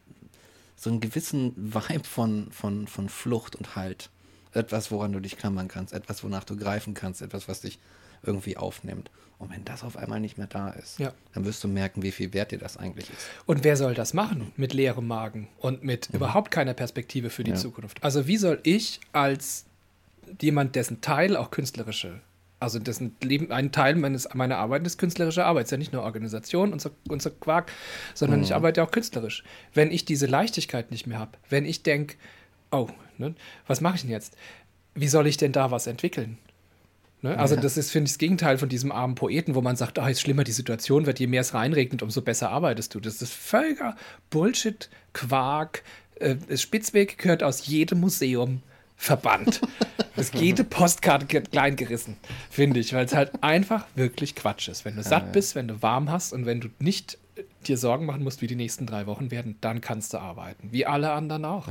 so 0.75 0.89
einen 0.89 0.99
gewissen 0.99 1.53
Vibe 1.55 2.03
von, 2.03 2.51
von, 2.51 2.87
von 2.87 3.07
Flucht 3.07 3.55
und 3.55 3.77
Halt. 3.77 4.09
Etwas, 4.53 4.91
woran 4.91 5.13
du 5.13 5.19
dich 5.19 5.37
klammern 5.37 5.67
kannst, 5.67 5.93
etwas, 5.93 6.23
wonach 6.23 6.43
du 6.43 6.57
greifen 6.57 6.93
kannst, 6.93 7.21
etwas, 7.21 7.47
was 7.47 7.61
dich 7.61 7.79
irgendwie 8.23 8.57
aufnimmt. 8.57 9.11
Und 9.39 9.51
wenn 9.51 9.63
das 9.63 9.83
auf 9.83 9.97
einmal 9.97 10.19
nicht 10.19 10.39
mehr 10.39 10.47
da 10.47 10.71
ist, 10.71 10.97
ja. 10.97 11.13
dann 11.35 11.45
wirst 11.45 11.63
du 11.63 11.67
merken, 11.67 12.01
wie 12.01 12.11
viel 12.11 12.33
wert 12.33 12.51
dir 12.51 12.57
das 12.57 12.75
eigentlich 12.75 13.07
ist. 13.11 13.19
Und 13.45 13.63
wer 13.63 13.77
soll 13.77 13.93
das 13.93 14.15
machen 14.15 14.51
mit 14.57 14.73
leerem 14.73 15.05
Magen 15.05 15.47
und 15.59 15.83
mit 15.83 16.09
mhm. 16.09 16.15
überhaupt 16.15 16.49
keiner 16.49 16.73
Perspektive 16.73 17.29
für 17.29 17.43
die 17.43 17.51
ja. 17.51 17.57
Zukunft? 17.57 18.03
Also 18.03 18.25
wie 18.25 18.37
soll 18.37 18.59
ich 18.63 18.99
als 19.11 19.65
jemand, 20.41 20.75
dessen 20.75 21.01
Teil 21.01 21.37
auch 21.37 21.51
künstlerische 21.51 22.19
also 22.59 22.79
das 22.79 23.01
Leben, 23.21 23.51
ein 23.51 23.71
Teil 23.71 23.95
meines, 23.95 24.33
meiner 24.33 24.57
Arbeit 24.57 24.85
ist 24.85 24.97
künstlerische 24.97 25.45
Arbeit. 25.45 25.65
Es 25.65 25.67
ist 25.67 25.71
ja 25.71 25.77
nicht 25.77 25.93
nur 25.93 26.03
Organisation, 26.03 26.73
unser, 26.73 26.91
unser 27.07 27.29
Quark, 27.29 27.71
sondern 28.13 28.39
mhm. 28.39 28.45
ich 28.45 28.55
arbeite 28.55 28.81
auch 28.83 28.91
künstlerisch. 28.91 29.43
Wenn 29.73 29.91
ich 29.91 30.05
diese 30.05 30.25
Leichtigkeit 30.25 30.89
nicht 30.91 31.05
mehr 31.05 31.19
habe, 31.19 31.37
wenn 31.49 31.65
ich 31.65 31.83
denke, 31.83 32.15
oh, 32.71 32.89
ne, 33.17 33.35
was 33.67 33.81
mache 33.81 33.95
ich 33.95 34.01
denn 34.01 34.09
jetzt? 34.09 34.35
Wie 34.95 35.07
soll 35.07 35.27
ich 35.27 35.37
denn 35.37 35.51
da 35.51 35.69
was 35.69 35.85
entwickeln? 35.85 36.39
Ne? 37.21 37.37
Also, 37.37 37.55
ja. 37.55 37.61
das 37.61 37.77
ist, 37.77 37.91
finde 37.91 38.07
ich, 38.07 38.13
das 38.13 38.19
Gegenteil 38.19 38.57
von 38.57 38.69
diesem 38.69 38.91
armen 38.91 39.15
Poeten, 39.15 39.55
wo 39.55 39.61
man 39.61 39.75
sagt, 39.75 39.99
oh, 39.99 40.07
je 40.07 40.15
schlimmer 40.15 40.43
die 40.43 40.51
Situation 40.51 41.05
wird, 41.05 41.19
je 41.19 41.27
mehr 41.27 41.41
es 41.41 41.53
reinregnet, 41.53 42.01
umso 42.01 42.21
besser 42.21 42.49
arbeitest 42.49 42.93
du. 42.95 42.99
Das 42.99 43.21
ist 43.21 43.33
völliger 43.33 43.95
Bullshit, 44.29 44.89
Quark. 45.13 45.83
Äh, 46.15 46.35
Spitzweg 46.55 47.17
gehört 47.17 47.43
aus 47.43 47.67
jedem 47.67 47.99
Museum 47.99 48.61
verbannt. 48.95 49.61
ist 50.17 50.35
jede 50.35 50.63
Postkarte 50.65 51.25
klein 51.41 51.75
gerissen, 51.75 52.17
finde 52.49 52.79
ich, 52.79 52.93
weil 52.93 53.05
es 53.05 53.15
halt 53.15 53.43
einfach 53.43 53.85
wirklich 53.95 54.35
Quatsch 54.35 54.67
ist. 54.67 54.85
Wenn 54.85 54.95
du 54.95 55.03
satt 55.03 55.31
bist, 55.31 55.55
wenn 55.55 55.67
du 55.67 55.81
warm 55.81 56.11
hast 56.11 56.33
und 56.33 56.45
wenn 56.45 56.61
du 56.61 56.69
nicht 56.79 57.17
äh, 57.35 57.43
dir 57.67 57.77
Sorgen 57.77 58.05
machen 58.05 58.23
musst, 58.23 58.41
wie 58.41 58.47
die 58.47 58.55
nächsten 58.55 58.85
drei 58.85 59.05
Wochen 59.05 59.31
werden, 59.31 59.57
dann 59.61 59.81
kannst 59.81 60.13
du 60.13 60.17
arbeiten. 60.17 60.69
Wie 60.71 60.85
alle 60.85 61.11
anderen 61.11 61.45
auch. 61.45 61.67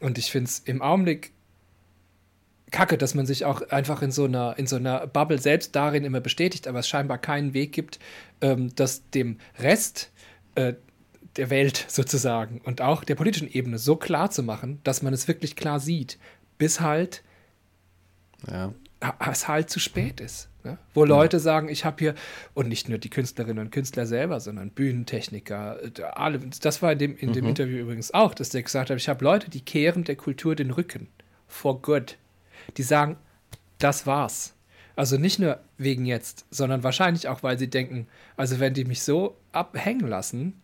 Und 0.00 0.18
ich 0.18 0.30
finde 0.30 0.48
es 0.48 0.58
im 0.60 0.82
Augenblick 0.82 1.32
kacke, 2.70 2.98
dass 2.98 3.14
man 3.14 3.26
sich 3.26 3.44
auch 3.44 3.62
einfach 3.70 4.02
in 4.02 4.10
so 4.10 4.24
einer, 4.24 4.58
in 4.58 4.66
so 4.66 4.76
einer 4.76 5.06
Bubble 5.06 5.38
selbst 5.38 5.74
darin 5.76 6.04
immer 6.04 6.20
bestätigt, 6.20 6.68
aber 6.68 6.80
es 6.80 6.88
scheinbar 6.88 7.18
keinen 7.18 7.54
Weg 7.54 7.72
gibt, 7.72 7.98
ähm, 8.40 8.74
das 8.74 9.08
dem 9.10 9.38
Rest 9.58 10.10
äh, 10.56 10.74
der 11.36 11.50
Welt 11.50 11.84
sozusagen 11.88 12.60
und 12.64 12.80
auch 12.80 13.04
der 13.04 13.14
politischen 13.14 13.50
Ebene 13.50 13.78
so 13.78 13.96
klar 13.96 14.30
zu 14.30 14.42
machen, 14.42 14.80
dass 14.84 15.02
man 15.02 15.14
es 15.14 15.28
wirklich 15.28 15.56
klar 15.56 15.80
sieht, 15.80 16.18
bis 16.58 16.80
halt 16.80 17.22
ja. 18.50 18.72
es 19.30 19.48
halt 19.48 19.70
zu 19.70 19.80
spät 19.80 20.20
ist. 20.20 20.48
Ne? 20.64 20.78
Wo 20.94 21.04
ja. 21.04 21.08
Leute 21.08 21.38
sagen, 21.38 21.68
ich 21.68 21.84
habe 21.84 21.96
hier, 21.98 22.14
und 22.54 22.68
nicht 22.68 22.88
nur 22.88 22.98
die 22.98 23.10
Künstlerinnen 23.10 23.66
und 23.66 23.70
Künstler 23.70 24.06
selber, 24.06 24.40
sondern 24.40 24.70
Bühnentechniker, 24.70 25.82
äh, 25.82 26.02
alle, 26.02 26.40
das 26.60 26.82
war 26.82 26.92
in 26.92 26.98
dem, 26.98 27.16
in 27.16 27.32
dem 27.32 27.44
mhm. 27.44 27.50
Interview 27.50 27.78
übrigens 27.78 28.12
auch, 28.12 28.34
dass 28.34 28.50
der 28.50 28.62
gesagt 28.62 28.90
hat, 28.90 28.96
ich 28.96 29.08
habe 29.08 29.24
Leute, 29.24 29.50
die 29.50 29.60
kehren 29.60 30.04
der 30.04 30.16
Kultur 30.16 30.54
den 30.54 30.70
Rücken. 30.70 31.08
For 31.48 31.80
good. 31.80 32.16
Die 32.76 32.82
sagen, 32.82 33.16
das 33.78 34.06
war's. 34.06 34.54
Also 34.96 35.18
nicht 35.18 35.38
nur 35.38 35.60
wegen 35.78 36.06
jetzt, 36.06 36.46
sondern 36.50 36.82
wahrscheinlich 36.82 37.28
auch, 37.28 37.42
weil 37.42 37.58
sie 37.58 37.68
denken, 37.68 38.08
also 38.36 38.60
wenn 38.60 38.74
die 38.74 38.84
mich 38.84 39.02
so 39.02 39.36
abhängen 39.52 40.08
lassen, 40.08 40.54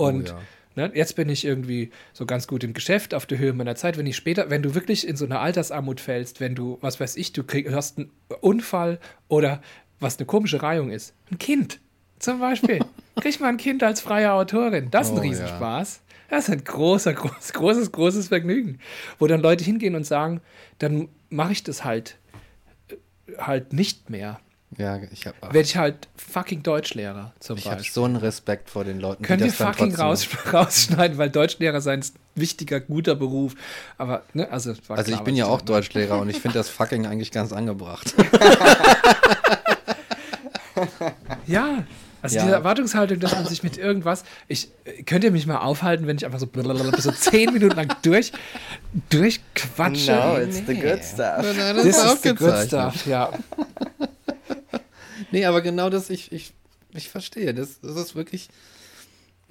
und 0.00 0.30
oh, 0.30 0.32
ja. 0.32 0.40
Ne, 0.76 0.90
jetzt 0.94 1.16
bin 1.16 1.28
ich 1.28 1.44
irgendwie 1.44 1.90
so 2.12 2.26
ganz 2.26 2.46
gut 2.46 2.64
im 2.64 2.72
Geschäft, 2.72 3.14
auf 3.14 3.26
der 3.26 3.38
Höhe 3.38 3.52
meiner 3.52 3.76
Zeit. 3.76 3.96
Wenn 3.96 4.06
ich 4.06 4.16
später, 4.16 4.50
wenn 4.50 4.62
du 4.62 4.74
wirklich 4.74 5.06
in 5.06 5.16
so 5.16 5.24
eine 5.24 5.38
Altersarmut 5.40 6.00
fällst, 6.00 6.40
wenn 6.40 6.54
du, 6.54 6.78
was 6.80 7.00
weiß 7.00 7.16
ich, 7.16 7.32
du 7.32 7.44
krieg, 7.44 7.70
hast 7.72 7.98
einen 7.98 8.10
Unfall 8.40 8.98
oder 9.28 9.62
was 9.98 10.18
eine 10.18 10.26
komische 10.26 10.62
Reihung 10.62 10.90
ist, 10.90 11.14
ein 11.30 11.38
Kind 11.38 11.80
zum 12.18 12.40
Beispiel. 12.40 12.80
Krieg 13.20 13.40
mal 13.40 13.48
ein 13.48 13.56
Kind 13.56 13.82
als 13.82 14.00
freie 14.00 14.32
Autorin. 14.32 14.90
Das 14.90 15.08
ist 15.08 15.12
ein 15.12 15.18
oh, 15.18 15.22
Riesenspaß. 15.22 16.02
Das 16.28 16.48
ist 16.48 16.50
ein 16.50 16.64
großer, 16.64 17.12
groß, 17.12 17.52
großes, 17.52 17.92
großes 17.92 18.28
Vergnügen. 18.28 18.78
Wo 19.18 19.26
dann 19.26 19.40
Leute 19.40 19.64
hingehen 19.64 19.94
und 19.94 20.04
sagen, 20.04 20.40
dann 20.78 21.08
mache 21.28 21.52
ich 21.52 21.64
das 21.64 21.84
halt, 21.84 22.18
äh, 22.88 22.96
halt 23.38 23.72
nicht 23.72 24.10
mehr. 24.10 24.40
Ja, 24.78 25.00
ich 25.10 25.26
habe. 25.26 25.36
Werde 25.42 25.60
ich 25.60 25.76
halt 25.76 26.08
fucking 26.16 26.62
Deutschlehrer 26.62 27.32
zum 27.40 27.56
ich 27.58 27.64
Beispiel. 27.64 27.80
Ich 27.80 27.88
habe 27.88 27.94
so 27.94 28.04
einen 28.04 28.16
Respekt 28.16 28.70
vor 28.70 28.84
den 28.84 29.00
Leuten. 29.00 29.24
Können 29.24 29.42
wir 29.42 29.52
fucking 29.52 29.94
raus, 29.96 30.28
rausschneiden, 30.52 31.18
weil 31.18 31.28
Deutschlehrer 31.28 31.80
sein 31.80 32.00
ein 32.00 32.04
wichtiger, 32.36 32.78
guter 32.80 33.16
Beruf. 33.16 33.54
Aber, 33.98 34.22
ne, 34.32 34.48
also. 34.50 34.70
also 34.70 34.84
klar, 34.84 35.08
ich 35.08 35.20
bin 35.20 35.34
ja 35.34 35.46
auch 35.46 35.60
Deutschlehrer 35.60 36.20
und 36.20 36.28
ich 36.28 36.40
finde 36.40 36.58
das 36.58 36.68
fucking 36.70 37.06
eigentlich 37.06 37.32
ganz 37.32 37.52
angebracht. 37.52 38.14
ja, 41.46 41.84
also 42.22 42.36
ja. 42.36 42.42
diese 42.42 42.54
Erwartungshaltung, 42.54 43.18
dass 43.18 43.32
man 43.32 43.46
sich 43.46 43.64
mit 43.64 43.76
irgendwas, 43.76 44.24
ich 44.46 44.68
könnt 45.04 45.24
ihr 45.24 45.32
mich 45.32 45.46
mal 45.46 45.58
aufhalten, 45.58 46.06
wenn 46.06 46.16
ich 46.16 46.24
einfach 46.24 46.38
so, 46.38 46.46
so 46.98 47.12
zehn 47.12 47.52
Minuten 47.52 47.74
lang 47.74 47.88
durch 48.02 48.32
durchquatsche. 49.08 50.12
No, 50.12 50.38
it's 50.38 50.62
the 50.66 50.74
good 50.74 51.02
stuff. 51.02 51.38
No, 51.38 51.52
no, 51.52 51.74
das 51.74 51.82
This 51.82 51.96
ist, 51.96 52.04
ist 52.04 52.22
the 52.22 52.34
good 52.34 52.66
stuff, 52.66 53.06
ja. 53.06 53.30
Nee, 55.30 55.44
aber 55.44 55.60
genau 55.62 55.90
das, 55.90 56.10
ich, 56.10 56.32
ich, 56.32 56.52
ich 56.92 57.08
verstehe. 57.08 57.54
Das, 57.54 57.80
das 57.80 57.96
ist 57.96 58.14
wirklich. 58.14 58.48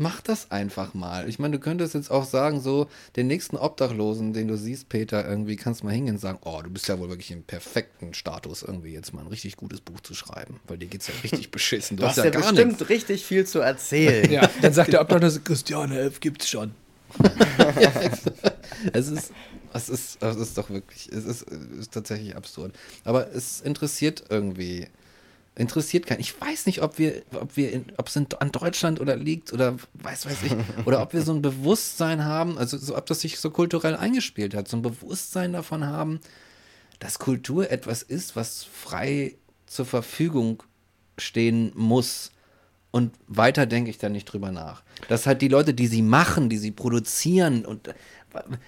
Mach 0.01 0.21
das 0.21 0.49
einfach 0.49 0.93
mal. 0.93 1.27
Ich 1.27 1.39
meine, 1.39 1.57
du 1.57 1.59
könntest 1.59 1.93
jetzt 1.93 2.09
auch 2.09 2.23
sagen, 2.23 2.61
so, 2.61 2.87
den 3.17 3.27
nächsten 3.27 3.57
Obdachlosen, 3.57 4.31
den 4.31 4.47
du 4.47 4.55
siehst, 4.55 4.87
Peter, 4.87 5.27
irgendwie 5.27 5.57
kannst 5.57 5.81
du 5.81 5.87
mal 5.87 5.91
hingehen 5.93 6.15
und 6.15 6.21
sagen, 6.21 6.39
oh, 6.45 6.61
du 6.63 6.69
bist 6.69 6.87
ja 6.87 6.97
wohl 6.99 7.09
wirklich 7.09 7.31
im 7.31 7.43
perfekten 7.43 8.13
Status, 8.13 8.63
irgendwie 8.63 8.93
jetzt 8.93 9.13
mal 9.13 9.19
ein 9.19 9.27
richtig 9.27 9.57
gutes 9.57 9.81
Buch 9.81 9.99
zu 9.99 10.13
schreiben, 10.13 10.61
weil 10.69 10.77
dir 10.77 10.87
geht's 10.87 11.07
ja 11.07 11.13
richtig 11.21 11.51
beschissen. 11.51 11.97
Du, 11.97 12.03
du 12.03 12.07
hast, 12.07 12.17
hast 12.17 12.23
ja, 12.23 12.31
ja 12.31 12.39
bestimmt 12.39 12.79
nichts. 12.79 12.87
richtig 12.89 13.25
viel 13.25 13.45
zu 13.45 13.59
erzählen. 13.59 14.31
ja, 14.31 14.49
dann 14.61 14.71
sagt 14.71 14.93
der 14.93 15.01
Obdachlose, 15.01 15.41
Christiane 15.41 15.99
Elf 15.99 16.21
gibt's 16.21 16.47
schon. 16.47 16.71
ja, 17.81 17.91
es 18.93 19.09
ist, 19.09 19.33
es 19.73 19.89
ist, 19.89 20.23
es 20.23 20.35
ist 20.37 20.57
doch 20.57 20.69
wirklich, 20.69 21.09
es 21.11 21.25
ist, 21.25 21.45
es 21.51 21.77
ist 21.77 21.93
tatsächlich 21.93 22.37
absurd. 22.37 22.73
Aber 23.03 23.33
es 23.33 23.59
interessiert 23.59 24.23
irgendwie 24.29 24.87
interessiert 25.55 26.05
keinen. 26.05 26.19
Ich 26.19 26.39
weiß 26.39 26.65
nicht, 26.65 26.81
ob 26.81 26.97
wir, 26.97 27.21
ob 27.33 27.57
wir, 27.57 27.71
in, 27.71 27.85
ob 27.97 28.07
es 28.07 28.15
in, 28.15 28.27
an 28.39 28.51
Deutschland 28.51 28.99
oder 28.99 29.15
liegt 29.15 29.51
oder 29.53 29.75
weiß, 29.93 30.25
weiß 30.25 30.43
ich, 30.43 30.55
oder 30.85 31.01
ob 31.01 31.13
wir 31.13 31.21
so 31.21 31.33
ein 31.33 31.41
Bewusstsein 31.41 32.23
haben, 32.23 32.57
also 32.57 32.77
so, 32.77 32.97
ob 32.97 33.05
das 33.05 33.21
sich 33.21 33.39
so 33.39 33.49
kulturell 33.51 33.95
eingespielt 33.95 34.55
hat, 34.55 34.67
so 34.67 34.77
ein 34.77 34.81
Bewusstsein 34.81 35.53
davon 35.53 35.85
haben, 35.85 36.19
dass 36.99 37.19
Kultur 37.19 37.71
etwas 37.71 38.03
ist, 38.03 38.35
was 38.35 38.63
frei 38.63 39.35
zur 39.65 39.85
Verfügung 39.85 40.63
stehen 41.17 41.71
muss. 41.75 42.31
Und 42.91 43.13
weiter 43.27 43.67
denke 43.67 43.91
ich 43.91 43.99
da 43.99 44.09
nicht 44.09 44.25
drüber 44.25 44.51
nach. 44.51 44.83
Dass 45.09 45.27
halt 45.27 45.43
die 45.43 45.47
Leute, 45.47 45.75
die 45.75 45.85
sie 45.85 46.01
machen, 46.01 46.49
die 46.49 46.57
sie 46.57 46.71
produzieren 46.71 47.63
und 47.63 47.89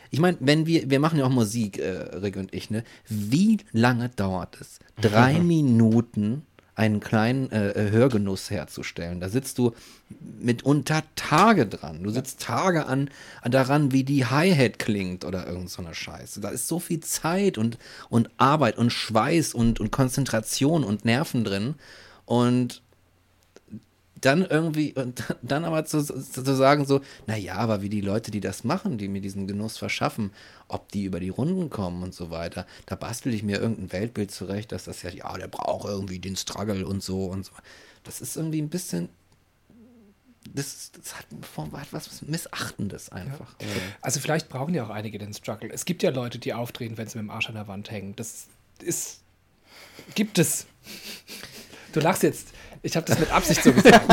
ich 0.09 0.19
meine, 0.19 0.37
wenn 0.39 0.65
wir, 0.65 0.89
wir 0.89 0.99
machen 0.99 1.19
ja 1.19 1.25
auch 1.25 1.29
Musik, 1.31 1.77
äh, 1.77 1.89
Rick 1.89 2.35
und 2.35 2.53
ich, 2.53 2.69
ne? 2.69 2.83
Wie 3.07 3.59
lange 3.71 4.09
dauert 4.09 4.59
es? 4.59 4.79
Drei 4.99 5.39
Minuten 5.39 6.45
einen 6.75 6.99
kleinen 6.99 7.51
äh, 7.51 7.71
äh, 7.71 7.91
Hörgenuss 7.91 8.49
herzustellen. 8.49 9.19
Da 9.19 9.29
sitzt 9.29 9.57
du 9.57 9.73
mitunter 10.39 11.03
Tage 11.15 11.67
dran. 11.67 12.03
Du 12.03 12.09
sitzt 12.09 12.41
Tage 12.41 12.85
an, 12.85 13.09
an 13.41 13.51
daran, 13.51 13.91
wie 13.91 14.03
die 14.03 14.25
Hi-Hat 14.25 14.79
klingt 14.79 15.25
oder 15.25 15.47
irgend 15.47 15.69
so 15.69 15.81
eine 15.81 15.93
Scheiße. 15.93 16.39
Da 16.39 16.49
ist 16.49 16.67
so 16.67 16.79
viel 16.79 17.01
Zeit 17.01 17.57
und, 17.57 17.77
und 18.09 18.29
Arbeit 18.37 18.77
und 18.77 18.91
Schweiß 18.91 19.53
und, 19.53 19.79
und 19.79 19.91
Konzentration 19.91 20.83
und 20.83 21.05
Nerven 21.05 21.43
drin. 21.43 21.75
Und 22.25 22.81
dann 24.21 24.45
irgendwie, 24.45 24.93
und 24.93 25.23
dann 25.41 25.65
aber 25.65 25.83
zu, 25.85 26.03
zu 26.03 26.55
sagen 26.55 26.85
so, 26.85 27.01
naja, 27.25 27.55
aber 27.55 27.81
wie 27.81 27.89
die 27.89 28.01
Leute, 28.01 28.31
die 28.31 28.39
das 28.39 28.63
machen, 28.63 28.97
die 28.97 29.07
mir 29.07 29.21
diesen 29.21 29.47
Genuss 29.47 29.77
verschaffen, 29.77 30.31
ob 30.67 30.91
die 30.91 31.05
über 31.05 31.19
die 31.19 31.29
Runden 31.29 31.69
kommen 31.69 32.03
und 32.03 32.13
so 32.13 32.29
weiter, 32.29 32.65
da 32.85 32.95
bastel 32.95 33.33
ich 33.33 33.43
mir 33.43 33.59
irgendein 33.59 33.91
Weltbild 33.91 34.31
zurecht, 34.31 34.71
dass 34.71 34.85
das 34.85 35.01
ja, 35.01 35.09
ja, 35.09 35.37
der 35.37 35.47
braucht 35.47 35.89
irgendwie 35.89 36.19
den 36.19 36.35
Struggle 36.35 36.85
und 36.85 37.03
so 37.03 37.25
und 37.25 37.45
so. 37.45 37.51
Das 38.03 38.21
ist 38.21 38.37
irgendwie 38.37 38.61
ein 38.61 38.69
bisschen, 38.69 39.09
das, 40.53 40.91
das 40.91 41.17
hat, 41.17 41.25
hat, 41.73 41.87
was 41.91 42.21
Missachtendes 42.21 43.09
einfach. 43.09 43.55
Ja. 43.59 43.67
Also 44.01 44.19
vielleicht 44.19 44.49
brauchen 44.49 44.73
ja 44.73 44.85
auch 44.85 44.89
einige 44.89 45.17
den 45.17 45.33
Struggle. 45.33 45.71
Es 45.71 45.85
gibt 45.85 46.03
ja 46.03 46.11
Leute, 46.11 46.39
die 46.39 46.53
auftreten, 46.53 46.97
wenn 46.97 47.07
sie 47.07 47.17
mit 47.17 47.27
dem 47.27 47.31
Arsch 47.31 47.49
an 47.49 47.55
der 47.55 47.67
Wand 47.67 47.89
hängen. 47.89 48.15
Das 48.15 48.47
ist, 48.81 49.21
gibt 50.15 50.37
es. 50.37 50.67
Du 51.93 51.99
lachst 51.99 52.23
jetzt. 52.23 52.49
Ich 52.83 52.95
habe 52.95 53.05
das 53.05 53.19
mit 53.19 53.31
Absicht 53.31 53.63
so 53.63 53.71
gesagt. 53.71 54.05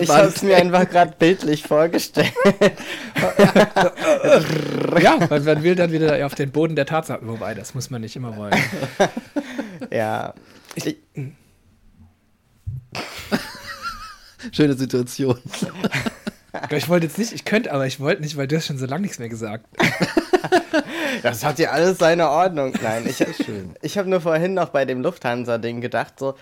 ich 0.00 0.10
habe 0.10 0.28
es 0.28 0.42
mir 0.42 0.56
einfach 0.56 0.88
gerade 0.88 1.14
bildlich 1.18 1.62
vorgestellt. 1.62 2.32
ja, 5.02 5.18
man, 5.28 5.44
man, 5.44 5.62
will 5.62 5.74
dann 5.74 5.92
wieder 5.92 6.24
auf 6.24 6.34
den 6.34 6.50
Boden 6.50 6.76
der 6.76 6.86
Tatsachen. 6.86 7.28
Wobei, 7.28 7.52
das 7.54 7.74
muss 7.74 7.90
man 7.90 8.00
nicht 8.00 8.16
immer 8.16 8.36
wollen. 8.36 8.54
ja. 9.90 10.32
Ich, 10.74 10.96
Schöne 14.52 14.74
Situation. 14.74 15.38
Ich 16.70 16.88
wollte 16.88 17.06
jetzt 17.06 17.18
nicht, 17.18 17.32
ich 17.32 17.44
könnte, 17.44 17.72
aber 17.72 17.86
ich 17.86 18.00
wollte 18.00 18.22
nicht, 18.22 18.36
weil 18.38 18.48
du 18.48 18.56
hast 18.56 18.66
schon 18.66 18.78
so 18.78 18.86
lange 18.86 19.02
nichts 19.02 19.18
mehr 19.18 19.28
gesagt. 19.28 19.66
Das 21.22 21.44
hat 21.44 21.58
ja 21.58 21.70
alles 21.70 21.98
seine 21.98 22.28
Ordnung. 22.30 22.72
Nein, 22.82 23.06
ich, 23.06 23.24
ich 23.82 23.98
habe 23.98 24.08
nur 24.08 24.20
vorhin 24.20 24.54
noch 24.54 24.70
bei 24.70 24.84
dem 24.84 25.02
Lufthansa-Ding 25.02 25.80
gedacht, 25.80 26.18
so, 26.18 26.34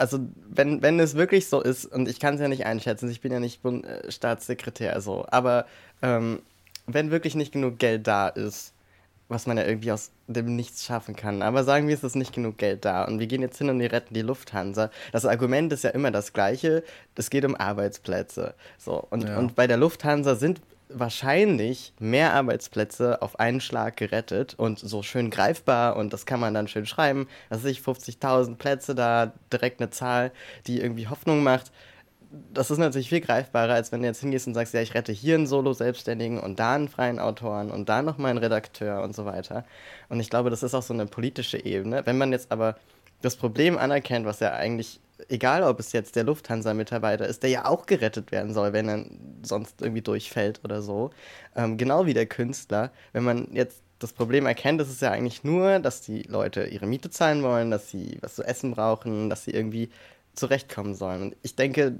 also 0.00 0.18
wenn, 0.48 0.82
wenn 0.82 0.98
es 0.98 1.14
wirklich 1.14 1.48
so 1.48 1.60
ist, 1.60 1.84
und 1.84 2.08
ich 2.08 2.18
kann 2.18 2.34
es 2.34 2.40
ja 2.40 2.48
nicht 2.48 2.64
einschätzen, 2.64 3.10
ich 3.10 3.20
bin 3.20 3.32
ja 3.32 3.38
nicht 3.38 3.62
Bund 3.62 3.84
äh, 3.84 4.10
Staatssekretär, 4.10 5.00
so, 5.00 5.26
aber 5.30 5.66
ähm, 6.00 6.40
wenn 6.86 7.10
wirklich 7.10 7.34
nicht 7.34 7.52
genug 7.52 7.78
Geld 7.78 8.06
da 8.06 8.28
ist, 8.28 8.72
was 9.28 9.46
man 9.46 9.58
ja 9.58 9.64
irgendwie 9.64 9.92
aus 9.92 10.10
dem 10.26 10.56
Nichts 10.56 10.84
schaffen 10.84 11.14
kann. 11.14 11.42
Aber 11.42 11.62
sagen 11.62 11.86
wir, 11.86 11.94
es 11.94 12.02
ist 12.02 12.16
nicht 12.16 12.32
genug 12.32 12.58
Geld 12.58 12.84
da 12.84 13.04
und 13.04 13.20
wir 13.20 13.28
gehen 13.28 13.42
jetzt 13.42 13.58
hin 13.58 13.70
und 13.70 13.78
wir 13.78 13.92
retten 13.92 14.12
die 14.12 14.22
Lufthansa. 14.22 14.90
Das 15.12 15.24
Argument 15.24 15.72
ist 15.72 15.84
ja 15.84 15.90
immer 15.90 16.10
das 16.10 16.32
gleiche. 16.32 16.82
Es 17.14 17.30
geht 17.30 17.44
um 17.44 17.54
Arbeitsplätze. 17.54 18.54
So, 18.76 19.06
und, 19.10 19.28
ja. 19.28 19.38
und 19.38 19.54
bei 19.54 19.68
der 19.68 19.76
Lufthansa 19.76 20.34
sind 20.34 20.60
wahrscheinlich 20.92 21.92
mehr 21.98 22.34
Arbeitsplätze 22.34 23.22
auf 23.22 23.38
einen 23.38 23.60
Schlag 23.60 23.96
gerettet 23.96 24.54
und 24.56 24.78
so 24.78 25.02
schön 25.02 25.30
greifbar 25.30 25.96
und 25.96 26.12
das 26.12 26.26
kann 26.26 26.40
man 26.40 26.54
dann 26.54 26.68
schön 26.68 26.86
schreiben. 26.86 27.28
Das 27.48 27.64
ist 27.64 27.86
50.000 27.86 28.56
Plätze 28.56 28.94
da, 28.94 29.32
direkt 29.52 29.80
eine 29.80 29.90
Zahl, 29.90 30.32
die 30.66 30.80
irgendwie 30.80 31.08
Hoffnung 31.08 31.42
macht 31.42 31.70
das 32.52 32.70
ist 32.70 32.78
natürlich 32.78 33.08
viel 33.08 33.20
greifbarer, 33.20 33.74
als 33.74 33.90
wenn 33.90 34.02
du 34.02 34.08
jetzt 34.08 34.20
hingehst 34.20 34.46
und 34.46 34.54
sagst, 34.54 34.72
ja, 34.72 34.80
ich 34.80 34.94
rette 34.94 35.12
hier 35.12 35.34
einen 35.34 35.46
Solo-Selbstständigen 35.46 36.38
und 36.38 36.60
da 36.60 36.74
einen 36.74 36.88
freien 36.88 37.18
Autoren 37.18 37.70
und 37.70 37.88
da 37.88 38.02
nochmal 38.02 38.30
einen 38.30 38.38
Redakteur 38.38 39.02
und 39.02 39.14
so 39.16 39.24
weiter. 39.24 39.64
Und 40.08 40.20
ich 40.20 40.30
glaube, 40.30 40.50
das 40.50 40.62
ist 40.62 40.74
auch 40.74 40.82
so 40.82 40.94
eine 40.94 41.06
politische 41.06 41.64
Ebene. 41.64 42.06
Wenn 42.06 42.18
man 42.18 42.30
jetzt 42.30 42.52
aber 42.52 42.76
das 43.22 43.36
Problem 43.36 43.78
anerkennt, 43.78 44.26
was 44.26 44.40
ja 44.40 44.54
eigentlich, 44.54 45.00
egal 45.28 45.62
ob 45.62 45.80
es 45.80 45.92
jetzt 45.92 46.16
der 46.16 46.24
Lufthansa-Mitarbeiter 46.24 47.26
ist, 47.26 47.42
der 47.42 47.50
ja 47.50 47.64
auch 47.66 47.86
gerettet 47.86 48.32
werden 48.32 48.52
soll, 48.54 48.72
wenn 48.72 48.88
er 48.88 49.04
sonst 49.42 49.82
irgendwie 49.82 50.02
durchfällt 50.02 50.60
oder 50.64 50.82
so, 50.82 51.10
ähm, 51.56 51.76
genau 51.76 52.06
wie 52.06 52.14
der 52.14 52.26
Künstler, 52.26 52.90
wenn 53.12 53.24
man 53.24 53.48
jetzt 53.52 53.82
das 53.98 54.12
Problem 54.12 54.46
erkennt, 54.46 54.80
ist 54.80 54.88
es 54.88 55.00
ja 55.00 55.10
eigentlich 55.10 55.44
nur, 55.44 55.78
dass 55.78 56.00
die 56.00 56.22
Leute 56.22 56.64
ihre 56.64 56.86
Miete 56.86 57.10
zahlen 57.10 57.42
wollen, 57.42 57.70
dass 57.70 57.90
sie 57.90 58.18
was 58.22 58.34
zu 58.34 58.42
essen 58.42 58.72
brauchen, 58.72 59.28
dass 59.28 59.44
sie 59.44 59.50
irgendwie 59.50 59.90
zurechtkommen 60.34 60.94
sollen. 60.94 61.22
Und 61.22 61.36
ich 61.42 61.54
denke, 61.54 61.98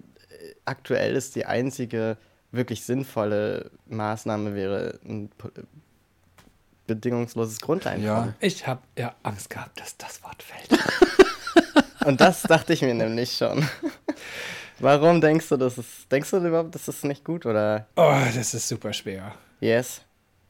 aktuell 0.64 1.14
ist 1.14 1.36
die 1.36 1.46
einzige 1.46 2.16
wirklich 2.52 2.84
sinnvolle 2.84 3.70
Maßnahme 3.86 4.54
wäre 4.54 4.98
ein 5.04 5.30
bedingungsloses 6.94 7.60
Grundeinkommen. 7.60 8.04
Ja. 8.04 8.34
Ich 8.40 8.66
habe 8.66 8.82
ja 8.98 9.14
Angst 9.22 9.50
gehabt, 9.50 9.80
dass 9.80 9.96
das 9.96 10.22
Wort 10.22 10.42
fällt. 10.42 10.78
Und 12.04 12.20
das 12.20 12.42
dachte 12.42 12.72
ich 12.72 12.82
mir 12.82 12.94
nämlich 12.94 13.36
schon. 13.36 13.66
Warum 14.78 15.20
denkst 15.20 15.48
du, 15.48 15.56
das 15.56 15.78
ist, 15.78 16.10
denkst 16.10 16.30
du 16.30 16.38
überhaupt, 16.38 16.74
das 16.74 16.88
ist 16.88 17.04
nicht 17.04 17.24
gut 17.24 17.44
oder? 17.46 17.86
Oh, 17.96 18.14
das 18.34 18.54
ist 18.54 18.68
super 18.68 18.92
schwer. 18.92 19.34
Yes. 19.60 20.00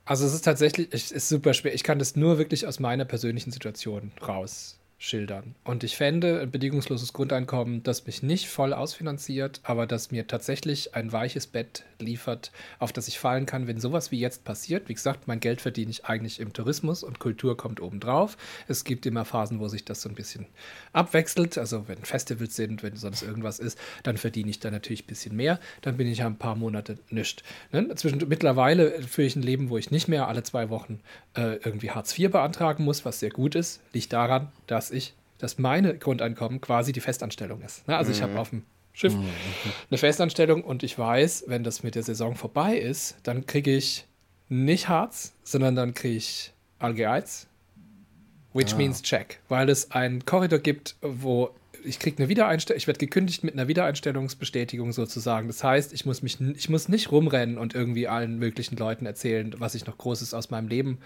Also 0.05 0.27
es 0.27 0.35
ist 0.35 0.45
tatsächlich, 0.45 0.89
es 0.93 1.11
ist 1.11 1.29
super 1.29 1.53
schwer. 1.53 1.75
Ich 1.75 1.83
kann 1.83 1.99
das 1.99 2.17
nur 2.17 2.39
wirklich 2.39 2.67
aus 2.67 2.81
meiner 2.81 3.05
persönlichen 3.05 3.51
Situation 3.51 4.13
raus 4.27 4.80
schildern. 5.03 5.55
Und 5.65 5.83
ich 5.83 5.97
fände 5.97 6.41
ein 6.41 6.51
bedingungsloses 6.51 7.15
Grundeinkommen, 7.15 7.83
das 7.83 8.05
mich 8.05 8.23
nicht 8.23 8.49
voll 8.49 8.75
ausfinanziert, 8.75 9.61
aber 9.63 9.87
das 9.87 10.11
mir 10.11 10.27
tatsächlich 10.27 10.95
ein 10.95 11.11
weiches 11.11 11.47
Bett 11.47 11.85
liefert, 11.99 12.53
auf 12.79 12.93
das 12.93 13.09
ich 13.09 13.19
fallen 13.19 13.47
kann, 13.47 13.67
wenn 13.67 13.81
sowas 13.81 14.11
wie 14.11 14.21
jetzt 14.21 14.45
passiert. 14.45 14.91
Wie 14.91 14.95
gesagt, 14.95 15.27
mein 15.27 15.41
Geld 15.41 15.63
verdiene 15.63 15.91
ich 15.91 16.05
eigentlich 16.05 16.39
im 16.39 16.53
Tourismus 16.53 17.03
und 17.03 17.19
Kultur 17.19 17.57
kommt 17.57 17.81
obendrauf. 17.81 18.37
Es 18.69 18.85
gibt 18.85 19.07
immer 19.07 19.25
Phasen, 19.25 19.59
wo 19.59 19.69
sich 19.69 19.87
das 19.87 20.03
so 20.03 20.11
ein 20.11 20.15
bisschen 20.15 20.45
abwechselt. 20.93 21.57
Also 21.57 21.89
wenn 21.89 22.05
Festivals 22.05 22.55
sind, 22.55 22.83
wenn 22.83 22.97
sonst 22.97 23.23
irgendwas 23.23 23.59
ist, 23.59 23.79
dann 24.03 24.19
verdiene 24.19 24.51
ich 24.51 24.61
da 24.61 24.71
natürlich 24.71 25.05
ein 25.05 25.07
bisschen 25.07 25.35
mehr. 25.35 25.59
Dann 25.81 25.97
bin 25.97 26.09
ich 26.09 26.23
ein 26.23 26.37
paar 26.37 26.57
Monate 26.57 26.99
nischt. 27.09 27.43
Ne? 27.73 27.89
Mittlerweile 28.27 29.03
führe 29.03 29.27
ich 29.27 29.35
ein 29.35 29.43
Leben, 29.43 29.71
wo 29.71 29.79
ich 29.79 29.91
nicht 29.91 30.09
mehr 30.09 30.29
alle 30.29 30.43
zwei 30.43 30.69
Wochen 30.69 31.01
äh, 31.35 31.57
irgendwie 31.65 31.91
Hartz 31.91 32.19
IV 32.19 32.33
beantragen 32.33 32.85
muss, 32.85 33.07
was 33.07 33.19
sehr 33.19 33.31
gut 33.31 33.55
ist. 33.55 33.81
Liegt 33.95 34.13
daran, 34.13 34.49
dass 34.67 34.90
ich, 34.91 35.15
dass 35.39 35.59
meine 35.59 35.97
Grundeinkommen 35.97 36.61
quasi 36.61 36.93
die 36.93 37.01
Festanstellung 37.01 37.63
ist. 37.63 37.87
Ne? 37.89 37.97
Also 37.97 38.11
mhm. 38.11 38.17
ich 38.17 38.23
habe 38.23 38.39
auf 38.39 38.51
dem 38.51 38.65
Schiff 38.93 39.15
mhm. 39.15 39.29
eine 39.91 39.99
Festanstellung 39.99 40.63
und 40.63 40.83
ich 40.83 40.99
weiß, 40.99 41.45
wenn 41.47 41.65
das 41.65 41.83
mit 41.83 41.95
der 41.95 42.03
Saison 42.03 42.35
vorbei 42.35 42.77
ist, 42.77 43.17
dann 43.23 43.47
kriege 43.47 43.75
ich 43.75 44.07
nicht 44.49 44.89
Harz, 44.89 45.33
sondern 45.45 45.77
dann 45.77 45.95
kriege 45.95 46.17
ich 46.17 46.53
Alge 46.79 47.11
1, 47.11 47.47
which 48.53 48.75
ah. 48.75 48.77
means 48.77 49.03
check, 49.03 49.41
weil 49.49 49.69
es 49.69 49.93
einen 49.93 50.25
Korridor 50.25 50.59
gibt, 50.59 50.97
wo 51.01 51.55
ich 51.85 51.99
kriege 51.99 52.19
eine 52.19 52.29
Wiedereinstellung, 52.29 52.79
ich 52.79 52.87
werde 52.87 52.99
gekündigt 52.99 53.45
mit 53.45 53.55
einer 53.55 53.69
Wiedereinstellungsbestätigung 53.69 54.93
sozusagen. 54.93 55.47
Das 55.49 55.63
heißt, 55.65 55.93
ich 55.93 56.07
muss 56.07 56.23
mich, 56.23 56.39
ich 56.41 56.69
muss 56.69 56.89
nicht 56.89 57.11
rumrennen 57.11 57.59
und 57.59 57.75
irgendwie 57.75 58.09
allen 58.09 58.39
möglichen 58.39 58.77
Leuten 58.77 59.07
erzählen, 59.07 59.55
was 59.59 59.75
ich 59.75 59.87
noch 59.87 59.99
Großes 59.99 60.35
aus 60.35 60.51
meinem 60.51 60.69
Leben 60.69 60.99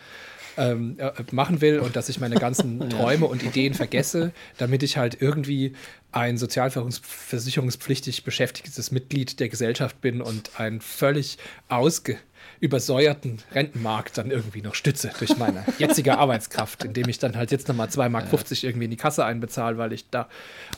ähm, 0.56 0.96
äh, 0.98 1.10
machen 1.32 1.60
will 1.60 1.78
und 1.80 1.96
dass 1.96 2.08
ich 2.08 2.20
meine 2.20 2.36
ganzen 2.36 2.88
Träume 2.90 3.26
und 3.26 3.42
Ideen 3.42 3.74
vergesse, 3.74 4.32
damit 4.58 4.82
ich 4.82 4.96
halt 4.96 5.20
irgendwie 5.20 5.74
ein 6.12 6.38
sozialversicherungspflichtig 6.38 8.24
beschäftigtes 8.24 8.90
Mitglied 8.90 9.40
der 9.40 9.48
Gesellschaft 9.48 10.00
bin 10.00 10.20
und 10.20 10.58
ein 10.58 10.80
völlig 10.80 11.38
ausge 11.68 12.18
übersäuerten 12.60 13.38
Rentenmarkt 13.52 14.18
dann 14.18 14.30
irgendwie 14.30 14.62
noch 14.62 14.74
stütze 14.74 15.10
durch 15.18 15.36
meine 15.36 15.64
jetzige 15.78 16.18
Arbeitskraft, 16.18 16.84
indem 16.84 17.08
ich 17.08 17.18
dann 17.18 17.36
halt 17.36 17.50
jetzt 17.50 17.68
nochmal 17.68 17.88
2,50 17.88 18.08
Mark 18.10 18.32
irgendwie 18.62 18.84
in 18.84 18.90
die 18.90 18.96
Kasse 18.96 19.24
einbezahle, 19.24 19.78
weil 19.78 19.92
ich 19.92 20.10
da 20.10 20.28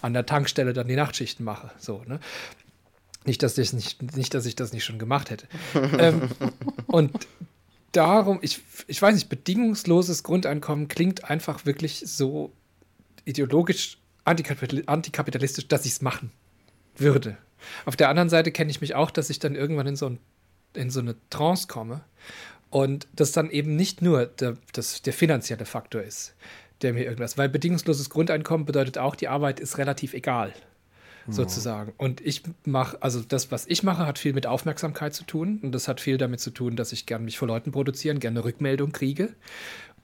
an 0.02 0.12
der 0.12 0.26
Tankstelle 0.26 0.72
dann 0.72 0.88
die 0.88 0.96
Nachtschichten 0.96 1.44
mache. 1.44 1.70
So, 1.78 2.02
ne? 2.06 2.20
Nicht, 3.24 3.42
dass 3.42 3.58
ich, 3.58 3.72
nicht, 3.72 4.16
nicht, 4.16 4.34
dass 4.34 4.46
ich 4.46 4.56
das 4.56 4.72
nicht 4.72 4.84
schon 4.84 4.98
gemacht 4.98 5.30
hätte. 5.30 5.46
ähm, 5.98 6.28
und 6.86 7.12
darum, 7.92 8.38
ich, 8.42 8.60
ich 8.86 9.00
weiß 9.00 9.14
nicht, 9.14 9.28
bedingungsloses 9.28 10.22
Grundeinkommen 10.22 10.88
klingt 10.88 11.28
einfach 11.28 11.66
wirklich 11.66 12.02
so 12.06 12.52
ideologisch 13.24 13.98
antikapitalistisch, 14.24 15.68
dass 15.68 15.86
ich 15.86 15.92
es 15.92 16.02
machen 16.02 16.30
würde. 16.96 17.36
Auf 17.84 17.96
der 17.96 18.08
anderen 18.08 18.28
Seite 18.28 18.52
kenne 18.52 18.70
ich 18.70 18.80
mich 18.80 18.94
auch, 18.94 19.10
dass 19.10 19.30
ich 19.30 19.38
dann 19.38 19.54
irgendwann 19.54 19.86
in 19.86 19.96
so, 19.96 20.06
ein, 20.06 20.18
in 20.76 20.90
so 20.90 21.00
eine 21.00 21.16
Trance 21.30 21.66
komme 21.66 22.02
und 22.70 23.08
das 23.14 23.32
dann 23.32 23.50
eben 23.50 23.76
nicht 23.76 24.02
nur 24.02 24.26
der, 24.26 24.54
das, 24.72 25.02
der 25.02 25.12
finanzielle 25.12 25.64
Faktor 25.64 26.02
ist, 26.02 26.34
der 26.82 26.92
mir 26.92 27.04
irgendwas, 27.04 27.38
weil 27.38 27.48
bedingungsloses 27.48 28.10
Grundeinkommen 28.10 28.66
bedeutet 28.66 28.98
auch, 28.98 29.16
die 29.16 29.28
Arbeit 29.28 29.60
ist 29.60 29.78
relativ 29.78 30.14
egal. 30.14 30.52
Sozusagen. 31.28 31.92
Und 31.96 32.20
ich 32.20 32.42
mache, 32.64 33.02
also 33.02 33.20
das, 33.20 33.50
was 33.50 33.66
ich 33.66 33.82
mache, 33.82 34.06
hat 34.06 34.16
viel 34.16 34.32
mit 34.32 34.46
Aufmerksamkeit 34.46 35.12
zu 35.12 35.24
tun. 35.24 35.58
Und 35.60 35.72
das 35.72 35.88
hat 35.88 36.00
viel 36.00 36.18
damit 36.18 36.38
zu 36.38 36.52
tun, 36.52 36.76
dass 36.76 36.92
ich 36.92 37.04
gerne 37.04 37.24
mich 37.24 37.36
vor 37.36 37.48
Leuten 37.48 37.72
produzieren, 37.72 38.20
gerne 38.20 38.38
eine 38.38 38.44
Rückmeldung 38.44 38.92
kriege. 38.92 39.34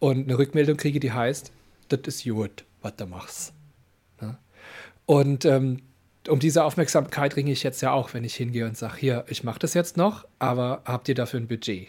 Und 0.01 0.25
eine 0.25 0.37
Rückmeldung 0.37 0.77
kriege, 0.77 0.99
die 0.99 1.13
heißt, 1.13 1.53
das 1.91 2.01
ist 2.07 2.25
gut, 2.25 2.65
was 2.81 2.97
du 2.97 3.07
machst. 3.07 3.53
Ja? 4.21 4.39
Und 5.07 5.45
ähm, 5.45 5.83
um 6.29 6.39
diese 6.39 6.65
Aufmerksamkeit 6.65 7.37
ringe 7.37 7.53
ich 7.53 7.63
jetzt 7.63 7.83
ja 7.83 7.93
auch, 7.93 8.15
wenn 8.15 8.25
ich 8.25 8.35
hingehe 8.35 8.65
und 8.67 8.77
sage, 8.77 8.97
hier, 8.97 9.25
ich 9.29 9.45
mache 9.45 9.59
das 9.59 9.75
jetzt 9.75 9.97
noch, 9.97 10.27
aber 10.39 10.83
habt 10.85 11.09
ihr 11.09 11.15
dafür 11.15 11.41
ein 11.41 11.49
Budget? 11.49 11.89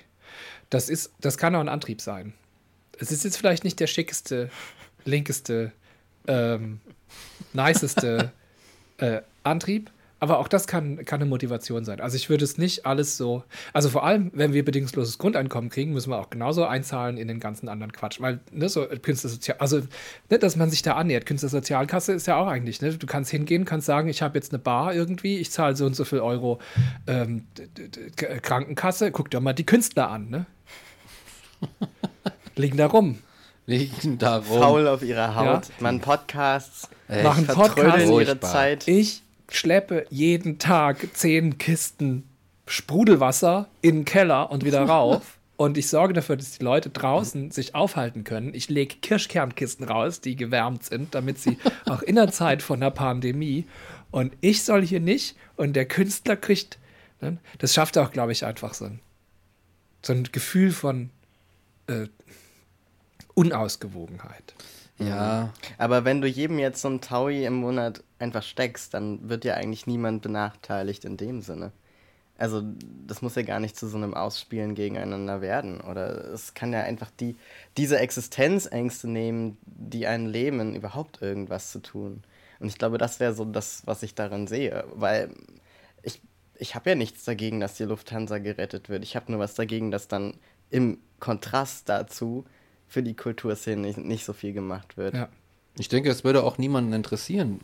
Das, 0.69 0.89
ist, 0.89 1.11
das 1.21 1.37
kann 1.37 1.55
auch 1.55 1.59
ein 1.59 1.69
Antrieb 1.69 2.01
sein. 2.01 2.33
Es 2.97 3.11
ist 3.11 3.23
jetzt 3.23 3.37
vielleicht 3.37 3.63
nicht 3.63 3.79
der 3.79 3.87
schickeste, 3.87 4.49
linkeste, 5.05 5.71
ähm, 6.27 6.79
niceste 7.53 8.31
äh, 8.97 9.21
Antrieb. 9.43 9.91
Aber 10.23 10.39
auch 10.39 10.47
das 10.47 10.67
kann, 10.67 11.03
kann 11.03 11.19
eine 11.19 11.29
Motivation 11.29 11.83
sein. 11.83 11.99
Also 11.99 12.15
ich 12.15 12.29
würde 12.29 12.45
es 12.45 12.57
nicht 12.57 12.85
alles 12.85 13.17
so. 13.17 13.43
Also 13.73 13.89
vor 13.89 14.05
allem, 14.05 14.31
wenn 14.33 14.53
wir 14.53 14.63
bedingungsloses 14.63 15.17
Grundeinkommen 15.17 15.69
kriegen, 15.69 15.91
müssen 15.91 16.11
wir 16.11 16.17
auch 16.17 16.29
genauso 16.29 16.63
einzahlen 16.63 17.17
in 17.17 17.27
den 17.27 17.41
ganzen 17.41 17.67
anderen 17.67 17.91
Quatsch. 17.91 18.21
Weil, 18.21 18.39
ne, 18.49 18.69
so 18.69 18.85
Künstlersozial, 18.85 19.57
also 19.59 19.81
ne, 20.29 20.39
dass 20.39 20.55
man 20.55 20.69
sich 20.69 20.81
da 20.81 20.93
annähert. 20.93 21.25
Künstlersozialkasse 21.25 22.13
ist 22.13 22.25
ja 22.25 22.37
auch 22.37 22.47
eigentlich, 22.47 22.81
ne? 22.81 22.93
Du 22.93 23.05
kannst 23.05 23.31
hingehen, 23.31 23.65
kannst 23.65 23.85
sagen, 23.85 24.07
ich 24.07 24.21
habe 24.21 24.37
jetzt 24.37 24.53
eine 24.53 24.59
Bar 24.59 24.95
irgendwie, 24.95 25.39
ich 25.39 25.51
zahle 25.51 25.75
so 25.75 25.85
und 25.85 25.93
so 25.93 26.05
viel 26.05 26.21
Euro 26.21 26.59
ähm, 27.05 27.45
Krankenkasse, 28.15 29.11
guck 29.11 29.29
dir 29.29 29.41
mal 29.41 29.51
die 29.51 29.65
Künstler 29.65 30.09
an, 30.09 30.29
ne? 30.29 30.45
Liegen 32.55 32.77
da 32.77 32.85
rum. 32.85 33.17
Liegen 33.65 34.19
da 34.19 34.37
rum. 34.37 34.61
Faul 34.61 34.87
auf 34.87 35.03
ihrer 35.03 35.35
Haut. 35.35 35.67
Ja. 35.67 35.73
Man 35.81 35.99
Podcasts 35.99 36.87
Echt? 37.09 37.23
machen 37.25 37.45
Podcast 37.45 38.09
ihre 38.09 38.39
Zeit. 38.39 38.87
Ich 38.87 39.22
schleppe 39.55 40.05
jeden 40.09 40.59
Tag 40.59 41.07
zehn 41.13 41.57
Kisten 41.57 42.23
Sprudelwasser 42.65 43.67
in 43.81 43.97
den 43.97 44.05
Keller 44.05 44.51
und 44.51 44.63
wieder 44.65 44.83
rauf. 44.83 45.37
und 45.57 45.77
ich 45.77 45.87
sorge 45.87 46.13
dafür, 46.13 46.35
dass 46.35 46.57
die 46.57 46.63
Leute 46.63 46.89
draußen 46.89 47.51
sich 47.51 47.75
aufhalten 47.75 48.23
können. 48.23 48.53
Ich 48.53 48.69
lege 48.69 48.95
Kirschkernkisten 48.95 49.85
raus, 49.85 50.21
die 50.21 50.35
gewärmt 50.35 50.83
sind, 50.83 51.15
damit 51.15 51.39
sie 51.39 51.57
auch 51.85 52.01
in 52.01 52.15
der 52.15 52.31
Zeit 52.31 52.61
von 52.61 52.79
der 52.79 52.91
Pandemie 52.91 53.65
und 54.11 54.35
ich 54.41 54.63
soll 54.63 54.85
hier 54.85 54.99
nicht 54.99 55.35
und 55.55 55.73
der 55.73 55.85
Künstler 55.85 56.35
kriegt, 56.35 56.77
ne, 57.19 57.39
das 57.57 57.73
schafft 57.73 57.97
auch, 57.97 58.11
glaube 58.11 58.31
ich, 58.31 58.45
einfach 58.45 58.75
so 58.75 58.85
ein, 58.85 58.99
so 60.03 60.13
ein 60.13 60.29
Gefühl 60.31 60.71
von 60.71 61.09
äh, 61.87 62.07
Unausgewogenheit. 63.33 64.53
Ja. 64.99 65.51
Aber 65.77 66.05
wenn 66.05 66.21
du 66.21 66.27
jedem 66.27 66.59
jetzt 66.59 66.81
so 66.81 66.89
ein 66.89 67.01
Taui 67.01 67.45
im 67.45 67.55
Monat 67.55 68.03
einfach 68.19 68.43
steckst, 68.43 68.93
dann 68.93 69.27
wird 69.27 69.45
ja 69.45 69.55
eigentlich 69.55 69.87
niemand 69.87 70.21
benachteiligt 70.21 71.05
in 71.05 71.17
dem 71.17 71.41
Sinne. 71.41 71.71
Also 72.37 72.63
das 73.07 73.21
muss 73.21 73.35
ja 73.35 73.43
gar 73.43 73.59
nicht 73.59 73.77
zu 73.77 73.87
so 73.87 73.97
einem 73.97 74.13
Ausspielen 74.13 74.75
gegeneinander 74.75 75.41
werden. 75.41 75.81
Oder 75.81 76.33
es 76.33 76.53
kann 76.53 76.73
ja 76.73 76.81
einfach 76.81 77.11
die, 77.19 77.35
diese 77.77 77.99
Existenzängste 77.99 79.07
nehmen, 79.07 79.57
die 79.65 80.07
einen 80.07 80.27
lähmen, 80.27 80.75
überhaupt 80.75 81.21
irgendwas 81.21 81.71
zu 81.71 81.79
tun. 81.79 82.23
Und 82.59 82.67
ich 82.67 82.77
glaube, 82.77 82.97
das 82.97 83.19
wäre 83.19 83.33
so 83.33 83.45
das, 83.45 83.83
was 83.85 84.03
ich 84.03 84.15
darin 84.15 84.47
sehe. 84.47 84.83
Weil 84.93 85.29
ich, 86.01 86.21
ich 86.57 86.75
habe 86.75 86.91
ja 86.91 86.95
nichts 86.95 87.23
dagegen, 87.23 87.59
dass 87.59 87.75
die 87.75 87.83
Lufthansa 87.83 88.39
gerettet 88.39 88.89
wird. 88.89 89.03
Ich 89.03 89.15
habe 89.15 89.31
nur 89.31 89.39
was 89.39 89.53
dagegen, 89.55 89.91
dass 89.91 90.07
dann 90.07 90.33
im 90.69 90.97
Kontrast 91.19 91.87
dazu 91.87 92.45
für 92.93 93.01
die 93.01 93.15
Kulturszene 93.15 93.81
nicht, 93.81 93.97
nicht 93.97 94.23
so 94.23 94.33
viel 94.33 94.53
gemacht 94.53 94.97
wird. 94.97 95.15
Ja. 95.15 95.27
Ich 95.79 95.89
denke, 95.89 96.11
es 96.11 96.23
würde 96.23 96.43
auch 96.43 96.59
niemanden 96.59 96.93
interessieren, 96.93 97.59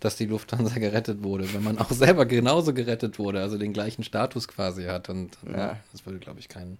dass 0.00 0.16
die 0.16 0.26
Lufthansa 0.26 0.74
gerettet 0.80 1.22
wurde, 1.22 1.54
wenn 1.54 1.62
man 1.62 1.78
auch 1.78 1.90
selber 1.92 2.26
genauso 2.26 2.74
gerettet 2.74 3.20
wurde, 3.20 3.40
also 3.40 3.56
den 3.56 3.72
gleichen 3.72 4.02
Status 4.02 4.48
quasi 4.48 4.84
hat. 4.84 5.08
Und 5.08 5.38
ja. 5.46 5.56
Ja, 5.56 5.80
das 5.92 6.04
würde, 6.04 6.18
glaube 6.18 6.40
ich, 6.40 6.48
keinen, 6.48 6.78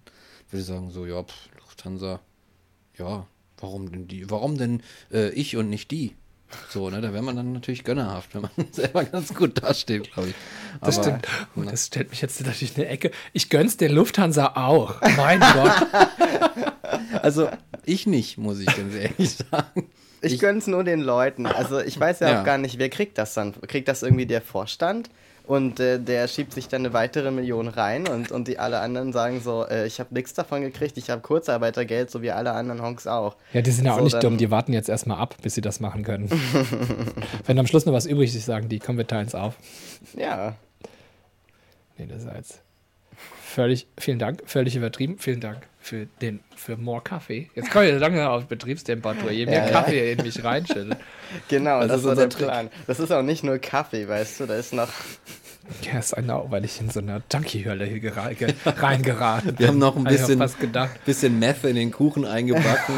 würde 0.51 0.63
sagen, 0.63 0.91
so, 0.91 1.05
ja, 1.05 1.23
pff, 1.23 1.49
Lufthansa, 1.61 2.19
ja, 2.97 3.25
warum 3.59 3.89
denn 3.89 4.09
die, 4.09 4.29
warum 4.29 4.57
denn 4.57 4.83
äh, 5.11 5.29
ich 5.29 5.55
und 5.55 5.69
nicht 5.69 5.89
die? 5.91 6.15
So, 6.69 6.89
ne, 6.89 7.01
da 7.01 7.13
wäre 7.13 7.23
man 7.23 7.35
dann 7.35 7.53
natürlich 7.53 7.83
gönnerhaft, 7.83 8.33
wenn 8.35 8.41
man 8.41 8.51
selber 8.71 9.03
ganz 9.03 9.33
gut 9.33 9.61
dasteht, 9.63 10.11
glaube 10.13 10.29
ich. 10.29 10.35
Aber, 10.79 10.85
das 10.85 10.95
stimmt. 10.95 11.27
Oh, 11.55 11.61
das 11.61 11.87
stellt 11.87 12.09
mich 12.09 12.21
jetzt 12.21 12.45
natürlich 12.45 12.75
in 12.77 12.83
eine 12.83 12.91
Ecke. 12.91 13.11
Ich 13.33 13.49
gönn's 13.49 13.77
der 13.77 13.91
Lufthansa 13.91 14.53
auch. 14.55 15.01
Mein 15.17 15.39
Gott. 15.53 15.87
Also, 17.21 17.49
ich 17.85 18.07
nicht, 18.07 18.37
muss 18.37 18.59
ich 18.59 18.67
ganz 18.67 18.93
ehrlich 18.95 19.37
sagen. 19.51 19.89
Ich, 20.21 20.33
ich 20.33 20.39
gönn's 20.39 20.67
nur 20.67 20.83
den 20.83 21.01
Leuten. 21.01 21.45
Also 21.45 21.79
ich 21.79 21.99
weiß 21.99 22.19
ja, 22.21 22.29
ja, 22.29 22.41
auch 22.41 22.45
gar 22.45 22.57
nicht, 22.57 22.79
wer 22.79 22.89
kriegt 22.89 23.17
das 23.17 23.33
dann? 23.35 23.53
Kriegt 23.61 23.87
das 23.87 24.01
irgendwie 24.01 24.25
der 24.25 24.41
Vorstand? 24.41 25.09
Und 25.47 25.79
äh, 25.79 25.99
der 25.99 26.27
schiebt 26.27 26.53
sich 26.53 26.67
dann 26.67 26.81
eine 26.81 26.93
weitere 26.93 27.29
Million 27.29 27.67
rein 27.67 28.07
und, 28.07 28.31
und 28.31 28.47
die 28.47 28.57
alle 28.57 28.79
anderen 28.79 29.13
sagen 29.13 29.41
so, 29.41 29.65
äh, 29.67 29.85
ich 29.85 29.99
habe 29.99 30.13
nichts 30.13 30.33
davon 30.33 30.61
gekriegt, 30.61 30.97
ich 30.97 31.09
habe 31.09 31.21
Kurzarbeitergeld, 31.21 32.09
so 32.09 32.21
wie 32.21 32.31
alle 32.31 32.53
anderen 32.53 32.81
Honks 32.81 33.05
auch. 33.05 33.35
Ja, 33.53 33.61
die 33.61 33.71
sind 33.71 33.85
ja 33.85 33.93
so, 33.93 33.99
auch 33.99 34.03
nicht 34.03 34.23
dumm, 34.23 34.37
die 34.37 34.49
warten 34.49 34.73
jetzt 34.73 34.89
erstmal 34.89 35.19
ab, 35.19 35.35
bis 35.43 35.53
sie 35.53 35.61
das 35.61 35.79
machen 35.79 36.03
können. 36.03 36.29
Wenn 37.45 37.59
am 37.59 37.67
Schluss 37.67 37.85
noch 37.85 37.93
was 37.93 38.07
übrig 38.07 38.35
ist, 38.35 38.45
sagen 38.45 38.69
die, 38.69 38.79
komm, 38.79 38.97
wir 38.97 39.05
teilen 39.05 39.27
es 39.27 39.35
auf. 39.35 39.55
Ja. 40.17 40.55
Nee, 41.97 42.07
das 42.07 42.23
ist 42.23 42.33
jetzt 42.33 42.61
völlig, 43.43 43.87
vielen 43.99 44.19
Dank, 44.19 44.41
völlig 44.45 44.75
übertrieben, 44.75 45.17
vielen 45.19 45.41
Dank 45.41 45.67
für 45.85 46.07
den 46.19 46.39
für 46.55 46.77
more 46.77 47.01
Kaffee. 47.01 47.51
Jetzt 47.53 47.69
komme 47.69 47.91
ich 47.91 47.99
langsam 47.99 48.27
auf 48.27 48.47
Betriebstemperatur. 48.47 49.29
Je 49.29 49.45
mehr 49.45 49.65
ja, 49.65 49.69
Kaffee 49.69 50.03
ja. 50.03 50.13
in 50.13 50.23
mich 50.23 50.43
reinschüttet. 50.43 50.97
Genau, 51.47 51.81
das, 51.81 51.89
das 51.89 51.97
ist 51.97 52.03
so 52.03 52.15
der 52.15 52.29
Trick. 52.29 52.47
Plan. 52.47 52.69
Das 52.87 52.99
ist 52.99 53.11
auch 53.11 53.21
nicht 53.21 53.43
nur 53.43 53.59
Kaffee, 53.59 54.07
weißt 54.07 54.39
du, 54.39 54.45
da 54.47 54.55
ist 54.55 54.73
noch. 54.73 54.89
Ja, 55.83 55.99
ist 55.99 56.15
genau, 56.15 56.47
weil 56.49 56.65
ich 56.65 56.81
in 56.81 56.89
so 56.89 57.01
einer 57.01 57.21
Junkie-Hölle 57.31 57.85
reingeraten 58.65 59.49
bin. 59.49 59.59
Wir 59.59 59.67
haben 59.67 59.77
noch 59.77 59.95
ein 59.95 60.05
bisschen, 60.05 60.43
bisschen 61.05 61.39
Meth 61.39 61.63
in 61.63 61.75
den 61.75 61.91
Kuchen 61.91 62.25
eingebacken. 62.25 62.95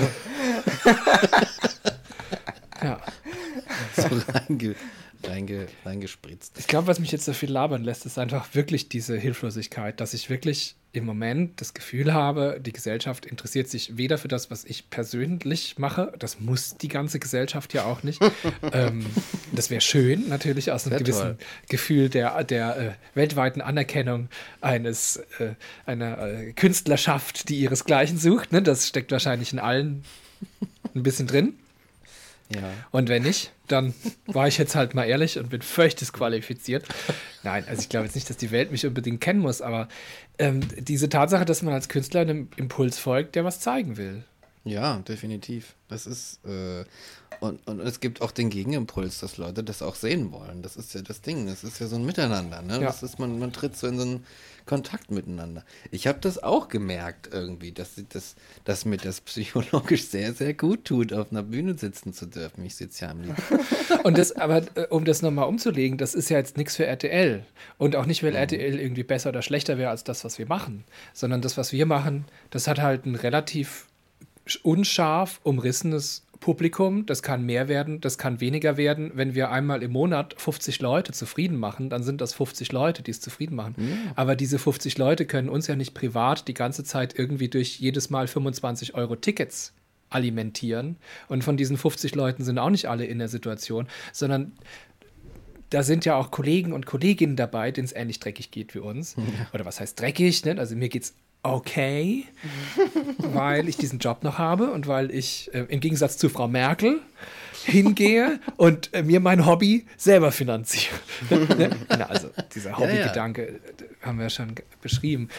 ja. 2.83 3.01
So 3.95 4.07
reinge 4.31 4.75
reinge, 5.23 5.67
reingespritzt. 5.85 6.57
Ich 6.59 6.67
glaube, 6.67 6.87
was 6.87 6.99
mich 6.99 7.11
jetzt 7.11 7.25
so 7.25 7.33
viel 7.33 7.51
labern 7.51 7.83
lässt, 7.83 8.05
ist 8.05 8.17
einfach 8.17 8.53
wirklich 8.53 8.89
diese 8.89 9.17
Hilflosigkeit, 9.17 9.99
dass 9.99 10.13
ich 10.13 10.29
wirklich 10.29 10.75
im 10.93 11.05
Moment 11.05 11.61
das 11.61 11.73
Gefühl 11.73 12.13
habe, 12.13 12.59
die 12.59 12.71
Gesellschaft 12.71 13.25
interessiert 13.25 13.69
sich 13.69 13.97
weder 13.97 14.17
für 14.17 14.27
das, 14.27 14.49
was 14.49 14.65
ich 14.65 14.89
persönlich 14.89 15.77
mache, 15.77 16.13
das 16.17 16.39
muss 16.39 16.77
die 16.77 16.87
ganze 16.87 17.19
Gesellschaft 17.19 17.73
ja 17.73 17.85
auch 17.85 18.03
nicht. 18.03 18.21
ähm, 18.73 19.05
das 19.51 19.69
wäre 19.69 19.81
schön, 19.81 20.27
natürlich 20.27 20.71
aus 20.71 20.87
einem 20.87 20.99
gewissen 20.99 21.21
toll. 21.21 21.37
Gefühl 21.69 22.09
der, 22.09 22.43
der 22.43 22.77
äh, 22.77 22.91
weltweiten 23.13 23.61
Anerkennung 23.61 24.29
eines, 24.61 25.17
äh, 25.39 25.53
einer 25.85 26.19
äh, 26.19 26.53
Künstlerschaft, 26.53 27.49
die 27.49 27.59
ihresgleichen 27.59 28.17
sucht. 28.17 28.51
Ne? 28.51 28.61
Das 28.61 28.87
steckt 28.87 29.11
wahrscheinlich 29.11 29.53
in 29.53 29.59
allen 29.59 30.03
ein 30.95 31.03
bisschen 31.03 31.27
drin. 31.27 31.53
Ja. 32.49 32.61
Und 32.91 33.09
wenn 33.09 33.23
nicht, 33.23 33.51
dann 33.67 33.93
war 34.25 34.47
ich 34.47 34.57
jetzt 34.57 34.75
halt 34.75 34.93
mal 34.93 35.03
ehrlich 35.03 35.37
und 35.37 35.49
bin 35.49 35.61
völlig 35.61 35.95
disqualifiziert. 35.95 36.85
Nein, 37.43 37.65
also 37.67 37.81
ich 37.81 37.89
glaube 37.89 38.05
jetzt 38.05 38.15
nicht, 38.15 38.29
dass 38.29 38.37
die 38.37 38.51
Welt 38.51 38.71
mich 38.71 38.85
unbedingt 38.85 39.19
kennen 39.19 39.39
muss, 39.39 39.61
aber 39.61 39.89
ähm, 40.39 40.61
diese 40.77 41.09
Tatsache, 41.09 41.45
dass 41.45 41.61
man 41.61 41.73
als 41.73 41.89
Künstler 41.89 42.21
einem 42.21 42.49
Impuls 42.55 42.99
folgt, 42.99 43.35
der 43.35 43.43
was 43.43 43.59
zeigen 43.59 43.97
will. 43.97 44.23
Ja, 44.67 44.97
definitiv. 44.97 45.75
Das 45.87 46.05
ist, 46.05 46.43
äh, 46.45 46.83
und, 47.39 47.65
und 47.67 47.79
es 47.79 47.99
gibt 47.99 48.21
auch 48.21 48.31
den 48.31 48.49
Gegenimpuls, 48.49 49.19
dass 49.19 49.37
Leute 49.37 49.63
das 49.63 49.81
auch 49.81 49.95
sehen 49.95 50.31
wollen. 50.31 50.61
Das 50.61 50.75
ist 50.75 50.93
ja 50.93 51.01
das 51.01 51.21
Ding. 51.21 51.45
Das 51.45 51.63
ist 51.63 51.79
ja 51.79 51.87
so 51.87 51.95
ein 51.95 52.05
Miteinander. 52.05 52.61
Ne? 52.61 52.73
Ja. 52.73 52.79
Das 52.79 53.03
ist, 53.03 53.19
man, 53.19 53.39
man 53.39 53.53
tritt 53.53 53.77
so 53.77 53.87
in 53.87 53.97
so 53.97 54.03
einen 54.03 54.25
Kontakt 54.65 55.11
miteinander. 55.11 55.63
Ich 55.91 56.07
habe 56.07 56.19
das 56.19 56.41
auch 56.41 56.67
gemerkt 56.67 57.29
irgendwie, 57.31 57.71
dass, 57.71 58.01
das, 58.09 58.35
dass 58.65 58.85
mir 58.85 58.97
das 58.97 59.21
psychologisch 59.21 60.05
sehr, 60.07 60.33
sehr 60.33 60.53
gut 60.53 60.85
tut, 60.85 61.13
auf 61.13 61.31
einer 61.31 61.43
Bühne 61.43 61.77
sitzen 61.77 62.11
zu 62.11 62.25
dürfen. 62.25 62.65
Ich 62.65 62.75
sitze 62.75 63.05
ja 63.05 63.11
am 63.11 63.21
liebsten. 63.21 63.59
Und 64.03 64.17
das, 64.17 64.33
aber 64.33 64.63
äh, 64.75 64.87
um 64.89 65.05
das 65.05 65.21
nochmal 65.21 65.47
umzulegen, 65.47 65.97
das 65.97 66.15
ist 66.15 66.29
ja 66.29 66.37
jetzt 66.37 66.57
nichts 66.57 66.75
für 66.75 66.85
RTL. 66.85 67.45
Und 67.77 67.95
auch 67.95 68.05
nicht, 68.05 68.23
weil 68.23 68.31
mhm. 68.31 68.37
RTL 68.37 68.79
irgendwie 68.79 69.03
besser 69.03 69.29
oder 69.29 69.41
schlechter 69.41 69.77
wäre 69.77 69.91
als 69.91 70.03
das, 70.03 70.25
was 70.25 70.37
wir 70.37 70.47
machen. 70.47 70.83
Sondern 71.13 71.41
das, 71.41 71.55
was 71.55 71.71
wir 71.71 71.85
machen, 71.85 72.25
das 72.49 72.67
hat 72.67 72.79
halt 72.79 73.05
ein 73.05 73.15
relativ 73.15 73.87
unscharf 74.55 75.39
umrissenes 75.43 76.23
Publikum, 76.39 77.05
das 77.05 77.23
kann 77.23 77.45
mehr 77.45 77.67
werden, 77.67 77.99
das 77.99 78.17
kann 78.17 78.39
weniger 78.39 78.77
werden. 78.77 79.11
Wenn 79.15 79.35
wir 79.35 79.51
einmal 79.51 79.83
im 79.83 79.91
Monat 79.91 80.35
50 80.37 80.79
Leute 80.81 81.11
zufrieden 81.11 81.57
machen, 81.57 81.89
dann 81.89 82.03
sind 82.03 82.21
das 82.21 82.33
50 82.33 82.71
Leute, 82.71 83.03
die 83.03 83.11
es 83.11 83.19
zufrieden 83.19 83.55
machen. 83.55 83.75
Ja. 83.77 84.11
Aber 84.15 84.35
diese 84.35 84.59
50 84.59 84.97
Leute 84.97 85.25
können 85.25 85.49
uns 85.49 85.67
ja 85.67 85.75
nicht 85.75 85.93
privat 85.93 86.47
die 86.47 86.53
ganze 86.53 86.83
Zeit 86.83 87.17
irgendwie 87.17 87.49
durch 87.49 87.79
jedes 87.79 88.09
Mal 88.09 88.27
25 88.27 88.93
Euro 88.95 89.15
Tickets 89.15 89.73
alimentieren. 90.09 90.97
Und 91.27 91.43
von 91.43 91.57
diesen 91.57 91.77
50 91.77 92.15
Leuten 92.15 92.43
sind 92.43 92.59
auch 92.59 92.69
nicht 92.69 92.87
alle 92.87 93.05
in 93.05 93.19
der 93.19 93.27
Situation, 93.27 93.87
sondern 94.13 94.53
da 95.69 95.83
sind 95.83 96.05
ja 96.05 96.15
auch 96.15 96.31
Kollegen 96.31 96.71
und 96.71 96.85
Kolleginnen 96.85 97.35
dabei, 97.35 97.71
denen 97.71 97.85
es 97.85 97.93
ähnlich 97.93 98.19
dreckig 98.19 98.51
geht 98.51 98.73
wie 98.73 98.79
uns. 98.79 99.15
Ja. 99.27 99.47
Oder 99.53 99.65
was 99.65 99.79
heißt 99.79 99.99
dreckig? 99.99 100.45
Ne? 100.45 100.55
Also 100.57 100.75
mir 100.75 100.87
geht 100.87 101.03
es 101.03 101.13
okay, 101.43 102.25
weil 103.19 103.69
ich 103.69 103.77
diesen 103.77 103.99
Job 103.99 104.23
noch 104.23 104.37
habe 104.37 104.71
und 104.71 104.87
weil 104.87 105.11
ich 105.11 105.49
äh, 105.53 105.65
im 105.69 105.79
Gegensatz 105.79 106.17
zu 106.17 106.29
Frau 106.29 106.47
Merkel 106.47 107.01
hingehe 107.65 108.39
und 108.57 108.93
äh, 108.93 109.03
mir 109.03 109.19
mein 109.19 109.45
Hobby 109.45 109.85
selber 109.97 110.31
finanziere. 110.31 110.95
Na, 111.89 112.05
also 112.05 112.29
dieser 112.53 112.77
Hobbygedanke 112.77 113.59
ja. 113.79 113.85
haben 114.07 114.19
wir 114.19 114.29
schon 114.29 114.55
beschrieben. 114.81 115.29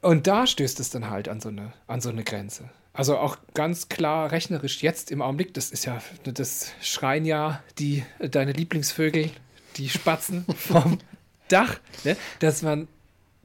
Und 0.00 0.26
da 0.26 0.46
stößt 0.46 0.80
es 0.80 0.90
dann 0.90 1.08
halt 1.08 1.28
an 1.28 1.40
so 1.40 1.48
eine, 1.48 1.72
an 1.86 2.00
so 2.00 2.10
eine 2.10 2.24
Grenze. 2.24 2.68
Also 2.92 3.18
auch 3.18 3.38
ganz 3.54 3.88
klar 3.88 4.30
rechnerisch 4.30 4.82
jetzt 4.82 5.10
im 5.10 5.20
Augenblick, 5.20 5.52
das 5.54 5.70
ist 5.70 5.84
ja, 5.84 6.00
das 6.24 6.72
schreien 6.80 7.24
ja 7.24 7.62
die, 7.78 8.04
deine 8.20 8.52
Lieblingsvögel, 8.52 9.30
die 9.76 9.88
Spatzen 9.88 10.44
vom 10.56 10.98
Dach, 11.48 11.80
ne? 12.04 12.16
dass 12.38 12.62
man 12.62 12.86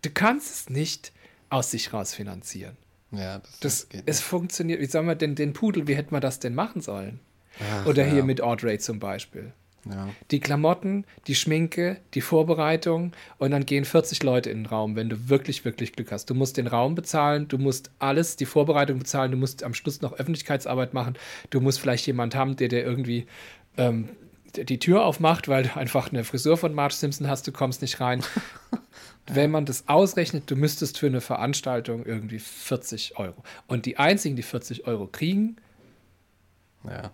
du 0.02 0.10
kannst 0.10 0.52
es 0.52 0.70
nicht 0.70 1.12
aus 1.50 1.72
sich 1.72 1.94
raus 1.94 2.14
finanzieren. 2.14 2.78
Ja, 3.12 3.40
das, 3.40 3.60
das 3.60 3.90
geht 3.90 4.04
Es 4.06 4.22
funktioniert, 4.22 4.80
wie 4.80 4.86
sagen 4.86 5.08
wir 5.08 5.16
denn, 5.16 5.36
den 5.36 5.54
Pudel, 5.54 5.88
wie 5.88 5.96
hätten 5.96 6.14
wir 6.14 6.20
das 6.20 6.40
denn 6.40 6.54
machen 6.54 6.82
sollen? 6.82 7.20
Ach, 7.60 7.88
Oder 7.88 8.06
ja. 8.06 8.14
hier 8.14 8.24
mit 8.24 8.42
Audrey 8.42 8.78
zum 8.78 9.00
Beispiel. 9.00 9.52
Ja. 9.90 10.10
Die 10.30 10.40
Klamotten, 10.40 11.06
die 11.28 11.36
Schminke, 11.36 11.98
die 12.14 12.22
Vorbereitung 12.22 13.14
und 13.38 13.52
dann 13.52 13.66
gehen 13.66 13.86
40 13.86 14.22
Leute 14.24 14.50
in 14.50 14.60
den 14.60 14.66
Raum, 14.66 14.96
wenn 14.96 15.10
du 15.10 15.30
wirklich, 15.30 15.66
wirklich 15.66 15.94
Glück 15.94 16.12
hast. 16.12 16.30
Du 16.30 16.36
musst 16.36 16.58
den 16.58 16.68
Raum 16.68 16.96
bezahlen, 16.96 17.48
du 17.48 17.58
musst 17.58 17.90
alles, 17.98 18.36
die 18.36 18.46
Vorbereitung 18.46 19.00
bezahlen, 19.00 19.32
du 19.32 19.38
musst 19.38 19.64
am 19.64 19.74
Schluss 19.74 20.02
noch 20.02 20.14
Öffentlichkeitsarbeit 20.14 20.94
machen, 20.94 21.18
du 21.50 21.62
musst 21.62 21.80
vielleicht 21.80 22.06
jemand 22.08 22.36
haben, 22.36 22.58
der 22.58 22.68
dir 22.68 22.84
irgendwie 22.84 23.26
ähm, 23.78 24.10
die 24.56 24.80
Tür 24.80 25.06
aufmacht, 25.06 25.48
weil 25.48 25.64
du 25.64 25.76
einfach 25.76 26.12
eine 26.12 26.24
Frisur 26.24 26.58
von 26.58 26.74
Marge 26.74 26.96
Simpson 26.96 27.28
hast, 27.28 27.48
du 27.48 27.52
kommst 27.52 27.82
nicht 27.82 28.00
rein. 28.00 28.24
Wenn 29.32 29.52
man 29.52 29.66
das 29.66 29.88
ausrechnet, 29.88 30.50
du 30.50 30.56
müsstest 30.56 30.98
für 30.98 31.06
eine 31.06 31.22
Veranstaltung 31.22 32.06
irgendwie 32.06 32.40
40 32.40 33.18
Euro. 33.18 33.44
Und 33.68 33.86
die 33.86 33.98
einzigen, 33.98 34.36
die 34.36 34.44
40 34.44 34.88
Euro 34.88 35.06
kriegen, 35.06 35.58
ja. 36.84 37.12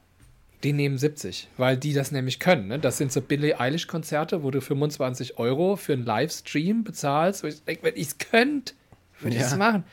die 0.64 0.72
nehmen 0.72 0.98
70, 0.98 1.50
weil 1.58 1.76
die 1.76 1.94
das 1.94 2.12
nämlich 2.12 2.40
können. 2.40 2.68
Ne? 2.68 2.80
Das 2.80 2.98
sind 2.98 3.12
so 3.12 3.20
Billie 3.20 3.60
Eilish-Konzerte, 3.60 4.44
wo 4.44 4.52
du 4.52 4.62
25 4.62 5.38
Euro 5.40 5.76
für 5.76 5.94
einen 5.94 6.06
Livestream 6.06 6.86
bezahlst. 6.86 7.44
Wo 7.44 7.48
ich 7.48 7.64
denke, 7.64 7.84
wenn 7.84 7.96
ich 7.96 8.08
es 8.08 8.18
könnte, 8.18 8.74
Würde 9.20 9.36
ich 9.36 9.42
das 9.42 9.58
machen? 9.58 9.84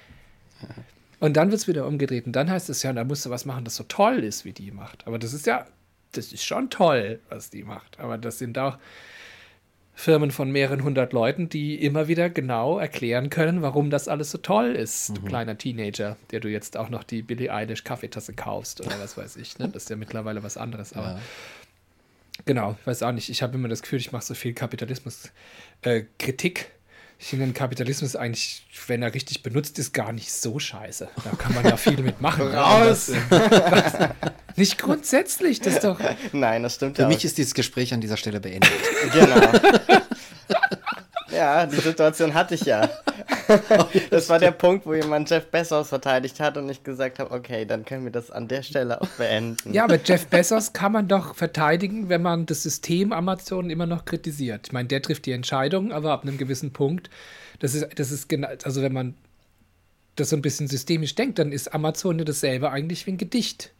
Und 1.19 1.37
dann 1.37 1.51
wird 1.51 1.61
es 1.61 1.69
wieder 1.69 1.87
umgedreht. 1.87 2.27
Und 2.27 2.33
dann 2.33 2.51
heißt 2.51 2.69
es 2.71 2.83
ja, 2.83 2.93
da 2.93 3.05
musst 3.05 3.27
du 3.27 3.31
was 3.31 3.45
machen, 3.45 3.65
das 3.65 3.77
so 3.77 3.85
toll 3.85 4.23
ist, 4.23 4.45
wie 4.45 4.53
die 4.53 4.71
macht. 4.71 5.07
Aber 5.07 5.19
das 5.19 5.33
ist 5.33 5.47
ja, 5.47 5.67
das 6.13 6.33
ist 6.33 6.45
schon 6.45 6.71
toll, 6.71 7.19
was 7.29 7.51
die 7.51 7.65
macht. 7.65 7.99
Aber 7.99 8.17
das 8.19 8.39
sind 8.39 8.57
auch 8.59 8.79
Firmen 9.95 10.31
von 10.31 10.51
mehreren 10.51 10.85
hundert 10.85 11.13
Leuten, 11.13 11.51
die 11.51 11.75
immer 11.77 12.09
wieder 12.09 12.31
genau 12.31 12.79
erklären 12.79 13.29
können, 13.31 13.63
warum 13.63 13.91
das 13.91 14.09
alles 14.09 14.31
so 14.31 14.39
toll 14.39 14.75
ist, 14.75 15.11
mhm. 15.11 15.15
du 15.15 15.23
kleiner 15.23 15.59
Teenager, 15.59 16.17
der 16.31 16.41
du 16.41 16.49
jetzt 16.49 16.79
auch 16.79 16.89
noch 16.89 17.05
die 17.05 17.23
Billie 17.23 17.53
Eilish 17.53 17.85
Kaffeetasse 17.85 18.33
kaufst 18.33 18.81
oder 18.81 18.99
was 18.99 19.17
weiß 19.17 19.37
ich. 19.37 19.57
Ne? 19.59 19.69
Das 19.69 19.85
ist 19.85 19.91
ja 19.91 19.97
mittlerweile 19.97 20.43
was 20.43 20.57
anderes. 20.57 20.95
Aber 20.95 21.09
ja. 21.09 21.21
genau, 22.47 22.77
ich 22.81 22.87
weiß 22.87 23.03
auch 23.03 23.13
nicht. 23.13 23.29
Ich 23.29 23.43
habe 23.43 23.57
immer 23.57 23.69
das 23.69 23.83
Gefühl, 23.83 23.99
ich 23.99 24.13
mache 24.13 24.25
so 24.25 24.33
viel 24.35 24.55
Kapitalismus-Kritik. 24.55 26.61
Äh, 26.61 26.65
ich 27.23 27.29
finde 27.29 27.47
den 27.47 27.55
Kapitalismus 27.55 28.17
eigentlich, 28.17 28.65
wenn 28.89 29.01
er 29.01 29.15
richtig 29.15 29.45
benutzt 29.45 29.79
ist, 29.79 29.95
gar 29.95 30.13
nicht 30.13 30.33
so 30.33 30.59
scheiße. 30.59 31.09
Da 31.23 31.31
kann 31.37 31.55
man 31.55 31.65
ja 31.65 31.77
viel 31.77 32.03
mitmachen. 32.03 32.49
Raus! 32.49 33.13
nicht 34.57 34.77
grundsätzlich, 34.77 35.61
das 35.61 35.75
ist 35.75 35.85
doch. 35.85 36.01
Nein, 36.33 36.65
das 36.65 36.75
stimmt 36.75 36.97
Für 36.97 37.03
ja. 37.03 37.09
Für 37.09 37.15
mich 37.15 37.25
ist 37.25 37.39
dieses 37.39 37.55
Gespräch 37.55 37.95
an 37.95 38.01
dieser 38.01 38.17
Stelle 38.17 38.41
beendet. 38.41 38.73
Genau. 39.13 39.37
ja, 41.33 41.67
die 41.67 41.77
Situation 41.77 42.35
hatte 42.35 42.55
ich 42.55 42.63
ja. 42.63 42.89
Das 44.11 44.29
war 44.29 44.39
der 44.39 44.53
Punkt, 44.53 44.87
wo 44.87 44.95
jemand 44.95 45.29
Jeff 45.29 45.47
Bezos 45.47 45.89
verteidigt 45.89 46.41
hat 46.41 46.57
und 46.57 46.69
ich 46.69 46.83
gesagt 46.85 47.19
habe, 47.19 47.31
okay, 47.35 47.65
dann 47.65 47.85
können 47.85 48.05
wir 48.05 48.13
das 48.13 48.31
an 48.31 48.49
der 48.49 48.63
Stelle 48.63 49.01
auch 49.01 49.09
beenden. 49.09 49.73
Ja, 49.73 49.85
aber 49.85 49.99
Jeff 50.03 50.27
Bezos 50.27 50.73
kann 50.73 50.93
man 50.93 51.09
doch 51.09 51.35
verteidigen, 51.35 52.09
wenn 52.09 52.23
man 52.23 52.47
das 52.47 52.63
System 52.63 53.13
Amazon 53.13 53.71
immer 53.71 53.87
noch 53.87 54.05
kritisiert. 54.05 54.67
Ich 54.67 54.73
meine, 54.73 54.89
der 54.89 55.03
trifft 55.03 55.27
die 55.27 55.33
Entscheidung, 55.33 55.93
aber 55.93 56.13
ab 56.13 56.23
einem 56.23 56.39
gewissen 56.39 56.73
Punkt, 56.73 57.11
das 57.59 57.75
ist, 57.75 57.87
das 57.97 58.11
ist 58.11 58.29
genau, 58.29 58.49
also 58.65 58.83
wenn 58.83 58.93
man 58.93 59.15
das 60.17 60.31
so 60.31 60.37
ein 60.37 60.43
bisschen 60.43 60.69
systemisch 60.69 61.15
denkt, 61.15 61.39
dann 61.39 61.53
ist 61.53 61.75
Amazon 61.75 62.19
ja 62.19 62.25
dasselbe 62.25 62.71
eigentlich 62.71 63.07
wie 63.07 63.13
ein 63.13 63.19
Gedicht 63.19 63.73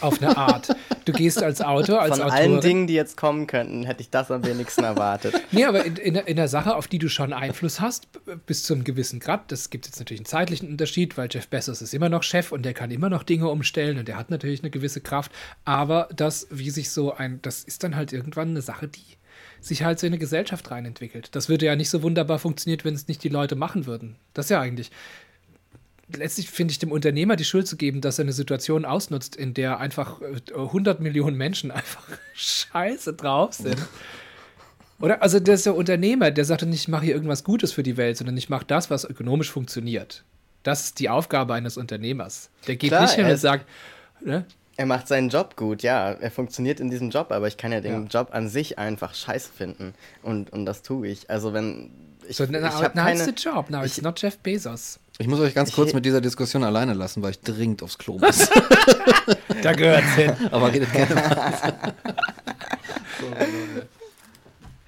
auf 0.00 0.20
eine 0.20 0.36
Art. 0.36 0.68
Du 1.04 1.12
gehst 1.12 1.42
als 1.42 1.60
Autor, 1.60 2.00
als 2.00 2.18
Von 2.18 2.26
Autorin. 2.26 2.52
allen 2.52 2.60
Dingen, 2.60 2.86
die 2.86 2.94
jetzt 2.94 3.16
kommen 3.16 3.46
könnten, 3.46 3.84
hätte 3.84 4.00
ich 4.00 4.10
das 4.10 4.30
am 4.30 4.44
wenigsten 4.44 4.84
erwartet. 4.84 5.34
nee, 5.52 5.64
aber 5.64 5.84
in, 5.84 5.96
in, 5.96 6.14
in 6.16 6.36
der 6.36 6.48
Sache, 6.48 6.74
auf 6.74 6.88
die 6.88 6.98
du 6.98 7.08
schon 7.08 7.32
Einfluss 7.32 7.80
hast, 7.80 8.08
bis 8.46 8.64
zu 8.64 8.74
einem 8.74 8.84
gewissen 8.84 9.20
Grad, 9.20 9.50
das 9.52 9.70
gibt 9.70 9.86
jetzt 9.86 9.98
natürlich 9.98 10.20
einen 10.20 10.26
zeitlichen 10.26 10.68
Unterschied, 10.68 11.16
weil 11.16 11.28
Jeff 11.30 11.48
Bezos 11.48 11.82
ist 11.82 11.94
immer 11.94 12.08
noch 12.08 12.22
Chef 12.22 12.52
und 12.52 12.64
der 12.64 12.74
kann 12.74 12.90
immer 12.90 13.08
noch 13.08 13.22
Dinge 13.22 13.48
umstellen 13.48 13.98
und 13.98 14.08
der 14.08 14.16
hat 14.16 14.30
natürlich 14.30 14.62
eine 14.62 14.70
gewisse 14.70 15.00
Kraft, 15.00 15.30
aber 15.64 16.08
das, 16.14 16.48
wie 16.50 16.70
sich 16.70 16.90
so 16.90 17.14
ein, 17.14 17.40
das 17.42 17.64
ist 17.64 17.84
dann 17.84 17.96
halt 17.96 18.12
irgendwann 18.12 18.50
eine 18.50 18.62
Sache, 18.62 18.88
die 18.88 19.04
sich 19.60 19.82
halt 19.82 19.98
so 19.98 20.06
in 20.06 20.12
eine 20.12 20.18
Gesellschaft 20.18 20.70
reinentwickelt. 20.70 21.34
Das 21.34 21.48
würde 21.48 21.66
ja 21.66 21.76
nicht 21.76 21.90
so 21.90 22.02
wunderbar 22.02 22.38
funktionieren, 22.38 22.80
wenn 22.84 22.94
es 22.94 23.08
nicht 23.08 23.22
die 23.24 23.28
Leute 23.28 23.56
machen 23.56 23.86
würden. 23.86 24.16
Das 24.32 24.46
ist 24.46 24.50
ja 24.50 24.60
eigentlich 24.60 24.90
letztlich 26.14 26.50
finde 26.50 26.72
ich 26.72 26.78
dem 26.78 26.92
Unternehmer 26.92 27.36
die 27.36 27.44
Schuld 27.44 27.66
zu 27.66 27.76
geben, 27.76 28.00
dass 28.00 28.18
er 28.18 28.24
eine 28.24 28.32
Situation 28.32 28.84
ausnutzt, 28.84 29.36
in 29.36 29.54
der 29.54 29.78
einfach 29.80 30.20
100 30.54 30.98
äh, 30.98 31.02
Millionen 31.02 31.36
Menschen 31.36 31.70
einfach 31.72 32.06
scheiße 32.34 33.14
drauf 33.14 33.54
sind. 33.54 33.78
Oder? 35.00 35.22
Also 35.22 35.40
der 35.40 35.54
ist 35.54 35.66
der 35.66 35.74
Unternehmer, 35.74 36.30
der 36.30 36.44
sagt 36.44 36.62
nicht, 36.62 36.82
ich 36.82 36.88
mache 36.88 37.04
hier 37.04 37.14
irgendwas 37.14 37.44
Gutes 37.44 37.72
für 37.72 37.82
die 37.82 37.96
Welt, 37.96 38.16
sondern 38.16 38.36
ich 38.36 38.48
mache 38.48 38.64
das, 38.66 38.90
was 38.90 39.04
ökonomisch 39.04 39.50
funktioniert. 39.50 40.24
Das 40.62 40.84
ist 40.84 40.98
die 40.98 41.08
Aufgabe 41.08 41.54
eines 41.54 41.76
Unternehmers. 41.76 42.50
Der 42.66 42.76
geht 42.76 42.90
Klar, 42.90 43.02
nicht 43.02 43.14
hin 43.14 43.26
und 43.26 43.36
sagt, 43.36 43.66
ne? 44.20 44.46
Er 44.78 44.86
macht 44.86 45.08
seinen 45.08 45.28
Job 45.28 45.56
gut, 45.56 45.82
ja. 45.82 46.12
Er 46.12 46.30
funktioniert 46.30 46.80
in 46.80 46.90
diesem 46.90 47.10
Job, 47.10 47.30
aber 47.30 47.46
ich 47.46 47.56
kann 47.56 47.72
ja 47.72 47.80
den 47.80 48.04
ja. 48.04 48.08
Job 48.08 48.28
an 48.32 48.48
sich 48.48 48.78
einfach 48.78 49.14
scheiße 49.14 49.50
finden. 49.52 49.94
Und, 50.22 50.52
und 50.52 50.66
das 50.66 50.82
tue 50.82 51.08
ich. 51.08 51.30
Also 51.30 51.52
wenn. 51.52 51.90
Ich, 52.28 52.36
so, 52.36 52.44
now, 52.44 52.58
ich 52.58 52.62
now 52.62 52.88
keine, 52.90 53.12
it's 53.12 53.24
the 53.24 53.48
job. 53.48 53.70
Now 53.70 53.84
ich, 53.84 53.92
it's 53.92 54.02
not 54.02 54.20
Jeff 54.20 54.38
Bezos. 54.38 54.98
Ich 55.18 55.28
muss 55.28 55.40
euch 55.40 55.54
ganz 55.54 55.72
kurz 55.72 55.94
mit 55.94 56.04
dieser 56.04 56.20
Diskussion 56.20 56.62
alleine 56.62 56.92
lassen, 56.92 57.22
weil 57.22 57.30
ich 57.30 57.40
dringend 57.40 57.82
aufs 57.82 57.96
Klo 57.96 58.18
muss. 58.20 58.50
da 59.62 59.72
gehört's 59.72 60.14
hin. 60.14 60.32
Aber 60.50 60.72
redet 60.72 60.92
gerne 60.92 61.16
weiter. 61.16 61.94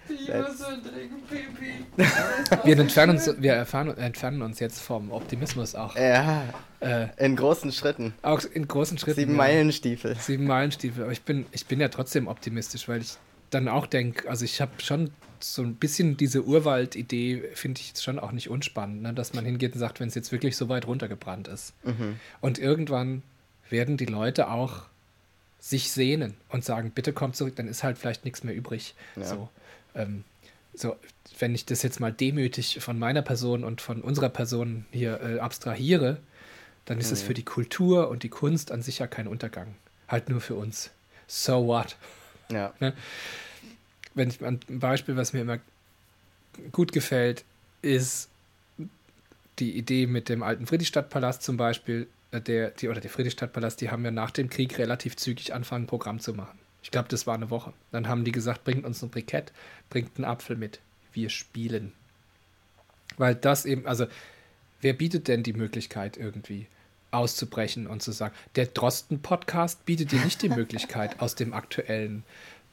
ich 0.08 0.28
muss 0.28 0.58
so 0.58 0.64
dringend 0.66 1.28
Pipi. 1.30 1.86
Wir, 2.64 2.78
entfernen 2.78 3.16
uns, 3.16 3.30
wir 3.38 3.54
erfahren, 3.54 3.96
entfernen 3.96 4.42
uns 4.42 4.60
jetzt 4.60 4.80
vom 4.80 5.10
Optimismus 5.12 5.74
auch. 5.74 5.96
Ja. 5.96 6.42
Äh, 6.80 7.06
in 7.16 7.34
großen 7.34 7.72
Schritten. 7.72 8.12
Auch 8.20 8.42
in 8.44 8.68
großen 8.68 8.98
Schritten. 8.98 9.20
Sieben 9.20 9.34
Meilenstiefel. 9.34 10.14
Sieben 10.16 10.44
Meilenstiefel. 10.44 11.04
Aber 11.04 11.12
ich 11.12 11.22
bin, 11.22 11.46
ich 11.52 11.64
bin 11.66 11.80
ja 11.80 11.88
trotzdem 11.88 12.28
optimistisch, 12.28 12.86
weil 12.86 13.00
ich 13.00 13.16
dann 13.48 13.66
auch 13.66 13.86
denke, 13.86 14.28
also 14.28 14.44
ich 14.44 14.60
habe 14.60 14.72
schon 14.78 15.10
so 15.40 15.62
ein 15.62 15.74
bisschen 15.76 16.16
diese 16.16 16.44
Urwald-Idee 16.44 17.50
finde 17.54 17.80
ich 17.80 17.88
jetzt 17.88 18.02
schon 18.02 18.18
auch 18.18 18.32
nicht 18.32 18.50
unspannend, 18.50 19.02
ne? 19.02 19.14
dass 19.14 19.34
man 19.34 19.44
hingeht 19.44 19.74
und 19.74 19.78
sagt, 19.78 20.00
wenn 20.00 20.08
es 20.08 20.14
jetzt 20.14 20.32
wirklich 20.32 20.56
so 20.56 20.68
weit 20.68 20.86
runtergebrannt 20.86 21.48
ist. 21.48 21.74
Mhm. 21.84 22.18
Und 22.40 22.58
irgendwann 22.58 23.22
werden 23.70 23.96
die 23.96 24.06
Leute 24.06 24.50
auch 24.50 24.84
sich 25.60 25.90
sehnen 25.90 26.34
und 26.48 26.64
sagen, 26.64 26.92
bitte 26.92 27.12
kommt 27.12 27.36
zurück, 27.36 27.56
dann 27.56 27.68
ist 27.68 27.82
halt 27.82 27.98
vielleicht 27.98 28.24
nichts 28.24 28.44
mehr 28.44 28.54
übrig. 28.54 28.94
Ja. 29.16 29.24
So, 29.24 29.48
ähm, 29.94 30.24
so, 30.74 30.96
wenn 31.38 31.54
ich 31.54 31.66
das 31.66 31.82
jetzt 31.82 32.00
mal 32.00 32.12
demütig 32.12 32.78
von 32.80 32.98
meiner 32.98 33.22
Person 33.22 33.64
und 33.64 33.80
von 33.80 34.00
unserer 34.00 34.28
Person 34.28 34.86
hier 34.92 35.20
äh, 35.20 35.38
abstrahiere, 35.40 36.18
dann 36.84 36.98
ist 36.98 37.08
mhm. 37.08 37.14
es 37.14 37.22
für 37.22 37.34
die 37.34 37.44
Kultur 37.44 38.08
und 38.08 38.22
die 38.22 38.28
Kunst 38.28 38.70
an 38.70 38.82
sich 38.82 39.00
ja 39.00 39.06
kein 39.06 39.26
Untergang. 39.26 39.74
Halt 40.06 40.28
nur 40.28 40.40
für 40.40 40.54
uns. 40.54 40.90
So 41.26 41.66
what? 41.66 41.96
Ja. 42.50 42.72
Ne? 42.80 42.94
Wenn 44.14 44.28
ich 44.28 44.44
ein 44.44 44.60
Beispiel, 44.68 45.16
was 45.16 45.32
mir 45.32 45.40
immer 45.40 45.58
gut 46.72 46.92
gefällt, 46.92 47.44
ist 47.82 48.28
die 49.58 49.76
Idee 49.76 50.06
mit 50.06 50.28
dem 50.28 50.42
alten 50.42 50.66
Friedrichstadtpalast 50.66 51.42
zum 51.42 51.56
Beispiel, 51.56 52.06
äh, 52.30 52.40
der, 52.40 52.70
die, 52.70 52.88
oder 52.88 53.00
der 53.00 53.10
Friedrichstadtpalast, 53.10 53.80
die 53.80 53.90
haben 53.90 54.04
ja 54.04 54.10
nach 54.10 54.30
dem 54.30 54.50
Krieg 54.50 54.78
relativ 54.78 55.16
zügig 55.16 55.54
angefangen, 55.54 55.84
ein 55.84 55.88
Programm 55.88 56.20
zu 56.20 56.34
machen. 56.34 56.58
Ich 56.82 56.90
glaube, 56.90 57.08
das 57.08 57.26
war 57.26 57.34
eine 57.34 57.50
Woche. 57.50 57.72
Dann 57.90 58.08
haben 58.08 58.24
die 58.24 58.32
gesagt, 58.32 58.64
bringt 58.64 58.84
uns 58.84 59.02
ein 59.02 59.10
Brikett, 59.10 59.52
bringt 59.90 60.16
einen 60.16 60.24
Apfel 60.24 60.56
mit. 60.56 60.80
Wir 61.12 61.28
spielen. 61.28 61.92
Weil 63.16 63.34
das 63.34 63.64
eben, 63.64 63.86
also, 63.86 64.06
wer 64.80 64.92
bietet 64.92 65.28
denn 65.28 65.42
die 65.42 65.52
Möglichkeit 65.52 66.16
irgendwie 66.16 66.66
auszubrechen 67.10 67.86
und 67.86 68.02
zu 68.02 68.12
sagen, 68.12 68.34
der 68.54 68.66
Drosten-Podcast 68.66 69.84
bietet 69.86 70.12
dir 70.12 70.24
nicht 70.24 70.42
die 70.42 70.48
Möglichkeit, 70.50 71.20
aus 71.20 71.34
dem 71.34 71.52
aktuellen 71.52 72.22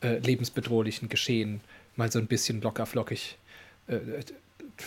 äh, 0.05 0.19
lebensbedrohlichen 0.19 1.09
Geschehen 1.09 1.61
mal 1.95 2.11
so 2.11 2.19
ein 2.19 2.27
bisschen 2.27 2.61
lockerflockig 2.61 3.37
äh, 3.87 3.97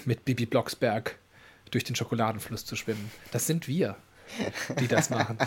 mit 0.05 0.25
Bibi 0.25 0.47
Blocksberg 0.47 1.17
durch 1.71 1.85
den 1.85 1.97
Schokoladenfluss 1.97 2.65
zu 2.65 2.77
schwimmen. 2.77 3.11
Das 3.33 3.47
sind 3.47 3.69
wir, 3.69 3.97
die 4.79 4.87
das 4.87 5.11
machen. 5.11 5.39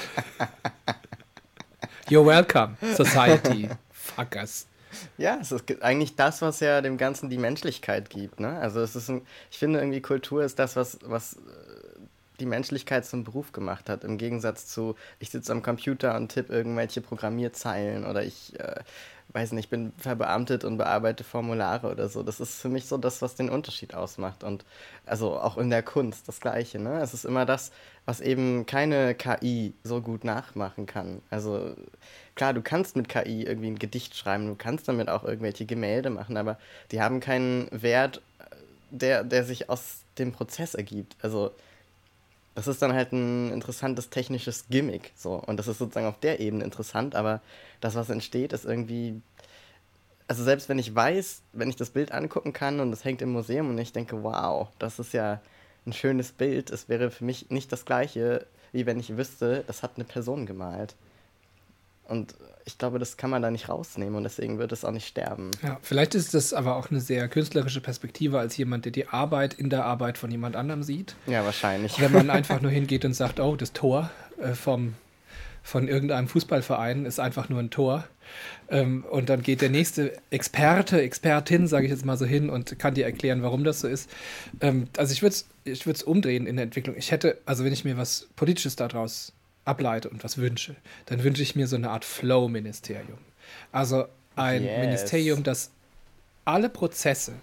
You're 2.10 2.26
welcome, 2.26 2.76
Society. 2.96 3.70
Fuckers. 3.92 4.68
Ja, 5.18 5.38
es 5.40 5.54
ist 5.54 5.82
eigentlich 5.82 6.16
das, 6.18 6.42
was 6.42 6.60
ja 6.60 6.82
dem 6.82 6.98
Ganzen 6.98 7.30
die 7.30 7.38
Menschlichkeit 7.38 8.10
gibt. 8.10 8.42
Ne? 8.42 8.60
Also 8.60 8.82
es 8.82 8.96
ist 8.96 9.10
ein, 9.10 9.22
ich 9.50 9.58
finde 9.58 9.80
irgendwie 9.80 10.02
Kultur 10.02 10.44
ist 10.44 10.60
das, 10.60 10.76
was, 10.76 11.00
was 11.04 11.36
äh, 11.36 11.38
die 12.42 12.46
Menschlichkeit 12.46 13.06
zum 13.06 13.24
Beruf 13.24 13.54
gemacht 13.54 13.90
hat. 13.90 14.04
Im 14.04 14.18
Gegensatz 14.18 14.68
zu, 14.68 14.96
ich 15.20 15.30
sitze 15.30 15.54
am 15.54 15.62
Computer 15.62 16.16
und 16.18 16.30
tippe 16.30 16.52
irgendwelche 16.52 17.00
Programmierzeilen 17.00 18.06
oder 18.06 18.24
ich 18.24 18.60
äh, 18.60 18.82
weiß 19.34 19.54
nicht, 19.54 19.66
ich 19.66 19.70
bin 19.70 19.94
verbeamtet 19.98 20.64
und 20.64 20.78
bearbeite 20.78 21.24
Formulare 21.24 21.92
oder 21.92 22.10
so. 22.10 22.24
Das 22.24 22.40
ist 22.40 22.62
für 22.62 22.70
mich 22.70 22.86
so 22.86 22.98
das, 22.98 23.22
was 23.22 23.36
den 23.36 23.50
Unterschied 23.50 23.94
ausmacht. 23.94 24.44
Und 24.44 24.66
also 25.06 25.40
auch 25.40 25.58
in 25.58 25.70
der 25.70 25.84
Kunst 25.84 26.28
das 26.28 26.40
Gleiche. 26.42 26.80
Ne? 26.80 27.00
Es 27.02 27.14
ist 27.14 27.26
immer 27.26 27.46
das, 27.46 27.72
was 28.06 28.20
eben 28.20 28.66
keine 28.66 29.16
KI 29.16 29.74
so 29.84 30.02
gut 30.02 30.24
nachmachen 30.24 30.86
kann. 30.86 31.22
Also 31.30 31.76
klar, 32.36 32.54
du 32.54 32.62
kannst 32.62 32.96
mit 32.96 33.08
KI 33.08 33.44
irgendwie 33.44 33.72
ein 33.72 33.80
Gedicht 33.80 34.16
schreiben, 34.16 34.48
du 34.48 34.56
kannst 34.56 34.88
damit 34.88 35.10
auch 35.10 35.24
irgendwelche 35.24 35.66
Gemälde 35.66 36.10
machen, 36.10 36.38
aber 36.38 36.58
die 36.92 37.02
haben 37.02 37.20
keinen 37.20 37.68
Wert, 37.72 38.22
der, 38.90 39.24
der 39.24 39.46
sich 39.46 39.70
aus 39.70 40.02
dem 40.18 40.34
Prozess 40.34 40.74
ergibt. 40.74 41.16
Also 41.22 41.52
das 42.56 42.68
ist 42.68 42.82
dann 42.82 42.94
halt 42.94 43.12
ein 43.14 43.52
interessantes 43.52 44.10
technisches 44.10 44.66
Gimmick. 44.70 45.12
So. 45.16 45.36
Und 45.36 45.58
das 45.58 45.68
ist 45.68 45.78
sozusagen 45.78 46.08
auf 46.08 46.20
der 46.20 46.40
Ebene 46.40 46.64
interessant, 46.64 47.16
aber 47.16 47.42
das, 47.80 47.96
was 47.96 48.10
entsteht, 48.10 48.54
ist 48.54 48.66
irgendwie. 48.66 49.22
Also 50.28 50.44
selbst 50.46 50.70
wenn 50.70 50.80
ich 50.80 50.96
weiß, 50.96 51.42
wenn 51.52 51.70
ich 51.70 51.76
das 51.76 51.90
Bild 51.90 52.14
angucken 52.14 52.54
kann 52.54 52.80
und 52.80 52.94
es 52.94 53.04
hängt 53.04 53.22
im 53.22 53.34
Museum 53.34 53.70
und 53.70 53.78
ich 53.78 53.92
denke, 53.92 54.24
wow, 54.24 54.70
das 54.80 54.98
ist 54.98 55.14
ja 55.14 55.42
ein 55.86 55.92
schönes 55.92 56.32
Bild, 56.32 56.70
es 56.70 56.88
wäre 56.88 57.12
für 57.12 57.26
mich 57.26 57.50
nicht 57.50 57.72
das 57.72 57.84
gleiche, 57.84 58.46
wie 58.72 58.86
wenn 58.86 59.00
ich 59.00 59.18
wüsste, 59.18 59.66
das 59.68 59.84
hat 59.84 59.94
eine 59.96 60.06
Person 60.06 60.46
gemalt. 60.46 60.96
Und 62.12 62.36
ich 62.66 62.78
glaube, 62.78 63.00
das 63.00 63.18
kann 63.18 63.30
man 63.30 63.42
da 63.42 63.50
nicht 63.50 63.70
rausnehmen 63.70 64.16
und 64.16 64.24
deswegen 64.24 64.60
wird 64.60 64.72
es 64.72 64.86
auch 64.86 64.92
nicht 64.92 65.08
sterben. 65.08 65.52
Ja, 65.64 65.80
vielleicht 65.82 66.14
ist 66.14 66.34
das 66.34 66.54
aber 66.54 66.76
auch 66.76 66.92
eine 66.92 67.00
sehr 67.00 67.28
künstlerische 67.28 67.82
Perspektive 67.82 68.38
als 68.38 68.58
jemand, 68.58 68.86
der 68.86 68.92
die 68.92 69.08
Arbeit 69.08 69.54
in 69.54 69.70
der 69.70 69.86
Arbeit 69.86 70.18
von 70.18 70.30
jemand 70.30 70.56
anderem 70.56 70.84
sieht. 70.84 71.16
Ja, 71.26 71.46
wahrscheinlich. 71.46 72.00
Wenn 72.00 72.12
man 72.12 72.30
einfach 72.30 72.62
nur 72.62 72.70
hingeht 72.70 73.06
und 73.06 73.14
sagt, 73.14 73.40
oh, 73.40 73.56
das 73.56 73.74
Tor 73.74 74.12
äh, 74.42 74.54
vom 74.54 74.94
von 75.64 75.88
irgendeinem 75.88 76.28
Fußballverein 76.28 77.06
ist 77.06 77.20
einfach 77.20 77.48
nur 77.48 77.60
ein 77.60 77.70
Tor. 77.70 78.04
Ähm, 78.68 79.06
und 79.10 79.30
dann 79.30 79.44
geht 79.44 79.62
der 79.62 79.70
nächste 79.70 80.18
Experte, 80.32 81.00
Expertin, 81.00 81.68
sage 81.68 81.86
ich 81.86 81.92
jetzt 81.92 82.04
mal 82.04 82.18
so 82.18 82.26
hin 82.26 82.50
und 82.50 82.80
kann 82.80 82.96
dir 82.96 83.06
erklären, 83.06 83.44
warum 83.44 83.64
das 83.64 83.82
so 83.82 83.88
ist. 83.88 84.10
Ähm, 84.60 84.88
also 84.98 85.14
ich 85.14 85.22
würde 85.22 85.36
es 85.36 85.48
ich 85.64 85.86
würd's 85.86 86.02
umdrehen 86.02 86.48
in 86.48 86.56
der 86.56 86.64
Entwicklung. 86.64 86.96
Ich 86.98 87.12
hätte, 87.12 87.38
also 87.46 87.64
wenn 87.64 87.74
ich 87.74 87.86
mir 87.86 87.96
was 87.96 88.28
Politisches 88.36 88.76
daraus 88.76 89.34
ableite 89.66 90.10
und 90.10 90.24
was 90.24 90.38
wünsche, 90.38 90.76
dann 91.06 91.24
wünsche 91.24 91.44
ich 91.44 91.56
mir 91.56 91.68
so 91.68 91.76
eine 91.76 91.90
Art 91.90 92.06
Flow-Ministerium. 92.06 93.20
Also 93.72 94.06
ein 94.36 94.64
yes. 94.64 94.80
Ministerium, 94.80 95.44
das 95.44 95.72
alle 96.46 96.70
Prozesse, 96.70 97.34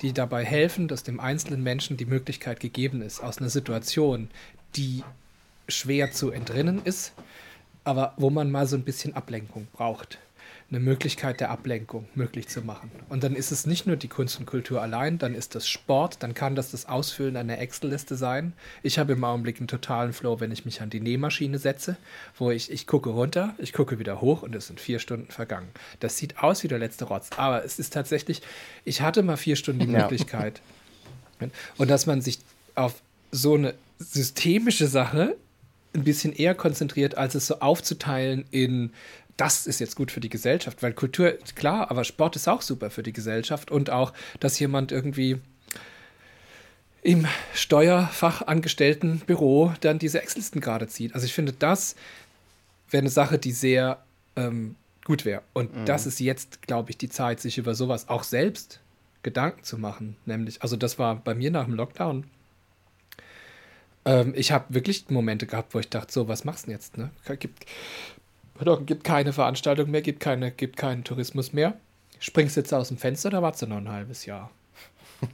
die 0.00 0.12
dabei 0.12 0.44
helfen, 0.44 0.88
dass 0.88 1.02
dem 1.02 1.20
einzelnen 1.20 1.62
Menschen 1.62 1.96
die 1.96 2.04
Möglichkeit 2.04 2.60
gegeben 2.60 3.02
ist, 3.02 3.20
aus 3.20 3.38
einer 3.38 3.50
Situation, 3.50 4.30
die 4.76 5.02
schwer 5.68 6.12
zu 6.12 6.30
entrinnen 6.30 6.82
ist, 6.84 7.12
aber 7.84 8.14
wo 8.16 8.30
man 8.30 8.50
mal 8.50 8.66
so 8.66 8.76
ein 8.76 8.84
bisschen 8.84 9.14
Ablenkung 9.14 9.66
braucht 9.72 10.18
eine 10.72 10.80
Möglichkeit 10.80 11.40
der 11.40 11.50
Ablenkung 11.50 12.08
möglich 12.14 12.48
zu 12.48 12.62
machen. 12.62 12.90
Und 13.10 13.22
dann 13.22 13.36
ist 13.36 13.52
es 13.52 13.66
nicht 13.66 13.86
nur 13.86 13.96
die 13.96 14.08
Kunst 14.08 14.40
und 14.40 14.46
Kultur 14.46 14.80
allein, 14.80 15.18
dann 15.18 15.34
ist 15.34 15.54
das 15.54 15.68
Sport, 15.68 16.22
dann 16.22 16.32
kann 16.32 16.54
das 16.54 16.70
das 16.70 16.86
Ausfüllen 16.86 17.36
einer 17.36 17.58
Excel-Liste 17.58 18.16
sein. 18.16 18.54
Ich 18.82 18.98
habe 18.98 19.12
im 19.12 19.22
Augenblick 19.22 19.58
einen 19.58 19.68
totalen 19.68 20.14
Flow, 20.14 20.40
wenn 20.40 20.50
ich 20.50 20.64
mich 20.64 20.80
an 20.80 20.88
die 20.88 21.00
Nähmaschine 21.00 21.58
setze, 21.58 21.98
wo 22.38 22.50
ich, 22.50 22.72
ich 22.72 22.86
gucke 22.86 23.10
runter, 23.10 23.54
ich 23.58 23.74
gucke 23.74 23.98
wieder 23.98 24.22
hoch 24.22 24.42
und 24.42 24.54
es 24.54 24.68
sind 24.68 24.80
vier 24.80 24.98
Stunden 24.98 25.30
vergangen. 25.30 25.68
Das 26.00 26.16
sieht 26.16 26.38
aus 26.38 26.62
wie 26.62 26.68
der 26.68 26.78
letzte 26.78 27.04
Rotz, 27.04 27.28
aber 27.36 27.62
es 27.64 27.78
ist 27.78 27.92
tatsächlich, 27.92 28.40
ich 28.86 29.02
hatte 29.02 29.22
mal 29.22 29.36
vier 29.36 29.56
Stunden 29.56 29.86
die 29.86 29.92
ja. 29.92 30.00
Möglichkeit. 30.00 30.62
Und 31.76 31.90
dass 31.90 32.06
man 32.06 32.22
sich 32.22 32.38
auf 32.76 33.02
so 33.30 33.56
eine 33.56 33.74
systemische 33.98 34.86
Sache 34.86 35.36
ein 35.94 36.04
bisschen 36.04 36.32
eher 36.32 36.54
konzentriert, 36.54 37.16
als 37.16 37.34
es 37.34 37.46
so 37.46 37.60
aufzuteilen 37.60 38.44
in 38.50 38.92
das 39.36 39.66
ist 39.66 39.80
jetzt 39.80 39.96
gut 39.96 40.10
für 40.10 40.20
die 40.20 40.28
Gesellschaft, 40.28 40.82
weil 40.82 40.92
Kultur, 40.92 41.32
klar, 41.54 41.90
aber 41.90 42.04
Sport 42.04 42.36
ist 42.36 42.48
auch 42.48 42.62
super 42.62 42.90
für 42.90 43.02
die 43.02 43.12
Gesellschaft 43.12 43.70
und 43.70 43.90
auch, 43.90 44.12
dass 44.40 44.58
jemand 44.58 44.92
irgendwie 44.92 45.40
im 47.02 47.26
Steuerfachangestelltenbüro 47.54 49.74
dann 49.80 49.98
diese 49.98 50.22
Excel-Listen 50.22 50.60
gerade 50.60 50.86
zieht. 50.86 51.14
Also 51.14 51.26
ich 51.26 51.34
finde, 51.34 51.52
das 51.52 51.96
wäre 52.90 53.02
eine 53.02 53.10
Sache, 53.10 53.38
die 53.38 53.52
sehr 53.52 54.02
ähm, 54.36 54.76
gut 55.04 55.24
wäre. 55.24 55.42
Und 55.52 55.76
mhm. 55.76 55.84
das 55.84 56.06
ist 56.06 56.20
jetzt, 56.20 56.62
glaube 56.62 56.90
ich, 56.90 56.98
die 56.98 57.08
Zeit, 57.08 57.40
sich 57.40 57.58
über 57.58 57.74
sowas 57.74 58.08
auch 58.08 58.22
selbst 58.22 58.78
Gedanken 59.22 59.64
zu 59.64 59.78
machen. 59.78 60.16
Nämlich, 60.26 60.62
also 60.62 60.76
das 60.76 60.98
war 60.98 61.16
bei 61.16 61.34
mir 61.34 61.50
nach 61.50 61.64
dem 61.64 61.74
Lockdown. 61.74 62.24
Ähm, 64.04 64.32
ich 64.36 64.52
habe 64.52 64.74
wirklich 64.74 65.08
Momente 65.10 65.46
gehabt, 65.46 65.74
wo 65.74 65.80
ich 65.80 65.88
dachte, 65.88 66.12
so, 66.12 66.28
was 66.28 66.44
machst 66.44 66.64
du 66.64 66.66
denn 66.66 66.76
jetzt? 66.76 66.98
Ne? 66.98 67.10
Gibt, 67.38 67.64
Pardon, 68.62 68.86
gibt 68.86 69.02
keine 69.02 69.32
Veranstaltung 69.32 69.90
mehr, 69.90 70.02
gibt, 70.02 70.20
keine, 70.20 70.52
gibt 70.52 70.76
keinen 70.76 71.02
Tourismus 71.02 71.52
mehr. 71.52 71.74
Springst 72.20 72.54
du 72.54 72.60
jetzt 72.60 72.72
aus 72.72 72.86
dem 72.86 72.96
Fenster 72.96 73.30
oder 73.30 73.42
wartest 73.42 73.62
du 73.62 73.66
noch 73.66 73.78
ein 73.78 73.88
halbes 73.88 74.24
Jahr? 74.24 74.52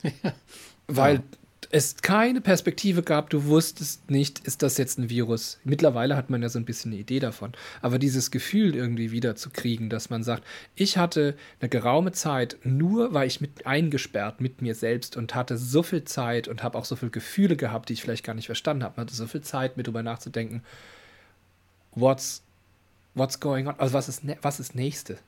Weil 0.87 1.17
ja. 1.17 1.23
es 1.71 1.97
keine 1.97 2.41
Perspektive 2.41 3.03
gab, 3.03 3.29
du 3.29 3.45
wusstest 3.45 4.11
nicht, 4.11 4.39
ist 4.47 4.63
das 4.63 4.79
jetzt 4.79 4.99
ein 4.99 5.11
Virus. 5.11 5.59
Mittlerweile 5.63 6.17
hat 6.17 6.31
man 6.31 6.41
ja 6.41 6.49
so 6.49 6.59
ein 6.59 6.65
bisschen 6.65 6.93
eine 6.93 7.03
Idee 7.03 7.21
davon. 7.21 7.53
Aber 7.83 7.99
dieses 7.99 8.31
Gefühl 8.31 8.75
irgendwie 8.75 9.13
wieder 9.13 9.37
zu 9.37 9.51
kriegen, 9.51 9.91
dass 9.91 10.09
man 10.09 10.23
sagt, 10.23 10.43
ich 10.75 10.97
hatte 10.97 11.37
eine 11.61 11.69
geraume 11.69 12.13
Zeit, 12.13 12.57
nur 12.65 13.13
war 13.13 13.27
ich 13.27 13.43
mit 13.43 13.67
eingesperrt 13.67 14.41
mit 14.41 14.63
mir 14.63 14.75
selbst 14.75 15.19
und 15.19 15.35
hatte 15.35 15.59
so 15.59 15.83
viel 15.83 16.05
Zeit 16.05 16.49
und 16.49 16.63
habe 16.63 16.79
auch 16.79 16.87
so 16.87 16.97
viele 16.97 17.11
Gefühle 17.11 17.57
gehabt, 17.57 17.91
die 17.91 17.93
ich 17.93 18.01
vielleicht 18.01 18.25
gar 18.25 18.33
nicht 18.33 18.47
verstanden 18.47 18.85
habe. 18.85 18.95
Man 18.97 19.05
hatte 19.05 19.15
so 19.15 19.27
viel 19.27 19.43
Zeit, 19.43 19.77
mir 19.77 19.83
darüber 19.83 20.03
nachzudenken, 20.03 20.63
what's 21.95 22.43
what's 23.15 23.41
going 23.41 23.67
on? 23.67 23.75
Also 23.79 23.95
was 23.95 24.09
ist, 24.09 24.25
ne 24.25 24.37
was 24.43 24.61
ist 24.61 24.75
nächste? 24.75 25.19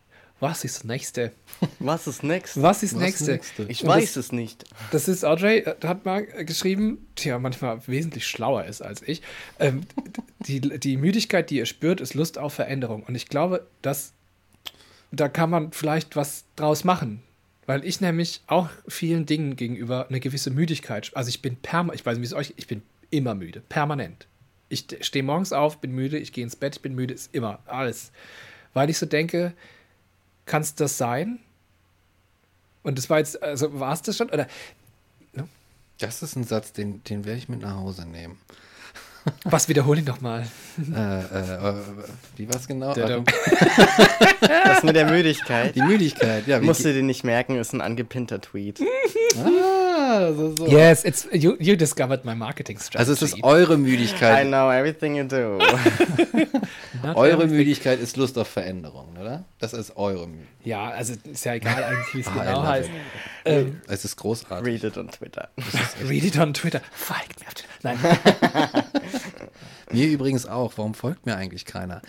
Was 0.40 0.64
ist 0.64 0.84
nächste? 0.84 1.32
Was 1.80 2.06
ist 2.06 2.22
nächste? 2.22 2.62
Was 2.62 2.82
ist 2.82 2.94
was 2.94 3.00
nächste? 3.02 3.32
nächste? 3.32 3.64
Ich 3.64 3.86
weiß 3.86 4.14
das, 4.14 4.26
es 4.26 4.32
nicht. 4.32 4.64
Das 4.90 5.06
ist 5.06 5.22
Audrey, 5.22 5.58
äh, 5.58 5.74
hat 5.84 6.06
mal 6.06 6.24
geschrieben, 6.24 7.06
der 7.22 7.38
manchmal 7.38 7.86
wesentlich 7.86 8.26
schlauer 8.26 8.64
ist 8.64 8.80
als 8.80 9.02
ich. 9.02 9.20
Ähm, 9.58 9.82
die, 10.46 10.60
die 10.60 10.96
Müdigkeit, 10.96 11.50
die 11.50 11.56
ihr 11.56 11.66
spürt, 11.66 12.00
ist 12.00 12.14
Lust 12.14 12.38
auf 12.38 12.54
Veränderung. 12.54 13.02
Und 13.02 13.16
ich 13.16 13.28
glaube, 13.28 13.66
dass 13.82 14.14
da 15.12 15.28
kann 15.28 15.50
man 15.50 15.72
vielleicht 15.72 16.16
was 16.16 16.44
draus 16.56 16.84
machen. 16.84 17.22
Weil 17.66 17.84
ich 17.84 18.00
nämlich 18.00 18.42
auch 18.46 18.68
vielen 18.88 19.26
Dingen 19.26 19.54
gegenüber 19.54 20.08
eine 20.08 20.18
gewisse 20.18 20.50
Müdigkeit, 20.50 21.10
also 21.14 21.28
ich 21.28 21.42
bin 21.42 21.56
permanent, 21.56 22.00
ich 22.00 22.06
weiß 22.06 22.16
nicht, 22.16 22.22
wie 22.22 22.26
es 22.26 22.32
euch, 22.32 22.54
ich 22.56 22.66
bin 22.66 22.82
immer 23.10 23.34
müde, 23.34 23.60
permanent. 23.68 24.26
Ich 24.70 24.86
stehe 25.02 25.22
morgens 25.22 25.52
auf, 25.52 25.78
bin 25.78 25.92
müde, 25.92 26.16
ich 26.18 26.32
gehe 26.32 26.44
ins 26.44 26.56
Bett, 26.56 26.76
ich 26.76 26.82
bin 26.82 26.94
müde, 26.94 27.12
ist 27.12 27.34
immer 27.34 27.58
alles. 27.66 28.12
Weil 28.72 28.88
ich 28.88 28.98
so 28.98 29.04
denke, 29.04 29.52
kann 30.46 30.62
es 30.62 30.74
das 30.74 30.96
sein? 30.96 31.40
Und 32.82 32.96
das 32.96 33.10
war 33.10 33.18
jetzt, 33.18 33.42
also 33.42 33.78
war 33.78 33.92
es 33.92 34.02
das 34.02 34.16
schon? 34.16 34.30
Oder, 34.30 34.46
ne? 35.34 35.46
Das 35.98 36.22
ist 36.22 36.36
ein 36.36 36.44
Satz, 36.44 36.72
den, 36.72 37.04
den 37.04 37.24
werde 37.24 37.38
ich 37.38 37.48
mit 37.48 37.60
nach 37.60 37.74
Hause 37.74 38.06
nehmen. 38.06 38.38
Was 39.44 39.68
wiederhole 39.68 40.00
ich 40.00 40.06
nochmal? 40.06 40.46
Äh, 40.78 41.20
äh, 41.20 41.74
wie 42.36 42.48
war 42.48 42.56
es 42.56 42.66
genau? 42.66 42.94
das 44.40 44.82
mit 44.82 44.96
der 44.96 45.10
Müdigkeit. 45.10 45.74
Die 45.74 45.82
Müdigkeit, 45.82 46.46
ja. 46.46 46.60
Musst 46.60 46.84
du 46.84 46.92
dir 46.92 47.02
nicht 47.02 47.24
merken, 47.24 47.56
ist 47.56 47.74
ein 47.74 47.80
angepinnter 47.80 48.40
Tweet. 48.40 48.80
ah, 49.36 49.79
so, 50.18 50.54
so. 50.56 50.66
Yes, 50.66 51.04
it's, 51.04 51.26
you, 51.32 51.56
you 51.60 51.76
discovered 51.76 52.24
my 52.24 52.34
marketing 52.34 52.78
strategy. 52.78 52.98
Also 52.98 53.12
es 53.12 53.22
ist 53.22 53.42
eure 53.42 53.76
Müdigkeit. 53.76 54.46
I 54.46 54.48
know 54.48 54.70
everything 54.70 55.16
you 55.16 55.24
do. 55.24 55.58
eure 57.14 57.32
everything. 57.32 57.56
Müdigkeit 57.56 58.00
ist 58.00 58.16
Lust 58.16 58.36
auf 58.38 58.48
Veränderung, 58.48 59.16
oder? 59.20 59.44
Das 59.58 59.72
ist 59.72 59.96
eure 59.96 60.26
Müdigkeit. 60.26 60.66
Ja, 60.66 60.90
also 60.90 61.14
ist 61.24 61.44
ja 61.44 61.54
egal 61.54 61.82
eigentlich, 61.82 62.14
wie 62.14 62.20
es 62.20 62.26
ah, 62.28 62.44
genau 62.44 62.62
heißt. 62.64 62.90
Ähm, 63.44 63.80
es 63.88 64.04
ist 64.04 64.16
großartig. 64.16 64.66
Read 64.66 64.84
it 64.84 64.98
on 64.98 65.08
Twitter. 65.08 65.48
Read 66.08 66.24
it 66.24 66.38
on 66.38 66.52
Twitter. 66.52 66.80
Folgt 66.92 67.40
mir 67.40 67.46
auf 67.46 67.54
Twitter. 67.54 67.68
Nein. 67.82 67.98
mir 69.90 70.08
übrigens 70.08 70.46
auch. 70.46 70.72
Warum 70.76 70.94
folgt 70.94 71.26
mir 71.26 71.36
eigentlich 71.36 71.64
keiner? 71.64 72.02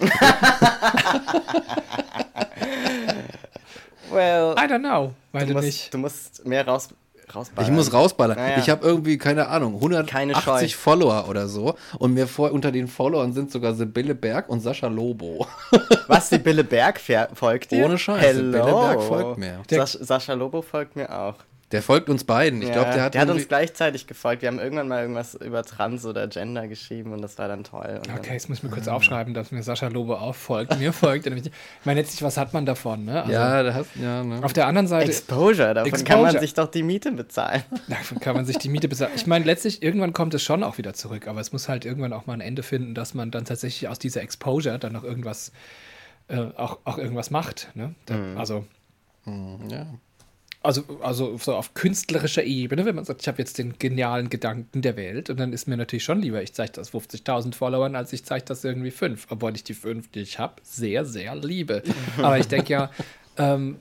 well, 4.12 4.54
I 4.58 4.68
don't 4.68 4.80
know. 4.80 5.14
Weil 5.32 5.46
du, 5.46 5.54
du 5.54 5.54
musst, 5.54 5.66
nicht. 5.66 5.94
Du 5.94 5.98
musst 5.98 6.46
mehr 6.46 6.68
raus, 6.68 6.90
rausballern. 7.36 7.70
Ich 7.70 7.76
muss 7.76 7.94
rausballern. 7.94 8.38
Naja. 8.38 8.58
Ich 8.60 8.70
habe 8.70 8.86
irgendwie, 8.86 9.18
keine 9.18 9.48
Ahnung, 9.48 9.76
180 9.76 10.76
Follower 10.76 11.28
oder 11.30 11.48
so. 11.48 11.76
Und 11.98 12.14
mir 12.14 12.28
vor, 12.28 12.52
unter 12.52 12.72
den 12.72 12.88
Followern 12.88 13.34
sind 13.34 13.52
sogar 13.52 13.74
Sibylle 13.74 14.16
Berg 14.16 14.50
und 14.50 14.60
Sascha 14.62 14.88
Lobo. 14.88 15.48
Was, 16.08 16.30
Sibylle 16.30 16.64
Berg 16.64 17.00
folgt 17.34 17.72
dir? 17.72 17.86
Ohne 17.86 17.98
Scheiß. 17.98 18.22
Hello. 18.22 18.52
Sibylle 18.52 18.64
Berg 18.64 19.04
folgt 19.04 19.38
mir. 19.38 19.62
Sas 19.70 19.94
Sascha 19.94 20.34
Lobo 20.34 20.62
folgt 20.62 20.96
mir 20.96 21.10
auch. 21.12 21.36
Der 21.72 21.82
folgt 21.82 22.10
uns 22.10 22.24
beiden. 22.24 22.62
Ich 22.62 22.68
ja, 22.68 22.74
glaube, 22.74 22.92
der 22.94 23.04
hat. 23.04 23.14
Der 23.14 23.22
hat 23.22 23.30
uns 23.30 23.48
gleichzeitig 23.48 24.08
gefolgt. 24.08 24.42
Wir 24.42 24.50
haben 24.50 24.60
irgendwann 24.60 24.88
mal 24.88 25.02
irgendwas 25.02 25.36
über 25.36 25.64
Trans 25.64 26.06
oder 26.06 26.28
Gender 26.28 26.68
geschrieben 26.68 27.14
und 27.14 27.22
das 27.22 27.38
war 27.38 27.48
dann 27.48 27.64
toll. 27.64 28.02
Und 28.06 28.14
okay, 28.14 28.34
jetzt 28.34 28.50
muss 28.50 28.58
ich 28.58 28.64
mir 28.64 28.70
kurz 28.70 28.88
aufschreiben, 28.88 29.34
dass 29.34 29.52
mir 29.52 29.64
Sascha 29.64 29.88
Lobo 29.88 30.16
auch 30.16 30.36
folgt. 30.36 30.78
Mir 30.80 30.92
folgt. 30.92 31.28
Ich 31.28 31.52
meine, 31.86 32.02
letztlich, 32.02 32.22
was 32.24 32.38
hat 32.38 32.54
man 32.54 32.66
davon, 32.66 33.06
ne? 33.06 33.22
Also, 33.22 33.32
ja, 33.32 33.64
da 33.64 33.74
hast, 33.74 33.90
ja 33.96 34.24
ne? 34.24 34.44
Auf 34.44 34.54
der 34.54 34.68
anderen 34.68 34.88
Seite. 34.88 35.10
Exposure, 35.10 35.74
davon 35.74 35.90
Exposure. 35.90 36.04
kann 36.04 36.22
man 36.22 36.40
sich 36.40 36.54
doch 36.54 36.68
die 36.68 36.84
Miete 36.84 37.12
bezahlen. 37.12 37.64
Davon 37.88 38.20
kann 38.20 38.36
man 38.36 38.46
sich 38.46 38.58
die 38.58 38.70
Miete 38.70 38.88
bezahlen. 38.88 39.12
Ich 39.16 39.28
meine, 39.28 39.46
letztlich, 39.46 39.82
irgendwann 39.84 40.14
kommt 40.14 40.34
es 40.34 40.44
schon 40.44 40.64
auch 40.64 40.78
wieder 40.78 40.94
zurück, 40.94 41.28
aber 41.28 41.40
es 41.40 41.52
muss 41.52 41.70
halt 41.70 41.86
irgendwann 41.86 42.14
auch 42.14 42.26
mal 42.26 42.34
ein 42.34 42.42
Ende 42.42 42.64
finden, 42.64 42.96
dass 42.96 43.14
man 43.14 43.32
dann 43.32 43.46
tatsächlich 43.46 43.88
aus 43.88 44.00
dieser 44.00 44.22
Exposure 44.22 44.78
dann 44.80 44.94
noch 44.94 45.04
irgendwas, 45.04 45.52
äh, 46.28 46.38
auch, 46.56 46.80
auch 46.84 46.98
irgendwas 46.98 47.32
macht. 47.32 47.70
Ne? 47.76 47.96
Da, 48.06 48.16
mhm. 48.16 48.38
Also. 48.38 48.66
Mhm, 49.26 49.70
ja. 49.70 49.86
Also, 50.64 50.84
also 51.02 51.38
so 51.38 51.56
auf 51.56 51.74
künstlerischer 51.74 52.44
Ebene, 52.44 52.86
wenn 52.86 52.96
man 52.96 53.04
sagt, 53.04 53.22
ich 53.22 53.28
habe 53.28 53.40
jetzt 53.40 53.58
den 53.58 53.80
genialen 53.80 54.30
Gedanken 54.30 54.84
der 54.84 54.96
Welt 54.96 55.32
und 55.32 55.40
dann 55.40 55.54
ist 55.54 55.68
mir 55.68 55.76
natürlich 55.76 56.04
schon 56.04 56.22
lieber, 56.22 56.44
ich 56.44 56.54
zeige 56.54 56.74
das 56.74 56.94
50.000 56.94 57.56
Followern, 57.56 57.96
als 57.96 58.14
ich 58.14 58.24
zeige 58.24 58.46
das 58.46 58.64
irgendwie 58.64 58.92
fünf. 58.92 59.26
Obwohl 59.32 59.56
ich 59.56 59.64
die 59.64 59.74
fünf, 59.74 60.12
die 60.12 60.20
ich 60.20 60.38
habe, 60.38 60.56
sehr, 60.62 61.04
sehr 61.06 61.36
liebe. 61.36 61.82
Aber 62.18 62.38
ich 62.38 62.48
denke 62.48 62.74
ja, 62.74 62.92
ähm, 63.38 63.78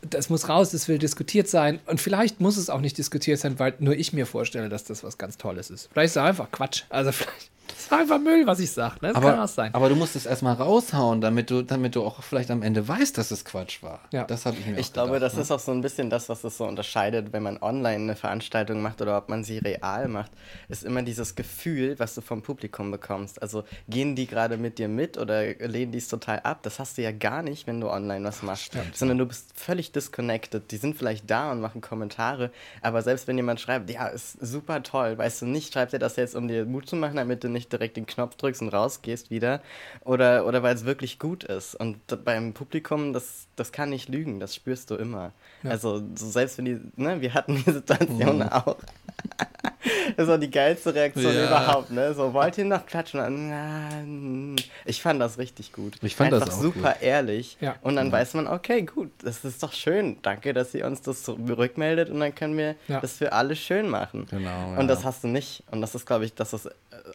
das 0.00 0.30
muss 0.30 0.48
raus, 0.48 0.70
das 0.70 0.88
will 0.88 0.98
diskutiert 0.98 1.48
sein. 1.48 1.80
Und 1.86 2.00
vielleicht 2.00 2.40
muss 2.40 2.56
es 2.56 2.70
auch 2.70 2.80
nicht 2.80 2.96
diskutiert 2.96 3.38
sein, 3.38 3.58
weil 3.58 3.74
nur 3.78 3.94
ich 3.94 4.12
mir 4.12 4.26
vorstelle, 4.26 4.68
dass 4.68 4.84
das 4.84 5.04
was 5.04 5.18
ganz 5.18 5.36
Tolles 5.36 5.70
ist. 5.70 5.90
Vielleicht 5.92 6.06
ist 6.06 6.16
es 6.16 6.22
einfach 6.22 6.50
Quatsch. 6.50 6.84
Also 6.88 7.12
vielleicht 7.12 7.50
das 7.88 7.98
ist 7.98 8.02
einfach 8.02 8.18
Müll, 8.18 8.46
was 8.46 8.60
ich 8.60 8.70
sage. 8.70 8.96
Ne? 9.00 9.08
Das 9.08 9.16
aber, 9.16 9.30
kann 9.30 9.40
auch 9.40 9.48
sein. 9.48 9.74
Aber 9.74 9.88
du 9.88 9.96
musst 9.96 10.16
es 10.16 10.26
erstmal 10.26 10.54
raushauen, 10.54 11.20
damit 11.20 11.50
du, 11.50 11.62
damit 11.62 11.96
du 11.96 12.02
auch 12.04 12.22
vielleicht 12.22 12.50
am 12.50 12.62
Ende 12.62 12.86
weißt, 12.86 13.16
dass 13.18 13.30
es 13.30 13.44
Quatsch 13.44 13.82
war. 13.82 14.00
Ja. 14.12 14.24
Das 14.24 14.46
habe 14.46 14.56
ich 14.58 14.66
mir 14.66 14.78
Ich 14.78 14.92
glaube, 14.92 15.14
gedacht, 15.14 15.32
das 15.32 15.36
ne? 15.36 15.42
ist 15.42 15.50
auch 15.50 15.58
so 15.58 15.72
ein 15.72 15.80
bisschen 15.80 16.10
das, 16.10 16.28
was 16.28 16.44
es 16.44 16.56
so 16.56 16.64
unterscheidet, 16.64 17.32
wenn 17.32 17.42
man 17.42 17.58
online 17.60 18.04
eine 18.04 18.16
Veranstaltung 18.16 18.82
macht 18.82 19.02
oder 19.02 19.16
ob 19.18 19.28
man 19.28 19.44
sie 19.44 19.58
real 19.58 20.08
macht, 20.08 20.30
ist 20.68 20.84
immer 20.84 21.02
dieses 21.02 21.34
Gefühl, 21.34 21.98
was 21.98 22.14
du 22.14 22.20
vom 22.20 22.42
Publikum 22.42 22.90
bekommst. 22.90 23.42
Also 23.42 23.64
gehen 23.88 24.14
die 24.14 24.26
gerade 24.26 24.56
mit 24.56 24.78
dir 24.78 24.88
mit 24.88 25.18
oder 25.18 25.54
lehnen 25.54 25.92
die 25.92 25.98
es 25.98 26.08
total 26.08 26.40
ab? 26.40 26.60
Das 26.62 26.78
hast 26.78 26.98
du 26.98 27.02
ja 27.02 27.12
gar 27.12 27.42
nicht, 27.42 27.66
wenn 27.66 27.80
du 27.80 27.90
online 27.90 28.24
was 28.24 28.42
machst. 28.42 28.64
Stimmt, 28.64 28.96
sondern 28.96 29.18
du 29.18 29.26
bist 29.26 29.50
völlig 29.54 29.92
disconnected. 29.92 30.70
Die 30.70 30.76
sind 30.76 30.96
vielleicht 30.96 31.30
da 31.30 31.50
und 31.50 31.60
machen 31.60 31.80
Kommentare, 31.80 32.50
aber 32.80 33.02
selbst 33.02 33.26
wenn 33.26 33.36
jemand 33.36 33.60
schreibt, 33.60 33.90
ja, 33.90 34.06
ist 34.06 34.38
super 34.40 34.82
toll, 34.82 35.18
weißt 35.18 35.42
du 35.42 35.46
nicht, 35.46 35.72
schreibt 35.72 35.92
er 35.92 35.98
das 35.98 36.16
jetzt, 36.16 36.34
um 36.36 36.48
dir 36.48 36.64
Mut 36.64 36.88
zu 36.88 36.96
machen, 36.96 37.16
damit 37.16 37.44
du 37.44 37.48
nicht 37.48 37.71
direkt 37.72 37.96
den 37.96 38.06
Knopf 38.06 38.36
drückst 38.36 38.62
und 38.62 38.68
rausgehst 38.68 39.30
wieder 39.30 39.62
oder, 40.04 40.46
oder 40.46 40.62
weil 40.62 40.74
es 40.74 40.84
wirklich 40.84 41.18
gut 41.18 41.44
ist. 41.44 41.74
Und 41.74 41.98
beim 42.24 42.52
Publikum, 42.52 43.12
das, 43.12 43.46
das 43.56 43.72
kann 43.72 43.90
nicht 43.90 44.08
lügen, 44.08 44.40
das 44.40 44.54
spürst 44.54 44.90
du 44.90 44.96
immer. 44.96 45.32
Ja. 45.62 45.70
Also 45.70 46.02
so 46.14 46.30
selbst 46.30 46.58
wenn 46.58 46.64
die, 46.64 46.80
ne, 46.96 47.20
wir 47.20 47.34
hatten 47.34 47.56
die 47.56 47.70
Situation 47.70 48.38
mhm. 48.38 48.48
auch. 48.48 48.76
das 50.16 50.28
war 50.28 50.38
die 50.38 50.50
geilste 50.50 50.94
Reaktion 50.94 51.34
ja. 51.34 51.46
überhaupt, 51.46 51.90
ne? 51.90 52.14
So, 52.14 52.32
wollt 52.32 52.58
ihr 52.58 52.64
noch 52.64 52.86
klatschen? 52.86 54.56
Ich 54.84 55.02
fand 55.02 55.20
das 55.20 55.38
richtig 55.38 55.72
gut. 55.72 55.96
Ich 56.02 56.16
fand 56.16 56.32
Einfach 56.32 56.46
das 56.46 56.56
auch 56.56 56.62
super 56.62 56.92
gut. 56.92 57.02
ehrlich. 57.02 57.56
Ja. 57.60 57.76
Und 57.82 57.96
dann 57.96 58.10
weiß 58.10 58.34
man, 58.34 58.46
okay, 58.46 58.82
gut, 58.82 59.10
das 59.22 59.44
ist 59.44 59.62
doch 59.62 59.72
schön. 59.72 60.18
Danke, 60.22 60.52
dass 60.52 60.74
ihr 60.74 60.86
uns 60.86 61.02
das 61.02 61.22
zurückmeldet 61.22 62.10
und 62.10 62.20
dann 62.20 62.34
können 62.34 62.56
wir 62.56 62.76
das 62.88 63.14
für 63.14 63.32
alle 63.32 63.56
schön 63.56 63.88
machen. 63.88 64.26
Genau. 64.30 64.78
Und 64.78 64.88
das 64.88 65.04
hast 65.04 65.24
du 65.24 65.28
nicht. 65.28 65.62
Und 65.70 65.80
das 65.80 65.94
ist, 65.94 66.06
glaube 66.06 66.24
ich, 66.24 66.34
dass 66.34 66.50
das 66.50 66.68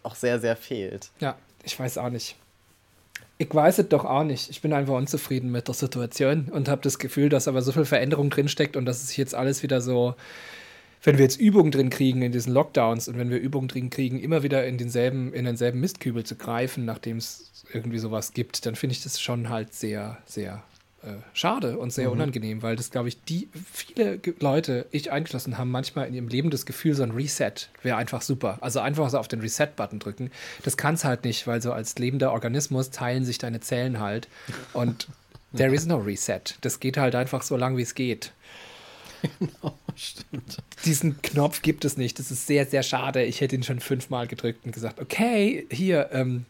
auch 0.04 0.16
sehr, 0.16 0.40
sehr 0.40 0.56
fehlt. 0.56 1.10
Ja, 1.20 1.36
ich 1.64 1.80
weiß 1.80 1.98
auch 1.98 2.10
nicht. 2.10 2.36
Ich 3.40 3.54
weiß 3.54 3.80
es 3.80 3.90
doch 3.90 4.06
auch 4.06 4.24
nicht. 4.24 4.50
Ich 4.50 4.62
bin 4.62 4.74
einfach 4.74 4.96
unzufrieden 4.96 5.52
mit 5.52 5.68
der 5.68 5.76
Situation 5.76 6.50
und 6.50 6.70
habe 6.70 6.82
das 6.82 6.98
Gefühl, 6.98 7.30
dass 7.30 7.48
aber 7.48 7.62
so 7.62 7.72
viel 7.72 7.86
Veränderung 7.86 8.30
drinsteckt 8.30 8.76
und 8.76 8.86
dass 8.86 9.04
es 9.04 9.16
jetzt 9.16 9.36
alles 9.36 9.62
wieder 9.62 9.82
so 9.82 10.16
wenn 11.04 11.18
wir 11.18 11.24
jetzt 11.24 11.40
Übungen 11.40 11.72
drin 11.72 11.90
kriegen 11.90 12.22
in 12.22 12.32
diesen 12.32 12.54
Lockdowns 12.54 13.08
und 13.08 13.18
wenn 13.18 13.30
wir 13.30 13.38
Übungen 13.38 13.68
drin 13.68 13.90
kriegen, 13.90 14.20
immer 14.20 14.44
wieder 14.44 14.66
in 14.66 14.78
denselben, 14.78 15.34
in 15.34 15.46
denselben 15.46 15.80
Mistkübel 15.80 16.24
zu 16.26 16.36
greifen, 16.36 16.86
nachdem 16.86 17.18
es 17.18 17.66
irgendwie 17.72 18.00
sowas 18.00 18.34
gibt, 18.34 18.66
dann 18.66 18.76
finde 18.76 18.94
ich 18.94 19.04
das 19.04 19.22
schon 19.22 19.50
halt 19.50 19.74
sehr, 19.74 20.18
sehr 20.26 20.64
äh, 21.04 21.10
schade 21.34 21.78
und 21.78 21.94
sehr 21.94 22.08
mhm. 22.08 22.14
unangenehm, 22.14 22.62
weil 22.64 22.76
das, 22.76 22.90
glaube 22.90 23.08
ich, 23.08 23.22
die 23.24 23.50
viele 23.72 24.20
Leute, 24.40 24.88
ich 24.92 25.12
eingeschlossen, 25.12 25.58
haben 25.58 25.70
manchmal 25.70 26.08
in 26.08 26.14
ihrem 26.16 26.28
Leben 26.28 26.50
das 26.50 26.66
Gefühl, 26.66 26.96
so 26.96 27.04
ein 27.04 27.12
Reset 27.12 27.54
wäre 27.84 27.98
einfach 27.98 28.22
super. 28.22 28.58
Also 28.62 28.80
einfach 28.80 29.10
so 29.10 29.20
auf 29.20 29.28
den 29.28 29.40
Reset-Button 29.42 30.00
drücken. 30.00 30.32
Das 30.64 30.76
kann 30.76 30.96
es 30.96 31.06
halt 31.06 31.24
nicht, 31.24 31.46
weil 31.46 31.62
so 31.62 31.72
als 31.72 32.00
lebender 32.00 32.34
Organismus 32.34 32.90
teilen 32.90 33.26
sich 33.26 33.38
deine 33.38 33.60
Zellen 33.60 34.00
halt 34.00 34.28
und 34.74 35.08
there 35.56 35.74
is 35.74 35.86
no 35.86 35.98
reset. 35.98 36.56
Das 36.62 36.80
geht 36.80 36.98
halt 36.98 37.16
einfach 37.16 37.44
so 37.44 37.58
lang, 37.58 37.78
wie 37.78 37.84
es 37.84 37.94
geht. 37.94 38.32
Genau, 39.40 39.78
stimmt. 39.96 40.58
Diesen 40.86 41.22
Knopf 41.22 41.62
gibt 41.62 41.86
es 41.86 41.98
nicht. 41.98 42.20
Das 42.20 42.32
ist 42.32 42.48
sehr, 42.48 42.66
sehr 42.66 42.84
schade. 42.84 43.24
Ich 43.24 43.42
hätte 43.42 43.56
ihn 43.56 43.64
schon 43.64 43.80
fünfmal 43.80 44.28
gedrückt 44.28 44.66
und 44.66 44.72
gesagt, 44.72 45.00
okay, 45.00 45.66
hier, 45.72 46.10
ähm, 46.12 46.46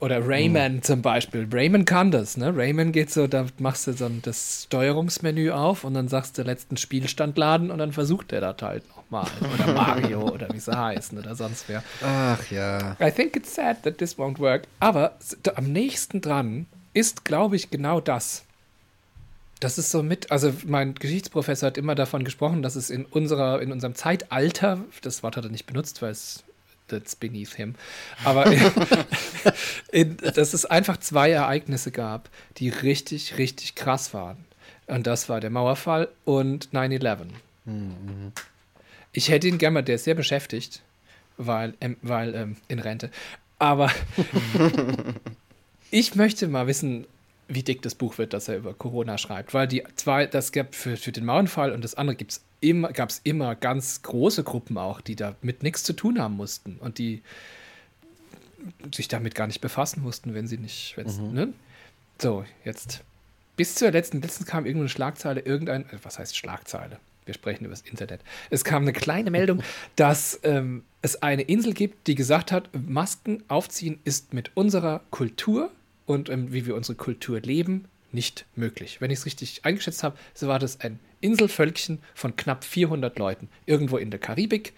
oder 0.00 0.26
Rayman 0.26 0.74
hm. 0.74 0.82
zum 0.82 1.02
Beispiel. 1.02 1.48
Rayman 1.50 1.84
kann 1.84 2.10
das, 2.10 2.36
ne? 2.36 2.56
Rayman 2.56 2.92
geht 2.92 3.10
so, 3.10 3.26
da 3.26 3.46
machst 3.58 3.86
du 3.86 3.92
so 3.92 4.08
das 4.22 4.64
Steuerungsmenü 4.64 5.50
auf 5.50 5.84
und 5.84 5.94
dann 5.94 6.08
sagst 6.08 6.38
du 6.38 6.42
letzten 6.42 6.76
Spielstand 6.76 7.36
laden 7.36 7.70
und 7.70 7.78
dann 7.78 7.92
versucht 7.92 8.32
er 8.32 8.40
das 8.40 8.62
halt 8.62 8.88
nochmal. 8.88 9.28
Oder 9.54 9.72
Mario 9.74 10.20
oder 10.28 10.48
wie 10.52 10.60
sie 10.60 10.76
heißen 10.76 11.18
oder 11.18 11.34
sonst 11.34 11.68
wer. 11.68 11.82
Ach 12.02 12.50
ja. 12.50 12.96
I 13.00 13.10
think 13.10 13.34
it's 13.34 13.54
sad 13.54 13.82
that 13.82 13.98
this 13.98 14.16
won't 14.18 14.38
work. 14.38 14.64
Aber 14.78 15.18
am 15.54 15.72
nächsten 15.72 16.20
dran 16.20 16.66
ist, 16.94 17.24
glaube 17.24 17.56
ich, 17.56 17.70
genau 17.70 18.00
das. 18.00 18.44
Das 19.60 19.78
ist 19.78 19.90
so 19.90 20.04
mit, 20.04 20.30
also 20.30 20.52
mein 20.66 20.94
Geschichtsprofessor 20.94 21.68
hat 21.68 21.78
immer 21.78 21.96
davon 21.96 22.22
gesprochen, 22.22 22.62
dass 22.62 22.76
es 22.76 22.90
in 22.90 23.04
unserer, 23.04 23.60
in 23.60 23.72
unserem 23.72 23.96
Zeitalter, 23.96 24.78
das 25.02 25.24
Wort 25.24 25.36
hat 25.36 25.44
er 25.44 25.50
nicht 25.50 25.66
benutzt, 25.66 26.00
weil 26.00 26.12
es 26.12 26.44
that's 26.88 27.14
beneath 27.14 27.54
him, 27.54 27.74
aber 28.24 28.46
in, 29.92 30.16
dass 30.16 30.54
es 30.54 30.64
einfach 30.64 30.98
zwei 30.98 31.30
Ereignisse 31.30 31.90
gab, 31.90 32.28
die 32.58 32.68
richtig, 32.68 33.38
richtig 33.38 33.74
krass 33.74 34.14
waren. 34.14 34.44
Und 34.86 35.06
das 35.06 35.28
war 35.28 35.40
der 35.40 35.50
Mauerfall 35.50 36.08
und 36.24 36.70
9-11. 36.72 37.26
Mhm. 37.66 38.32
Ich 39.12 39.28
hätte 39.28 39.48
ihn 39.48 39.58
gerne 39.58 39.74
mal, 39.74 39.82
der 39.82 39.96
ist 39.96 40.04
sehr 40.04 40.14
beschäftigt, 40.14 40.82
weil, 41.36 41.74
ähm, 41.80 41.96
weil 42.02 42.34
ähm, 42.34 42.56
in 42.68 42.78
Rente. 42.78 43.10
Aber 43.58 43.90
ich 45.90 46.14
möchte 46.14 46.48
mal 46.48 46.66
wissen, 46.66 47.06
wie 47.48 47.62
dick 47.62 47.82
das 47.82 47.94
Buch 47.94 48.18
wird, 48.18 48.32
das 48.32 48.48
er 48.48 48.58
über 48.58 48.74
Corona 48.74 49.18
schreibt. 49.18 49.54
Weil 49.54 49.66
die 49.66 49.82
zwei, 49.96 50.26
das 50.26 50.52
gab 50.52 50.74
für, 50.74 50.96
für 50.96 51.12
den 51.12 51.24
Mauernfall 51.24 51.72
und 51.72 51.82
das 51.82 51.94
andere 51.94 52.16
gibt's 52.16 52.42
immer, 52.60 52.92
gab 52.92 53.10
es 53.10 53.20
immer 53.24 53.54
ganz 53.54 54.02
große 54.02 54.44
Gruppen 54.44 54.78
auch, 54.78 55.00
die 55.00 55.16
da 55.16 55.36
mit 55.42 55.62
nichts 55.62 55.82
zu 55.82 55.92
tun 55.92 56.18
haben 56.18 56.36
mussten 56.36 56.76
und 56.76 56.98
die 56.98 57.22
sich 58.94 59.08
damit 59.08 59.34
gar 59.34 59.46
nicht 59.46 59.60
befassen 59.60 60.02
mussten, 60.02 60.34
wenn 60.34 60.46
sie 60.46 60.58
nicht, 60.58 60.96
mhm. 60.96 61.32
ne? 61.32 61.52
So, 62.20 62.44
jetzt. 62.64 63.04
Bis 63.56 63.74
zur 63.74 63.90
letzten, 63.90 64.20
letzten 64.20 64.44
kam 64.44 64.66
irgendeine 64.66 64.88
Schlagzeile, 64.88 65.40
irgendein, 65.40 65.82
äh, 65.90 65.98
was 66.02 66.18
heißt 66.18 66.36
Schlagzeile? 66.36 66.98
Wir 67.24 67.34
sprechen 67.34 67.64
über 67.64 67.72
das 67.72 67.82
Internet. 67.82 68.22
Es 68.50 68.64
kam 68.64 68.82
eine 68.82 68.92
kleine 68.92 69.30
Meldung, 69.30 69.62
dass 69.96 70.40
ähm, 70.42 70.84
es 71.02 71.22
eine 71.22 71.42
Insel 71.42 71.74
gibt, 71.74 72.06
die 72.06 72.14
gesagt 72.14 72.50
hat, 72.50 72.70
Masken 72.72 73.42
aufziehen 73.48 74.00
ist 74.04 74.32
mit 74.32 74.50
unserer 74.56 75.02
Kultur 75.10 75.70
und 76.06 76.28
ähm, 76.28 76.52
wie 76.52 76.66
wir 76.66 76.74
unsere 76.74 76.96
Kultur 76.96 77.40
leben, 77.40 77.84
nicht 78.10 78.46
möglich. 78.56 79.00
Wenn 79.00 79.10
ich 79.10 79.20
es 79.20 79.26
richtig 79.26 79.64
eingeschätzt 79.64 80.02
habe, 80.02 80.16
so 80.34 80.48
war 80.48 80.58
das 80.58 80.80
ein 80.80 80.98
Inselvölkchen 81.20 81.98
von 82.14 82.36
knapp 82.36 82.64
400 82.64 83.18
Leuten 83.18 83.48
irgendwo 83.66 83.96
in 83.96 84.10
der 84.10 84.20
Karibik, 84.20 84.72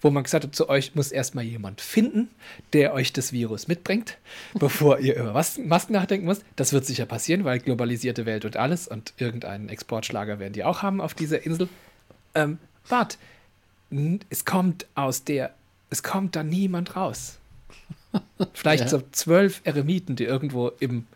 wo 0.00 0.10
man 0.10 0.24
gesagt 0.24 0.44
hat, 0.44 0.54
zu 0.54 0.68
euch 0.68 0.94
muss 0.94 1.12
erstmal 1.12 1.44
jemand 1.44 1.80
finden, 1.80 2.30
der 2.72 2.94
euch 2.94 3.12
das 3.12 3.32
Virus 3.32 3.68
mitbringt, 3.68 4.16
bevor 4.54 4.98
ihr 4.98 5.16
über 5.16 5.32
Masken 5.32 5.92
nachdenken 5.92 6.26
müsst. 6.26 6.44
Das 6.56 6.72
wird 6.72 6.86
sicher 6.86 7.06
passieren, 7.06 7.44
weil 7.44 7.58
globalisierte 7.58 8.26
Welt 8.26 8.44
und 8.44 8.56
alles 8.56 8.88
und 8.88 9.12
irgendeinen 9.18 9.68
Exportschlager 9.68 10.38
werden 10.38 10.52
die 10.52 10.64
auch 10.64 10.82
haben 10.82 11.00
auf 11.00 11.14
dieser 11.14 11.44
Insel. 11.44 11.68
Ähm, 12.34 12.58
wart, 12.88 13.18
es 14.30 14.44
kommt 14.44 14.86
aus 14.94 15.24
der, 15.24 15.54
es 15.90 16.02
kommt 16.02 16.36
da 16.36 16.44
niemand 16.44 16.96
raus. 16.96 17.38
Vielleicht 18.54 18.84
ja. 18.84 18.88
so 18.88 19.02
zwölf 19.12 19.60
Eremiten, 19.64 20.16
die 20.16 20.24
irgendwo 20.24 20.68
im 20.80 21.06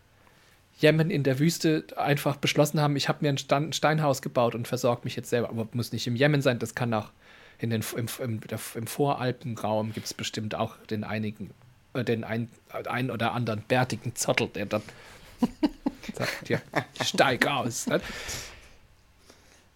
Jemen 0.78 1.10
in 1.10 1.22
der 1.22 1.38
Wüste 1.38 1.84
einfach 1.96 2.36
beschlossen 2.36 2.80
haben, 2.80 2.96
ich 2.96 3.08
habe 3.08 3.18
mir 3.22 3.30
ein 3.30 3.72
Steinhaus 3.72 4.22
gebaut 4.22 4.54
und 4.54 4.66
versorge 4.66 5.02
mich 5.04 5.16
jetzt 5.16 5.30
selber. 5.30 5.48
Aber 5.48 5.68
muss 5.72 5.92
nicht 5.92 6.06
im 6.06 6.16
Jemen 6.16 6.42
sein, 6.42 6.58
das 6.58 6.74
kann 6.74 6.92
auch 6.94 7.10
in 7.58 7.70
den, 7.70 7.84
im, 7.96 8.08
im, 8.20 8.40
im 8.74 8.86
Voralpenraum 8.86 9.92
gibt 9.92 10.06
es 10.06 10.14
bestimmt 10.14 10.54
auch 10.54 10.76
den 10.90 11.04
einigen, 11.04 11.50
äh, 11.94 12.04
den 12.04 12.24
ein, 12.24 12.48
ein 12.88 13.10
oder 13.10 13.32
anderen 13.32 13.62
bärtigen 13.62 14.14
Zottel, 14.16 14.48
der 14.48 14.66
dann 14.66 14.82
sagt, 16.12 16.48
ja, 16.48 16.60
steig 17.00 17.46
aus. 17.46 17.86
Ne? 17.86 18.00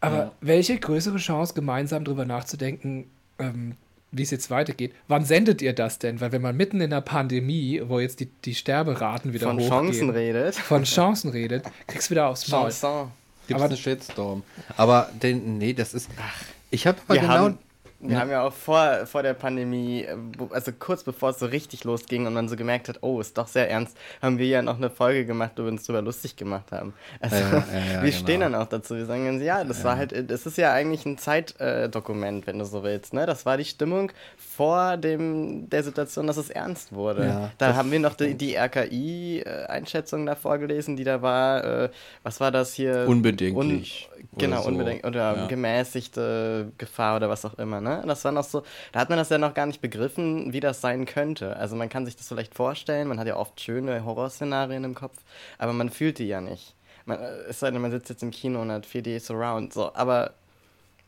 Aber 0.00 0.16
ja. 0.16 0.32
welche 0.40 0.78
größere 0.78 1.18
Chance, 1.18 1.54
gemeinsam 1.54 2.04
darüber 2.04 2.24
nachzudenken, 2.24 3.10
ähm, 3.38 3.76
wie 4.10 4.22
es 4.22 4.30
jetzt 4.30 4.50
weitergeht. 4.50 4.94
Wann 5.06 5.24
sendet 5.24 5.60
ihr 5.62 5.72
das 5.72 5.98
denn? 5.98 6.20
Weil 6.20 6.32
wenn 6.32 6.42
man 6.42 6.56
mitten 6.56 6.80
in 6.80 6.90
der 6.90 7.00
Pandemie, 7.00 7.82
wo 7.84 8.00
jetzt 8.00 8.20
die, 8.20 8.26
die 8.26 8.54
Sterberaten 8.54 9.32
wieder 9.32 9.46
von 9.46 9.58
hochgehen, 9.58 9.70
Chancen 9.70 10.10
redet, 10.10 10.54
von 10.54 10.84
Chancen 10.84 11.30
redet, 11.30 11.64
kriegst 11.86 12.08
du 12.08 12.12
wieder 12.12 12.28
aufs 12.28 12.48
Maul. 12.48 12.70
Chanson. 12.70 13.10
Gibt 13.46 13.60
es 13.60 13.66
eine 13.66 13.76
Shitstorm. 13.76 14.42
Aber 14.76 15.10
den, 15.22 15.58
nee, 15.58 15.72
das 15.72 15.94
ist. 15.94 16.10
Ach, 16.20 16.44
ich 16.70 16.86
habe 16.86 16.98
genau 17.08 17.28
haben, 17.28 17.58
wir 18.00 18.12
ja. 18.12 18.20
haben 18.20 18.30
ja 18.30 18.42
auch 18.46 18.52
vor, 18.52 19.06
vor 19.06 19.24
der 19.24 19.34
Pandemie, 19.34 20.02
äh, 20.02 20.16
also 20.50 20.70
kurz 20.78 21.02
bevor 21.02 21.30
es 21.30 21.40
so 21.40 21.46
richtig 21.46 21.82
losging 21.82 22.26
und 22.26 22.34
man 22.34 22.48
so 22.48 22.54
gemerkt 22.54 22.88
hat, 22.88 22.98
oh, 23.02 23.20
ist 23.20 23.36
doch 23.36 23.48
sehr 23.48 23.68
ernst, 23.68 23.96
haben 24.22 24.38
wir 24.38 24.46
ja 24.46 24.62
noch 24.62 24.76
eine 24.76 24.88
Folge 24.88 25.26
gemacht, 25.26 25.52
wo 25.56 25.64
wir 25.64 25.72
uns 25.72 25.84
darüber 25.84 26.02
lustig 26.02 26.36
gemacht 26.36 26.70
haben. 26.70 26.94
Also 27.18 27.36
ja, 27.36 27.42
ja, 27.42 28.02
wir 28.02 28.10
genau. 28.10 28.22
stehen 28.22 28.40
dann 28.40 28.54
auch 28.54 28.66
dazu. 28.66 28.94
Wir 28.94 29.06
sagen 29.06 29.24
ganz, 29.24 29.42
ja, 29.42 29.64
das 29.64 29.82
war 29.82 29.96
halt, 29.96 30.30
das 30.30 30.46
ist 30.46 30.58
ja 30.58 30.72
eigentlich 30.72 31.06
ein 31.06 31.18
Zeitdokument, 31.18 32.46
wenn 32.46 32.60
du 32.60 32.64
so 32.64 32.84
willst. 32.84 33.14
Ne? 33.14 33.26
Das 33.26 33.44
war 33.44 33.56
die 33.56 33.64
Stimmung 33.64 34.12
vor 34.36 34.96
dem, 34.96 35.68
der 35.68 35.82
Situation, 35.82 36.28
dass 36.28 36.36
es 36.36 36.50
ernst 36.50 36.92
wurde. 36.92 37.50
da 37.58 37.74
haben 37.74 37.90
wir 37.90 37.98
noch 37.98 38.14
die, 38.14 38.34
die 38.34 38.54
RKI-Einschätzung 38.54 40.24
da 40.24 40.36
vorgelesen, 40.36 40.96
die 40.96 41.04
da 41.04 41.20
war, 41.20 41.64
äh, 41.64 41.88
was 42.22 42.38
war 42.38 42.52
das 42.52 42.74
hier? 42.74 43.06
Unbedenklich. 43.08 44.08
Un 44.12 44.38
genau, 44.38 44.62
so. 44.62 44.68
unbedingt. 44.68 45.04
Oder 45.04 45.46
gemäßigte 45.48 46.72
Gefahr 46.78 47.16
oder 47.16 47.28
was 47.28 47.44
auch 47.44 47.58
immer. 47.58 47.80
Ne? 47.80 47.87
Ne? 47.88 48.02
Das 48.06 48.24
war 48.24 48.32
noch 48.32 48.44
so, 48.44 48.62
da 48.92 49.00
hat 49.00 49.08
man 49.08 49.18
das 49.18 49.28
ja 49.28 49.38
noch 49.38 49.54
gar 49.54 49.66
nicht 49.66 49.80
begriffen, 49.80 50.52
wie 50.52 50.60
das 50.60 50.80
sein 50.80 51.06
könnte. 51.06 51.56
Also 51.56 51.76
man 51.76 51.88
kann 51.88 52.06
sich 52.06 52.16
das 52.16 52.28
vielleicht 52.28 52.54
vorstellen, 52.54 53.08
man 53.08 53.18
hat 53.18 53.26
ja 53.26 53.36
oft 53.36 53.60
schöne 53.60 54.04
Horrorszenarien 54.04 54.84
im 54.84 54.94
Kopf, 54.94 55.16
aber 55.58 55.72
man 55.72 55.90
fühlt 55.90 56.18
die 56.18 56.28
ja 56.28 56.40
nicht. 56.40 56.74
Man, 57.04 57.18
äh, 57.18 57.28
es 57.48 57.60
sei 57.60 57.70
denn, 57.70 57.80
man 57.80 57.90
sitzt 57.90 58.10
jetzt 58.10 58.22
im 58.22 58.30
Kino 58.30 58.62
und 58.62 58.70
hat 58.70 58.86
4D 58.86 59.20
Surround, 59.20 59.72
so, 59.72 59.94
aber 59.94 60.34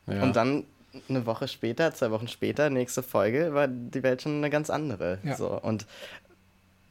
ja. 0.06 0.22
und 0.22 0.34
dann 0.34 0.64
eine 1.08 1.26
Woche 1.26 1.46
später, 1.46 1.94
zwei 1.94 2.10
Wochen 2.10 2.28
später, 2.28 2.70
nächste 2.70 3.02
Folge, 3.02 3.54
war 3.54 3.68
die 3.68 4.02
Welt 4.02 4.22
schon 4.22 4.36
eine 4.36 4.50
ganz 4.50 4.70
andere. 4.70 5.18
Ja. 5.22 5.36
So, 5.36 5.48
und 5.48 5.86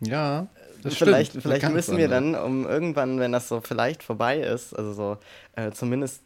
ja, 0.02 0.48
das 0.82 0.96
vielleicht, 0.96 1.32
stimmt. 1.32 1.44
vielleicht 1.44 1.70
müssen 1.70 1.98
wir 1.98 2.08
dann, 2.08 2.36
um 2.36 2.66
irgendwann, 2.66 3.20
wenn 3.20 3.32
das 3.32 3.50
so 3.50 3.60
vielleicht 3.62 4.02
vorbei 4.04 4.40
ist, 4.40 4.74
also 4.74 4.94
so 4.94 5.18
äh, 5.56 5.72
zumindest 5.72 6.22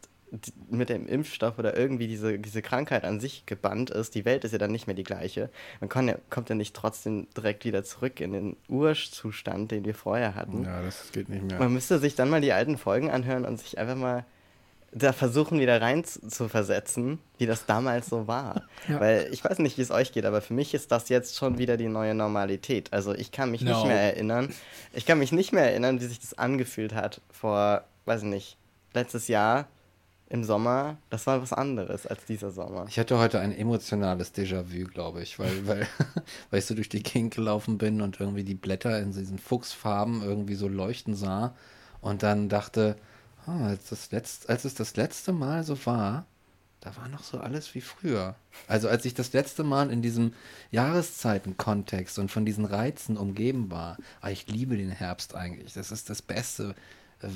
mit 0.70 0.90
dem 0.90 1.08
Impfstoff 1.08 1.60
oder 1.60 1.78
irgendwie 1.78 2.08
diese, 2.08 2.40
diese 2.40 2.62
Krankheit 2.62 3.04
an 3.04 3.20
sich 3.20 3.46
gebannt 3.46 3.90
ist, 3.90 4.16
die 4.16 4.26
Welt 4.26 4.44
ist 4.44 4.52
ja 4.52 4.58
dann 4.58 4.72
nicht 4.72 4.88
mehr 4.88 4.96
die 4.96 5.04
gleiche. 5.04 5.50
Man 5.80 5.90
kann 5.90 6.08
ja, 6.08 6.16
kommt 6.30 6.50
ja 6.50 6.56
nicht 6.56 6.76
trotzdem 6.76 7.28
direkt 7.38 7.66
wieder 7.66 7.84
zurück 7.84 8.20
in 8.20 8.34
den 8.34 8.58
Urzustand, 8.68 9.72
den 9.72 9.86
wir 9.86 9.94
vorher 9.94 10.36
hatten. 10.36 10.64
Ja, 10.64 10.82
das 10.82 11.12
geht 11.12 11.30
nicht 11.30 11.44
mehr. 11.44 11.60
Man 11.60 11.74
müsste 11.74 12.00
sich 12.00 12.16
dann 12.16 12.30
mal 12.30 12.42
die 12.42 12.54
alten 12.54 12.78
Folgen 12.78 13.12
anhören 13.12 13.46
und 13.46 13.60
sich 13.60 13.78
einfach 13.78 13.96
mal 13.96 14.26
da 14.96 15.12
versuchen, 15.12 15.60
wieder 15.60 15.82
rein 15.82 16.04
zu 16.04 16.48
versetzen, 16.48 17.20
wie 17.38 17.46
das 17.46 17.66
damals 17.66 18.08
so 18.08 18.28
war. 18.28 18.64
Ja. 18.90 19.00
Weil 19.00 19.30
ich 19.32 19.42
weiß 19.46 19.60
nicht, 19.60 19.78
wie 19.78 19.82
es 19.82 19.92
euch 19.92 20.12
geht, 20.12 20.26
aber 20.26 20.42
für 20.42 20.54
mich 20.54 20.74
ist 20.74 20.92
das 20.92 21.08
jetzt 21.08 21.38
schon 21.38 21.58
wieder 21.58 21.78
die 21.78 21.88
neue 21.88 22.14
Normalität. 22.14 22.92
Also 22.92 23.14
ich 23.14 23.32
kann 23.32 23.50
mich 23.50 23.62
no. 23.62 23.72
nicht 23.72 23.88
mehr 23.88 24.02
erinnern. 24.02 24.54
Ich 24.92 25.06
kann 25.06 25.20
mich 25.20 25.32
nicht 25.32 25.54
mehr 25.54 25.64
erinnern, 25.64 26.02
wie 26.02 26.06
sich 26.06 26.20
das 26.20 26.38
angefühlt 26.38 26.94
hat 26.94 27.22
vor, 27.32 27.86
weiß 28.04 28.24
ich 28.24 28.28
nicht, 28.28 28.58
letztes 28.94 29.30
Jahr 29.30 29.70
im 30.34 30.44
Sommer, 30.44 30.98
das 31.12 31.28
war 31.28 31.44
was 31.44 31.54
anderes 31.54 32.08
als 32.08 32.26
dieser 32.26 32.50
Sommer. 32.50 32.88
Ich 32.90 32.98
hatte 32.98 33.20
heute 33.20 33.40
ein 33.40 33.56
emotionales 33.56 34.34
Déjà-vu, 34.34 34.88
glaube 34.88 35.22
ich, 35.22 35.38
weil, 35.38 35.68
weil, 35.68 35.88
weil 36.50 36.60
ich 36.60 36.66
so 36.66 36.74
durch 36.74 36.90
die 36.90 37.04
Gegend 37.04 37.36
gelaufen 37.36 37.78
bin 37.78 38.02
und 38.02 38.20
irgendwie 38.20 38.44
die 38.44 38.56
Blätter 38.56 39.00
in 39.00 39.12
diesen 39.12 39.38
Fuchsfarben 39.38 40.24
irgendwie 40.24 40.56
so 40.56 40.68
leuchten 40.68 41.14
sah 41.14 41.54
und 42.02 42.24
dann 42.24 42.50
dachte, 42.50 42.98
oh, 43.46 43.64
als, 43.64 43.90
das 43.90 44.10
letzt, 44.10 44.50
als 44.50 44.66
es 44.66 44.74
das 44.74 44.96
letzte 44.96 45.34
Mal 45.34 45.64
so 45.64 45.86
war, 45.86 46.26
da 46.82 46.98
war 46.98 47.08
noch 47.10 47.24
so 47.24 47.38
alles 47.38 47.76
wie 47.76 47.82
früher. 47.82 48.34
Also 48.68 48.90
als 48.90 49.06
ich 49.06 49.14
das 49.14 49.34
letzte 49.34 49.64
Mal 49.64 49.92
in 49.92 50.02
diesem 50.02 50.34
Jahreszeitenkontext 50.72 52.18
und 52.18 52.32
von 52.32 52.44
diesen 52.44 52.66
Reizen 52.66 53.18
umgeben 53.18 53.70
war, 53.70 53.98
ah, 54.20 54.32
ich 54.32 54.48
liebe 54.48 54.78
den 54.78 54.90
Herbst 54.90 55.36
eigentlich. 55.36 55.74
Das 55.74 55.92
ist 55.92 56.10
das 56.10 56.24
Beste, 56.24 56.74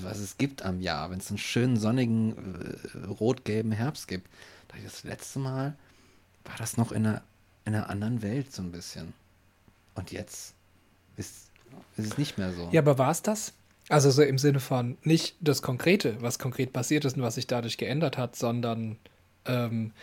was 0.04 0.20
es 0.20 0.38
gibt 0.38 0.64
am 0.64 0.82
Jahr, 0.82 1.12
wenn 1.12 1.20
es 1.20 1.30
einen 1.30 1.38
schönen 1.38 1.78
sonnigen 1.78 2.80
äh, 2.94 3.06
rot-gelben 3.06 3.72
Herbst 3.72 4.08
gibt. 4.08 4.28
Das 4.84 5.04
letzte 5.04 5.40
Mal 5.40 5.76
war 6.46 6.56
das 6.58 6.78
noch 6.78 6.92
in 6.92 7.06
einer, 7.06 7.24
in 7.66 7.76
einer 7.76 7.90
anderen 7.90 8.22
Welt 8.22 8.54
so 8.54 8.62
ein 8.62 8.72
bisschen. 8.72 9.14
Und 9.96 10.12
jetzt 10.12 10.54
ist, 11.16 11.50
ist 11.98 12.12
es 12.12 12.18
nicht 12.18 12.38
mehr 12.38 12.54
so. 12.54 12.70
Ja, 12.72 12.82
aber 12.82 12.98
war 12.98 13.12
es 13.12 13.22
das? 13.22 13.54
Also 13.90 14.12
so 14.12 14.22
im 14.22 14.38
Sinne 14.38 14.60
von 14.60 14.98
nicht 15.04 15.36
das 15.40 15.62
Konkrete, 15.62 16.22
was 16.22 16.40
konkret 16.40 16.74
passiert 16.74 17.06
ist 17.06 17.16
und 17.16 17.24
was 17.24 17.36
sich 17.36 17.48
dadurch 17.48 17.78
geändert 17.78 18.18
hat, 18.18 18.36
sondern 18.36 18.98
ähm, 19.46 19.94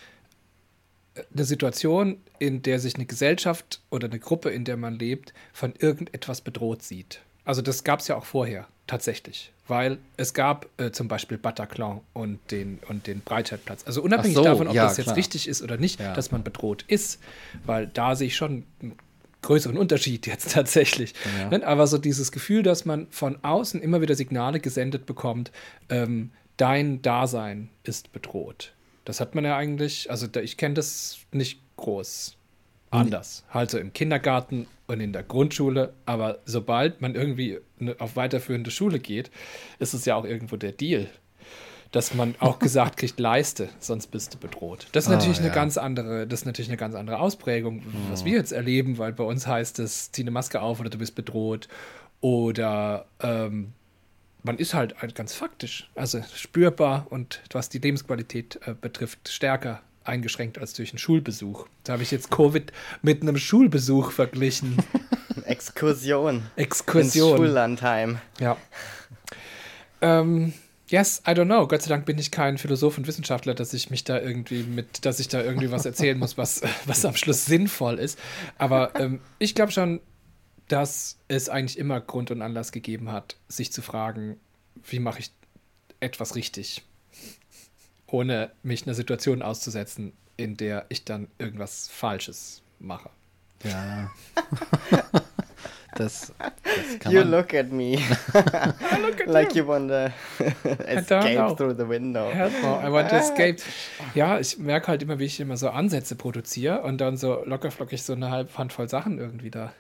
eine 1.33 1.45
Situation, 1.45 2.19
in 2.39 2.63
der 2.63 2.81
sich 2.81 2.97
eine 2.97 3.07
Gesellschaft 3.07 3.81
oder 3.91 4.09
eine 4.09 4.19
Gruppe, 4.19 4.51
in 4.51 4.65
der 4.65 4.77
man 4.77 4.99
lebt, 4.99 5.35
von 5.53 5.75
irgendetwas 5.79 6.41
bedroht 6.41 6.83
sieht. 6.83 7.21
Also 7.45 7.63
das 7.63 7.85
gab 7.85 8.01
es 8.01 8.09
ja 8.09 8.17
auch 8.17 8.25
vorher 8.25 8.67
tatsächlich, 8.87 9.53
weil 9.67 9.99
es 10.17 10.35
gab 10.35 10.69
äh, 10.79 10.91
zum 10.91 11.09
Beispiel 11.09 11.39
Bataclan 11.39 12.01
und 12.13 12.39
den, 12.51 12.81
und 12.89 13.07
den 13.07 13.21
Breitscheidplatz. 13.21 13.85
Also 13.87 14.03
unabhängig 14.03 14.37
so, 14.37 14.45
davon, 14.45 14.69
ob 14.69 14.75
ja, 14.75 14.85
das 14.85 14.97
jetzt 14.97 15.07
klar. 15.07 15.17
richtig 15.17 15.49
ist 15.49 15.63
oder 15.63 15.77
nicht, 15.77 16.01
ja. 16.01 16.13
dass 16.13 16.31
man 16.31 16.43
bedroht 16.43 16.85
ist, 16.87 17.21
weil 17.65 17.87
da 17.87 18.15
sehe 18.15 18.27
ich 18.27 18.37
schon 18.37 18.65
einen 18.83 18.97
größeren 19.43 19.77
Unterschied 19.77 20.27
jetzt 20.29 20.53
tatsächlich. 20.53 21.15
Ja. 21.39 21.49
Ne, 21.51 21.67
aber 21.67 21.87
so 21.87 21.99
dieses 21.99 22.33
Gefühl, 22.33 22.63
dass 22.63 22.85
man 22.85 23.07
von 23.11 23.39
außen 23.43 23.81
immer 23.81 24.01
wieder 24.01 24.15
Signale 24.15 24.61
gesendet 24.61 25.07
bekommt, 25.07 25.51
ähm, 25.89 26.31
dein 26.57 27.03
Dasein 27.03 27.71
ist 27.83 28.13
bedroht. 28.13 28.75
Das 29.05 29.21
hat 29.21 29.35
man 29.35 29.45
ja 29.45 29.57
eigentlich, 29.57 30.11
also 30.11 30.29
ich 30.41 30.57
kenne 30.57 30.75
das 30.75 31.19
nicht 31.33 31.61
groß 31.77 32.37
anders. 32.95 33.45
Halt 33.51 33.71
so 33.71 33.79
im 33.79 33.93
Kindergarten 33.93 34.67
und 34.87 35.01
in 35.01 35.13
der 35.13 35.23
Grundschule, 35.23 35.95
aber 36.07 36.39
sobald 36.45 37.01
man 37.01 37.15
irgendwie 37.15 37.59
auf 37.99 38.17
weiterführende 38.17 38.71
Schule 38.71 38.99
geht, 38.99 39.31
ist 39.79 39.95
es 39.95 40.05
ja 40.05 40.17
auch 40.17 40.25
irgendwo 40.25 40.57
der 40.57 40.73
Deal, 40.73 41.09
dass 41.91 42.15
man 42.15 42.35
auch 42.39 42.59
gesagt 42.61 42.99
kriegt, 42.99 43.19
leiste, 43.19 43.69
sonst 43.79 44.09
bist 44.09 44.35
du 44.35 44.39
bedroht. 44.39 44.87
Das 44.93 45.05
ist 45.05 45.11
ah, 45.11 45.17
natürlich 45.17 45.39
ja. 45.39 45.45
eine 45.45 45.55
ganz 45.55 45.79
andere, 45.79 46.27
das 46.27 46.41
ist 46.41 46.47
natürlich 46.47 46.69
eine 46.69 46.77
ganz 46.77 46.95
andere 46.95 47.19
Ausprägung, 47.19 47.83
was 48.11 48.23
mhm. 48.23 48.27
wir 48.27 48.33
jetzt 48.35 48.53
erleben, 48.53 48.99
weil 48.99 49.13
bei 49.13 49.25
uns 49.25 49.47
heißt 49.47 49.79
es, 49.79 50.13
zieh 50.13 50.23
eine 50.23 50.31
Maske 50.31 50.61
auf 50.61 50.81
oder 50.81 50.91
du 50.91 50.99
bist 50.99 51.15
bedroht 51.15 51.69
oder 52.21 53.07
ähm, 53.21 53.73
man 54.43 54.59
ist 54.59 54.75
halt, 54.75 55.01
halt 55.01 55.15
ganz 55.15 55.35
faktisch, 55.35 55.91
also 55.95 56.23
spürbar 56.35 57.07
und 57.09 57.43
was 57.51 57.71
die 57.71 57.79
Lebensqualität 57.79 58.61
äh, 58.67 58.75
betrifft, 58.79 59.29
stärker 59.29 59.81
eingeschränkt 60.05 60.59
als 60.59 60.75
durch 60.75 60.91
einen 60.91 60.99
Schulbesuch. 60.99 61.67
Da 61.83 61.95
habe 61.95 62.03
ich 62.03 62.11
jetzt 62.11 62.31
Covid 62.31 62.73
mit 63.03 63.23
einem 63.23 63.37
Schulbesuch 63.37 64.11
verglichen. 64.13 64.77
Exkursion. 65.45 66.43
Exkursion. 66.57 67.31
Ins 67.31 67.37
Schullandheim. 67.37 68.19
Ja. 68.41 68.57
Ähm, 70.01 70.53
yes, 70.89 71.23
I 71.27 71.31
don't 71.31 71.47
know. 71.47 71.67
Gott 71.67 71.83
sei 71.83 71.89
Dank 71.89 72.07
bin 72.07 72.19
ich 72.19 72.31
kein 72.31 72.59
Philosoph 72.59 72.99
und 72.99 73.07
Wissenschaftler, 73.07 73.55
dass 73.55 73.73
ich 73.75 73.91
mich 73.91 74.05
da 74.05 74.21
irgendwie 74.21 74.63
mit, 74.63 75.05
dass 75.05 75.21
ich 75.21 75.29
da 75.29 75.43
irgendwie 75.43 75.71
was 75.71 75.87
erzählen 75.87 76.19
muss, 76.19 76.37
was, 76.39 76.63
was 76.87 77.05
am 77.05 77.17
Schluss 77.17 77.47
sinnvoll 77.47 77.99
ist. 77.99 78.19
Aber 78.59 78.95
ähm, 78.99 79.21
ich 79.39 79.55
glaube 79.55 79.73
schon, 79.73 80.01
dass 80.69 81.19
es 81.29 81.49
eigentlich 81.49 81.79
immer 81.79 82.01
Grund 82.01 82.31
und 82.31 82.43
Anlass 82.43 82.73
gegeben 82.73 83.13
hat, 83.13 83.37
sich 83.49 83.73
zu 83.73 83.83
fragen, 83.83 84.39
wie 84.87 84.99
mache 84.99 85.21
ich 85.21 85.31
etwas 86.01 86.37
richtig? 86.37 86.83
Ohne 88.15 88.53
mich 88.63 88.87
einer 88.87 88.95
Situation 88.95 89.43
auszusetzen, 89.43 90.13
in 90.37 90.57
der 90.57 90.87
ich 90.89 91.05
dann 91.05 91.27
irgendwas 91.39 91.89
Falsches 91.89 92.63
mache. 92.79 93.11
Ja. 93.65 94.11
das, 95.97 96.33
das 96.39 96.99
kann 97.01 97.13
you 97.13 97.21
man. 97.21 97.31
look 97.33 97.55
at 97.55 97.73
me. 97.73 97.97
look 99.03 99.21
at 99.21 99.27
like 99.27 99.55
you, 99.55 99.63
you 99.63 99.69
want 99.69 99.89
to 99.89 100.13
escape 100.87 101.57
through 101.57 101.75
the 101.77 101.89
window. 101.89 102.31
I 102.31 102.89
want 102.89 103.09
to 103.11 103.17
escape. 103.17 103.57
Ja, 104.15 104.39
ich 104.39 104.59
merke 104.59 104.89
halt 104.89 105.03
immer, 105.03 105.19
wie 105.19 105.25
ich 105.25 105.41
immer 105.41 105.57
so 105.57 105.71
Ansätze 105.71 106.15
produziere 106.15 106.83
und 106.83 106.99
dann 106.99 107.17
so 107.17 107.45
lockerflockig 107.45 108.03
so 108.03 108.13
eine 108.13 108.31
halbe 108.31 108.57
Handvoll 108.57 108.89
Sachen 108.89 109.19
irgendwie 109.19 109.51
da 109.51 109.73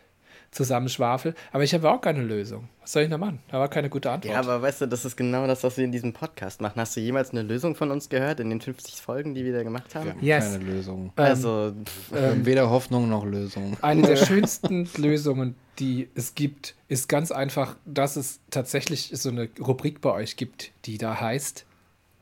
zusammenschwafel. 0.55 1.35
Aber 1.52 1.64
ich 1.64 1.74
habe 1.74 1.90
auch 1.90 2.01
keine 2.01 2.22
Lösung. 2.22 2.68
Was 2.81 2.93
soll 2.93 3.05
ich 3.05 3.09
noch 3.09 3.18
machen? 3.18 3.40
Da 3.48 3.59
war 3.59 3.68
keine 3.68 3.89
gute 3.89 4.10
Antwort. 4.10 4.32
Ja, 4.32 4.40
aber 4.40 4.60
weißt 4.62 4.82
du, 4.82 4.86
das 4.86 5.05
ist 5.05 5.16
genau 5.16 5.47
das, 5.47 5.62
was 5.64 5.76
wir 5.76 5.85
in 5.85 5.93
diesem 5.93 6.12
Podcast 6.12 6.60
machen. 6.60 6.81
Hast 6.81 6.97
du 6.97 7.01
jemals 7.01 7.31
eine 7.31 7.43
Lösung 7.43 7.74
von 7.74 7.90
uns 7.90 8.09
gehört 8.09 8.40
in 8.40 8.51
den 8.51 8.60
50 8.60 9.01
Folgen, 9.01 9.35
die 9.35 9.44
wir 9.44 9.52
da 9.52 9.62
gemacht 9.62 9.94
haben? 9.94 10.06
Wir 10.06 10.12
haben 10.12 10.22
yes. 10.22 10.52
keine 10.52 10.64
Lösung. 10.64 11.12
Ähm, 11.16 11.24
also, 11.24 11.72
ähm, 12.14 12.47
weder 12.47 12.70
Hoffnung 12.70 13.09
noch 13.09 13.24
Lösung. 13.24 13.76
Eine 13.82 14.02
der 14.02 14.16
schönsten 14.24 14.89
Lösungen, 14.97 15.55
die 15.78 16.09
es 16.14 16.35
gibt, 16.35 16.74
ist 16.89 17.09
ganz 17.09 17.32
einfach, 17.32 17.76
dass 17.85 18.16
es 18.16 18.40
tatsächlich 18.51 19.10
so 19.12 19.31
eine 19.31 19.48
Rubrik 19.60 20.01
bei 20.01 20.12
euch 20.12 20.36
gibt, 20.36 20.72
die 20.85 20.98
da 20.98 21.20
heißt 21.20 21.66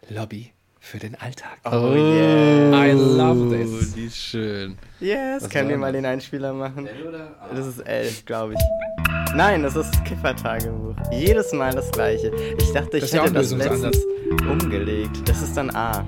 Lobby 0.08 0.52
für 0.82 0.98
den 0.98 1.14
Alltag. 1.14 1.58
Oh, 1.64 1.70
oh 1.70 1.94
yeah. 1.94 2.86
I 2.86 2.90
love 2.90 3.56
this. 3.56 3.94
Die 3.94 4.06
ist 4.06 4.16
schön. 4.16 4.76
Yes, 5.00 5.44
Was 5.44 5.48
können 5.48 5.68
wir 5.68 5.78
mal 5.78 5.92
den 5.92 6.04
Einspieler 6.04 6.52
machen? 6.52 6.88
L 6.88 7.06
oder 7.06 7.36
A? 7.40 7.54
Das 7.54 7.66
ist 7.66 7.78
L, 7.78 8.10
glaube 8.26 8.54
ich. 8.54 8.60
Nein, 9.34 9.62
das 9.62 9.76
ist 9.76 9.94
das 9.94 10.04
Kiffertagebuch. 10.04 10.96
Jedes 11.12 11.52
Mal 11.52 11.72
das 11.72 11.90
gleiche. 11.92 12.32
Ich 12.58 12.72
dachte, 12.72 12.98
ich 12.98 13.04
das 13.04 13.12
hätte 13.12 13.32
das 13.32 13.52
letztens 13.52 13.96
umgelegt. 14.50 15.26
Das 15.26 15.40
ist 15.40 15.56
dann 15.56 15.70
A. 15.70 16.04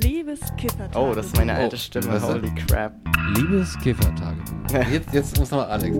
Liebes 0.00 0.40
Kiffertagebuch. 0.56 1.10
Oh, 1.10 1.14
das 1.14 1.26
ist 1.26 1.36
meine 1.36 1.54
alte 1.54 1.76
Stimme. 1.76 2.08
Was 2.08 2.24
Holy 2.24 2.50
crap. 2.66 2.92
Liebes 3.36 3.78
Kiffertagebuch. 3.80 4.72
Jetzt, 4.90 5.12
jetzt 5.12 5.38
muss 5.38 5.50
nochmal 5.50 5.68
Alex. 5.68 5.98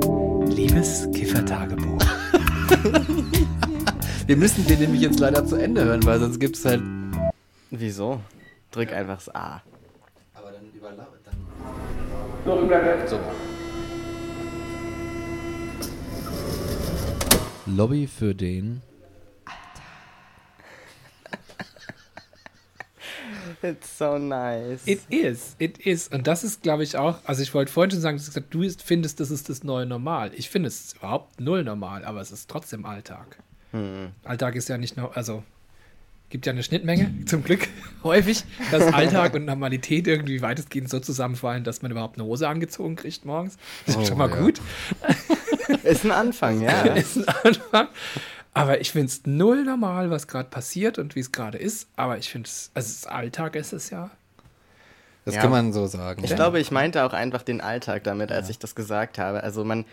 Liebes 0.56 1.08
Kiffertagebuch. 1.14 2.00
wir 4.26 4.36
müssen 4.36 4.66
den 4.66 4.80
nämlich 4.80 5.02
jetzt 5.02 5.20
leider 5.20 5.46
zu 5.46 5.56
Ende 5.56 5.84
hören, 5.84 6.04
weil 6.04 6.18
sonst 6.18 6.40
gibt 6.40 6.56
es 6.56 6.64
halt 6.64 6.82
Wieso? 7.80 8.20
Drück 8.70 8.90
ja. 8.90 8.98
einfach 8.98 9.16
das 9.16 9.34
A. 9.34 9.62
Aber 10.34 10.52
dann 10.52 10.70
überlappe 10.72 11.18
dann. 11.24 11.34
So. 13.08 13.18
Lobby 17.66 18.06
für 18.06 18.34
den. 18.34 18.82
It's 23.62 23.98
so 23.98 24.18
nice. 24.18 24.86
It 24.86 25.00
is, 25.08 25.56
it 25.58 25.78
is. 25.78 26.08
Und 26.08 26.26
das 26.26 26.44
ist, 26.44 26.62
glaube 26.62 26.84
ich, 26.84 26.96
auch, 26.96 27.18
also 27.24 27.42
ich 27.42 27.54
wollte 27.54 27.72
vorhin 27.72 27.90
schon 27.90 28.00
sagen, 28.00 28.20
du 28.50 28.68
findest, 28.84 29.18
das 29.18 29.30
ist 29.30 29.48
das 29.48 29.64
neue 29.64 29.86
Normal. 29.86 30.32
Ich 30.34 30.50
finde 30.50 30.68
es 30.68 30.92
überhaupt 30.92 31.40
null 31.40 31.64
normal, 31.64 32.04
aber 32.04 32.20
es 32.20 32.30
ist 32.30 32.50
trotzdem 32.50 32.84
Alltag. 32.84 33.38
Hm. 33.72 34.12
Alltag 34.22 34.54
ist 34.54 34.68
ja 34.68 34.78
nicht 34.78 34.96
nur, 34.96 35.16
also 35.16 35.42
gibt 36.30 36.46
ja 36.46 36.52
eine 36.52 36.62
Schnittmenge, 36.62 37.12
zum 37.26 37.44
Glück 37.44 37.68
häufig, 38.02 38.44
dass 38.70 38.92
Alltag 38.92 39.34
und 39.34 39.44
Normalität 39.44 40.06
irgendwie 40.06 40.42
weitestgehend 40.42 40.90
so 40.90 41.00
zusammenfallen, 41.00 41.64
dass 41.64 41.82
man 41.82 41.90
überhaupt 41.90 42.18
eine 42.18 42.26
Hose 42.26 42.48
angezogen 42.48 42.96
kriegt 42.96 43.24
morgens. 43.24 43.56
Das 43.86 43.96
ist 43.96 44.02
oh, 44.02 44.06
schon 44.06 44.18
mal 44.18 44.30
ja. 44.30 44.36
gut. 44.36 44.60
Ist 45.82 46.04
ein 46.04 46.10
Anfang, 46.10 46.60
ja. 46.60 46.82
Ist 46.94 47.16
ein 47.16 47.34
Anfang. 47.42 47.88
Aber 48.52 48.80
ich 48.80 48.92
finde 48.92 49.06
es 49.06 49.22
null 49.24 49.64
normal, 49.64 50.10
was 50.10 50.28
gerade 50.28 50.48
passiert 50.48 50.98
und 50.98 51.16
wie 51.16 51.20
es 51.20 51.32
gerade 51.32 51.58
ist. 51.58 51.88
Aber 51.96 52.18
ich 52.18 52.30
finde 52.30 52.48
es, 52.48 52.70
also 52.74 53.08
Alltag 53.08 53.56
ist 53.56 53.72
es 53.72 53.90
ja. 53.90 54.10
Das 55.24 55.34
ja. 55.34 55.40
kann 55.40 55.50
man 55.50 55.72
so 55.72 55.86
sagen. 55.86 56.22
Ich 56.22 56.30
ja. 56.30 56.36
glaube, 56.36 56.60
ich 56.60 56.70
meinte 56.70 57.04
auch 57.04 57.12
einfach 57.12 57.42
den 57.42 57.60
Alltag 57.60 58.04
damit, 58.04 58.30
als 58.30 58.48
ich 58.50 58.58
das 58.58 58.74
gesagt 58.74 59.18
habe. 59.18 59.42
Also 59.42 59.64
man 59.64 59.84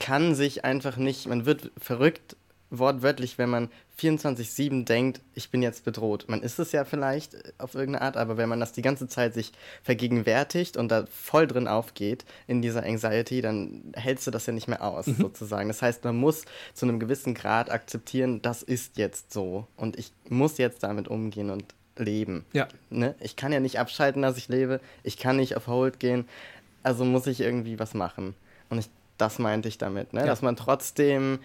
kann 0.00 0.34
sich 0.34 0.64
einfach 0.64 0.96
nicht, 0.96 1.26
man 1.26 1.44
wird 1.44 1.70
verrückt 1.76 2.36
wortwörtlich, 2.70 3.38
wenn 3.38 3.50
man 3.50 3.68
24-7 3.98 4.84
denkt, 4.84 5.22
ich 5.34 5.50
bin 5.50 5.62
jetzt 5.62 5.84
bedroht. 5.84 6.26
Man 6.28 6.42
ist 6.42 6.58
es 6.58 6.72
ja 6.72 6.84
vielleicht 6.84 7.34
äh, 7.34 7.52
auf 7.58 7.74
irgendeine 7.74 8.04
Art, 8.04 8.16
aber 8.16 8.36
wenn 8.36 8.48
man 8.48 8.60
das 8.60 8.72
die 8.72 8.82
ganze 8.82 9.08
Zeit 9.08 9.34
sich 9.34 9.52
vergegenwärtigt 9.82 10.76
und 10.76 10.88
da 10.88 11.06
voll 11.06 11.46
drin 11.46 11.66
aufgeht 11.66 12.24
in 12.46 12.60
dieser 12.60 12.82
Anxiety, 12.82 13.40
dann 13.40 13.92
hältst 13.94 14.26
du 14.26 14.30
das 14.30 14.46
ja 14.46 14.52
nicht 14.52 14.68
mehr 14.68 14.84
aus, 14.84 15.06
mhm. 15.06 15.16
sozusagen. 15.16 15.68
Das 15.68 15.80
heißt, 15.80 16.04
man 16.04 16.16
muss 16.16 16.44
zu 16.74 16.86
einem 16.86 17.00
gewissen 17.00 17.34
Grad 17.34 17.70
akzeptieren, 17.70 18.42
das 18.42 18.62
ist 18.62 18.98
jetzt 18.98 19.32
so 19.32 19.66
und 19.76 19.98
ich 19.98 20.12
muss 20.28 20.58
jetzt 20.58 20.82
damit 20.82 21.08
umgehen 21.08 21.50
und 21.50 21.64
leben. 21.98 22.44
Ja. 22.52 22.68
Ne? 22.90 23.14
Ich 23.20 23.36
kann 23.36 23.52
ja 23.52 23.60
nicht 23.60 23.78
abschalten, 23.78 24.22
dass 24.22 24.36
ich 24.36 24.48
lebe. 24.48 24.80
Ich 25.02 25.16
kann 25.16 25.36
nicht 25.36 25.56
auf 25.56 25.66
Hold 25.66 25.98
gehen. 25.98 26.28
Also 26.82 27.04
muss 27.04 27.26
ich 27.26 27.40
irgendwie 27.40 27.78
was 27.78 27.94
machen. 27.94 28.34
Und 28.68 28.78
ich, 28.78 28.90
das 29.16 29.38
meinte 29.38 29.68
ich 29.68 29.78
damit, 29.78 30.12
ne? 30.12 30.20
Ja. 30.20 30.26
dass 30.26 30.42
man 30.42 30.56
trotzdem 30.56 31.38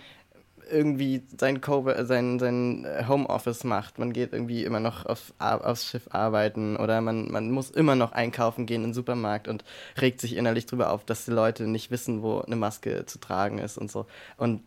irgendwie 0.69 1.23
sein, 1.37 1.61
sein, 1.61 2.39
sein 2.39 2.87
Homeoffice 3.07 3.63
macht. 3.63 3.99
Man 3.99 4.13
geht 4.13 4.33
irgendwie 4.33 4.63
immer 4.63 4.79
noch 4.79 5.05
auf, 5.05 5.33
aufs 5.39 5.85
Schiff 5.85 6.07
arbeiten 6.09 6.77
oder 6.77 7.01
man, 7.01 7.31
man 7.31 7.51
muss 7.51 7.69
immer 7.69 7.95
noch 7.95 8.11
einkaufen 8.11 8.65
gehen 8.65 8.83
im 8.83 8.93
Supermarkt 8.93 9.47
und 9.47 9.63
regt 9.99 10.21
sich 10.21 10.35
innerlich 10.35 10.65
drüber 10.65 10.91
auf, 10.91 11.05
dass 11.05 11.25
die 11.25 11.31
Leute 11.31 11.67
nicht 11.67 11.91
wissen, 11.91 12.21
wo 12.21 12.39
eine 12.39 12.55
Maske 12.55 13.05
zu 13.05 13.19
tragen 13.19 13.59
ist 13.59 13.77
und 13.77 13.91
so. 13.91 14.05
Und 14.37 14.61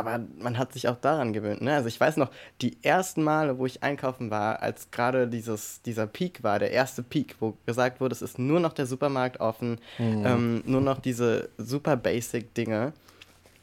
aber 0.00 0.24
man 0.38 0.56
hat 0.56 0.72
sich 0.72 0.88
auch 0.88 0.96
daran 0.96 1.34
gewöhnt. 1.34 1.60
Ne? 1.60 1.74
Also 1.74 1.88
ich 1.88 2.00
weiß 2.00 2.16
noch, 2.16 2.30
die 2.62 2.82
ersten 2.82 3.22
Male, 3.22 3.58
wo 3.58 3.66
ich 3.66 3.82
einkaufen 3.82 4.30
war, 4.30 4.62
als 4.62 4.90
gerade 4.90 5.28
dieses, 5.28 5.82
dieser 5.82 6.06
Peak 6.06 6.42
war, 6.42 6.58
der 6.58 6.70
erste 6.70 7.02
Peak, 7.02 7.36
wo 7.38 7.56
gesagt 7.66 8.00
wurde, 8.00 8.14
es 8.14 8.22
ist 8.22 8.38
nur 8.38 8.60
noch 8.60 8.72
der 8.72 8.86
Supermarkt 8.86 9.40
offen, 9.40 9.78
mhm. 9.98 10.22
ähm, 10.24 10.62
nur 10.64 10.80
noch 10.80 11.00
diese 11.00 11.50
super 11.58 11.96
basic 11.96 12.54
Dinge 12.54 12.94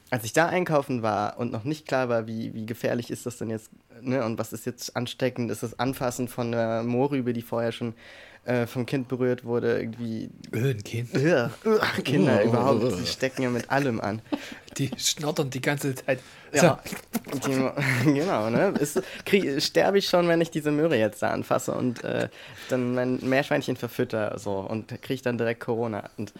als 0.09 0.23
ich 0.23 0.33
da 0.33 0.47
einkaufen 0.47 1.01
war 1.01 1.37
und 1.37 1.51
noch 1.51 1.63
nicht 1.63 1.87
klar 1.87 2.09
war, 2.09 2.27
wie, 2.27 2.53
wie 2.53 2.65
gefährlich 2.65 3.11
ist 3.11 3.25
das 3.25 3.37
denn 3.37 3.49
jetzt, 3.49 3.69
ne, 4.01 4.23
und 4.23 4.37
was 4.37 4.53
ist 4.53 4.65
jetzt 4.65 4.95
ansteckend, 4.95 5.51
ist 5.51 5.63
das 5.63 5.79
Anfassen 5.79 6.27
von 6.27 6.51
der 6.51 6.83
Moorrübe, 6.83 7.33
die 7.33 7.41
vorher 7.41 7.71
schon 7.71 7.93
äh, 8.45 8.65
vom 8.65 8.85
Kind 8.85 9.09
berührt 9.09 9.43
wurde, 9.43 9.77
irgendwie. 9.77 10.29
Ein 10.53 10.81
Kind. 10.81 11.13
Ja, 11.13 11.51
Kinder 12.03 12.39
oh, 12.41 12.47
überhaupt, 12.47 12.99
die 13.01 13.05
stecken 13.05 13.41
ja 13.41 13.49
mit 13.49 13.69
allem 13.69 13.99
an. 13.99 14.21
Die 14.77 14.89
schnottern 14.97 15.49
die 15.49 15.59
ganze 15.59 15.93
Zeit. 15.93 16.19
Ja, 16.53 16.79
so. 17.33 17.39
die, 17.45 18.13
genau, 18.13 18.49
ne? 18.49 18.73
sterbe 19.59 19.97
ich 19.97 20.07
schon, 20.07 20.29
wenn 20.29 20.39
ich 20.39 20.49
diese 20.49 20.71
Möhre 20.71 20.97
jetzt 20.97 21.21
da 21.21 21.31
anfasse 21.31 21.73
und 21.73 22.05
äh, 22.05 22.29
dann 22.69 22.95
mein 22.95 23.19
Meerschweinchen 23.21 23.75
verfütter 23.75 24.39
so 24.39 24.59
und 24.59 25.01
kriege 25.01 25.21
dann 25.21 25.37
direkt 25.37 25.59
Corona. 25.59 26.09
Und, 26.15 26.31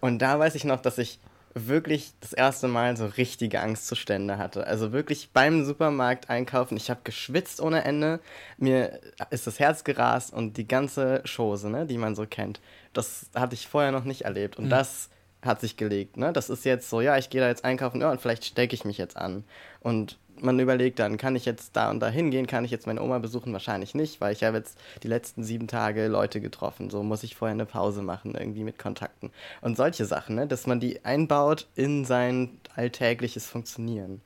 und 0.00 0.20
da 0.20 0.38
weiß 0.38 0.54
ich 0.54 0.62
noch, 0.62 0.80
dass 0.80 0.98
ich 0.98 1.18
wirklich 1.66 2.12
das 2.20 2.32
erste 2.32 2.68
Mal 2.68 2.96
so 2.96 3.06
richtige 3.06 3.60
Angstzustände 3.60 4.38
hatte. 4.38 4.66
Also 4.66 4.92
wirklich 4.92 5.30
beim 5.32 5.64
Supermarkt 5.64 6.30
einkaufen. 6.30 6.76
Ich 6.76 6.90
habe 6.90 7.00
geschwitzt 7.04 7.60
ohne 7.60 7.84
Ende. 7.84 8.20
Mir 8.56 9.00
ist 9.30 9.46
das 9.46 9.58
Herz 9.58 9.82
gerast 9.82 10.32
und 10.32 10.56
die 10.56 10.68
ganze 10.68 11.22
Chose, 11.24 11.70
ne, 11.70 11.86
die 11.86 11.98
man 11.98 12.14
so 12.14 12.26
kennt, 12.26 12.60
das 12.92 13.30
hatte 13.34 13.54
ich 13.54 13.66
vorher 13.66 13.92
noch 13.92 14.04
nicht 14.04 14.22
erlebt. 14.22 14.56
Und 14.56 14.66
mhm. 14.66 14.70
das 14.70 15.10
hat 15.42 15.60
sich 15.60 15.76
gelegt. 15.76 16.16
Ne? 16.16 16.32
Das 16.32 16.50
ist 16.50 16.64
jetzt 16.64 16.90
so, 16.90 17.00
ja, 17.00 17.16
ich 17.16 17.30
gehe 17.30 17.40
da 17.40 17.48
jetzt 17.48 17.64
einkaufen 17.64 18.00
ja, 18.00 18.10
und 18.10 18.20
vielleicht 18.20 18.44
stecke 18.44 18.74
ich 18.74 18.84
mich 18.84 18.98
jetzt 18.98 19.16
an. 19.16 19.44
Und 19.80 20.18
man 20.42 20.58
überlegt 20.58 20.98
dann, 20.98 21.16
kann 21.16 21.36
ich 21.36 21.44
jetzt 21.44 21.76
da 21.76 21.90
und 21.90 22.00
da 22.00 22.08
hingehen, 22.08 22.46
kann 22.46 22.64
ich 22.64 22.70
jetzt 22.70 22.86
meine 22.86 23.02
Oma 23.02 23.18
besuchen? 23.18 23.52
Wahrscheinlich 23.52 23.94
nicht, 23.94 24.20
weil 24.20 24.32
ich 24.32 24.44
habe 24.44 24.56
jetzt 24.56 24.78
die 25.02 25.08
letzten 25.08 25.42
sieben 25.42 25.68
Tage 25.68 26.06
Leute 26.08 26.40
getroffen. 26.40 26.90
So 26.90 27.02
muss 27.02 27.22
ich 27.22 27.36
vorher 27.36 27.54
eine 27.54 27.66
Pause 27.66 28.02
machen, 28.02 28.34
irgendwie 28.34 28.64
mit 28.64 28.78
Kontakten. 28.78 29.30
Und 29.60 29.76
solche 29.76 30.04
Sachen, 30.04 30.36
ne? 30.36 30.46
dass 30.46 30.66
man 30.66 30.80
die 30.80 31.04
einbaut 31.04 31.66
in 31.74 32.04
sein 32.04 32.60
alltägliches 32.74 33.46
Funktionieren. 33.46 34.20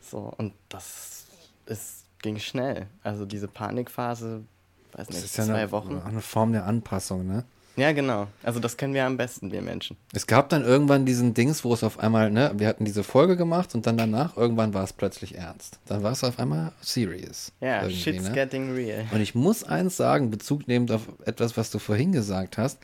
So, 0.00 0.32
und 0.36 0.54
das 0.68 1.26
ist, 1.66 2.04
ging 2.22 2.38
schnell. 2.38 2.86
Also 3.02 3.24
diese 3.24 3.48
Panikphase, 3.48 4.44
weiß 4.92 5.08
nicht, 5.08 5.18
das 5.18 5.30
ist 5.30 5.36
ja 5.36 5.44
zwei 5.44 5.54
eine, 5.54 5.72
Wochen. 5.72 6.02
Eine 6.04 6.20
Form 6.20 6.52
der 6.52 6.64
Anpassung, 6.64 7.26
ne? 7.26 7.44
Ja, 7.78 7.92
genau. 7.92 8.26
Also 8.42 8.58
das 8.58 8.76
können 8.76 8.92
wir 8.92 9.06
am 9.06 9.16
besten, 9.16 9.52
wir 9.52 9.62
Menschen. 9.62 9.96
Es 10.12 10.26
gab 10.26 10.48
dann 10.48 10.64
irgendwann 10.64 11.06
diesen 11.06 11.32
Dings, 11.32 11.64
wo 11.64 11.72
es 11.72 11.84
auf 11.84 12.00
einmal, 12.00 12.30
ne, 12.30 12.52
wir 12.56 12.66
hatten 12.66 12.84
diese 12.84 13.04
Folge 13.04 13.36
gemacht 13.36 13.74
und 13.74 13.86
dann 13.86 13.96
danach, 13.96 14.36
irgendwann 14.36 14.74
war 14.74 14.82
es 14.82 14.92
plötzlich 14.92 15.36
ernst. 15.36 15.78
Dann 15.86 16.02
war 16.02 16.12
es 16.12 16.24
auf 16.24 16.38
einmal 16.38 16.72
serious. 16.80 17.52
Ja, 17.60 17.88
shit's 17.88 18.24
ne? 18.24 18.32
getting 18.32 18.74
real. 18.74 19.06
Und 19.12 19.20
ich 19.20 19.34
muss 19.34 19.62
eins 19.62 19.96
sagen, 19.96 20.30
Bezug 20.30 20.66
nehmend 20.66 20.90
auf 20.90 21.02
etwas, 21.24 21.56
was 21.56 21.70
du 21.70 21.78
vorhin 21.78 22.12
gesagt 22.12 22.58
hast, 22.58 22.80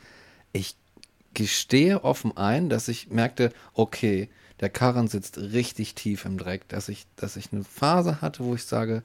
ich 0.53 0.77
gestehe 1.33 2.03
offen 2.03 2.35
ein, 2.37 2.69
dass 2.69 2.87
ich 2.87 3.09
merkte, 3.09 3.51
okay, 3.73 4.29
der 4.61 4.69
Karren 4.69 5.09
sitzt 5.09 5.37
richtig 5.37 5.95
tief 5.95 6.23
im 6.23 6.37
Dreck, 6.37 6.67
dass 6.69 6.87
ich, 6.87 7.05
dass 7.17 7.35
ich 7.35 7.51
eine 7.51 7.65
Phase 7.65 8.21
hatte, 8.21 8.45
wo 8.45 8.55
ich 8.55 8.63
sage, 8.63 9.03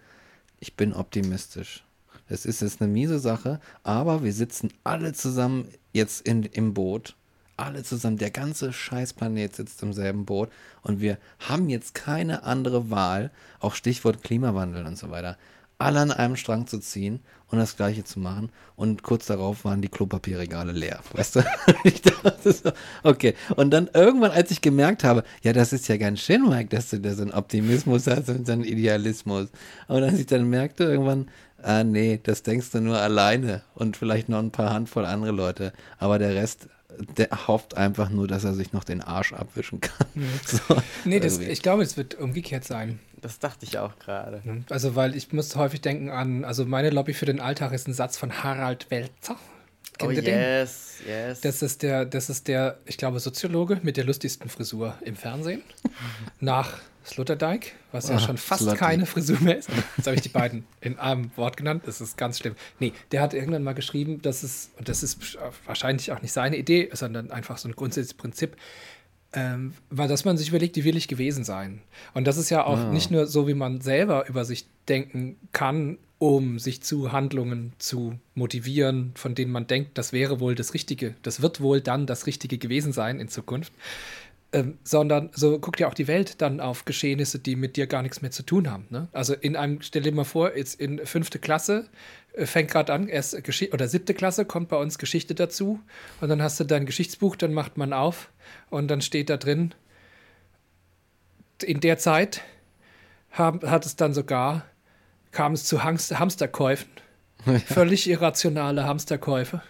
ich 0.60 0.76
bin 0.76 0.92
optimistisch. 0.92 1.84
Es 2.31 2.47
ist 2.47 2.62
jetzt 2.62 2.81
eine 2.81 2.90
miese 2.90 3.19
Sache, 3.19 3.61
aber 3.82 4.23
wir 4.23 4.32
sitzen 4.32 4.73
alle 4.85 5.12
zusammen 5.12 5.69
jetzt 5.93 6.27
in, 6.27 6.44
im 6.44 6.74
Boot. 6.74 7.16
Alle 7.57 7.82
zusammen, 7.82 8.16
der 8.16 8.31
ganze 8.31 8.73
Scheißplanet 8.73 9.57
sitzt 9.57 9.82
im 9.82 9.93
selben 9.93 10.24
Boot 10.24 10.48
und 10.82 11.01
wir 11.01 11.19
haben 11.40 11.69
jetzt 11.69 11.94
keine 11.94 12.44
andere 12.44 12.89
Wahl, 12.89 13.31
auch 13.59 13.74
Stichwort 13.74 14.23
Klimawandel 14.23 14.86
und 14.86 14.97
so 14.97 15.11
weiter, 15.11 15.36
alle 15.77 16.01
an 16.01 16.12
einem 16.12 16.36
Strang 16.36 16.66
zu 16.66 16.78
ziehen 16.78 17.20
und 17.51 17.59
das 17.59 17.77
Gleiche 17.77 18.05
zu 18.05 18.20
machen. 18.20 18.51
Und 18.77 19.02
kurz 19.02 19.27
darauf 19.27 19.64
waren 19.64 19.82
die 19.82 19.89
Klopapierregale 19.89 20.72
leer. 20.72 21.01
Weißt 21.12 21.36
du? 21.36 21.40
ich 21.85 22.01
dachte 22.02 22.52
so, 22.52 22.70
okay. 23.02 23.35
Und 23.56 23.70
dann 23.70 23.90
irgendwann, 23.93 24.31
als 24.31 24.51
ich 24.51 24.60
gemerkt 24.60 25.05
habe, 25.05 25.24
ja, 25.43 25.52
das 25.52 25.72
ist 25.72 25.89
ja 25.89 25.97
ganz 25.97 26.20
schön, 26.20 26.48
Mike, 26.48 26.68
dass 26.68 26.90
du 26.90 27.01
da 27.01 27.14
so 27.14 27.22
einen 27.22 27.32
Optimismus 27.32 28.06
hast 28.06 28.28
und 28.28 28.47
so 28.47 28.52
einen 28.52 28.64
Idealismus. 28.64 29.48
Und 29.89 30.02
als 30.02 30.18
ich 30.18 30.27
dann 30.27 30.48
merkte, 30.48 30.85
irgendwann, 30.85 31.28
ah, 31.62 31.85
nee, 31.85 32.20
das 32.22 32.43
denkst 32.43 32.70
du 32.70 32.81
nur 32.81 32.98
alleine 32.98 33.62
und 33.74 33.97
vielleicht 33.97 34.28
noch 34.28 34.39
ein 34.39 34.52
paar 34.52 34.72
Handvoll 34.72 35.05
andere 35.05 35.32
Leute. 35.32 35.72
Aber 35.98 36.18
der 36.18 36.35
Rest 36.35 36.68
der 37.16 37.28
hofft 37.46 37.76
einfach 37.76 38.10
nur, 38.10 38.28
dass 38.28 38.44
er 38.44 38.54
sich 38.54 38.72
noch 38.72 38.84
den 38.84 39.02
Arsch 39.02 39.32
abwischen 39.32 39.80
kann. 39.80 40.06
Mhm. 40.14 40.28
So, 40.46 40.76
nee, 41.04 41.20
das, 41.20 41.38
ich 41.38 41.62
glaube, 41.62 41.82
es 41.82 41.96
wird 41.96 42.14
umgekehrt 42.16 42.64
sein. 42.64 42.98
Das 43.20 43.38
dachte 43.38 43.66
ich 43.66 43.78
auch 43.78 43.98
gerade. 43.98 44.42
Also, 44.70 44.96
weil 44.96 45.14
ich 45.14 45.32
muss 45.32 45.54
häufig 45.56 45.80
denken 45.80 46.10
an, 46.10 46.44
also 46.44 46.64
meine 46.64 46.90
Lobby 46.90 47.12
für 47.12 47.26
den 47.26 47.40
Alltag 47.40 47.72
ist 47.72 47.86
ein 47.86 47.94
Satz 47.94 48.16
von 48.16 48.42
Harald 48.42 48.90
Welzer. 48.90 49.36
Kennt 49.98 50.12
oh, 50.12 50.12
yes, 50.12 50.98
den? 51.04 51.08
yes. 51.08 51.40
Das 51.42 51.62
ist 51.62 51.82
der, 51.82 52.06
das 52.06 52.30
ist 52.30 52.48
der, 52.48 52.78
ich 52.86 52.96
glaube, 52.96 53.20
Soziologe 53.20 53.80
mit 53.82 53.98
der 53.98 54.04
lustigsten 54.04 54.48
Frisur 54.48 54.94
im 55.02 55.14
Fernsehen. 55.14 55.62
Nach 56.40 56.78
Sloterdijk, 57.10 57.74
was 57.92 58.08
ja 58.08 58.16
oh, 58.16 58.18
schon 58.18 58.36
fast 58.36 58.62
Slotty. 58.62 58.78
keine 58.78 59.06
Frisur 59.06 59.38
mehr 59.40 59.58
ist. 59.58 59.68
Jetzt 59.96 60.06
habe 60.06 60.16
ich 60.16 60.22
die 60.22 60.28
beiden 60.28 60.64
in 60.80 60.98
einem 60.98 61.30
Wort 61.36 61.56
genannt. 61.56 61.82
Das 61.86 62.00
ist 62.00 62.16
ganz 62.16 62.38
schlimm. 62.38 62.54
Nee, 62.78 62.92
der 63.12 63.20
hat 63.20 63.34
irgendwann 63.34 63.62
mal 63.62 63.74
geschrieben, 63.74 64.22
dass 64.22 64.42
es, 64.42 64.70
und 64.78 64.88
das 64.88 65.02
ist 65.02 65.38
wahrscheinlich 65.66 66.12
auch 66.12 66.22
nicht 66.22 66.32
seine 66.32 66.56
Idee, 66.56 66.90
sondern 66.92 67.30
einfach 67.30 67.58
so 67.58 67.68
ein 67.68 67.76
grundsätzliches 67.76 68.14
Prinzip, 68.14 68.56
ähm, 69.32 69.74
war, 69.90 70.08
dass 70.08 70.24
man 70.24 70.36
sich 70.36 70.48
überlegt, 70.48 70.76
wie 70.76 70.84
will 70.84 70.96
ich 70.96 71.08
gewesen 71.08 71.44
sein? 71.44 71.82
Und 72.14 72.26
das 72.26 72.36
ist 72.36 72.50
ja 72.50 72.64
auch 72.64 72.78
ah. 72.78 72.92
nicht 72.92 73.10
nur 73.10 73.26
so, 73.26 73.46
wie 73.46 73.54
man 73.54 73.80
selber 73.80 74.28
über 74.28 74.44
sich 74.44 74.66
denken 74.88 75.36
kann, 75.52 75.98
um 76.18 76.58
sich 76.58 76.82
zu 76.82 77.12
Handlungen 77.12 77.72
zu 77.78 78.18
motivieren, 78.34 79.12
von 79.14 79.34
denen 79.34 79.52
man 79.52 79.66
denkt, 79.66 79.96
das 79.96 80.12
wäre 80.12 80.38
wohl 80.38 80.54
das 80.54 80.74
Richtige, 80.74 81.14
das 81.22 81.40
wird 81.40 81.60
wohl 81.60 81.80
dann 81.80 82.06
das 82.06 82.26
Richtige 82.26 82.58
gewesen 82.58 82.92
sein 82.92 83.20
in 83.20 83.28
Zukunft, 83.28 83.72
ähm, 84.52 84.78
sondern 84.82 85.31
so 85.32 85.59
guckt 85.60 85.78
ja 85.78 85.86
auch 85.86 85.94
die 85.94 86.09
Welt 86.09 86.40
dann 86.43 86.60
auf 86.60 86.85
Geschehnisse, 86.85 87.39
die 87.39 87.55
mit 87.55 87.77
dir 87.77 87.86
gar 87.86 88.02
nichts 88.02 88.20
mehr 88.20 88.32
zu 88.32 88.43
tun 88.43 88.68
haben. 88.68 88.86
Ne? 88.90 89.09
Also 89.12 89.35
in 89.35 89.55
einem, 89.55 89.81
stell 89.81 90.02
dir 90.02 90.12
mal 90.12 90.24
vor, 90.24 90.56
jetzt 90.56 90.81
in 90.81 91.05
fünfte 91.06 91.39
Klasse 91.39 91.89
äh, 92.32 92.47
fängt 92.47 92.70
gerade 92.70 92.93
an, 92.93 93.06
erst 93.06 93.43
Geschichte 93.44 93.72
oder 93.72 93.86
siebte 93.86 94.12
Klasse 94.12 94.44
kommt 94.44 94.68
bei 94.68 94.77
uns 94.77 94.98
Geschichte 94.98 95.36
dazu 95.36 95.78
und 96.20 96.28
dann 96.28 96.43
hast 96.43 96.59
du 96.59 96.64
dein 96.64 96.85
Geschichtsbuch, 96.85 97.36
dann 97.36 97.55
macht 97.55 97.77
man 97.77 97.93
auf 97.93 98.31
und 98.70 98.89
dann 98.89 99.02
steht 99.02 99.31
da 99.31 99.36
drin, 99.36 99.72
in 101.62 101.81
der 101.81 101.98
Zeit 101.98 102.43
hab, 103.31 103.64
hat 103.64 103.86
es 103.86 103.94
dann 103.94 104.14
sogar, 104.14 104.64
kam 105.31 105.52
es 105.52 105.64
zu 105.64 105.85
Hamster 105.85 106.18
Hamsterkäufen, 106.18 106.90
völlig 107.66 108.10
irrationale 108.10 108.85
Hamsterkäufe, 108.85 109.62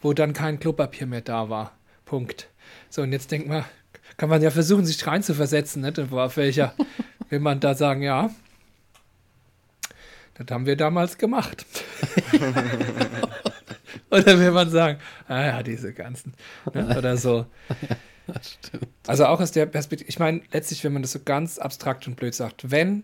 wo 0.00 0.14
dann 0.14 0.32
kein 0.32 0.58
Klopapier 0.58 1.06
mehr 1.06 1.20
da 1.20 1.50
war. 1.50 1.72
Punkt. 2.06 2.48
So, 2.88 3.02
und 3.02 3.12
jetzt 3.12 3.30
denkt 3.30 3.48
man, 3.48 3.64
kann 4.22 4.28
man 4.28 4.40
ja 4.40 4.52
versuchen, 4.52 4.86
sich 4.86 5.04
reinzuversetzen, 5.04 5.82
ne? 5.82 5.92
auf 6.12 6.36
welcher 6.36 6.74
will 7.28 7.40
man 7.40 7.58
da 7.58 7.74
sagen, 7.74 8.02
ja, 8.02 8.30
das 10.34 10.46
haben 10.48 10.64
wir 10.64 10.76
damals 10.76 11.18
gemacht. 11.18 11.66
oder 14.12 14.38
will 14.38 14.52
man 14.52 14.70
sagen, 14.70 15.00
ah 15.26 15.44
ja, 15.44 15.62
diese 15.64 15.92
ganzen, 15.92 16.34
ne? 16.72 16.96
oder 16.96 17.16
so. 17.16 17.46
Also 19.08 19.26
auch 19.26 19.40
aus 19.40 19.50
der 19.50 19.66
Perspektive, 19.66 20.08
ich 20.08 20.20
meine, 20.20 20.42
letztlich, 20.52 20.84
wenn 20.84 20.92
man 20.92 21.02
das 21.02 21.10
so 21.10 21.18
ganz 21.24 21.58
abstrakt 21.58 22.06
und 22.06 22.14
blöd 22.14 22.36
sagt, 22.36 22.70
wenn 22.70 23.02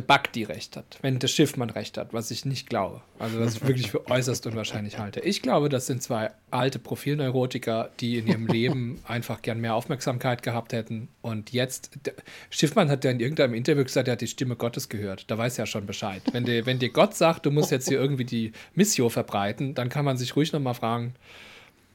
der 0.00 0.06
Bugdi 0.06 0.44
recht 0.44 0.76
hat, 0.76 0.98
wenn 1.02 1.18
der 1.18 1.28
Schiffmann 1.28 1.70
recht 1.70 1.98
hat, 1.98 2.12
was 2.14 2.30
ich 2.30 2.44
nicht 2.44 2.68
glaube. 2.68 3.02
Also 3.18 3.38
was 3.38 3.56
ich 3.56 3.62
wirklich 3.62 3.90
für 3.90 4.06
äußerst 4.08 4.46
unwahrscheinlich 4.46 4.98
halte. 4.98 5.20
Ich 5.20 5.42
glaube, 5.42 5.68
das 5.68 5.86
sind 5.86 6.02
zwei 6.02 6.30
alte 6.50 6.78
Profilneurotiker, 6.78 7.90
die 8.00 8.18
in 8.18 8.26
ihrem 8.26 8.46
Leben 8.46 8.98
einfach 9.06 9.42
gern 9.42 9.60
mehr 9.60 9.74
Aufmerksamkeit 9.74 10.42
gehabt 10.42 10.72
hätten. 10.72 11.08
Und 11.20 11.52
jetzt, 11.52 11.90
der, 12.06 12.14
Schiffmann 12.48 12.88
hat 12.88 13.04
ja 13.04 13.10
in 13.10 13.20
irgendeinem 13.20 13.54
Interview 13.54 13.84
gesagt, 13.84 14.08
er 14.08 14.12
hat 14.12 14.20
die 14.20 14.26
Stimme 14.26 14.56
Gottes 14.56 14.88
gehört. 14.88 15.30
Da 15.30 15.36
weiß 15.36 15.58
er 15.58 15.62
ja 15.62 15.66
schon 15.66 15.86
Bescheid. 15.86 16.22
Wenn, 16.32 16.44
die, 16.44 16.64
wenn 16.64 16.78
dir 16.78 16.90
Gott 16.90 17.14
sagt, 17.14 17.44
du 17.44 17.50
musst 17.50 17.70
jetzt 17.70 17.88
hier 17.88 18.00
irgendwie 18.00 18.24
die 18.24 18.52
Mission 18.74 19.10
verbreiten, 19.10 19.74
dann 19.74 19.90
kann 19.90 20.04
man 20.04 20.16
sich 20.16 20.34
ruhig 20.34 20.52
nochmal 20.52 20.74
fragen, 20.74 21.14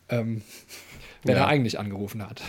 ähm, 0.09 0.43
wer 1.25 1.35
ja. 1.35 1.41
da 1.43 1.47
eigentlich 1.47 1.79
angerufen 1.79 2.23
hat. 2.23 2.41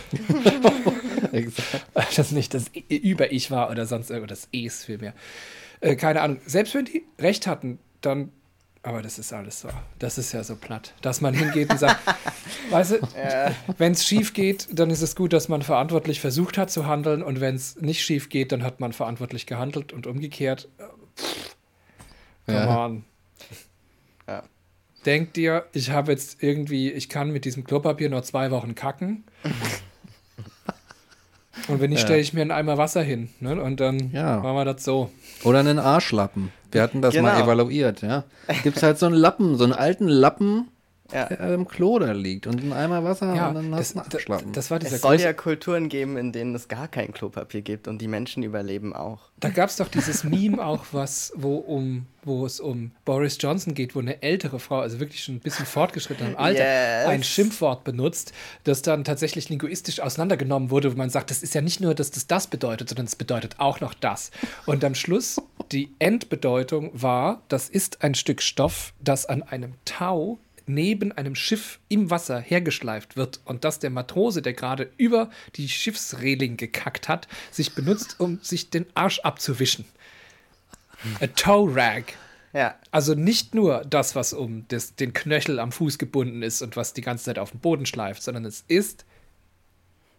das 2.15 2.31
nicht 2.31 2.53
das 2.53 2.71
Über-Ich 2.89 3.51
war 3.51 3.69
oder 3.69 3.85
sonst 3.85 4.09
irgendwas, 4.09 4.41
das 4.41 4.49
Es 4.51 4.85
vielmehr. 4.85 5.13
Äh, 5.81 5.95
keine 5.95 6.21
Ahnung. 6.21 6.39
Selbst 6.45 6.73
wenn 6.75 6.85
die 6.85 7.03
recht 7.19 7.47
hatten, 7.47 7.79
dann 8.01 8.31
Aber 8.83 9.01
das 9.01 9.19
ist 9.19 9.33
alles 9.33 9.61
so. 9.61 9.69
Das 9.99 10.17
ist 10.17 10.31
ja 10.31 10.43
so 10.43 10.55
platt, 10.55 10.93
dass 11.01 11.19
man 11.19 11.33
hingeht 11.33 11.69
und 11.71 11.79
sagt, 11.79 11.99
weißt 12.69 12.91
du, 12.91 12.95
ja. 13.17 13.51
wenn 13.77 13.91
es 13.91 14.05
schief 14.05 14.33
geht, 14.33 14.67
dann 14.71 14.89
ist 14.89 15.01
es 15.01 15.15
gut, 15.15 15.33
dass 15.33 15.49
man 15.49 15.61
verantwortlich 15.61 16.21
versucht 16.21 16.57
hat 16.57 16.71
zu 16.71 16.85
handeln 16.85 17.23
und 17.23 17.41
wenn 17.41 17.55
es 17.55 17.81
nicht 17.81 18.01
schief 18.03 18.29
geht, 18.29 18.51
dann 18.51 18.63
hat 18.63 18.79
man 18.79 18.93
verantwortlich 18.93 19.45
gehandelt 19.45 19.91
und 19.91 20.07
umgekehrt. 20.07 20.69
Pff, 21.17 21.55
come 22.45 22.57
ja. 22.57 22.85
on. 22.85 23.03
Ja. 24.27 24.43
Denkt 25.07 25.37
dir, 25.37 25.65
ich 25.71 25.89
habe 25.89 26.11
jetzt 26.11 26.43
irgendwie, 26.43 26.91
ich 26.91 27.07
kann 27.07 27.31
mit 27.31 27.45
diesem 27.45 27.63
Klopapier 27.63 28.09
nur 28.09 28.23
zwei 28.23 28.51
Wochen 28.51 28.75
kacken. 28.75 29.23
Und 31.69 31.79
wenn 31.79 31.89
nicht, 31.89 31.99
ja. 32.01 32.05
stelle 32.05 32.19
ich 32.19 32.33
mir 32.33 32.41
einen 32.41 32.51
Eimer 32.51 32.77
Wasser 32.77 33.01
hin. 33.01 33.29
Ne? 33.39 33.61
Und 33.61 33.79
dann 33.79 34.11
ja. 34.11 34.41
machen 34.41 34.55
wir 34.55 34.65
das 34.65 34.83
so. 34.83 35.09
Oder 35.43 35.59
einen 35.59 35.79
Arschlappen. 35.79 36.51
Wir 36.73 36.81
hatten 36.81 37.01
das 37.01 37.13
genau. 37.13 37.29
mal 37.29 37.41
evaluiert, 37.41 38.01
ja. 38.01 38.25
Gibt 38.63 38.75
es 38.77 38.83
halt 38.83 38.99
so 38.99 39.05
einen 39.05 39.15
Lappen, 39.15 39.55
so 39.55 39.63
einen 39.63 39.71
alten 39.71 40.09
Lappen, 40.09 40.67
ja. 41.11 41.25
der 41.25 41.53
im 41.53 41.67
Klo 41.67 41.99
da 41.99 42.11
liegt 42.11 42.47
und 42.47 42.63
ein 42.63 42.73
Eimer 42.73 43.03
Wasser 43.03 43.33
ja, 43.33 43.49
und 43.49 43.55
dann 43.55 43.75
hast 43.75 43.95
du 43.95 43.99
einen 43.99 44.11
Arschlappen. 44.11 44.53
Das, 44.53 44.65
das 44.65 44.71
war 44.71 44.79
dieser 44.79 44.95
es 44.95 45.01
soll 45.01 45.19
ja 45.19 45.33
Kulturen 45.33 45.89
geben, 45.89 46.17
in 46.17 46.31
denen 46.31 46.55
es 46.55 46.67
gar 46.67 46.87
kein 46.87 47.13
Klopapier 47.13 47.61
gibt 47.61 47.87
und 47.87 47.99
die 47.99 48.07
Menschen 48.07 48.43
überleben 48.43 48.93
auch. 48.93 49.29
Da 49.39 49.49
gab 49.49 49.69
es 49.69 49.77
doch 49.77 49.87
dieses 49.87 50.23
Meme 50.23 50.65
auch, 50.65 50.85
was, 50.91 51.33
wo 51.35 51.55
um 51.57 52.07
wo 52.27 52.45
es 52.45 52.59
um 52.59 52.91
Boris 53.05 53.37
Johnson 53.39 53.73
geht, 53.73 53.95
wo 53.95 53.99
eine 53.99 54.21
ältere 54.21 54.59
Frau, 54.59 54.79
also 54.79 54.99
wirklich 54.99 55.23
schon 55.23 55.35
ein 55.35 55.39
bisschen 55.39 55.65
fortgeschritten 55.65 56.27
im 56.27 56.37
Alter, 56.37 56.59
yes. 56.59 57.07
ein 57.07 57.23
Schimpfwort 57.23 57.83
benutzt, 57.83 58.33
das 58.65 58.81
dann 58.81 59.03
tatsächlich 59.03 59.49
linguistisch 59.49 60.01
auseinandergenommen 60.01 60.69
wurde, 60.69 60.91
wo 60.91 60.97
man 60.97 61.09
sagt, 61.09 61.31
das 61.31 61.41
ist 61.41 61.55
ja 61.55 61.61
nicht 61.61 61.79
nur, 61.79 61.95
dass 61.95 62.11
das 62.11 62.27
das 62.27 62.47
bedeutet, 62.47 62.89
sondern 62.89 63.05
es 63.05 63.15
bedeutet 63.15 63.55
auch 63.59 63.79
noch 63.79 63.93
das. 63.93 64.31
Und 64.65 64.83
am 64.83 64.93
Schluss, 64.93 65.41
die 65.71 65.89
Endbedeutung 65.99 66.91
war, 66.93 67.41
das 67.47 67.69
ist 67.69 68.03
ein 68.03 68.13
Stück 68.13 68.41
Stoff, 68.41 68.93
das 68.99 69.25
an 69.25 69.41
einem 69.41 69.73
Tau 69.85 70.37
neben 70.67 71.11
einem 71.11 71.35
Schiff 71.35 71.79
im 71.89 72.09
Wasser 72.09 72.39
hergeschleift 72.39 73.17
wird 73.17 73.39
und 73.45 73.63
dass 73.63 73.79
der 73.79 73.89
Matrose, 73.89 74.41
der 74.41 74.53
gerade 74.53 74.91
über 74.97 75.29
die 75.55 75.69
Schiffsreling 75.69 76.57
gekackt 76.57 77.07
hat, 77.07 77.27
sich 77.51 77.73
benutzt, 77.73 78.19
um 78.19 78.39
sich 78.41 78.69
den 78.69 78.85
Arsch 78.93 79.19
abzuwischen. 79.19 79.85
A 81.21 81.27
toe 81.27 81.73
rag. 81.75 82.13
Ja. 82.53 82.75
Also 82.91 83.13
nicht 83.13 83.53
nur 83.53 83.85
das, 83.87 84.15
was 84.15 84.33
um 84.33 84.65
das, 84.69 84.95
den 84.95 85.13
Knöchel 85.13 85.59
am 85.59 85.71
Fuß 85.71 85.97
gebunden 85.97 86.41
ist 86.41 86.61
und 86.61 86.75
was 86.75 86.93
die 86.93 87.01
ganze 87.01 87.25
Zeit 87.25 87.39
auf 87.39 87.51
dem 87.51 87.59
Boden 87.59 87.85
schleift, 87.85 88.23
sondern 88.23 88.45
es 88.45 88.63
ist 88.67 89.05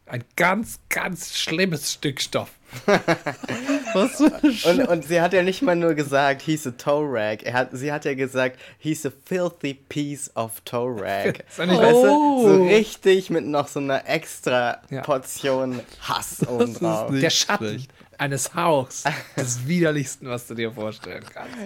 ein 0.09 0.24
ganz, 0.36 0.80
ganz 0.89 1.36
schlimmes 1.39 1.93
Stück 1.93 2.20
Stoff. 2.20 2.51
Was 3.94 4.20
und, 4.20 4.89
und 4.89 5.05
sie 5.05 5.22
hat 5.22 5.32
ja 5.32 5.43
nicht 5.43 5.62
mal 5.62 5.74
nur 5.74 5.94
gesagt, 5.94 6.43
he's 6.43 6.66
a 6.66 6.72
toe 6.72 7.02
rag. 7.02 7.43
Er 7.43 7.55
hat, 7.55 7.70
sie 7.72 7.90
hat 7.90 8.05
ja 8.05 8.12
gesagt, 8.12 8.59
he's 8.78 9.06
a 9.06 9.12
filthy 9.24 9.72
piece 9.72 10.30
of 10.36 10.60
toe 10.66 10.94
rag. 11.01 11.44
oh. 11.59 11.62
weißt 11.62 12.05
du, 12.05 12.43
so 12.43 12.64
richtig 12.64 13.30
mit 13.30 13.47
noch 13.47 13.68
so 13.68 13.80
einer 13.80 14.06
extra 14.06 14.82
Portion 15.02 15.78
ja. 15.78 15.85
Hass 16.09 16.47
obendrauf. 16.47 17.10
Der 17.18 17.30
Schatten 17.30 17.86
eines 18.18 18.54
Hauchs 18.54 19.04
des 19.36 19.66
widerlichsten, 19.66 20.28
was 20.28 20.46
du 20.46 20.54
dir 20.54 20.72
vorstellen 20.72 21.24
kannst. 21.32 21.56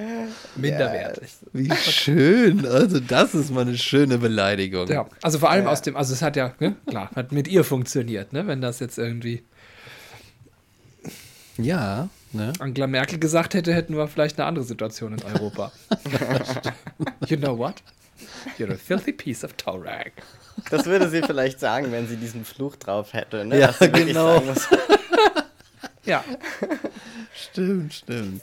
Minderwertig. 0.56 1.22
Yes. 1.22 1.38
Wie 1.52 1.74
schön. 1.74 2.66
Also, 2.66 3.00
das 3.00 3.34
ist 3.34 3.50
mal 3.50 3.62
eine 3.62 3.76
schöne 3.76 4.18
Beleidigung. 4.18 4.86
Ja, 4.88 5.06
also 5.22 5.38
vor 5.38 5.50
allem 5.50 5.64
ja. 5.64 5.70
aus 5.70 5.82
dem, 5.82 5.96
also 5.96 6.12
es 6.12 6.22
hat 6.22 6.36
ja, 6.36 6.54
ne, 6.60 6.76
klar, 6.86 7.10
hat 7.14 7.32
mit 7.32 7.48
ihr 7.48 7.64
funktioniert, 7.64 8.32
ne, 8.32 8.46
wenn 8.46 8.60
das 8.60 8.80
jetzt 8.80 8.98
irgendwie. 8.98 9.42
Ja, 11.56 12.08
ne? 12.32 12.52
Angela 12.58 12.86
Merkel 12.86 13.18
gesagt 13.18 13.54
hätte, 13.54 13.74
hätten 13.74 13.96
wir 13.96 14.08
vielleicht 14.08 14.38
eine 14.38 14.46
andere 14.46 14.64
Situation 14.64 15.12
in 15.12 15.22
Europa. 15.22 15.72
you 17.26 17.36
know 17.36 17.56
what? 17.56 17.82
You're 18.58 18.72
a 18.72 18.76
filthy 18.76 19.12
piece 19.12 19.44
of 19.44 19.54
Torag. 19.54 20.12
Das 20.70 20.86
würde 20.86 21.08
sie 21.08 21.22
vielleicht 21.22 21.60
sagen, 21.60 21.92
wenn 21.92 22.06
sie 22.06 22.16
diesen 22.16 22.44
Fluch 22.44 22.76
drauf 22.76 23.12
hätte. 23.12 23.44
Ne? 23.44 23.58
Ja, 23.58 23.74
genau. 23.78 24.42
Ja. 26.04 26.24
stimmt, 27.34 27.94
stimmt. 27.94 28.42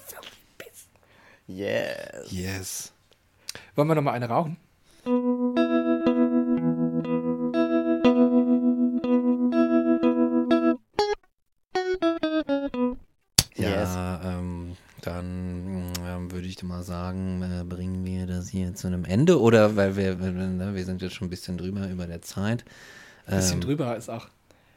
Yes. 1.48 2.32
Yes. 2.32 2.94
Wollen 3.76 3.88
wir 3.88 3.96
noch 3.96 4.02
mal 4.02 4.14
eine 4.14 4.30
rauchen? 4.30 4.58
Ja, 13.56 14.22
ähm, 14.24 14.78
dann 15.02 15.92
ähm, 16.06 16.32
würde 16.32 16.48
ich 16.48 16.62
mal 16.64 16.84
sagen, 16.84 17.42
äh, 17.42 17.64
bringen 17.64 18.06
wir 18.06 18.26
das 18.26 18.50
hier 18.50 18.74
zu 18.74 18.88
einem 18.88 19.04
Ende 19.04 19.42
oder 19.42 19.76
weil 19.76 19.98
wir, 19.98 20.16
ne, 20.16 20.76
wir 20.76 20.86
sind 20.86 21.02
jetzt 21.02 21.16
schon 21.16 21.28
ein 21.28 21.30
bisschen 21.30 21.58
drüber 21.58 21.90
über 21.90 22.08
der 22.08 22.22
Zeit. 22.22 22.64
Ein 23.26 23.38
bisschen 23.38 23.56
ähm, 23.56 23.62
drüber 23.62 23.98
ist 23.98 24.10
auch. 24.10 24.28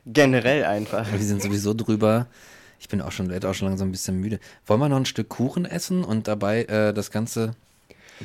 Generell 0.05 0.65
einfach. 0.65 1.11
Wir 1.13 1.21
sind 1.21 1.43
sowieso 1.43 1.75
drüber. 1.75 2.27
Ich 2.83 2.89
bin 2.89 3.01
auch 3.01 3.13
schon, 3.13 3.33
auch 3.45 3.55
schon 3.55 3.69
langsam 3.69 3.89
ein 3.89 3.93
bisschen 3.93 4.19
müde. 4.19 4.41
Wollen 4.67 4.81
wir 4.81 4.89
noch 4.89 4.97
ein 4.97 5.07
Stück 5.07 5.29
Kuchen 5.29 5.67
essen 5.67 6.03
und 6.03 6.27
dabei 6.27 6.65
äh, 6.65 6.93
das 6.93 7.13
Ganze 7.13 7.55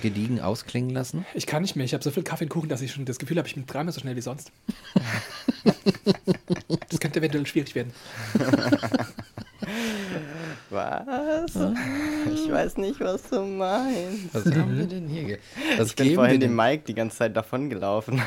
gediegen 0.02 0.42
ausklingen 0.42 0.90
lassen? 0.90 1.28
Ich 1.36 1.46
kann 1.46 1.62
nicht 1.62 1.76
mehr. 1.76 1.86
Ich 1.86 1.94
habe 1.94 2.04
so 2.04 2.10
viel 2.10 2.24
Kaffee 2.24 2.46
und 2.46 2.50
Kuchen, 2.50 2.68
dass 2.68 2.82
ich 2.82 2.92
schon 2.92 3.06
das 3.06 3.20
Gefühl 3.20 3.38
habe, 3.38 3.48
ich 3.48 3.54
bin 3.54 3.68
dreimal 3.68 3.94
so 3.94 4.02
schnell 4.02 4.16
wie 4.16 4.22
sonst. 4.22 4.52
das 6.90 7.00
könnte 7.00 7.20
eventuell 7.20 7.46
schwierig 7.46 7.76
werden. 7.76 7.94
Was? 10.72 11.56
Ich 12.34 12.52
weiß 12.52 12.78
nicht, 12.78 13.00
was 13.00 13.30
du 13.30 13.42
meinst. 13.42 14.34
Was 14.34 14.46
haben 14.46 14.78
wir 14.78 14.86
denn 14.86 15.08
hier? 15.08 15.38
Was 15.78 15.90
ich 15.90 15.96
bin 15.96 16.16
vorhin 16.16 16.42
dem 16.42 16.56
Mike 16.56 16.84
die 16.88 16.94
ganze 16.94 17.18
Zeit 17.18 17.38
davon 17.38 17.70
gelaufen. 17.70 18.22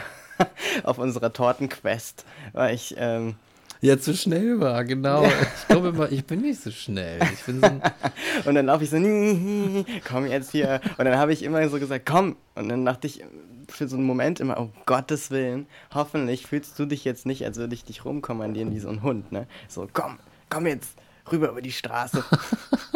auf 0.85 0.99
unserer 0.99 1.33
Tortenquest, 1.33 2.25
weil 2.53 2.75
ich 2.75 2.95
ähm, 2.99 3.37
ja, 3.83 3.99
zu 3.99 4.15
schnell 4.15 4.61
war, 4.61 4.85
genau. 4.85 5.23
Ja. 5.23 5.31
Ich 5.31 5.69
glaube 5.69 5.89
immer, 5.89 6.13
ich 6.13 6.25
bin 6.27 6.43
nicht 6.43 6.61
so 6.61 6.71
schnell. 6.71 7.19
Ich 7.33 7.45
bin 7.45 7.61
so 7.61 7.67
und 8.49 8.55
dann 8.55 8.67
laufe 8.67 8.85
ich 8.85 8.91
so, 8.91 8.97
komm 10.09 10.27
jetzt 10.27 10.53
hier. 10.53 10.81
Und 10.99 11.07
dann 11.07 11.17
habe 11.17 11.33
ich 11.33 11.43
immer 11.43 11.67
so 11.69 11.79
gesagt, 11.79 12.05
komm. 12.05 12.37
Und 12.55 12.69
dann 12.69 12.85
dachte 12.85 13.07
ich 13.07 13.25
für 13.69 13.89
so 13.89 13.97
einen 13.97 14.05
Moment 14.05 14.41
immer, 14.41 14.59
um 14.59 14.73
Gottes 14.85 15.31
Willen, 15.31 15.67
hoffentlich 15.95 16.47
fühlst 16.47 16.79
du 16.79 16.85
dich 16.85 17.05
jetzt 17.05 17.25
nicht, 17.25 17.45
als 17.45 17.57
würde 17.57 17.75
ich 17.75 17.85
dich 17.85 18.05
rumkommandieren 18.05 18.75
wie 18.75 18.81
so 18.81 18.89
ein 18.89 19.03
Hund, 19.03 19.33
ne? 19.33 19.47
So, 19.69 19.89
komm, 19.93 20.19
komm 20.51 20.67
jetzt 20.67 20.91
rüber 21.31 21.51
über 21.51 21.63
die 21.63 21.73
Straße. 21.73 22.23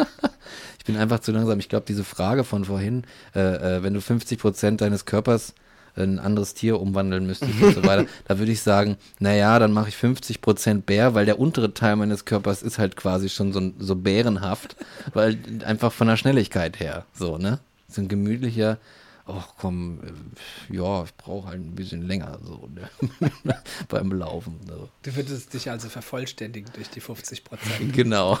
ich 0.77 0.85
bin 0.85 0.97
einfach 0.97 1.19
zu 1.19 1.31
langsam. 1.31 1.59
Ich 1.59 1.69
glaube, 1.69 1.85
diese 1.87 2.03
Frage 2.03 2.43
von 2.43 2.65
vorhin, 2.65 3.05
äh, 3.33 3.39
äh, 3.77 3.83
wenn 3.83 3.93
du 3.93 4.01
50 4.01 4.37
Prozent 4.37 4.81
deines 4.81 5.05
Körpers 5.05 5.55
ein 5.95 6.19
anderes 6.19 6.53
Tier 6.53 6.79
umwandeln 6.79 7.25
müsstest 7.25 7.61
und 7.61 7.73
so 7.73 7.83
weiter, 7.83 8.05
da 8.27 8.39
würde 8.39 8.51
ich 8.51 8.61
sagen, 8.61 8.97
naja, 9.19 9.57
dann 9.59 9.71
mache 9.71 9.89
ich 9.89 9.95
50% 9.95 10.81
Bär, 10.81 11.13
weil 11.13 11.25
der 11.25 11.39
untere 11.39 11.73
Teil 11.73 11.95
meines 11.95 12.25
Körpers 12.25 12.61
ist 12.61 12.77
halt 12.77 12.95
quasi 12.95 13.29
schon 13.29 13.53
so, 13.53 13.71
so 13.79 13.95
bärenhaft, 13.95 14.75
weil 15.13 15.37
einfach 15.65 15.91
von 15.91 16.07
der 16.07 16.17
Schnelligkeit 16.17 16.79
her, 16.79 17.05
so, 17.13 17.37
ne? 17.37 17.59
So 17.87 18.01
ein 18.01 18.07
gemütlicher, 18.07 18.77
ach 19.25 19.49
komm, 19.57 19.99
äh, 20.03 20.75
ja, 20.75 21.03
ich 21.03 21.13
brauche 21.15 21.49
halt 21.49 21.59
ein 21.59 21.75
bisschen 21.75 22.07
länger 22.07 22.39
so 22.43 22.69
ne? 22.73 22.89
beim 23.87 24.11
Laufen. 24.11 24.59
So. 24.67 24.89
Du 25.03 25.15
würdest 25.15 25.53
dich 25.53 25.69
also 25.69 25.89
vervollständigen 25.89 26.71
durch 26.73 26.89
die 26.89 27.01
50% 27.01 27.41
Genau. 27.93 28.39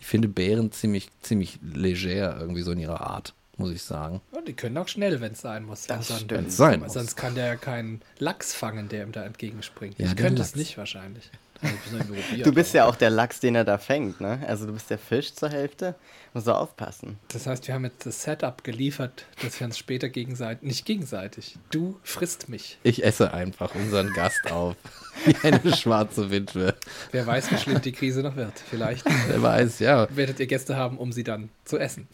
Ich 0.00 0.06
finde 0.06 0.28
Bären 0.28 0.72
ziemlich, 0.72 1.10
ziemlich 1.22 1.58
leger 1.62 2.38
irgendwie 2.40 2.62
so 2.62 2.72
in 2.72 2.80
ihrer 2.80 3.02
Art 3.02 3.34
muss 3.58 3.72
ich 3.72 3.82
sagen. 3.82 4.20
Und 4.30 4.48
die 4.48 4.54
können 4.54 4.78
auch 4.78 4.88
schnell, 4.88 5.20
wenn 5.20 5.32
es 5.32 5.40
sein 5.40 5.64
muss. 5.64 5.86
Das 5.86 6.10
also, 6.10 6.24
stimmt. 6.24 6.52
Sein 6.52 6.80
muss. 6.80 6.94
Sonst 6.94 7.16
kann 7.16 7.34
der 7.34 7.46
ja 7.46 7.56
keinen 7.56 8.00
Lachs 8.18 8.54
fangen, 8.54 8.88
der 8.88 9.02
ihm 9.02 9.12
da 9.12 9.24
entgegenspringt. 9.24 9.98
Ja, 9.98 10.06
ich 10.06 10.16
könnte 10.16 10.42
es 10.42 10.54
nicht 10.54 10.78
wahrscheinlich. 10.78 11.30
du 12.44 12.52
bist 12.52 12.72
ja 12.74 12.86
auch 12.86 12.94
der 12.94 13.10
Lachs, 13.10 13.40
den 13.40 13.56
er 13.56 13.64
da 13.64 13.78
fängt, 13.78 14.20
ne? 14.20 14.40
Also 14.46 14.66
du 14.66 14.72
bist 14.72 14.90
der 14.90 14.98
Fisch 14.98 15.34
zur 15.34 15.48
Hälfte. 15.48 15.96
Muss 16.34 16.44
du 16.44 16.54
aufpassen. 16.54 17.18
Das 17.28 17.46
heißt, 17.46 17.66
wir 17.66 17.74
haben 17.74 17.84
jetzt 17.84 18.04
das 18.04 18.22
Setup 18.22 18.62
geliefert, 18.62 19.24
dass 19.42 19.58
wir 19.58 19.66
uns 19.66 19.78
später 19.78 20.08
gegenseitig, 20.08 20.62
nicht 20.62 20.84
gegenseitig, 20.84 21.56
du 21.70 21.98
frisst 22.04 22.48
mich. 22.48 22.78
Ich 22.82 23.02
esse 23.02 23.32
einfach 23.32 23.74
unseren 23.74 24.12
Gast 24.12 24.52
auf. 24.52 24.76
Wie 25.24 25.34
eine 25.42 25.74
schwarze 25.74 26.30
Witwe. 26.30 26.76
Wer 27.10 27.26
weiß, 27.26 27.50
wie 27.50 27.56
schlimm 27.56 27.80
die 27.80 27.90
Krise 27.90 28.22
noch 28.22 28.36
wird. 28.36 28.52
Vielleicht. 28.70 29.04
Wer 29.26 29.42
weiß, 29.42 29.80
ja. 29.80 30.06
Werdet 30.14 30.38
ihr 30.38 30.46
Gäste 30.46 30.76
haben, 30.76 30.96
um 30.96 31.10
sie 31.10 31.24
dann 31.24 31.48
zu 31.64 31.76
essen. 31.76 32.06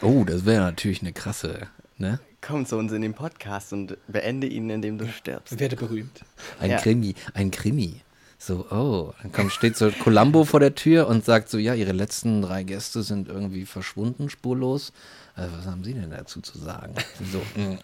Oh, 0.00 0.22
das 0.24 0.44
wäre 0.46 0.60
natürlich 0.60 1.02
eine 1.02 1.12
krasse, 1.12 1.66
ne? 1.96 2.20
Komm 2.40 2.66
zu 2.66 2.76
uns 2.76 2.92
in 2.92 3.02
den 3.02 3.14
Podcast 3.14 3.72
und 3.72 3.96
beende 4.06 4.46
ihn, 4.46 4.70
indem 4.70 4.96
du 4.96 5.08
stirbst. 5.08 5.58
Werde 5.58 5.74
berühmt. 5.74 6.24
Ein 6.60 6.70
ja. 6.70 6.78
Krimi, 6.78 7.16
ein 7.34 7.50
Krimi. 7.50 8.02
So, 8.40 8.66
oh, 8.70 9.12
dann 9.20 9.32
kommt, 9.32 9.52
steht 9.52 9.76
so 9.76 9.90
Columbo 9.90 10.44
vor 10.44 10.60
der 10.60 10.76
Tür 10.76 11.08
und 11.08 11.24
sagt 11.24 11.50
so, 11.50 11.58
ja, 11.58 11.74
ihre 11.74 11.90
letzten 11.90 12.40
drei 12.40 12.62
Gäste 12.62 13.02
sind 13.02 13.28
irgendwie 13.28 13.66
verschwunden, 13.66 14.30
spurlos. 14.30 14.92
Äh, 15.36 15.42
was 15.56 15.66
haben 15.66 15.82
Sie 15.82 15.92
denn 15.92 16.10
dazu 16.10 16.40
zu 16.40 16.56
sagen? 16.56 16.94
So, 17.32 17.38
mm. 17.60 17.78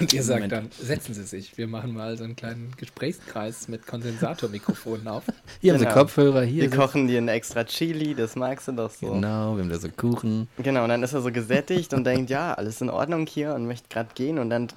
und 0.00 0.12
ihr 0.12 0.22
sagt 0.24 0.50
dann, 0.50 0.70
setzen 0.76 1.14
Sie 1.14 1.22
sich, 1.22 1.56
wir 1.56 1.68
machen 1.68 1.94
mal 1.94 2.18
so 2.18 2.24
einen 2.24 2.34
kleinen 2.34 2.72
Gesprächskreis 2.76 3.68
mit 3.68 3.86
Kondensatormikrofonen 3.86 5.06
auf. 5.06 5.24
Hier 5.60 5.72
genau. 5.72 5.84
haben 5.84 5.92
Sie 5.92 5.98
Kopfhörer, 6.00 6.42
hier. 6.42 6.62
Wir 6.62 6.70
kochen 6.70 7.06
dir 7.06 7.18
ein 7.18 7.28
extra 7.28 7.64
Chili, 7.64 8.14
das 8.14 8.34
magst 8.34 8.66
du 8.66 8.72
doch 8.72 8.90
so. 8.90 9.12
Genau, 9.12 9.56
wir 9.56 9.62
haben 9.62 9.70
da 9.70 9.78
so 9.78 9.88
Kuchen. 9.88 10.48
Genau, 10.58 10.82
und 10.82 10.88
dann 10.88 11.02
ist 11.04 11.12
er 11.12 11.22
so 11.22 11.30
gesättigt 11.30 11.94
und 11.94 12.04
denkt, 12.04 12.28
ja, 12.28 12.54
alles 12.54 12.80
in 12.80 12.90
Ordnung 12.90 13.26
hier 13.26 13.54
und 13.54 13.66
möchte 13.66 13.88
gerade 13.88 14.10
gehen 14.14 14.38
und 14.38 14.50
dann 14.50 14.68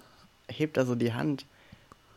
hebt 0.48 0.78
er 0.78 0.86
so 0.86 0.94
die 0.94 1.14
Hand 1.14 1.46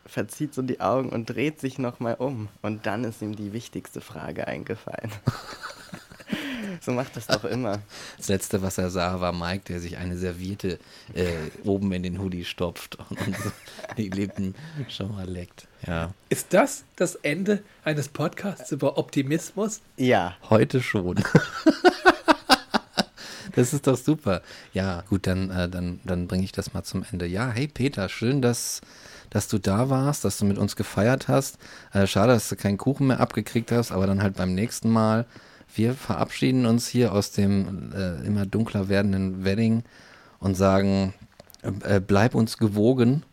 verzieht 0.05 0.53
so 0.53 0.61
die 0.61 0.81
Augen 0.81 1.09
und 1.09 1.29
dreht 1.29 1.59
sich 1.59 1.79
nochmal 1.79 2.15
um. 2.15 2.49
Und 2.61 2.85
dann 2.85 3.03
ist 3.03 3.21
ihm 3.21 3.35
die 3.35 3.53
wichtigste 3.53 4.01
Frage 4.01 4.47
eingefallen. 4.47 5.11
so 6.81 6.91
macht 6.91 7.15
das 7.15 7.27
doch 7.27 7.43
immer. 7.45 7.79
Das 8.17 8.27
letzte, 8.27 8.61
was 8.61 8.77
er 8.77 8.89
sah, 8.89 9.19
war 9.21 9.31
Mike, 9.31 9.63
der 9.67 9.79
sich 9.79 9.97
eine 9.97 10.17
Serviette 10.17 10.79
äh, 11.13 11.33
oben 11.63 11.91
in 11.93 12.03
den 12.03 12.19
Hoodie 12.19 12.45
stopft 12.45 12.97
und, 13.09 13.27
und 13.27 13.37
so 13.37 13.51
die 13.97 14.09
Lippen 14.09 14.55
schon 14.89 15.11
mal 15.11 15.27
leckt. 15.27 15.67
Ja. 15.87 16.13
Ist 16.29 16.53
das 16.53 16.83
das 16.95 17.15
Ende 17.15 17.63
eines 17.83 18.07
Podcasts 18.07 18.71
über 18.71 18.97
Optimismus? 18.97 19.81
Ja. 19.97 20.35
Heute 20.49 20.81
schon. 20.81 21.15
das 23.55 23.73
ist 23.73 23.87
doch 23.87 23.97
super. 23.97 24.41
Ja, 24.73 25.01
gut, 25.09 25.27
dann, 25.27 25.49
äh, 25.49 25.69
dann, 25.69 25.99
dann 26.03 26.27
bringe 26.27 26.43
ich 26.43 26.51
das 26.51 26.73
mal 26.73 26.83
zum 26.83 27.05
Ende. 27.09 27.25
Ja, 27.25 27.49
hey 27.49 27.67
Peter, 27.67 28.09
schön, 28.09 28.41
dass 28.41 28.81
dass 29.33 29.47
du 29.47 29.57
da 29.57 29.89
warst, 29.89 30.23
dass 30.23 30.37
du 30.37 30.45
mit 30.45 30.59
uns 30.59 30.75
gefeiert 30.75 31.27
hast. 31.27 31.57
Äh, 31.91 32.05
schade, 32.05 32.33
dass 32.33 32.49
du 32.49 32.55
keinen 32.55 32.77
Kuchen 32.77 33.07
mehr 33.07 33.19
abgekriegt 33.19 33.71
hast, 33.71 33.91
aber 33.91 34.05
dann 34.07 34.21
halt 34.21 34.35
beim 34.35 34.53
nächsten 34.53 34.89
Mal. 34.89 35.25
Wir 35.75 35.95
verabschieden 35.95 36.67
uns 36.67 36.87
hier 36.87 37.13
aus 37.13 37.31
dem 37.31 37.91
äh, 37.93 38.25
immer 38.25 38.45
dunkler 38.45 38.89
werdenden 38.89 39.43
Wedding 39.43 39.83
und 40.39 40.55
sagen, 40.55 41.15
äh, 41.63 41.99
bleib 41.99 42.35
uns 42.35 42.57
gewogen, 42.59 43.23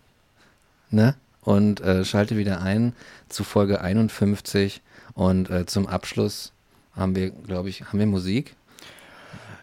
ne? 0.91 1.15
Und 1.43 1.81
äh, 1.81 2.05
schalte 2.05 2.37
wieder 2.37 2.61
ein 2.63 2.95
zu 3.29 3.45
Folge 3.45 3.81
51 3.81 4.83
und 5.15 5.51
äh, 5.51 5.67
zum 5.67 5.87
Abschluss 5.87 6.53
haben 6.95 7.15
wir, 7.15 7.31
glaube 7.31 7.69
ich, 7.69 7.85
haben 7.85 7.99
wir 7.99 8.07
Musik? 8.07 8.57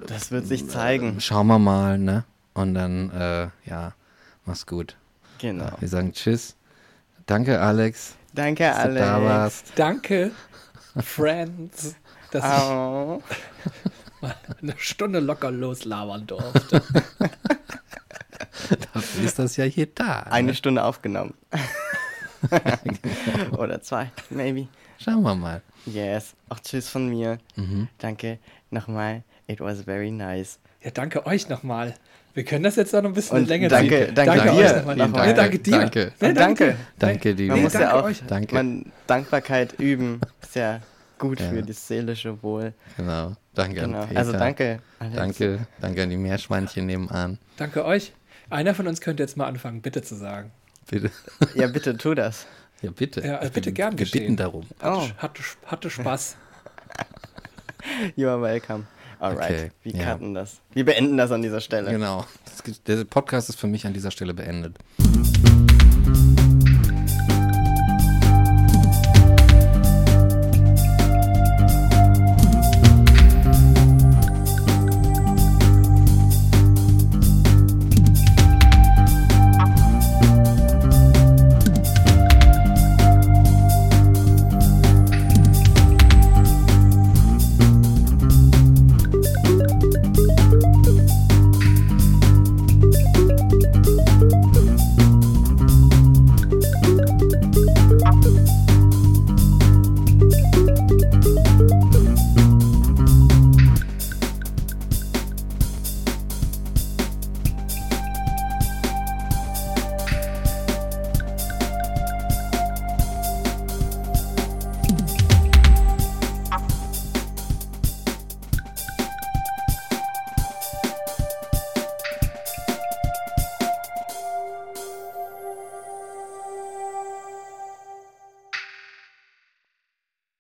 Das 0.06 0.32
wird 0.32 0.48
sich 0.48 0.68
zeigen. 0.70 1.20
Schauen 1.20 1.48
wir 1.48 1.60
mal, 1.60 1.98
ne? 1.98 2.26
Und 2.54 2.74
dann, 2.74 3.10
äh, 3.12 3.48
ja, 3.66 3.94
mach's 4.46 4.66
gut. 4.66 4.96
Genau. 5.40 5.72
Wir 5.80 5.88
sagen 5.88 6.14
Tschüss. 6.14 6.56
Danke, 7.26 7.60
Alex. 7.60 8.16
Danke, 8.34 8.64
dass 8.64 8.78
Alex. 8.78 9.00
Du 9.00 9.12
da 9.12 9.22
warst. 9.24 9.72
Danke, 9.76 10.32
Friends, 10.98 11.96
dass 12.32 12.44
oh. 12.44 13.22
ich 13.26 14.22
mal 14.22 14.36
eine 14.62 14.74
Stunde 14.78 15.20
locker 15.20 15.52
loslabern 15.52 16.26
durfte. 16.28 16.82
Dafür 18.94 19.24
ist 19.24 19.40
das 19.40 19.58
ja 19.58 19.66
hier 19.66 19.88
da. 19.88 20.22
Eine 20.22 20.48
ne? 20.50 20.56
Stunde 20.56 20.84
aufgenommen. 20.84 21.34
genau. 22.50 23.58
Oder 23.58 23.82
zwei, 23.82 24.12
maybe. 24.30 24.68
Schauen 25.00 25.22
wir 25.24 25.36
mal. 25.36 25.62
Yes. 25.86 26.36
Auch 26.50 26.60
Tschüss 26.60 26.90
von 26.90 27.08
mir. 27.08 27.38
Mhm. 27.56 27.88
Danke 28.00 28.40
nochmal. 28.72 29.24
It 29.48 29.60
was 29.60 29.82
very 29.82 30.12
nice. 30.12 30.60
Ja, 30.84 30.92
danke 30.92 31.26
euch 31.26 31.50
nochmal. 31.50 31.96
Wir 32.38 32.46
können 32.46 32.66
das 32.66 32.76
jetzt 32.76 32.94
noch 32.94 33.04
ein 33.04 33.14
bisschen 33.14 33.36
und 33.36 33.48
länger 33.48 33.68
danke, 33.68 34.06
ziehen. 34.06 34.14
Danke, 34.14 34.38
danke 34.38 34.52
dir. 34.52 34.84
Danke, 34.86 34.96
danke, 34.96 35.34
danke 35.34 35.58
dir. 35.58 35.72
Danke. 35.80 36.14
Nee, 36.22 36.34
danke. 36.34 36.76
Danke, 37.00 37.34
dir. 37.34 37.48
Man 37.48 37.64
muss 37.64 37.74
ja 37.74 37.94
auch 37.96 38.12
danke. 38.28 38.54
Man 38.54 38.92
Dankbarkeit 39.08 39.80
üben. 39.80 40.22
Ist 40.44 40.56
ja 40.56 40.82
gut 41.18 41.40
ja. 41.40 41.50
für 41.50 41.64
das 41.64 41.88
seelische 41.88 42.44
Wohl. 42.44 42.74
Genau. 42.96 43.34
Danke 43.56 43.82
genau. 43.82 44.02
an 44.02 44.08
Peter. 44.10 44.20
Also 44.20 44.34
danke. 44.34 44.80
Alex. 45.00 45.16
Danke. 45.16 45.68
Danke 45.82 46.04
an 46.04 46.10
die 46.12 46.18
Meerschweinchen 46.18 46.86
nebenan. 46.86 47.40
Danke 47.58 47.84
euch. 47.84 48.14
Einer 48.52 48.76
von 48.76 48.86
uns 48.86 49.02
könnte 49.02 49.24
jetzt 49.24 49.36
mal 49.36 49.48
anfangen, 49.48 49.82
bitte 49.82 50.04
zu 50.04 50.14
sagen. 50.14 50.52
Bitte. 50.92 51.10
Ja, 51.56 51.66
bitte 51.66 51.98
tu 51.98 52.14
das. 52.14 52.46
Ja, 52.84 52.92
bitte. 52.92 53.22
Ja, 53.22 53.38
also 53.38 53.52
bitte 53.52 53.72
gern 53.72 53.98
Wir 53.98 54.06
bitten 54.06 54.36
darum. 54.36 54.68
Oh. 54.84 55.08
Hatte, 55.18 55.42
hatte 55.66 55.90
Spaß. 55.90 56.36
you 58.16 58.30
are 58.30 58.40
welcome. 58.40 58.86
Alright, 59.20 59.50
okay, 59.50 59.72
wir 59.84 59.92
ja. 59.94 60.14
cutten 60.14 60.34
das. 60.34 60.62
Wir 60.74 60.86
beenden 60.86 61.18
das 61.18 61.32
an 61.32 61.42
dieser 61.42 61.62
Stelle. 61.62 61.92
Genau. 61.92 62.26
der 62.86 63.04
Podcast 63.06 63.50
ist 63.50 63.60
für 63.60 63.68
mich 63.68 63.86
an 63.88 63.94
dieser 63.94 64.12
Stelle 64.12 64.34
beendet. 64.34 64.78